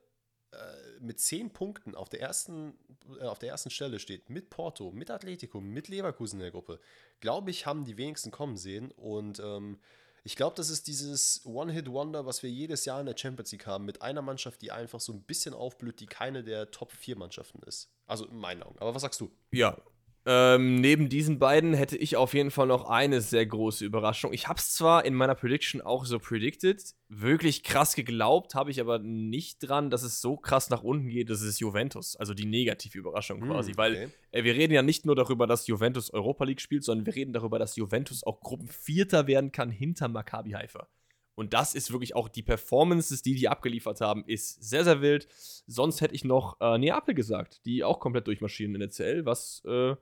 äh, 0.52 1.00
mit 1.00 1.20
zehn 1.20 1.52
Punkten 1.52 1.96
auf 1.96 2.10
der, 2.10 2.22
ersten, 2.22 2.78
äh, 3.20 3.24
auf 3.24 3.40
der 3.40 3.50
ersten 3.50 3.70
Stelle 3.70 4.00
steht, 4.00 4.30
mit 4.30 4.50
Porto, 4.50 4.92
mit 4.92 5.10
Atletico, 5.10 5.62
mit 5.62 5.88
Leverkusen 5.88 6.40
in 6.40 6.44
der 6.44 6.52
Gruppe, 6.52 6.80
glaube 7.22 7.50
ich, 7.50 7.66
haben 7.66 7.86
die 7.86 7.98
wenigsten 7.98 8.32
kommen 8.32 8.58
sehen. 8.58 8.92
Und 8.92 9.40
ähm, 9.40 9.80
ich 10.24 10.36
glaube, 10.36 10.56
das 10.56 10.70
ist 10.70 10.88
dieses 10.88 11.44
One-Hit-Wonder, 11.46 12.26
was 12.26 12.44
wir 12.44 12.52
jedes 12.52 12.86
Jahr 12.86 13.00
in 13.00 13.08
der 13.08 13.18
Champions 13.18 13.52
League 13.52 13.66
haben, 13.66 13.86
mit 13.86 14.02
einer 14.04 14.22
Mannschaft, 14.22 14.62
die 14.62 14.72
einfach 14.72 15.00
so 15.00 15.14
ein 15.14 15.24
bisschen 15.24 15.54
aufblüht, 15.54 16.00
die 16.00 16.06
keine 16.06 16.44
der 16.44 16.70
Top-4-Mannschaften 16.70 17.64
ist. 17.64 17.90
Also 18.06 18.26
in 18.28 18.38
meinen 18.38 18.62
Augen. 18.62 18.78
Aber 18.80 18.94
was 18.94 19.02
sagst 19.02 19.22
du? 19.22 19.32
Ja, 19.52 19.78
ähm, 20.26 20.76
neben 20.76 21.10
diesen 21.10 21.40
beiden 21.40 21.74
hätte 21.74 21.98
ich 21.98 22.16
auf 22.16 22.36
jeden 22.36 22.52
Fall 22.52 22.68
noch 22.68 22.86
eine 22.86 23.22
sehr 23.22 23.46
große 23.46 23.84
Überraschung. 23.84 24.34
Ich 24.34 24.48
habe 24.48 24.60
es 24.60 24.72
zwar 24.74 25.04
in 25.04 25.16
meiner 25.16 25.34
Prediction 25.34 25.82
auch 25.82 26.06
so 26.06 26.20
predicted, 26.20 26.94
wirklich 27.10 27.64
krass 27.64 27.96
geglaubt, 27.96 28.54
habe 28.54 28.70
ich 28.70 28.80
aber 28.80 29.00
nicht 29.00 29.60
dran, 29.60 29.90
dass 29.90 30.04
es 30.04 30.22
so 30.22 30.38
krass 30.38 30.70
nach 30.70 30.84
unten 30.84 31.10
geht, 31.10 31.32
das 31.32 31.42
ist 31.42 31.60
Juventus, 31.60 32.16
also 32.16 32.36
die 32.36 32.46
negative 32.46 33.00
Überraschung 33.00 33.42
hm, 33.42 33.50
quasi, 33.50 33.72
okay. 33.72 33.78
weil 33.78 34.12
äh, 34.32 34.44
wir 34.44 34.54
reden 34.54 34.74
ja 34.74 34.84
nicht 34.84 35.08
nur 35.08 35.16
darüber, 35.16 35.48
dass 35.48 35.66
Juventus 35.66 36.12
Europa 36.12 36.44
League 36.44 36.62
spielt, 36.62 36.84
sondern 36.84 37.08
wir 37.08 37.16
reden 37.16 37.34
darüber, 37.34 37.58
dass 37.58 37.76
Juventus 37.76 38.24
auch 38.24 38.42
Gruppenvierter 38.42 39.26
werden 39.26 39.52
kann 39.52 39.72
hinter 39.72 40.08
Maccabi 40.08 40.52
Haifa. 40.52 40.88
Und 41.34 41.54
das 41.54 41.74
ist 41.74 41.92
wirklich 41.92 42.16
auch 42.16 42.30
die 42.30 42.44
Performances, 42.44 43.24
die 43.24 43.34
die 43.34 43.50
abgeliefert 43.50 44.02
haben, 44.02 44.24
ist 44.28 44.64
sehr, 44.64 44.84
sehr 44.84 45.02
wild. 45.02 45.28
Sonst 45.66 46.02
hätte 46.02 46.14
ich 46.14 46.24
noch 46.24 46.60
äh, 46.60 46.78
Neapel 46.78 47.16
gesagt, 47.16 47.66
die 47.66 47.84
auch 47.84 48.00
komplett 48.00 48.28
durchmarschieren 48.28 48.76
in 48.76 48.82
der 48.82 48.90
CL, 48.90 49.26
was 49.26 49.64
äh, 49.66 49.96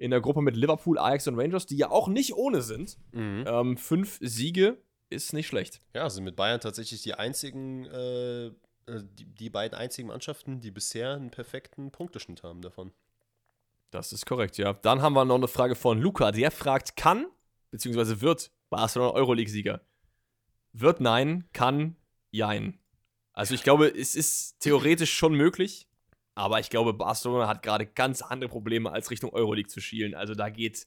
in 0.00 0.10
der 0.10 0.22
Gruppe 0.22 0.40
mit 0.40 0.56
Liverpool, 0.56 0.98
Ajax 0.98 1.28
und 1.28 1.38
Rangers, 1.38 1.66
die 1.66 1.76
ja 1.76 1.90
auch 1.90 2.08
nicht 2.08 2.34
ohne 2.34 2.62
sind. 2.62 2.96
Mhm. 3.12 3.44
Ähm, 3.46 3.76
fünf 3.76 4.18
Siege 4.22 4.82
ist 5.10 5.34
nicht 5.34 5.46
schlecht. 5.46 5.82
Ja, 5.94 6.08
sind 6.08 6.24
mit 6.24 6.36
Bayern 6.36 6.58
tatsächlich 6.58 7.02
die 7.02 7.12
einzigen, 7.12 7.84
äh, 7.84 8.46
äh, 8.46 8.52
die, 8.86 9.26
die 9.26 9.50
beiden 9.50 9.78
einzigen 9.78 10.08
Mannschaften, 10.08 10.60
die 10.60 10.70
bisher 10.70 11.12
einen 11.12 11.30
perfekten 11.30 11.90
Punkteschnitt 11.90 12.42
haben 12.42 12.62
davon. 12.62 12.92
Das 13.90 14.12
ist 14.12 14.24
korrekt, 14.24 14.56
ja. 14.56 14.72
Dann 14.72 15.02
haben 15.02 15.12
wir 15.12 15.26
noch 15.26 15.34
eine 15.34 15.48
Frage 15.48 15.74
von 15.74 16.00
Luca. 16.00 16.32
Der 16.32 16.50
fragt, 16.50 16.96
kann, 16.96 17.26
beziehungsweise 17.70 18.22
wird 18.22 18.50
Barcelona 18.70 19.12
Euroleague-Sieger? 19.12 19.82
Wird 20.72 21.00
nein, 21.00 21.44
kann 21.52 21.96
jein. 22.30 22.78
Also 23.34 23.54
ich 23.54 23.62
glaube, 23.62 23.88
es 23.88 24.14
ist 24.14 24.60
theoretisch 24.60 25.12
schon 25.12 25.34
möglich, 25.34 25.89
aber 26.40 26.58
ich 26.58 26.70
glaube, 26.70 26.94
Barcelona 26.94 27.46
hat 27.48 27.62
gerade 27.62 27.84
ganz 27.84 28.22
andere 28.22 28.48
Probleme, 28.48 28.90
als 28.90 29.10
Richtung 29.10 29.30
Euroleague 29.34 29.68
zu 29.68 29.78
schielen. 29.82 30.14
Also 30.14 30.34
da 30.34 30.48
geht, 30.48 30.86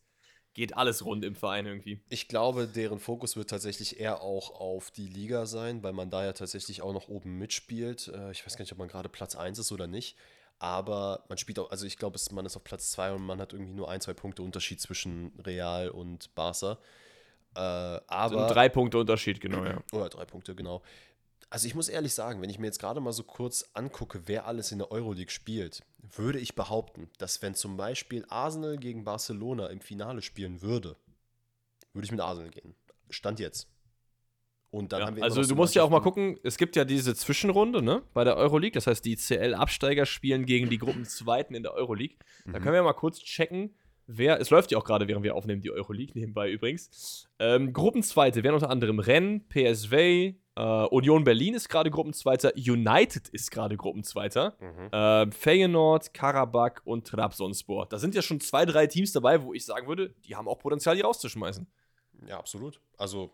geht 0.55 0.75
alles 0.75 1.05
rund 1.05 1.23
im 1.23 1.35
Verein 1.35 1.67
irgendwie. 1.67 2.01
Ich 2.09 2.27
glaube, 2.27 2.65
deren 2.65 2.97
Fokus 2.97 3.35
wird 3.37 3.51
tatsächlich 3.51 3.99
eher 3.99 4.21
auch 4.23 4.49
auf 4.59 4.89
die 4.89 5.07
Liga 5.07 5.45
sein, 5.45 5.83
weil 5.83 5.93
man 5.93 6.09
da 6.09 6.25
ja 6.25 6.33
tatsächlich 6.33 6.81
auch 6.81 6.91
noch 6.91 7.07
oben 7.07 7.37
mitspielt. 7.37 8.07
Äh, 8.07 8.31
Ich 8.31 8.43
weiß 8.43 8.57
gar 8.57 8.63
nicht, 8.63 8.71
ob 8.71 8.79
man 8.79 8.87
gerade 8.87 9.09
Platz 9.09 9.35
1 9.35 9.59
ist 9.59 9.71
oder 9.71 9.85
nicht. 9.85 10.17
Aber 10.57 11.23
man 11.29 11.37
spielt 11.37 11.59
auch, 11.59 11.69
also 11.69 11.85
ich 11.85 11.97
glaube, 11.97 12.17
man 12.31 12.47
ist 12.47 12.55
auf 12.55 12.63
Platz 12.63 12.89
2 12.89 13.11
und 13.13 13.21
man 13.23 13.39
hat 13.39 13.53
irgendwie 13.53 13.73
nur 13.73 13.91
ein, 13.91 14.01
zwei 14.01 14.13
Punkte 14.15 14.41
Unterschied 14.41 14.81
zwischen 14.81 15.33
Real 15.45 15.89
und 15.89 16.33
Barca. 16.33 16.79
Äh, 17.53 17.59
So 17.59 18.01
aber. 18.07 18.47
ein 18.47 18.51
drei 18.51 18.69
Punkte 18.69 18.97
Unterschied, 18.97 19.39
genau, 19.39 19.63
ja. 19.65 19.83
Oder 19.93 20.09
drei 20.09 20.25
Punkte, 20.25 20.55
genau. 20.55 20.81
Also 21.53 21.67
ich 21.67 21.75
muss 21.75 21.87
ehrlich 21.87 22.15
sagen, 22.15 22.41
wenn 22.41 22.49
ich 22.49 22.57
mir 22.57 22.65
jetzt 22.65 22.79
gerade 22.79 22.99
mal 22.99 23.11
so 23.11 23.21
kurz 23.21 23.69
angucke, 23.75 24.23
wer 24.25 24.47
alles 24.47 24.71
in 24.71 24.79
der 24.79 24.91
Euroleague 24.91 25.29
spielt, 25.29 25.83
würde 26.01 26.39
ich 26.39 26.55
behaupten, 26.55 27.11
dass 27.19 27.43
wenn 27.43 27.53
zum 27.53 27.77
Beispiel 27.77 28.25
Arsenal 28.27 28.75
gegen 28.77 29.03
Barcelona 29.03 29.67
im 29.67 29.79
Finale 29.79 30.23
spielen 30.23 30.63
würde, 30.63 30.95
würde 31.93 32.05
ich 32.05 32.11
mit 32.11 32.21
Arsenal 32.21 32.49
gehen. 32.49 32.73
Stand 33.11 33.39
jetzt. 33.39 33.69
Und 34.71 34.93
dann 34.93 35.01
Ja, 35.01 35.05
haben 35.05 35.15
wir 35.15 35.23
also 35.23 35.43
du 35.43 35.53
musst 35.53 35.75
ja 35.75 35.83
auch 35.83 35.91
mal 35.91 35.99
gucken, 35.99 36.39
es 36.41 36.57
gibt 36.57 36.75
ja 36.75 36.85
diese 36.85 37.13
Zwischenrunde, 37.13 37.83
ne, 37.83 38.01
bei 38.15 38.23
der 38.23 38.35
Euroleague, 38.35 38.73
das 38.73 38.87
heißt, 38.87 39.05
die 39.05 39.15
CL-Absteiger 39.15 40.07
spielen 40.07 40.47
gegen 40.47 40.71
die 40.71 40.79
Gruppenzweiten 40.79 41.55
in 41.55 41.61
der 41.61 41.75
Euroleague. 41.75 42.17
Da 42.45 42.53
können 42.53 42.73
wir 42.73 42.81
mal 42.81 42.93
kurz 42.93 43.19
checken, 43.19 43.75
wer, 44.07 44.41
es 44.41 44.49
läuft 44.49 44.71
ja 44.71 44.79
auch 44.79 44.85
gerade, 44.85 45.07
während 45.07 45.23
wir 45.23 45.35
aufnehmen, 45.35 45.61
die 45.61 45.69
Euroleague 45.69 46.19
nebenbei 46.19 46.49
übrigens. 46.49 47.29
Ähm, 47.37 47.73
Gruppenzweite 47.73 48.43
wären 48.43 48.55
unter 48.55 48.71
anderem 48.71 48.97
Rennes, 48.97 49.43
PSV, 49.49 50.33
äh, 50.55 50.61
Union 50.61 51.23
Berlin 51.23 51.53
ist 51.55 51.67
gerade 51.69 51.89
Gruppenzweiter, 51.89 52.53
United 52.55 53.29
ist 53.29 53.49
gerade 53.51 53.75
Gruppenzweiter, 53.77 54.55
Mhm. 54.59 54.89
äh, 54.91 55.31
Feyenoord, 55.31 56.13
Karabakh 56.13 56.81
und 56.85 57.07
Trabzonspor. 57.07 57.87
Da 57.87 57.97
sind 57.97 58.13
ja 58.15 58.21
schon 58.21 58.39
zwei, 58.39 58.65
drei 58.65 58.87
Teams 58.87 59.11
dabei, 59.13 59.41
wo 59.43 59.53
ich 59.53 59.65
sagen 59.65 59.87
würde, 59.87 60.13
die 60.25 60.35
haben 60.35 60.47
auch 60.47 60.59
Potenzial, 60.59 60.95
die 60.95 61.01
rauszuschmeißen. 61.01 61.65
Ja, 62.27 62.37
absolut. 62.37 62.79
Also 62.97 63.31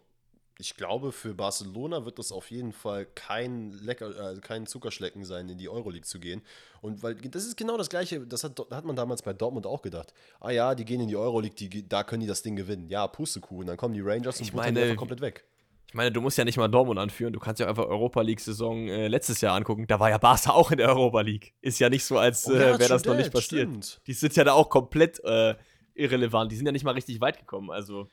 ich 0.61 0.76
glaube, 0.76 1.13
für 1.13 1.34
Barcelona 1.34 2.03
wird 2.03 2.20
das 2.20 2.34
auf 2.34 2.51
jeden 2.51 2.74
Fall 2.74 3.05
kein 3.05 3.72
Lecker, 3.72 4.34
äh, 4.34 4.39
kein 4.41 4.65
Zuckerschlecken 4.65 5.24
sein, 5.24 5.47
in 5.47 5.57
die 5.57 5.70
Euroleague 5.70 6.05
zu 6.05 6.20
gehen. 6.20 6.41
Und 6.82 7.01
weil 7.01 7.15
das 7.15 7.45
ist 7.45 7.55
genau 7.55 7.78
das 7.78 7.89
Gleiche, 7.89 8.20
das 8.28 8.43
hat, 8.43 8.59
hat 8.72 8.84
man 8.84 8.97
damals 8.97 9.22
bei 9.22 9.32
Dortmund 9.32 9.65
auch 9.65 9.82
gedacht. 9.82 10.13
Ah 10.41 10.51
ja, 10.51 10.76
die 10.76 10.84
gehen 10.84 10.99
in 10.99 11.07
die 11.07 11.15
Euroleague, 11.15 11.55
die, 11.55 11.88
da 11.88 12.03
können 12.03 12.22
die 12.22 12.28
das 12.28 12.41
Ding 12.41 12.57
gewinnen. 12.57 12.89
Ja, 12.89 13.07
Pustekuh. 13.07 13.59
Und 13.61 13.67
dann 13.67 13.78
kommen 13.78 13.93
die 13.93 14.01
Rangers 14.01 14.39
und 14.39 14.47
Ich 14.47 14.53
meine, 14.53 14.82
einfach 14.82 14.97
komplett 14.97 15.22
weg. 15.22 15.45
Ich 15.90 15.96
meine, 15.96 16.12
du 16.12 16.22
musst 16.22 16.38
ja 16.38 16.46
nicht 16.46 16.58
mal 16.58 16.68
Dortmund 16.68 17.00
anführen, 17.00 17.34
du 17.34 17.40
kannst 17.40 17.60
ja 17.60 17.68
einfach 17.68 17.88
Europa 17.88 18.22
League-Saison 18.22 18.88
äh, 18.90 19.08
letztes 19.08 19.42
Jahr 19.42 19.56
angucken. 19.56 19.88
Da 19.88 20.00
war 20.00 20.12
ja 20.12 20.20
Barca 20.20 20.52
auch 20.52 20.70
in 20.70 20.78
der 20.78 20.88
Europa 20.88 21.22
League. 21.22 21.56
Ist 21.62 21.80
ja 21.80 21.90
nicht 21.90 22.06
so, 22.06 22.20
als 22.20 22.46
Oh 22.48 22.52
äh, 22.52 22.60
ja, 22.60 22.78
wäre 22.78 22.90
das 22.90 23.06
noch 23.06 23.16
nicht 23.16 23.34
passiert. 23.34 23.68
stimmt. 23.68 24.00
Die 24.06 24.14
sind 24.14 24.36
ja 24.36 24.44
da 24.44 24.54
auch 24.54 24.70
komplett 24.70 25.20
äh, 25.24 25.56
irrelevant. 25.96 26.52
Die 26.52 26.58
sind 26.58 26.68
ja 26.68 26.72
nicht 26.72 26.84
mal 26.84 26.94
richtig 26.94 27.22
weit 27.22 27.40
gekommen. 27.40 27.72
Also, 27.72 28.08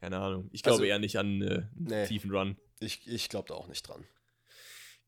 keine 0.00 0.18
Ahnung. 0.18 0.48
Ich 0.52 0.62
glaube 0.62 0.76
Also, 0.76 0.84
eher 0.84 0.98
nicht 0.98 1.18
an 1.18 1.42
äh, 1.42 1.44
einen 1.44 1.68
nee. 1.76 2.06
tiefen 2.06 2.30
Run. 2.34 2.56
Ich, 2.78 3.06
ich 3.06 3.28
glaube 3.28 3.48
da 3.48 3.54
auch 3.54 3.68
nicht 3.68 3.86
dran. 3.86 4.02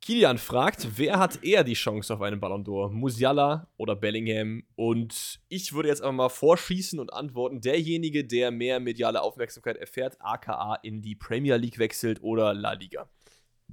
Kilian 0.02 0.36
fragt, 0.36 0.98
wer 0.98 1.20
hat 1.20 1.44
eher 1.44 1.62
die 1.62 1.74
Chance 1.74 2.12
auf 2.12 2.20
einen 2.22 2.40
Ballon 2.40 2.64
d'Or? 2.64 2.90
Musiala 2.90 3.68
oder 3.76 3.94
Bellingham? 3.94 4.64
Und 4.74 5.38
ich 5.48 5.72
würde 5.72 5.90
jetzt 5.90 6.02
einfach 6.02 6.12
mal 6.12 6.28
vorschießen 6.28 6.98
und 6.98 7.12
antworten, 7.12 7.60
derjenige, 7.60 8.24
der 8.24 8.50
mehr 8.50 8.80
mediale 8.80 9.22
Aufmerksamkeit 9.22 9.76
erfährt, 9.76 10.16
aka 10.18 10.74
in 10.82 11.02
die 11.02 11.14
Premier 11.14 11.54
League 11.56 11.78
wechselt 11.78 12.20
oder 12.20 12.52
La 12.52 12.72
Liga. 12.72 13.08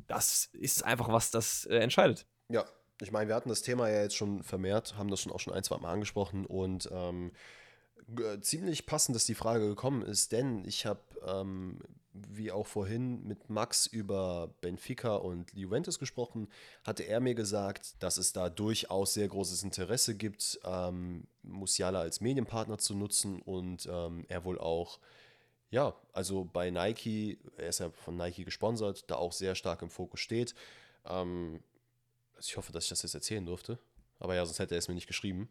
Das 0.07 0.51
ist 0.53 0.85
einfach 0.85 1.11
was, 1.11 1.31
das 1.31 1.65
äh, 1.65 1.77
entscheidet. 1.77 2.27
Ja, 2.47 2.63
ich 3.01 3.11
meine, 3.11 3.27
wir 3.27 3.35
hatten 3.35 3.49
das 3.49 3.63
Thema 3.63 3.89
ja 3.89 4.03
jetzt 4.03 4.15
schon 4.15 4.43
vermehrt, 4.43 4.95
haben 4.97 5.09
das 5.09 5.21
schon 5.21 5.31
auch 5.31 5.39
schon 5.39 5.53
ein, 5.53 5.63
zwei 5.63 5.77
Mal 5.77 5.93
angesprochen 5.93 6.45
und 6.45 6.87
ähm, 6.91 7.31
g- 8.15 8.39
ziemlich 8.41 8.85
passend, 8.85 9.15
dass 9.15 9.25
die 9.25 9.35
Frage 9.35 9.67
gekommen 9.67 10.01
ist, 10.01 10.31
denn 10.31 10.65
ich 10.65 10.85
habe, 10.85 11.01
ähm, 11.25 11.79
wie 12.13 12.51
auch 12.51 12.67
vorhin, 12.67 13.23
mit 13.25 13.49
Max 13.49 13.85
über 13.85 14.53
Benfica 14.61 15.15
und 15.15 15.53
Juventus 15.53 15.99
gesprochen, 15.99 16.47
hatte 16.83 17.03
er 17.03 17.19
mir 17.19 17.35
gesagt, 17.35 18.01
dass 18.03 18.17
es 18.17 18.33
da 18.33 18.49
durchaus 18.49 19.13
sehr 19.13 19.27
großes 19.27 19.63
Interesse 19.63 20.15
gibt, 20.15 20.59
ähm, 20.65 21.27
Musiala 21.43 22.01
als 22.01 22.21
Medienpartner 22.21 22.77
zu 22.77 22.95
nutzen 22.95 23.41
und 23.41 23.87
ähm, 23.91 24.25
er 24.27 24.43
wohl 24.43 24.59
auch 24.59 24.99
ja, 25.71 25.93
also 26.13 26.45
bei 26.45 26.71
Nike, 26.71 27.37
er 27.57 27.69
ist 27.69 27.79
ja 27.79 27.91
von 27.91 28.17
Nike 28.17 28.43
gesponsert, 28.43 29.03
da 29.09 29.17
auch 29.17 29.31
sehr 29.31 29.53
stark 29.53 29.83
im 29.83 29.91
Fokus 29.91 30.19
steht. 30.19 30.55
Ähm, 31.05 31.61
also 32.35 32.47
ich 32.47 32.57
hoffe, 32.57 32.71
dass 32.71 32.85
ich 32.85 32.89
das 32.89 33.03
jetzt 33.03 33.13
erzählen 33.13 33.45
durfte. 33.45 33.77
Aber 34.17 34.33
ja, 34.33 34.45
sonst 34.45 34.57
hätte 34.57 34.73
er 34.73 34.79
es 34.79 34.87
mir 34.87 34.95
nicht 34.95 35.05
geschrieben. 35.07 35.47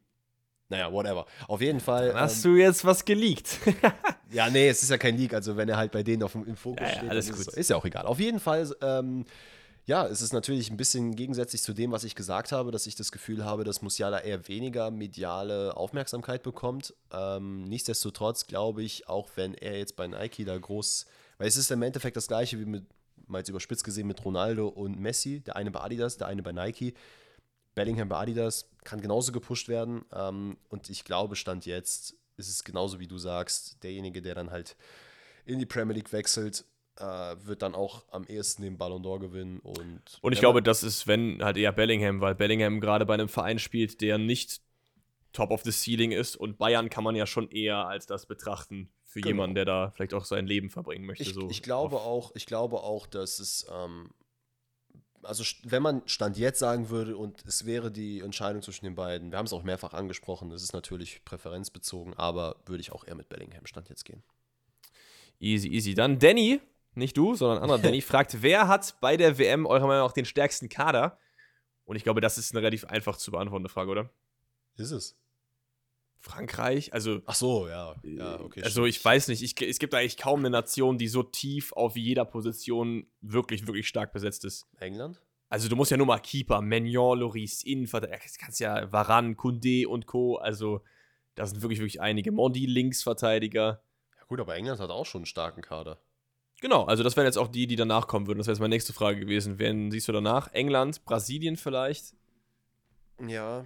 Naja, 0.68 0.92
whatever. 0.92 1.26
Auf 1.46 1.60
jeden 1.60 1.80
Fall. 1.80 2.08
Dann 2.08 2.20
hast 2.20 2.44
ähm, 2.44 2.52
du 2.54 2.58
jetzt 2.60 2.84
was 2.84 3.04
geleakt. 3.04 3.58
ja, 4.30 4.50
nee, 4.50 4.68
es 4.68 4.82
ist 4.82 4.90
ja 4.90 4.98
kein 4.98 5.16
Leak. 5.16 5.32
Also, 5.34 5.56
wenn 5.56 5.68
er 5.68 5.76
halt 5.78 5.92
bei 5.92 6.02
denen 6.02 6.22
auf 6.22 6.32
dem, 6.32 6.44
im 6.46 6.56
Fokus 6.56 6.80
Ja, 6.82 6.88
ja, 6.88 6.98
steht, 6.98 7.10
alles 7.10 7.26
dann 7.26 7.34
ist, 7.34 7.40
gut. 7.44 7.48
es- 7.48 7.58
ist 7.58 7.70
ja 7.70 7.76
auch 7.76 7.84
egal. 7.84 8.04
Auf 8.06 8.20
jeden 8.20 8.38
Fall, 8.40 8.70
ähm, 8.82 9.24
ja, 9.86 10.06
es 10.06 10.20
ist 10.20 10.34
natürlich 10.34 10.70
ein 10.70 10.76
bisschen 10.76 11.16
gegensätzlich 11.16 11.62
zu 11.62 11.72
dem, 11.72 11.90
was 11.92 12.04
ich 12.04 12.14
gesagt 12.14 12.52
habe, 12.52 12.70
dass 12.70 12.86
ich 12.86 12.94
das 12.94 13.10
Gefühl 13.10 13.46
habe, 13.46 13.64
dass 13.64 13.80
Musiala 13.80 14.20
eher 14.20 14.46
weniger 14.46 14.90
mediale 14.90 15.74
Aufmerksamkeit 15.78 16.42
bekommt. 16.42 16.92
Ähm, 17.10 17.64
nichtsdestotrotz 17.64 18.46
glaube 18.46 18.82
ich, 18.82 19.08
auch 19.08 19.30
wenn 19.36 19.54
er 19.54 19.78
jetzt 19.78 19.96
bei 19.96 20.06
Nike 20.06 20.44
da 20.44 20.58
groß, 20.58 21.06
weil 21.38 21.48
es 21.48 21.56
ist 21.56 21.70
im 21.70 21.80
Endeffekt 21.80 22.18
das 22.18 22.28
gleiche 22.28 22.60
wie 22.60 22.66
mit, 22.66 22.84
mal 23.26 23.38
jetzt 23.38 23.48
überspitzt 23.48 23.84
gesehen, 23.84 24.06
mit 24.06 24.22
Ronaldo 24.22 24.68
und 24.68 25.00
Messi. 25.00 25.40
Der 25.40 25.56
eine 25.56 25.70
bei 25.70 25.80
Adidas, 25.80 26.18
der 26.18 26.26
eine 26.26 26.42
bei 26.42 26.52
Nike. 26.52 26.92
Bellingham 27.78 28.08
bei 28.08 28.16
Adidas 28.16 28.68
kann 28.82 29.00
genauso 29.00 29.30
gepusht 29.30 29.68
werden. 29.68 30.04
Ähm, 30.12 30.56
und 30.68 30.90
ich 30.90 31.04
glaube, 31.04 31.36
Stand 31.36 31.64
jetzt 31.64 32.16
ist 32.36 32.48
es 32.48 32.64
genauso 32.64 32.98
wie 32.98 33.06
du 33.06 33.18
sagst, 33.18 33.84
derjenige, 33.84 34.20
der 34.20 34.34
dann 34.34 34.50
halt 34.50 34.76
in 35.46 35.60
die 35.60 35.66
Premier 35.66 35.94
League 35.94 36.12
wechselt, 36.12 36.64
äh, 36.96 37.04
wird 37.44 37.62
dann 37.62 37.76
auch 37.76 38.04
am 38.10 38.24
ehesten 38.24 38.62
den 38.62 38.78
Ballon 38.78 39.04
d'Or 39.04 39.20
gewinnen. 39.20 39.60
Und, 39.60 40.02
Und 40.20 40.32
ich 40.32 40.40
glaube, 40.40 40.60
das 40.60 40.82
ist, 40.82 41.06
wenn, 41.06 41.40
halt 41.40 41.56
eher 41.56 41.70
Bellingham, 41.70 42.20
weil 42.20 42.34
Bellingham 42.34 42.80
gerade 42.80 43.06
bei 43.06 43.14
einem 43.14 43.28
Verein 43.28 43.60
spielt, 43.60 44.00
der 44.00 44.18
nicht 44.18 44.60
top 45.32 45.52
of 45.52 45.62
the 45.62 45.70
ceiling 45.70 46.10
ist. 46.10 46.34
Und 46.34 46.58
Bayern 46.58 46.90
kann 46.90 47.04
man 47.04 47.14
ja 47.14 47.26
schon 47.26 47.48
eher 47.48 47.86
als 47.86 48.06
das 48.06 48.26
betrachten 48.26 48.90
für 49.04 49.20
Genau. 49.20 49.28
jemanden, 49.28 49.54
der 49.54 49.66
da 49.66 49.92
vielleicht 49.94 50.14
auch 50.14 50.24
sein 50.24 50.48
Leben 50.48 50.68
verbringen 50.68 51.06
möchte. 51.06 51.22
ich, 51.22 51.32
so 51.32 51.48
ich, 51.48 51.62
glaube 51.62 51.98
auch, 51.98 52.34
ich 52.34 52.44
glaube 52.44 52.78
auch, 52.82 53.06
dass 53.06 53.38
es, 53.38 53.66
ähm, 53.72 54.10
also 55.22 55.44
wenn 55.64 55.82
man 55.82 56.02
Stand 56.06 56.36
jetzt 56.36 56.58
sagen 56.58 56.90
würde 56.90 57.16
und 57.16 57.44
es 57.46 57.66
wäre 57.66 57.90
die 57.90 58.20
Entscheidung 58.20 58.62
zwischen 58.62 58.84
den 58.84 58.94
beiden, 58.94 59.30
wir 59.30 59.38
haben 59.38 59.46
es 59.46 59.52
auch 59.52 59.62
mehrfach 59.62 59.92
angesprochen, 59.92 60.50
das 60.50 60.62
ist 60.62 60.72
natürlich 60.72 61.24
präferenzbezogen, 61.24 62.14
aber 62.14 62.56
würde 62.66 62.80
ich 62.80 62.92
auch 62.92 63.04
eher 63.04 63.14
mit 63.14 63.28
Bellingham 63.28 63.66
Stand 63.66 63.88
jetzt 63.88 64.04
gehen. 64.04 64.22
Easy, 65.40 65.68
easy. 65.68 65.94
Dann 65.94 66.18
Danny, 66.18 66.60
nicht 66.94 67.16
du, 67.16 67.34
sondern 67.34 67.58
ein 67.58 67.62
anderer 67.64 67.78
Danny, 67.82 68.00
fragt, 68.00 68.42
wer 68.42 68.68
hat 68.68 68.96
bei 69.00 69.16
der 69.16 69.38
WM 69.38 69.66
eurer 69.66 69.86
Meinung 69.86 70.06
nach 70.06 70.12
den 70.12 70.24
stärksten 70.24 70.68
Kader? 70.68 71.18
Und 71.84 71.96
ich 71.96 72.04
glaube, 72.04 72.20
das 72.20 72.38
ist 72.38 72.52
eine 72.52 72.60
relativ 72.60 72.84
einfach 72.84 73.16
zu 73.16 73.30
beantwortende 73.30 73.70
Frage, 73.70 73.90
oder? 73.90 74.10
Ist 74.76 74.90
es? 74.90 75.16
Frankreich, 76.20 76.92
also 76.92 77.20
Ach 77.26 77.34
so, 77.34 77.68
ja. 77.68 77.94
ja 78.02 78.40
okay, 78.40 78.62
also 78.62 78.82
stimmt. 78.82 78.88
ich 78.88 79.04
weiß 79.04 79.28
nicht, 79.28 79.42
ich, 79.42 79.60
es 79.68 79.78
gibt 79.78 79.94
eigentlich 79.94 80.16
kaum 80.16 80.40
eine 80.40 80.50
Nation, 80.50 80.98
die 80.98 81.08
so 81.08 81.22
tief 81.22 81.72
auf 81.72 81.96
jeder 81.96 82.24
Position 82.24 83.06
wirklich, 83.20 83.66
wirklich 83.66 83.86
stark 83.86 84.12
besetzt 84.12 84.44
ist. 84.44 84.66
England? 84.78 85.20
Also 85.48 85.68
du 85.68 85.76
musst 85.76 85.90
ja 85.90 85.96
nur 85.96 86.06
mal 86.06 86.18
Keeper, 86.18 86.60
Magnon, 86.60 87.20
Loris, 87.20 87.62
Innenverteidiger, 87.62 88.18
kannst 88.38 88.60
ja 88.60 88.92
Varan, 88.92 89.36
Kunde 89.36 89.88
und 89.88 90.06
Co. 90.06 90.36
Also 90.36 90.82
da 91.34 91.46
sind 91.46 91.62
wirklich, 91.62 91.78
wirklich 91.78 92.00
einige. 92.00 92.32
Mondi, 92.32 92.66
Linksverteidiger. 92.66 93.80
Ja 94.18 94.24
gut, 94.26 94.40
aber 94.40 94.56
England 94.56 94.80
hat 94.80 94.90
auch 94.90 95.06
schon 95.06 95.20
einen 95.20 95.26
starken 95.26 95.62
Kader. 95.62 95.98
Genau, 96.60 96.84
also 96.84 97.04
das 97.04 97.16
wären 97.16 97.26
jetzt 97.26 97.38
auch 97.38 97.48
die, 97.48 97.66
die 97.66 97.76
danach 97.76 98.08
kommen 98.08 98.26
würden. 98.26 98.38
Das 98.38 98.48
wäre 98.48 98.54
jetzt 98.54 98.60
meine 98.60 98.74
nächste 98.74 98.92
Frage 98.92 99.20
gewesen. 99.20 99.58
Wen 99.58 99.90
siehst 99.90 100.08
du 100.08 100.12
danach? 100.12 100.52
England, 100.52 101.04
Brasilien 101.04 101.56
vielleicht? 101.56 102.14
Ja. 103.26 103.64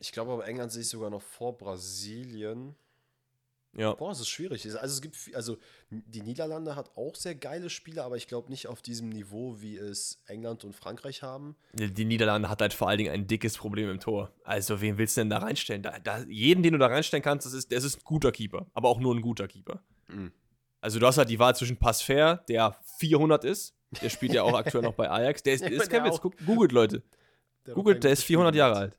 Ich 0.00 0.12
glaube 0.12 0.32
aber, 0.32 0.46
England 0.46 0.72
sehe 0.72 0.82
ich 0.82 0.88
sogar 0.88 1.10
noch 1.10 1.22
vor 1.22 1.56
Brasilien. 1.56 2.74
Ja. 3.76 3.92
Boah, 3.94 4.12
es 4.12 4.20
ist 4.20 4.28
schwierig. 4.28 4.64
Also 4.66 4.78
es 4.94 5.00
gibt, 5.00 5.16
also 5.34 5.56
die 5.90 6.22
Niederlande 6.22 6.76
hat 6.76 6.96
auch 6.96 7.16
sehr 7.16 7.34
geile 7.34 7.68
Spieler, 7.70 8.04
aber 8.04 8.16
ich 8.16 8.28
glaube 8.28 8.48
nicht 8.50 8.68
auf 8.68 8.82
diesem 8.82 9.08
Niveau, 9.08 9.60
wie 9.60 9.76
es 9.76 10.22
England 10.26 10.62
und 10.64 10.76
Frankreich 10.76 11.22
haben. 11.24 11.56
Die 11.72 11.92
die 11.92 12.04
Niederlande 12.04 12.48
hat 12.48 12.60
halt 12.60 12.72
vor 12.72 12.88
allen 12.88 12.98
Dingen 12.98 13.12
ein 13.12 13.26
dickes 13.26 13.56
Problem 13.58 13.90
im 13.90 13.98
Tor. 13.98 14.30
Also, 14.44 14.80
wen 14.80 14.96
willst 14.96 15.16
du 15.16 15.22
denn 15.22 15.30
da 15.30 15.38
reinstellen? 15.38 15.82
Da, 15.82 15.98
da, 15.98 16.18
jeden, 16.28 16.62
den 16.62 16.72
du 16.74 16.78
da 16.78 16.86
reinstellen 16.86 17.22
kannst, 17.22 17.46
das 17.46 17.52
ist, 17.52 17.72
das 17.72 17.82
ist 17.82 17.98
ein 17.98 18.02
guter 18.04 18.30
Keeper. 18.30 18.66
Aber 18.74 18.88
auch 18.88 19.00
nur 19.00 19.12
ein 19.12 19.22
guter 19.22 19.48
Keeper. 19.48 19.82
Mhm. 20.06 20.30
Also 20.80 21.00
du 21.00 21.06
hast 21.06 21.18
halt 21.18 21.30
die 21.30 21.38
Wahl 21.40 21.56
zwischen 21.56 21.76
Passfair, 21.78 22.44
der 22.48 22.76
400 22.98 23.42
ist, 23.44 23.74
der 24.02 24.08
spielt 24.10 24.34
ja 24.34 24.42
auch 24.44 24.54
aktuell 24.54 24.84
noch 24.84 24.94
bei 24.94 25.10
Ajax. 25.10 25.42
Der 25.42 25.54
ist, 25.54 25.62
Ja, 25.92 26.06
ist. 26.06 26.20
Guck- 26.20 26.36
googelt 26.46 26.70
Leute. 26.72 27.02
Der 27.66 27.74
Googelt, 27.74 28.04
der 28.04 28.12
ist 28.12 28.22
400 28.22 28.54
Jahre 28.54 28.76
alt. 28.76 28.98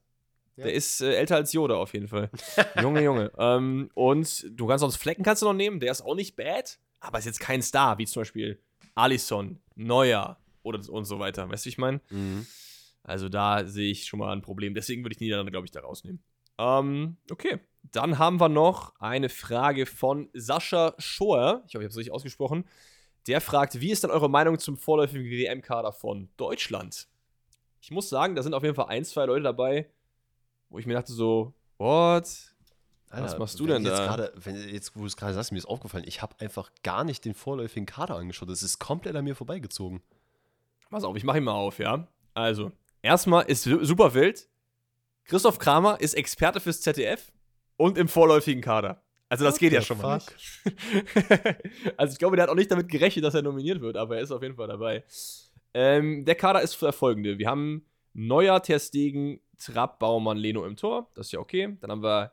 Ja. 0.58 0.66
Der 0.66 0.74
ist 0.74 1.02
äh, 1.02 1.14
älter 1.16 1.36
als 1.36 1.52
Yoda 1.54 1.76
auf 1.76 1.94
jeden 1.94 2.08
Fall. 2.08 2.30
Junge, 2.82 3.04
Junge. 3.04 3.32
Ähm, 3.38 3.90
und 3.94 4.46
du 4.50 4.68
kannst 4.68 4.82
sonst 4.82 4.96
Flecken 4.96 5.24
kannst 5.24 5.42
du 5.42 5.46
noch 5.46 5.54
nehmen, 5.54 5.80
der 5.80 5.92
ist 5.92 6.02
auch 6.02 6.16
nicht 6.16 6.36
bad, 6.36 6.80
aber 7.00 7.20
ist 7.20 7.26
jetzt 7.26 7.40
kein 7.40 7.62
Star, 7.62 7.98
wie 7.98 8.06
zum 8.06 8.22
Beispiel 8.22 8.60
Alisson, 8.96 9.60
Neuer 9.76 10.40
oder 10.64 10.80
und 10.90 11.06
so 11.06 11.20
weiter. 11.20 11.50
Weißt 11.50 11.66
du, 11.66 11.68
wie 11.68 11.70
ich 11.70 11.78
meine? 11.78 12.02
Mhm. 12.10 12.48
Also 13.04 13.30
da 13.30 13.66
sehe 13.66 13.92
ich 13.92 14.06
schon 14.06 14.20
mal 14.20 14.32
ein 14.32 14.42
Problem. 14.42 14.74
Deswegen 14.74 15.04
würde 15.04 15.14
ich 15.14 15.20
Niederlande, 15.20 15.52
glaube 15.52 15.66
ich, 15.66 15.72
da 15.72 15.82
rausnehmen. 15.82 16.24
Ähm, 16.58 17.18
okay. 17.30 17.60
Dann 17.92 18.18
haben 18.18 18.40
wir 18.40 18.50
noch 18.50 18.94
eine 19.00 19.30
Frage 19.30 19.86
von 19.86 20.30
Sascha 20.34 20.96
Schoer. 20.98 21.64
Ich 21.68 21.76
hoffe, 21.76 21.84
ich 21.84 21.86
habe 21.86 21.86
es 21.86 21.98
richtig 21.98 22.14
ausgesprochen. 22.14 22.66
Der 23.28 23.42
fragt, 23.42 23.80
wie 23.80 23.92
ist 23.92 24.04
denn 24.04 24.12
eure 24.12 24.30
Meinung 24.30 24.60
zum 24.60 24.78
vorläufigen 24.78 25.30
WM-Kader 25.30 25.92
von 25.92 26.30
Deutschland? 26.38 27.08
Ich 27.82 27.92
muss 27.92 28.10
sagen, 28.10 28.36
da 28.36 28.42
sind 28.42 28.54
auf 28.54 28.64
jeden 28.64 28.76
Fall 28.76 28.88
ein, 28.88 29.06
zwei 29.06 29.26
Leute 29.26 29.44
dabei, 29.44 29.90
wo 30.76 30.80
ich 30.80 30.86
mir 30.86 30.94
dachte 30.94 31.14
so, 31.14 31.54
what? 31.78 32.28
Was 33.10 33.38
machst 33.38 33.58
du 33.62 33.66
denn 33.66 33.86
da? 33.86 34.08
Grade, 34.08 34.34
wenn 34.36 34.58
jetzt, 34.68 34.94
wo 34.94 35.00
du 35.00 35.06
es 35.06 35.16
gerade 35.16 35.34
sagst, 35.34 35.54
mir 35.54 35.58
ist 35.58 35.68
aufgefallen, 35.68 36.04
ich 36.06 36.22
habe 36.22 36.36
einfach 36.40 36.70
gar 36.84 37.06
nicht 37.06 37.24
den 37.24 37.34
vorläufigen 37.34 37.86
Kader 37.86 38.16
angeschaut. 38.18 38.50
Das 38.50 38.62
ist 38.62 38.78
komplett 38.78 39.16
an 39.16 39.24
mir 39.24 39.36
vorbeigezogen. 39.36 40.02
Pass 40.90 41.06
auf, 41.06 41.16
ich 41.16 41.24
mache 41.24 41.38
ihn 41.38 41.46
mal 41.46 41.54
auf, 41.54 41.80
ja? 41.80 42.10
Also, 42.34 42.74
erstmal 43.02 43.46
ist 43.46 43.64
su- 43.64 43.86
super 43.86 44.14
wild. 44.14 44.50
Christoph 45.24 45.60
Kramer 45.60 46.02
ist 46.02 46.14
Experte 46.14 46.60
fürs 46.60 46.82
ZDF 46.82 47.32
und 47.78 47.98
im 47.98 48.10
vorläufigen 48.10 48.62
Kader. 48.62 49.02
Also, 49.30 49.46
das 49.46 49.54
What 49.54 49.60
geht 49.62 49.72
ja 49.72 49.82
schon 49.82 49.98
mal 50.00 50.16
nicht. 50.18 50.36
also, 51.98 52.12
ich 52.12 52.20
glaube, 52.20 52.36
der 52.36 52.44
hat 52.44 52.50
auch 52.50 52.56
nicht 52.56 52.70
damit 52.70 52.90
gerechnet, 52.90 53.24
dass 53.24 53.34
er 53.34 53.44
nominiert 53.44 53.80
wird, 53.80 53.96
aber 53.96 54.18
er 54.18 54.24
ist 54.24 54.32
auf 54.32 54.42
jeden 54.42 54.56
Fall 54.56 54.68
dabei. 54.68 55.06
Ähm, 55.74 56.26
der 56.26 56.36
Kader 56.36 56.62
ist 56.62 56.82
der 56.82 56.92
folgende: 56.92 57.38
Wir 57.38 57.48
haben 57.48 57.86
Neuer, 58.14 58.62
Ter 58.62 58.80
Stegen, 58.80 59.40
Trapp, 59.58 60.00
Baumann, 60.00 60.38
Leno 60.38 60.66
im 60.66 60.76
Tor. 60.76 61.10
Das 61.16 61.28
ist 61.28 61.32
ja 61.32 61.40
okay. 61.40 61.78
Dann 61.82 61.92
haben 61.92 62.04
wir 62.04 62.32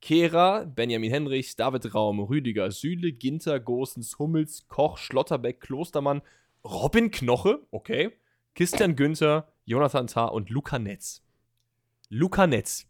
Kehra, 0.00 0.64
Benjamin 0.64 1.10
Henrichs, 1.10 1.56
David 1.56 1.94
Raum, 1.94 2.20
Rüdiger, 2.20 2.70
Süle, 2.70 3.12
Ginter, 3.12 3.60
Gosens, 3.60 4.18
Hummels, 4.18 4.66
Koch, 4.68 4.98
Schlotterbeck, 4.98 5.60
Klostermann, 5.60 6.22
Robin 6.64 7.10
Knoche, 7.10 7.60
okay. 7.70 8.12
Christian 8.54 8.96
Günther, 8.96 9.48
Jonathan 9.64 10.06
Tah 10.06 10.26
und 10.26 10.50
Luca 10.50 10.78
Netz. 10.78 11.22
Luca 12.08 12.46
Netz. 12.46 12.86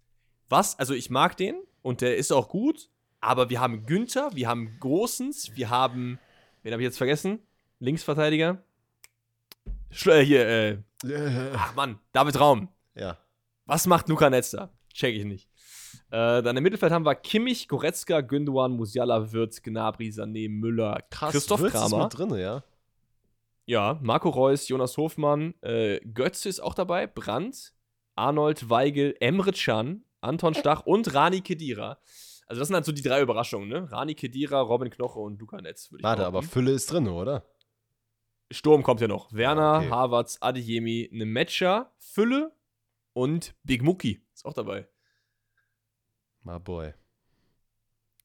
Was? 0.49 0.79
Also 0.79 0.95
ich 0.95 1.11
mag 1.11 1.37
den 1.37 1.61
und 1.83 2.01
der 2.01 2.17
ist 2.17 2.33
auch 2.33 2.49
gut, 2.49 2.91
aber 3.21 3.51
wir 3.51 3.61
haben 3.61 3.85
Günther, 3.87 4.31
wir 4.35 4.49
haben 4.49 4.79
Gosens, 4.81 5.55
wir 5.57 5.71
haben, 5.71 6.19
wen 6.63 6.73
habe 6.73 6.83
ich 6.83 6.87
jetzt 6.87 6.99
vergessen? 6.99 7.41
Linksverteidiger. 7.79 8.63
Schl 9.91 10.11
äh, 10.11 10.25
hier, 10.25 10.49
äh, 10.49 10.79
ach 11.55 11.75
Mann, 11.75 11.99
David 12.13 12.39
Raum. 12.39 12.69
Ja. 12.95 13.19
Was 13.71 13.87
macht 13.87 14.09
Luca 14.09 14.29
Netz 14.29 14.51
da? 14.51 14.71
Check 14.93 15.15
ich 15.15 15.25
nicht. 15.25 15.49
Äh, 16.11 16.43
dann 16.43 16.57
im 16.57 16.63
Mittelfeld 16.63 16.93
haben 16.93 17.05
wir 17.05 17.15
Kimmich, 17.15 17.69
Goretzka, 17.69 18.21
Gündogan, 18.21 18.73
Musiala, 18.73 19.31
Wirtz, 19.33 19.63
Gnabry, 19.63 20.09
Sané, 20.09 20.49
Müller, 20.49 21.01
Krass, 21.11 21.31
Christoph 21.33 21.63
ist 21.63 21.73
Kramer. 21.73 22.05
mit 22.05 22.19
drin, 22.19 22.35
ja. 22.35 22.65
Ja, 23.67 23.99
Marco 24.03 24.29
Reus, 24.31 24.67
Jonas 24.69 24.97
Hofmann, 24.97 25.55
äh, 25.63 26.01
Götze 26.01 26.49
ist 26.49 26.59
auch 26.61 26.75
dabei, 26.75 27.07
Brandt, 27.07 27.73
Arnold, 28.17 28.69
Weigel, 28.69 29.15
Emre 29.21 29.53
Can, 29.53 30.05
Anton 30.21 30.55
Stach 30.55 30.85
und 30.87 31.15
Rani 31.15 31.41
Kedira. 31.41 31.99
Also 32.47 32.59
das 32.59 32.67
sind 32.69 32.75
halt 32.75 32.85
so 32.85 32.91
die 32.93 33.03
drei 33.03 33.21
Überraschungen, 33.23 33.69
ne? 33.69 33.91
Rani 33.93 34.17
Kedira, 34.17 34.61
Robin 34.61 34.91
Knoche 34.91 35.21
und 35.21 35.41
Luca 35.41 35.61
Netz, 35.61 35.93
würde 35.93 36.01
ich 36.01 36.05
Warte, 36.05 36.23
aber 36.27 36.41
behaupten. 36.41 36.51
Fülle 36.51 36.73
ist 36.73 36.91
drin, 36.91 37.07
oder? 37.07 37.45
Sturm 38.51 38.83
kommt 38.83 39.01
ja 39.01 39.07
noch. 39.07 39.33
Werner, 39.33 39.63
Ah, 39.63 39.79
okay. 39.79 39.91
Havertz, 39.91 40.39
Adeyemi, 40.41 41.09
Nemetscher, 41.13 41.93
Fülle 41.99 42.51
und 43.21 43.55
Big 43.65 43.83
Muki 43.83 44.23
ist 44.33 44.47
auch 44.47 44.55
dabei. 44.55 44.89
My 46.43 46.59
boy. 46.59 46.95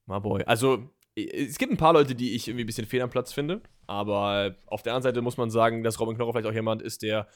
My 0.06 0.20
boy. 0.20 0.42
Also, 0.44 0.88
es 1.14 1.58
gibt 1.58 1.70
ein 1.70 1.76
paar 1.76 1.92
Leute, 1.92 2.14
die 2.14 2.34
ich 2.34 2.48
irgendwie 2.48 2.64
ein 2.64 2.66
bisschen 2.66 2.86
fehl 2.86 3.02
am 3.02 3.10
Platz 3.10 3.30
finde. 3.30 3.60
Aber 3.86 4.56
auf 4.64 4.82
der 4.82 4.94
anderen 4.94 5.02
Seite 5.02 5.20
muss 5.20 5.36
man 5.36 5.50
sagen, 5.50 5.82
dass 5.82 6.00
Robin 6.00 6.16
Knoche 6.16 6.32
vielleicht 6.32 6.48
auch 6.48 6.54
jemand 6.54 6.80
ist, 6.80 7.02
der 7.02 7.28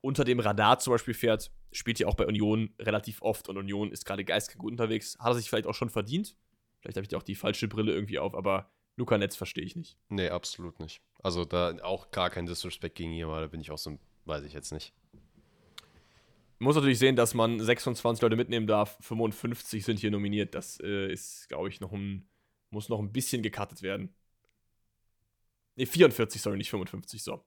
unter 0.00 0.24
dem 0.24 0.40
Radar 0.40 0.80
zum 0.80 0.92
Beispiel 0.92 1.14
fährt. 1.14 1.52
Spielt 1.70 2.00
ja 2.00 2.08
auch 2.08 2.16
bei 2.16 2.26
Union 2.26 2.74
relativ 2.80 3.22
oft 3.22 3.48
und 3.48 3.58
Union 3.58 3.92
ist 3.92 4.04
gerade 4.04 4.24
geistig 4.24 4.58
gut 4.58 4.72
unterwegs. 4.72 5.16
Hat 5.20 5.28
er 5.28 5.34
sich 5.34 5.48
vielleicht 5.48 5.68
auch 5.68 5.74
schon 5.74 5.90
verdient. 5.90 6.36
Vielleicht 6.80 6.96
habe 6.96 7.04
ich 7.04 7.08
da 7.08 7.16
auch 7.16 7.22
die 7.22 7.36
falsche 7.36 7.68
Brille 7.68 7.92
irgendwie 7.92 8.18
auf, 8.18 8.34
aber 8.34 8.72
Luca 8.96 9.16
Netz 9.18 9.36
verstehe 9.36 9.64
ich 9.64 9.76
nicht. 9.76 9.96
Nee, 10.08 10.30
absolut 10.30 10.80
nicht. 10.80 11.00
Also 11.22 11.44
da 11.44 11.76
auch 11.84 12.10
gar 12.10 12.28
kein 12.30 12.46
Disrespect 12.46 12.96
gegen 12.96 13.12
ihn, 13.12 13.24
aber 13.24 13.40
da 13.40 13.46
bin 13.46 13.60
ich 13.60 13.70
auch 13.70 13.78
so, 13.78 13.98
weiß 14.24 14.42
ich 14.42 14.52
jetzt 14.52 14.72
nicht. 14.72 14.92
Man 16.64 16.70
muss 16.70 16.76
natürlich 16.76 16.98
sehen, 16.98 17.14
dass 17.14 17.34
man 17.34 17.60
26 17.60 18.22
Leute 18.22 18.36
mitnehmen 18.36 18.66
darf. 18.66 18.96
55 19.02 19.84
sind 19.84 20.00
hier 20.00 20.10
nominiert. 20.10 20.54
Das 20.54 20.80
äh, 20.82 21.12
ist, 21.12 21.46
glaube 21.50 21.68
ich, 21.68 21.82
noch 21.82 21.92
ein, 21.92 22.26
muss 22.70 22.88
noch 22.88 23.00
ein 23.00 23.12
bisschen 23.12 23.42
gecuttet 23.42 23.82
werden. 23.82 24.14
Ne, 25.76 25.84
44, 25.84 26.40
sorry, 26.40 26.56
nicht 26.56 26.70
55, 26.70 27.22
so. 27.22 27.44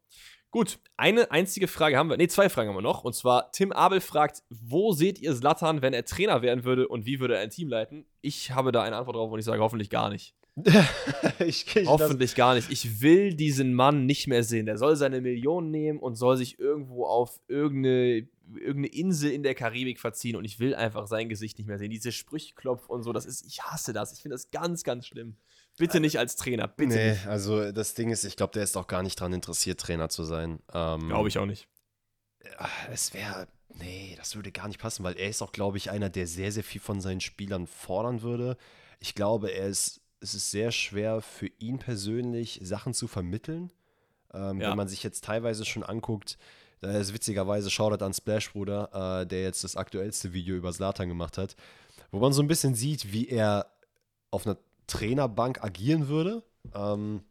Gut, 0.51 0.77
eine 0.97 1.31
einzige 1.31 1.67
Frage 1.67 1.97
haben 1.97 2.11
wir, 2.11 2.17
ne, 2.17 2.27
zwei 2.27 2.47
Fragen 2.47 2.69
haben 2.69 2.75
wir 2.75 2.83
noch. 2.83 3.03
Und 3.03 3.15
zwar, 3.15 3.51
Tim 3.51 3.71
Abel 3.71 4.01
fragt, 4.01 4.43
wo 4.51 4.91
seht 4.91 5.17
ihr 5.17 5.33
Slatan, 5.33 5.81
wenn 5.81 5.93
er 5.93 6.05
Trainer 6.05 6.43
werden 6.43 6.63
würde 6.63 6.87
und 6.87 7.07
wie 7.07 7.19
würde 7.19 7.37
er 7.37 7.41
ein 7.41 7.49
Team 7.49 7.69
leiten? 7.69 8.05
Ich 8.21 8.51
habe 8.51 8.71
da 8.71 8.83
eine 8.83 8.97
Antwort 8.97 9.15
drauf 9.15 9.31
und 9.31 9.39
ich 9.39 9.45
sage 9.45 9.63
hoffentlich 9.63 9.89
gar 9.89 10.11
nicht. 10.11 10.35
ich, 11.39 11.75
ich, 11.75 11.87
Hoffentlich 11.87 12.33
gar 12.35 12.55
nicht. 12.55 12.71
Ich 12.71 13.01
will 13.01 13.35
diesen 13.35 13.73
Mann 13.73 14.05
nicht 14.05 14.27
mehr 14.27 14.43
sehen. 14.43 14.65
Der 14.65 14.77
soll 14.77 14.95
seine 14.95 15.21
Millionen 15.21 15.69
nehmen 15.69 15.99
und 15.99 16.15
soll 16.15 16.35
sich 16.37 16.59
irgendwo 16.59 17.05
auf 17.05 17.39
irgendeine, 17.47 18.27
irgendeine 18.55 18.87
Insel 18.87 19.31
in 19.31 19.43
der 19.43 19.55
Karibik 19.55 19.99
verziehen 19.99 20.35
und 20.35 20.45
ich 20.45 20.59
will 20.59 20.73
einfach 20.75 21.07
sein 21.07 21.29
Gesicht 21.29 21.57
nicht 21.57 21.67
mehr 21.67 21.77
sehen. 21.77 21.89
Diese 21.89 22.11
Sprüchklopf 22.11 22.87
und 22.89 23.03
so, 23.03 23.13
das 23.13 23.25
ist, 23.25 23.45
ich 23.45 23.61
hasse 23.63 23.93
das. 23.93 24.13
Ich 24.13 24.21
finde 24.21 24.35
das 24.35 24.51
ganz, 24.51 24.83
ganz 24.83 25.05
schlimm. 25.07 25.35
Bitte 25.77 25.99
nicht 25.99 26.17
als 26.17 26.35
Trainer, 26.35 26.67
bitte 26.67 26.95
Nee, 26.95 27.11
nicht. 27.11 27.27
also 27.27 27.71
das 27.71 27.93
Ding 27.93 28.09
ist, 28.09 28.23
ich 28.23 28.35
glaube, 28.35 28.53
der 28.53 28.63
ist 28.63 28.77
auch 28.77 28.87
gar 28.87 29.03
nicht 29.03 29.19
dran 29.19 29.33
interessiert, 29.33 29.79
Trainer 29.79 30.09
zu 30.09 30.23
sein. 30.23 30.59
Ähm, 30.73 31.07
Glaube 31.09 31.27
ich 31.29 31.37
auch 31.37 31.45
nicht. 31.45 31.67
Ah, 32.57 32.69
Es 32.91 33.13
wäre, 33.13 33.47
nee, 33.75 34.15
das 34.17 34.35
würde 34.35 34.51
gar 34.51 34.67
nicht 34.67 34.79
passen, 34.79 35.03
weil 35.03 35.17
er 35.17 35.29
ist 35.29 35.41
auch, 35.41 35.51
glaube 35.51 35.77
ich, 35.77 35.91
einer, 35.91 36.09
der 36.09 36.25
sehr, 36.27 36.51
sehr 36.51 36.63
viel 36.63 36.81
von 36.81 37.01
seinen 37.01 37.21
Spielern 37.21 37.67
fordern 37.67 38.21
würde. 38.21 38.57
Ich 38.99 39.13
glaube, 39.13 39.51
er 39.51 39.67
ist, 39.67 40.01
es 40.21 40.33
ist 40.33 40.49
sehr 40.49 40.71
schwer 40.71 41.21
für 41.21 41.47
ihn 41.59 41.77
persönlich, 41.79 42.59
Sachen 42.63 42.93
zu 42.93 43.07
vermitteln. 43.07 43.71
Ähm, 44.33 44.59
Ja. 44.61 44.69
Wenn 44.71 44.77
man 44.77 44.87
sich 44.87 45.03
jetzt 45.03 45.23
teilweise 45.25 45.63
schon 45.65 45.83
anguckt, 45.83 46.37
da 46.81 46.91
ist 46.91 47.13
witzigerweise 47.13 47.69
Shoutout 47.69 48.03
an 48.03 48.13
Splash 48.13 48.51
Bruder, 48.51 49.21
äh, 49.21 49.25
der 49.27 49.43
jetzt 49.43 49.63
das 49.63 49.75
aktuellste 49.75 50.33
Video 50.33 50.55
über 50.55 50.71
Slatan 50.71 51.07
gemacht 51.09 51.37
hat, 51.37 51.55
wo 52.11 52.19
man 52.19 52.33
so 52.33 52.41
ein 52.41 52.47
bisschen 52.47 52.75
sieht, 52.75 53.11
wie 53.11 53.27
er 53.27 53.67
auf 54.31 54.45
einer 54.45 54.57
Trainerbank 54.87 55.63
agieren 55.63 56.07
würde. 56.07 56.43
Ähm, 56.73 57.21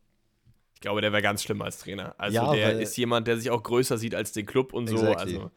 Ich 0.74 0.80
glaube, 0.80 1.00
der 1.00 1.12
wäre 1.12 1.22
ganz 1.22 1.42
schlimm 1.42 1.62
als 1.62 1.78
Trainer. 1.78 2.14
Also 2.18 2.34
Ja, 2.36 2.52
der 2.52 2.78
ist 2.80 2.96
jemand, 2.96 3.26
der 3.26 3.38
sich 3.38 3.50
auch 3.50 3.62
größer 3.62 3.96
sieht 3.98 4.14
als 4.14 4.32
den 4.32 4.46
Club 4.46 4.72
und 4.72 4.88
so. 4.88 4.96
Exactly. 4.96 5.36
Also 5.36 5.50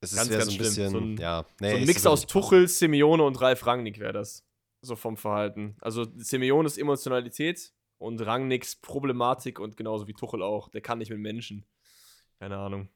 es 0.00 0.14
Ganz, 0.14 0.22
ist 0.26 0.30
wär 0.30 0.38
ganz 0.38 0.50
so 0.50 0.54
ein 0.54 0.58
bisschen, 0.58 0.90
So 0.90 0.98
ein- 0.98 1.16
ja, 1.18 1.44
nee, 1.60 1.70
so 1.70 1.76
ein 1.76 1.84
Mix 1.86 2.06
aus. 2.06 2.26
Tuchel, 2.26 2.68
Simeone 2.68 3.22
und 3.22 3.40
Ralf 3.40 3.66
Rangnick 3.66 3.98
wäre 3.98 4.12
das. 4.12 4.44
So 4.80 4.94
vom 4.96 5.16
Verhalten. 5.16 5.76
Also 5.80 6.06
Simeone 6.16 6.66
ist 6.66 6.78
Emotionalität 6.78 7.72
und 7.98 8.20
Rangnicks 8.24 8.76
Problematik 8.76 9.58
und 9.58 9.76
genauso 9.76 10.06
wie 10.06 10.14
Tuchel 10.14 10.40
auch. 10.42 10.68
Der 10.68 10.80
kann 10.82 10.98
nicht 10.98 11.10
mit 11.10 11.18
Menschen. 11.18 11.64
Keine 12.40 12.56
Ahnung. 12.56 12.88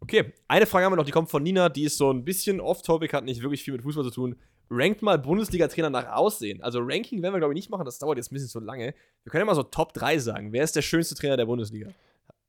Okay, 0.00 0.32
eine 0.46 0.66
Frage 0.66 0.84
haben 0.84 0.92
wir 0.92 0.96
noch, 0.96 1.04
die 1.04 1.12
kommt 1.12 1.30
von 1.30 1.42
Nina, 1.42 1.68
die 1.68 1.84
ist 1.84 1.98
so 1.98 2.10
ein 2.12 2.24
bisschen 2.24 2.60
off-topic, 2.60 3.14
hat 3.16 3.24
nicht 3.24 3.42
wirklich 3.42 3.62
viel 3.62 3.72
mit 3.72 3.82
Fußball 3.82 4.04
zu 4.04 4.10
tun. 4.10 4.36
Rankt 4.70 5.02
mal 5.02 5.18
Bundesliga-Trainer 5.18 5.90
nach 5.90 6.12
Aussehen. 6.12 6.62
Also 6.62 6.80
Ranking 6.80 7.22
werden 7.22 7.34
wir, 7.34 7.38
glaube 7.38 7.54
ich, 7.54 7.56
nicht 7.56 7.70
machen, 7.70 7.84
das 7.84 7.98
dauert 7.98 8.18
jetzt 8.18 8.30
ein 8.30 8.34
bisschen 8.34 8.48
zu 8.48 8.60
lange. 8.60 8.94
Wir 9.24 9.30
können 9.30 9.40
ja 9.42 9.46
mal 9.46 9.54
so 9.54 9.62
Top 9.62 9.92
3 9.94 10.18
sagen. 10.18 10.52
Wer 10.52 10.62
ist 10.62 10.76
der 10.76 10.82
schönste 10.82 11.14
Trainer 11.14 11.36
der 11.36 11.46
Bundesliga? 11.46 11.90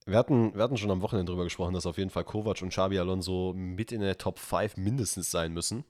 Wir 0.06 0.18
hatten, 0.18 0.54
wir 0.54 0.64
hatten 0.64 0.78
schon 0.78 0.92
am 0.92 1.02
Wochenende 1.02 1.32
drüber 1.32 1.44
gesprochen, 1.44 1.74
dass 1.74 1.86
auf 1.86 1.98
jeden 1.98 2.10
Fall 2.10 2.24
Kovac 2.24 2.62
und 2.62 2.70
Xabi 2.70 3.00
Alonso 3.00 3.54
mit 3.56 3.92
in 3.92 4.02
der 4.02 4.18
Top 4.18 4.38
5 4.38 4.78
mindestens 4.78 5.32
sein 5.32 5.54
müssen. 5.54 5.86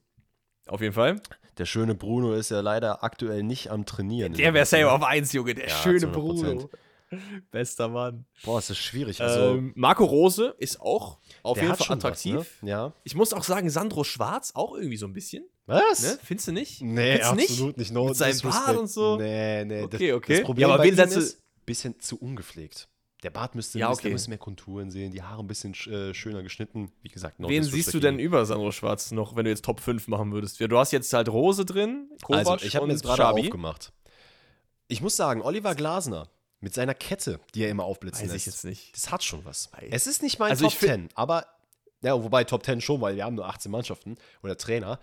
Auf 0.68 0.82
jeden 0.82 0.94
Fall. 0.94 1.22
Der 1.58 1.66
schöne 1.66 1.96
Bruno 1.96 2.34
ist 2.34 2.52
ja 2.52 2.62
leider 2.62 3.04
aktuell 3.04 3.44
nicht 3.44 3.72
am 3.72 3.86
Trainieren. 3.86 4.34
Der 4.34 4.54
wäre 4.54 4.66
safe 4.66 4.92
auf 4.92 5.04
1, 5.04 5.34
Junge. 5.34 5.56
Der 5.56 5.68
Ja, 5.68 5.76
schöne 5.76 6.00
zu 6.00 6.08
100%. 6.08 6.12
Bruno. 6.12 6.70
Bester 7.52 7.88
Mann. 7.88 8.26
Boah, 8.44 8.60
es 8.60 8.70
ist 8.70 8.78
schwierig. 8.78 9.20
Also, 9.22 9.56
ähm, 9.56 9.72
Marco 9.76 10.06
Rose 10.06 10.54
ist 10.58 10.80
auch 10.80 11.20
auf 11.44 11.62
jeden 11.62 11.76
Fall 11.76 11.96
attraktiv. 11.98 12.36
Was, 12.36 12.62
ne? 12.62 12.70
Ja. 12.70 12.94
Ich 13.04 13.16
muss 13.16 13.34
auch 13.34 13.44
sagen, 13.44 13.70
Sandro 13.70 14.04
Schwarz 14.04 14.52
auch 14.56 14.76
irgendwie 14.76 14.98
so 14.98 15.08
ein 15.08 15.14
bisschen. 15.14 15.46
Was? 15.66 16.02
Ne? 16.04 16.20
Findest 16.24 16.48
du 16.48 16.52
nicht? 16.52 16.82
Nee, 16.82 17.20
Findest 17.24 17.52
absolut 17.52 17.78
nicht. 17.78 17.92
No 17.92 18.06
Mit 18.08 18.16
seinem. 18.18 18.40
Bart 18.42 18.78
und 18.78 18.88
so? 18.90 19.18
Nee, 19.18 19.66
nee. 19.66 19.82
Okay, 19.84 20.08
das, 20.10 20.18
okay. 20.18 20.34
Das 20.38 20.44
Problem 20.46 20.62
Ja, 20.68 20.74
aber 20.74 20.78
bei 20.80 20.84
wen 20.86 20.94
ihm 20.94 20.98
setzt 20.98 21.16
du- 21.16 21.20
ist, 21.20 21.42
bisschen 21.66 22.00
zu 22.00 22.18
ungepflegt. 22.20 22.90
Der 23.22 23.32
Bart 23.32 23.54
müsste, 23.54 23.78
Ja, 23.80 23.92
okay. 23.92 24.04
da 24.08 24.10
müssen 24.14 24.30
mehr 24.30 24.38
Konturen 24.40 24.90
sehen, 24.92 25.12
die 25.12 25.22
Haare 25.22 25.44
ein 25.44 25.48
bisschen 25.48 25.74
sch- 25.74 25.92
äh, 25.92 26.14
schöner 26.14 26.42
geschnitten. 26.42 26.92
Wie 27.02 27.10
gesagt, 27.10 27.40
no 27.40 27.50
Wen 27.50 27.64
siehst 27.64 27.94
du 27.94 28.00
denn 28.00 28.18
über 28.18 28.46
Sandro 28.46 28.72
Schwarz 28.72 29.12
noch, 29.12 29.36
wenn 29.36 29.44
du 29.44 29.50
jetzt 29.52 29.66
Top 29.66 29.82
5 29.82 30.08
machen 30.08 30.32
würdest? 30.32 30.60
Du 30.62 30.78
hast 30.78 30.92
jetzt 30.94 31.12
halt 31.12 31.28
Rose 31.28 31.66
drin, 31.66 32.10
Kovac 32.24 32.48
Also, 32.48 32.66
ich 32.66 32.76
habe 32.78 32.88
mir 32.88 32.94
jetzt 32.94 33.04
gerade 33.04 33.28
aufgemacht. 33.28 33.92
Ich 34.88 35.02
muss 35.02 35.16
sagen, 35.18 35.42
Oliver 35.42 35.76
Glasner 35.76 36.30
Mit 36.62 36.74
seiner 36.74 36.94
Kette, 36.94 37.40
die 37.56 37.64
er 37.64 37.70
immer 37.70 37.86
aufblitzen 37.86 38.26
Weiß 38.26 38.34
lässt. 38.34 38.48
ich 38.48 38.54
jetzt 38.54 38.66
nicht. 38.66 38.96
Das 38.96 39.12
hat 39.12 39.24
schon 39.24 39.46
was. 39.46 39.72
Weiß- 39.74 39.88
Es 39.92 40.08
ist 40.08 40.22
nicht 40.22 40.40
mein 40.40 40.52
Also 40.52 40.66
Top 40.66 40.74
find- 40.74 40.92
10, 40.92 41.10
aber, 41.16 41.46
ja, 42.02 42.22
wobei 42.22 42.44
Top 42.44 42.64
10 42.66 42.82
schon, 42.82 43.00
weil 43.02 43.16
wir 43.16 43.24
haben 43.24 43.36
nur 43.36 43.48
18 43.48 43.72
Mannschaften 43.72 44.18
oder 44.44 44.58
Trainer. 44.58 45.00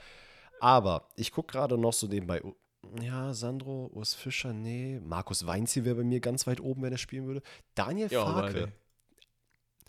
Aber 0.60 1.08
ich 1.16 1.32
gucke 1.32 1.52
gerade 1.52 1.78
noch 1.78 1.92
so 1.94 2.06
nebenbei. 2.06 2.42
oh, 2.44 2.54
Ja, 3.00 3.32
Sandro, 3.34 3.90
Urs 3.94 4.14
Fischer, 4.14 4.52
nee. 4.52 5.00
Markus 5.02 5.46
Weinziel 5.46 5.84
wäre 5.84 5.96
bei 5.96 6.04
mir 6.04 6.20
ganz 6.20 6.46
weit 6.46 6.60
oben, 6.60 6.82
wenn 6.82 6.92
er 6.92 6.98
spielen 6.98 7.26
würde. 7.26 7.42
Daniel 7.74 8.10
Ja, 8.10 8.24
Farke. 8.24 8.72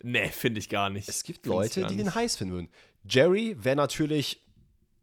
Nee, 0.02 0.28
finde 0.28 0.60
ich 0.60 0.68
gar 0.68 0.90
nicht. 0.90 1.08
Es 1.08 1.22
gibt 1.22 1.42
Find 1.44 1.46
ich 1.66 1.76
Leute, 1.76 1.86
die 1.88 1.96
den 1.96 2.14
heiß 2.14 2.36
finden 2.36 2.54
würden. 2.54 2.68
Jerry 3.08 3.56
wäre 3.62 3.76
natürlich 3.76 4.44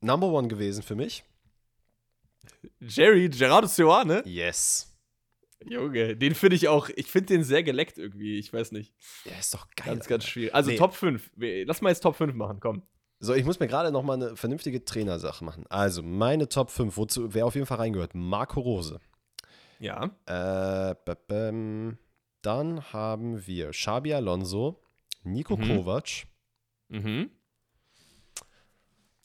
Number 0.02 0.28
One 0.28 0.48
gewesen 0.48 0.84
für 0.84 0.96
mich. 0.96 1.24
Jerry, 2.80 3.30
Gerardo 3.30 3.68
Seoane? 3.68 4.24
Yes. 4.26 4.92
Junge, 5.70 6.16
den 6.16 6.36
finde 6.36 6.56
ich 6.56 6.68
auch, 6.68 6.90
ich 6.96 7.08
finde 7.08 7.28
den 7.34 7.44
sehr 7.44 7.64
geleckt 7.64 7.98
irgendwie, 7.98 8.38
ich 8.38 8.52
weiß 8.54 8.72
nicht. 8.72 8.94
Der 9.26 9.40
ist 9.40 9.54
doch 9.54 9.68
geil. 9.76 9.88
Ganz, 9.96 10.08
ganz 10.08 10.26
schwierig. 10.26 10.54
Also 10.54 10.72
Nee. 10.72 10.78
Top 10.78 10.94
5. 10.94 11.32
Wir- 11.36 11.66
Lass 11.66 11.82
mal 11.82 11.90
jetzt 11.90 12.02
Top 12.02 12.16
5 12.16 12.34
machen, 12.36 12.60
komm. 12.60 12.84
So, 13.20 13.34
ich 13.34 13.46
muss 13.46 13.60
mir 13.60 13.68
gerade 13.68 13.92
noch 13.92 14.04
mal 14.04 14.14
eine 14.14 14.36
vernünftige 14.36 14.84
Trainersache 14.84 15.44
machen. 15.44 15.66
Also, 15.70 16.04
meine 16.04 16.50
Top 16.50 16.70
5, 16.70 16.98
wozu 16.98 17.34
wer 17.34 17.46
auf 17.46 17.56
jeden 17.56 17.66
Fall 17.66 17.78
reingehört? 17.78 18.14
Marco 18.14 18.60
Rose. 18.60 19.00
Ja. 19.80 20.12
Äh, 20.26 20.96
dann 22.42 22.94
haben 22.94 23.48
wir 23.48 23.72
Xabi 23.72 24.14
Alonso, 24.14 24.82
Nico 25.24 25.58
Mhm. 25.58 25.68
Kovac. 25.68 26.26
Mhm. 26.90 27.32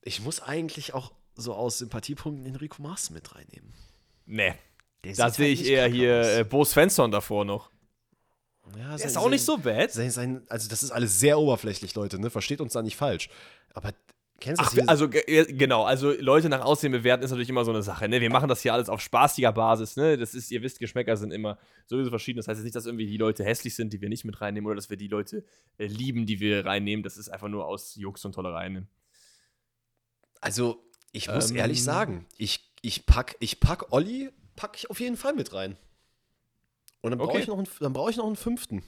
Ich 0.02 0.20
muss 0.22 0.40
eigentlich 0.40 0.94
auch 0.94 1.12
so 1.34 1.54
aus 1.54 1.78
Sympathiepunkten 1.78 2.46
Enrico 2.46 2.80
Maaßen 2.82 3.12
mit 3.14 3.34
reinnehmen. 3.34 3.74
Nee. 4.26 4.54
Der 5.04 5.14
Da 5.14 5.30
sehe 5.30 5.48
halt 5.48 5.60
ich 5.60 5.66
eher 5.68 5.86
hier 5.88 6.20
aus. 6.20 6.26
äh, 6.26 6.44
Bo 6.44 6.64
Svensson 6.64 7.10
davor 7.10 7.44
noch. 7.44 7.70
ja, 8.76 8.96
Der 8.96 9.06
ist 9.06 9.16
auch 9.16 9.30
nicht 9.30 9.44
so 9.44 9.56
bad. 9.56 9.90
Sein, 9.90 10.10
sein, 10.10 10.42
also, 10.48 10.68
das 10.68 10.82
ist 10.82 10.90
alles 10.90 11.18
sehr 11.18 11.38
oberflächlich, 11.38 11.94
Leute, 11.94 12.18
ne? 12.20 12.30
Versteht 12.30 12.60
uns 12.60 12.72
da 12.74 12.82
nicht 12.82 12.96
falsch. 12.96 13.30
Aber 13.72 13.92
kennst 14.40 14.60
du 14.60 14.64
Ach, 14.64 14.68
das? 14.68 14.74
hier- 14.74 14.88
also 14.88 15.08
ge- 15.08 15.52
genau, 15.54 15.84
also 15.84 16.12
Leute 16.12 16.48
nach 16.48 16.60
Aussehen 16.64 16.92
bewerten 16.92 17.22
ist 17.24 17.30
natürlich 17.30 17.48
immer 17.48 17.64
so 17.64 17.70
eine 17.70 17.82
Sache. 17.82 18.08
Ne? 18.08 18.20
Wir 18.20 18.30
machen 18.30 18.48
das 18.48 18.60
hier 18.62 18.74
alles 18.74 18.88
auf 18.88 19.00
spaßiger 19.00 19.52
Basis. 19.52 19.96
Ne? 19.96 20.16
Das 20.18 20.34
ist, 20.34 20.50
ihr 20.50 20.62
wisst, 20.62 20.78
Geschmäcker 20.80 21.16
sind 21.16 21.30
immer 21.32 21.58
sowieso 21.86 22.10
verschieden. 22.10 22.36
Das 22.38 22.48
heißt 22.48 22.58
jetzt 22.58 22.64
nicht, 22.64 22.76
dass 22.76 22.86
irgendwie 22.86 23.06
die 23.06 23.16
Leute 23.16 23.44
hässlich 23.44 23.74
sind, 23.74 23.92
die 23.92 24.00
wir 24.00 24.08
nicht 24.08 24.24
mit 24.24 24.40
reinnehmen, 24.40 24.66
oder 24.66 24.76
dass 24.76 24.90
wir 24.90 24.96
die 24.96 25.08
Leute 25.08 25.44
äh, 25.78 25.86
lieben, 25.86 26.26
die 26.26 26.40
wir 26.40 26.64
reinnehmen. 26.66 27.02
Das 27.02 27.16
ist 27.16 27.28
einfach 27.30 27.48
nur 27.48 27.64
aus 27.66 27.94
Jux 27.96 28.24
und 28.24 28.32
Tollerei. 28.34 28.68
Ne? 28.68 28.86
Also, 30.40 30.82
ich 31.12 31.28
muss 31.28 31.50
Ähm. 31.50 31.56
ehrlich 31.56 31.82
sagen, 31.82 32.26
ich, 32.38 32.70
ich, 32.82 33.06
pack, 33.06 33.36
ich 33.40 33.60
pack 33.60 33.92
Olli, 33.92 34.30
pack 34.60 34.76
ich 34.76 34.90
auf 34.90 35.00
jeden 35.00 35.16
Fall 35.16 35.32
mit 35.32 35.52
rein. 35.54 35.76
Und 37.00 37.10
dann 37.12 37.18
brauche 37.18 37.30
Okay. 37.30 37.40
ich, 37.40 37.46
noch 37.46 37.56
einen- 37.56 37.68
dann 37.80 37.92
brauch 37.94 38.10
ich 38.10 38.16
noch 38.18 38.26
einen 38.26 38.36
fünften. 38.36 38.82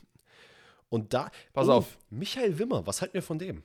Und 0.90 1.15
da. 1.15 1.31
Pass 1.55 1.69
Oh, 1.69 1.73
auf. 1.73 1.99
Michael 2.11 2.59
Wimmer, 2.59 2.86
was 2.86 3.01
halten 3.01 3.15
wir 3.15 3.23
von 3.23 3.39
dem? 3.39 3.62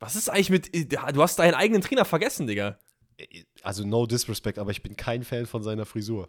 Was 0.00 0.16
ist 0.16 0.28
eigentlich 0.28 0.50
mit. 0.50 0.74
äh, 0.74 0.84
Du 0.86 1.22
hast 1.22 1.38
deinen 1.38 1.54
eigenen 1.54 1.80
Trainer 1.80 2.04
vergessen, 2.04 2.48
Digga. 2.48 2.78
Also, 3.62 3.86
no 3.86 4.06
disrespect, 4.06 4.58
aber 4.58 4.72
ich 4.72 4.82
bin 4.82 4.96
kein 4.96 5.22
Fan 5.22 5.46
von 5.46 5.62
seiner 5.62 5.86
Frisur. 5.86 6.28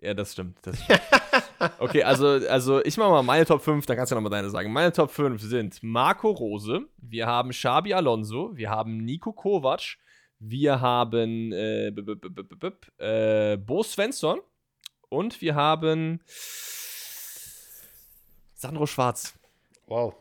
Ja, 0.00 0.14
das 0.14 0.32
stimmt. 0.32 0.58
Das 0.62 0.80
stimmt. 0.80 1.00
okay, 1.80 2.04
also, 2.04 2.26
also 2.28 2.84
ich 2.84 2.96
mache 2.96 3.10
mal 3.10 3.22
meine 3.24 3.44
Top 3.46 3.62
5, 3.62 3.84
dann 3.86 3.96
kannst 3.96 4.12
du 4.12 4.14
ja 4.14 4.20
nochmal 4.20 4.36
deine 4.36 4.50
sagen. 4.50 4.72
Meine 4.72 4.92
Top 4.92 5.10
5 5.10 5.42
sind 5.42 5.82
Marco 5.82 6.30
Rose, 6.30 6.86
wir 6.98 7.26
haben 7.26 7.50
Xabi 7.50 7.94
Alonso, 7.94 8.56
wir 8.56 8.70
haben 8.70 8.98
Nico 9.04 9.32
Kovac, 9.32 9.96
wir 10.44 10.80
haben 10.80 11.52
äh, 11.52 11.90
b- 11.94 12.02
b- 12.02 12.16
b- 12.42 13.04
äh, 13.04 13.56
Bo 13.56 13.82
Svensson 13.84 14.40
und 15.08 15.40
wir 15.40 15.54
haben 15.54 16.20
Sandro 18.54 18.86
Schwarz. 18.86 19.34
Wow. 19.86 20.14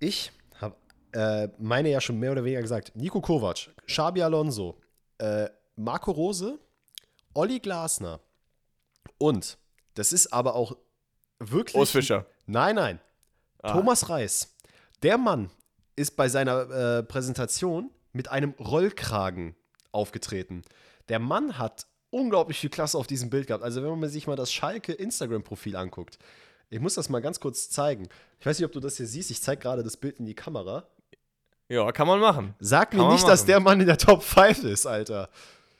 Ich 0.00 0.32
habe 0.60 0.76
äh, 1.12 1.48
meine 1.58 1.90
ja 1.90 2.00
schon 2.00 2.18
mehr 2.18 2.32
oder 2.32 2.42
weniger 2.44 2.62
gesagt. 2.62 2.92
Nico 2.96 3.20
Kovac, 3.20 3.70
Xabi 3.86 4.22
Alonso, 4.22 4.80
äh, 5.18 5.48
Marco 5.76 6.10
Rose, 6.10 6.58
Olli 7.34 7.60
Glasner 7.60 8.20
und 9.18 9.56
das 9.94 10.12
ist 10.12 10.32
aber 10.32 10.54
auch 10.56 10.76
wirklich. 11.38 11.76
Urs 11.76 11.90
Fischer. 11.92 12.26
Nein, 12.46 12.74
nein. 12.74 13.00
Ah. 13.62 13.72
Thomas 13.72 14.08
Reis. 14.08 14.56
Der 15.02 15.16
Mann 15.16 15.50
ist 15.96 16.16
bei 16.16 16.28
seiner 16.28 16.70
äh, 16.70 17.02
Präsentation 17.02 17.90
mit 18.12 18.28
einem 18.28 18.50
Rollkragen 18.58 19.54
aufgetreten. 19.92 20.62
Der 21.08 21.18
Mann 21.18 21.58
hat 21.58 21.86
unglaublich 22.10 22.58
viel 22.58 22.70
Klasse 22.70 22.98
auf 22.98 23.06
diesem 23.06 23.30
Bild 23.30 23.46
gehabt. 23.46 23.64
Also, 23.64 23.82
wenn 23.82 23.98
man 23.98 24.08
sich 24.08 24.26
mal 24.26 24.36
das 24.36 24.52
Schalke 24.52 24.92
Instagram-Profil 24.92 25.76
anguckt, 25.76 26.18
ich 26.68 26.80
muss 26.80 26.94
das 26.94 27.08
mal 27.08 27.20
ganz 27.20 27.40
kurz 27.40 27.68
zeigen. 27.68 28.08
Ich 28.38 28.46
weiß 28.46 28.58
nicht, 28.58 28.66
ob 28.66 28.72
du 28.72 28.80
das 28.80 28.96
hier 28.96 29.06
siehst. 29.06 29.30
Ich 29.30 29.42
zeige 29.42 29.60
gerade 29.60 29.82
das 29.82 29.96
Bild 29.96 30.20
in 30.20 30.26
die 30.26 30.34
Kamera. 30.34 30.86
Ja, 31.68 31.90
kann 31.92 32.06
man 32.06 32.20
machen. 32.20 32.54
Sag 32.58 32.92
Kann 32.92 33.00
mir 33.00 33.12
nicht, 33.12 33.26
dass 33.26 33.44
der 33.44 33.60
Mann 33.60 33.80
in 33.80 33.86
der 33.86 33.98
Top 33.98 34.22
5 34.22 34.64
ist, 34.64 34.86
Alter. 34.86 35.28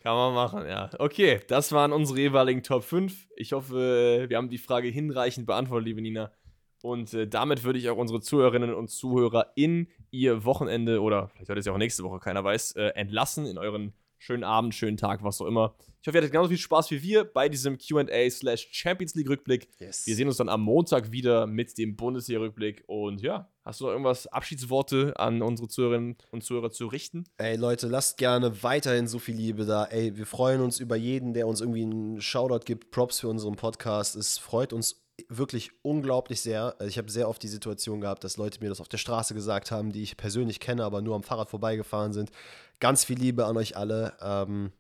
Kann 0.03 0.15
man 0.15 0.35
machen, 0.35 0.67
ja. 0.67 0.89
Okay, 0.99 1.41
das 1.49 1.73
waren 1.73 1.93
unsere 1.93 2.21
jeweiligen 2.21 2.63
Top 2.63 2.85
5. 2.85 3.29
Ich 3.37 3.53
hoffe, 3.53 4.25
wir 4.29 4.37
haben 4.37 4.49
die 4.49 4.59
Frage 4.59 4.89
hinreichend 4.89 5.47
beantwortet, 5.47 5.87
liebe 5.87 6.01
Nina. 6.01 6.33
Und 6.83 7.13
äh, 7.13 7.29
damit 7.29 7.65
würde 7.65 7.79
ich 7.79 7.91
auch 7.91 7.99
unsere 7.99 8.21
Zuhörerinnen 8.21 8.73
und 8.73 8.89
Zuhörer 8.89 9.53
in 9.57 9.89
ihr 10.11 10.45
Wochenende 10.45 11.03
oder 11.03 11.29
vielleicht 11.29 11.51
heute 11.51 11.61
ist 11.61 11.67
ja 11.67 11.73
auch 11.73 11.79
nächste 11.79 12.03
Woche, 12.03 12.19
keiner 12.19 12.43
weiß, 12.43 12.73
äh, 12.73 12.87
entlassen 12.95 13.45
in 13.45 13.59
euren 13.59 13.93
schönen 14.21 14.45
Abend, 14.45 14.75
schönen 14.75 14.97
Tag, 14.97 15.25
was 15.25 15.41
auch 15.41 15.47
immer. 15.47 15.75
Ich 16.03 16.07
hoffe, 16.07 16.19
ihr 16.19 16.21
hattet 16.21 16.33
genauso 16.33 16.51
viel 16.51 16.59
Spaß 16.59 16.91
wie 16.93 17.03
wir 17.03 17.25
bei 17.25 17.49
diesem 17.49 17.79
QA 17.79 18.31
slash 18.31 18.69
Champions 18.71 19.15
League 19.15 19.29
Rückblick. 19.29 19.69
Yes. 19.81 20.07
Wir 20.07 20.15
sehen 20.15 20.29
uns 20.29 20.37
dann 20.37 20.49
am 20.49 20.61
Montag 20.61 21.11
wieder 21.11 21.47
mit 21.47 21.77
dem 21.79 21.97
Bundesliga-Rückblick. 21.97 22.85
Und 22.87 23.23
ja, 23.23 23.51
hast 23.65 23.81
du 23.81 23.85
noch 23.85 23.93
irgendwas 23.93 24.27
Abschiedsworte 24.27 25.15
an 25.17 25.43
unsere 25.43 25.69
Zuhörerinnen 25.69 26.17
und 26.31 26.45
Zuhörer 26.45 26.71
zu 26.71 26.87
richten? 26.87 27.25
Ey, 27.39 27.57
Leute, 27.57 27.89
lasst 27.89 28.19
gerne 28.19 28.63
weiterhin 28.63 29.09
so 29.09 29.19
viel 29.19 29.37
Liebe 29.37 29.65
da. 29.65 29.85
Ey, 29.87 30.17
wir 30.17 30.27
freuen 30.27 30.61
uns 30.61 30.81
über 30.81 30.97
jeden, 30.97 31.33
der 31.33 31.47
uns 31.47 31.61
irgendwie 31.61 31.83
einen 31.83 32.21
Shoutout 32.21 32.65
gibt. 32.65 32.91
Props 32.91 33.21
für 33.21 33.29
unseren 33.29 33.57
Podcast. 33.57 34.17
Es 34.17 34.39
freut 34.39 34.73
uns 34.73 35.03
wirklich 35.29 35.71
unglaublich 35.83 36.41
sehr. 36.41 36.75
Also 36.79 36.87
Ich 36.87 36.99
habe 36.99 37.11
sehr 37.11 37.29
oft 37.29 37.43
die 37.43 37.49
Situation 37.49 38.01
gehabt, 38.01 38.25
dass 38.25 38.37
Leute 38.37 38.61
mir 38.61 38.69
das 38.69 38.81
auf 38.81 38.89
der 38.89 38.99
Straße 38.99 39.35
gesagt 39.35 39.71
haben, 39.71 39.93
die 39.93 40.03
ich 40.03 40.17
persönlich 40.17 40.61
kenne, 40.61 40.85
aber 40.85 41.03
nur 41.03 41.15
am 41.15 41.23
Fahrrad 41.23 41.51
vorbeigefahren 41.51 42.13
sind. 42.13 42.31
Ganz 42.81 43.05
viel 43.05 43.19
Liebe 43.19 43.47
an 43.47 43.57
euch 43.57 43.77
alle. 43.77 44.17
Ähm, 44.21 44.73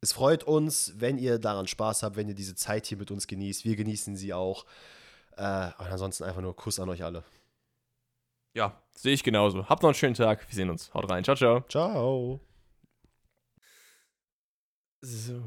es 0.00 0.12
freut 0.12 0.44
uns, 0.44 0.92
wenn 0.96 1.18
ihr 1.18 1.38
daran 1.38 1.66
Spaß 1.66 2.02
habt, 2.02 2.16
wenn 2.16 2.28
ihr 2.28 2.34
diese 2.34 2.54
Zeit 2.54 2.86
hier 2.86 2.98
mit 2.98 3.10
uns 3.10 3.26
genießt. 3.26 3.64
Wir 3.64 3.76
genießen 3.76 4.16
sie 4.16 4.32
auch. 4.34 4.64
Äh, 5.36 5.68
und 5.78 5.86
ansonsten 5.86 6.24
einfach 6.24 6.42
nur 6.42 6.54
Kuss 6.54 6.78
an 6.78 6.88
euch 6.88 7.02
alle. 7.02 7.24
Ja, 8.54 8.80
sehe 8.90 9.14
ich 9.14 9.22
genauso. 9.22 9.68
Habt 9.68 9.82
noch 9.82 9.90
einen 9.90 9.94
schönen 9.94 10.14
Tag. 10.14 10.48
Wir 10.48 10.54
sehen 10.54 10.70
uns. 10.70 10.92
Haut 10.94 11.08
rein. 11.10 11.24
Ciao, 11.24 11.36
ciao. 11.36 11.64
Ciao. 11.68 12.40
So. 15.00 15.42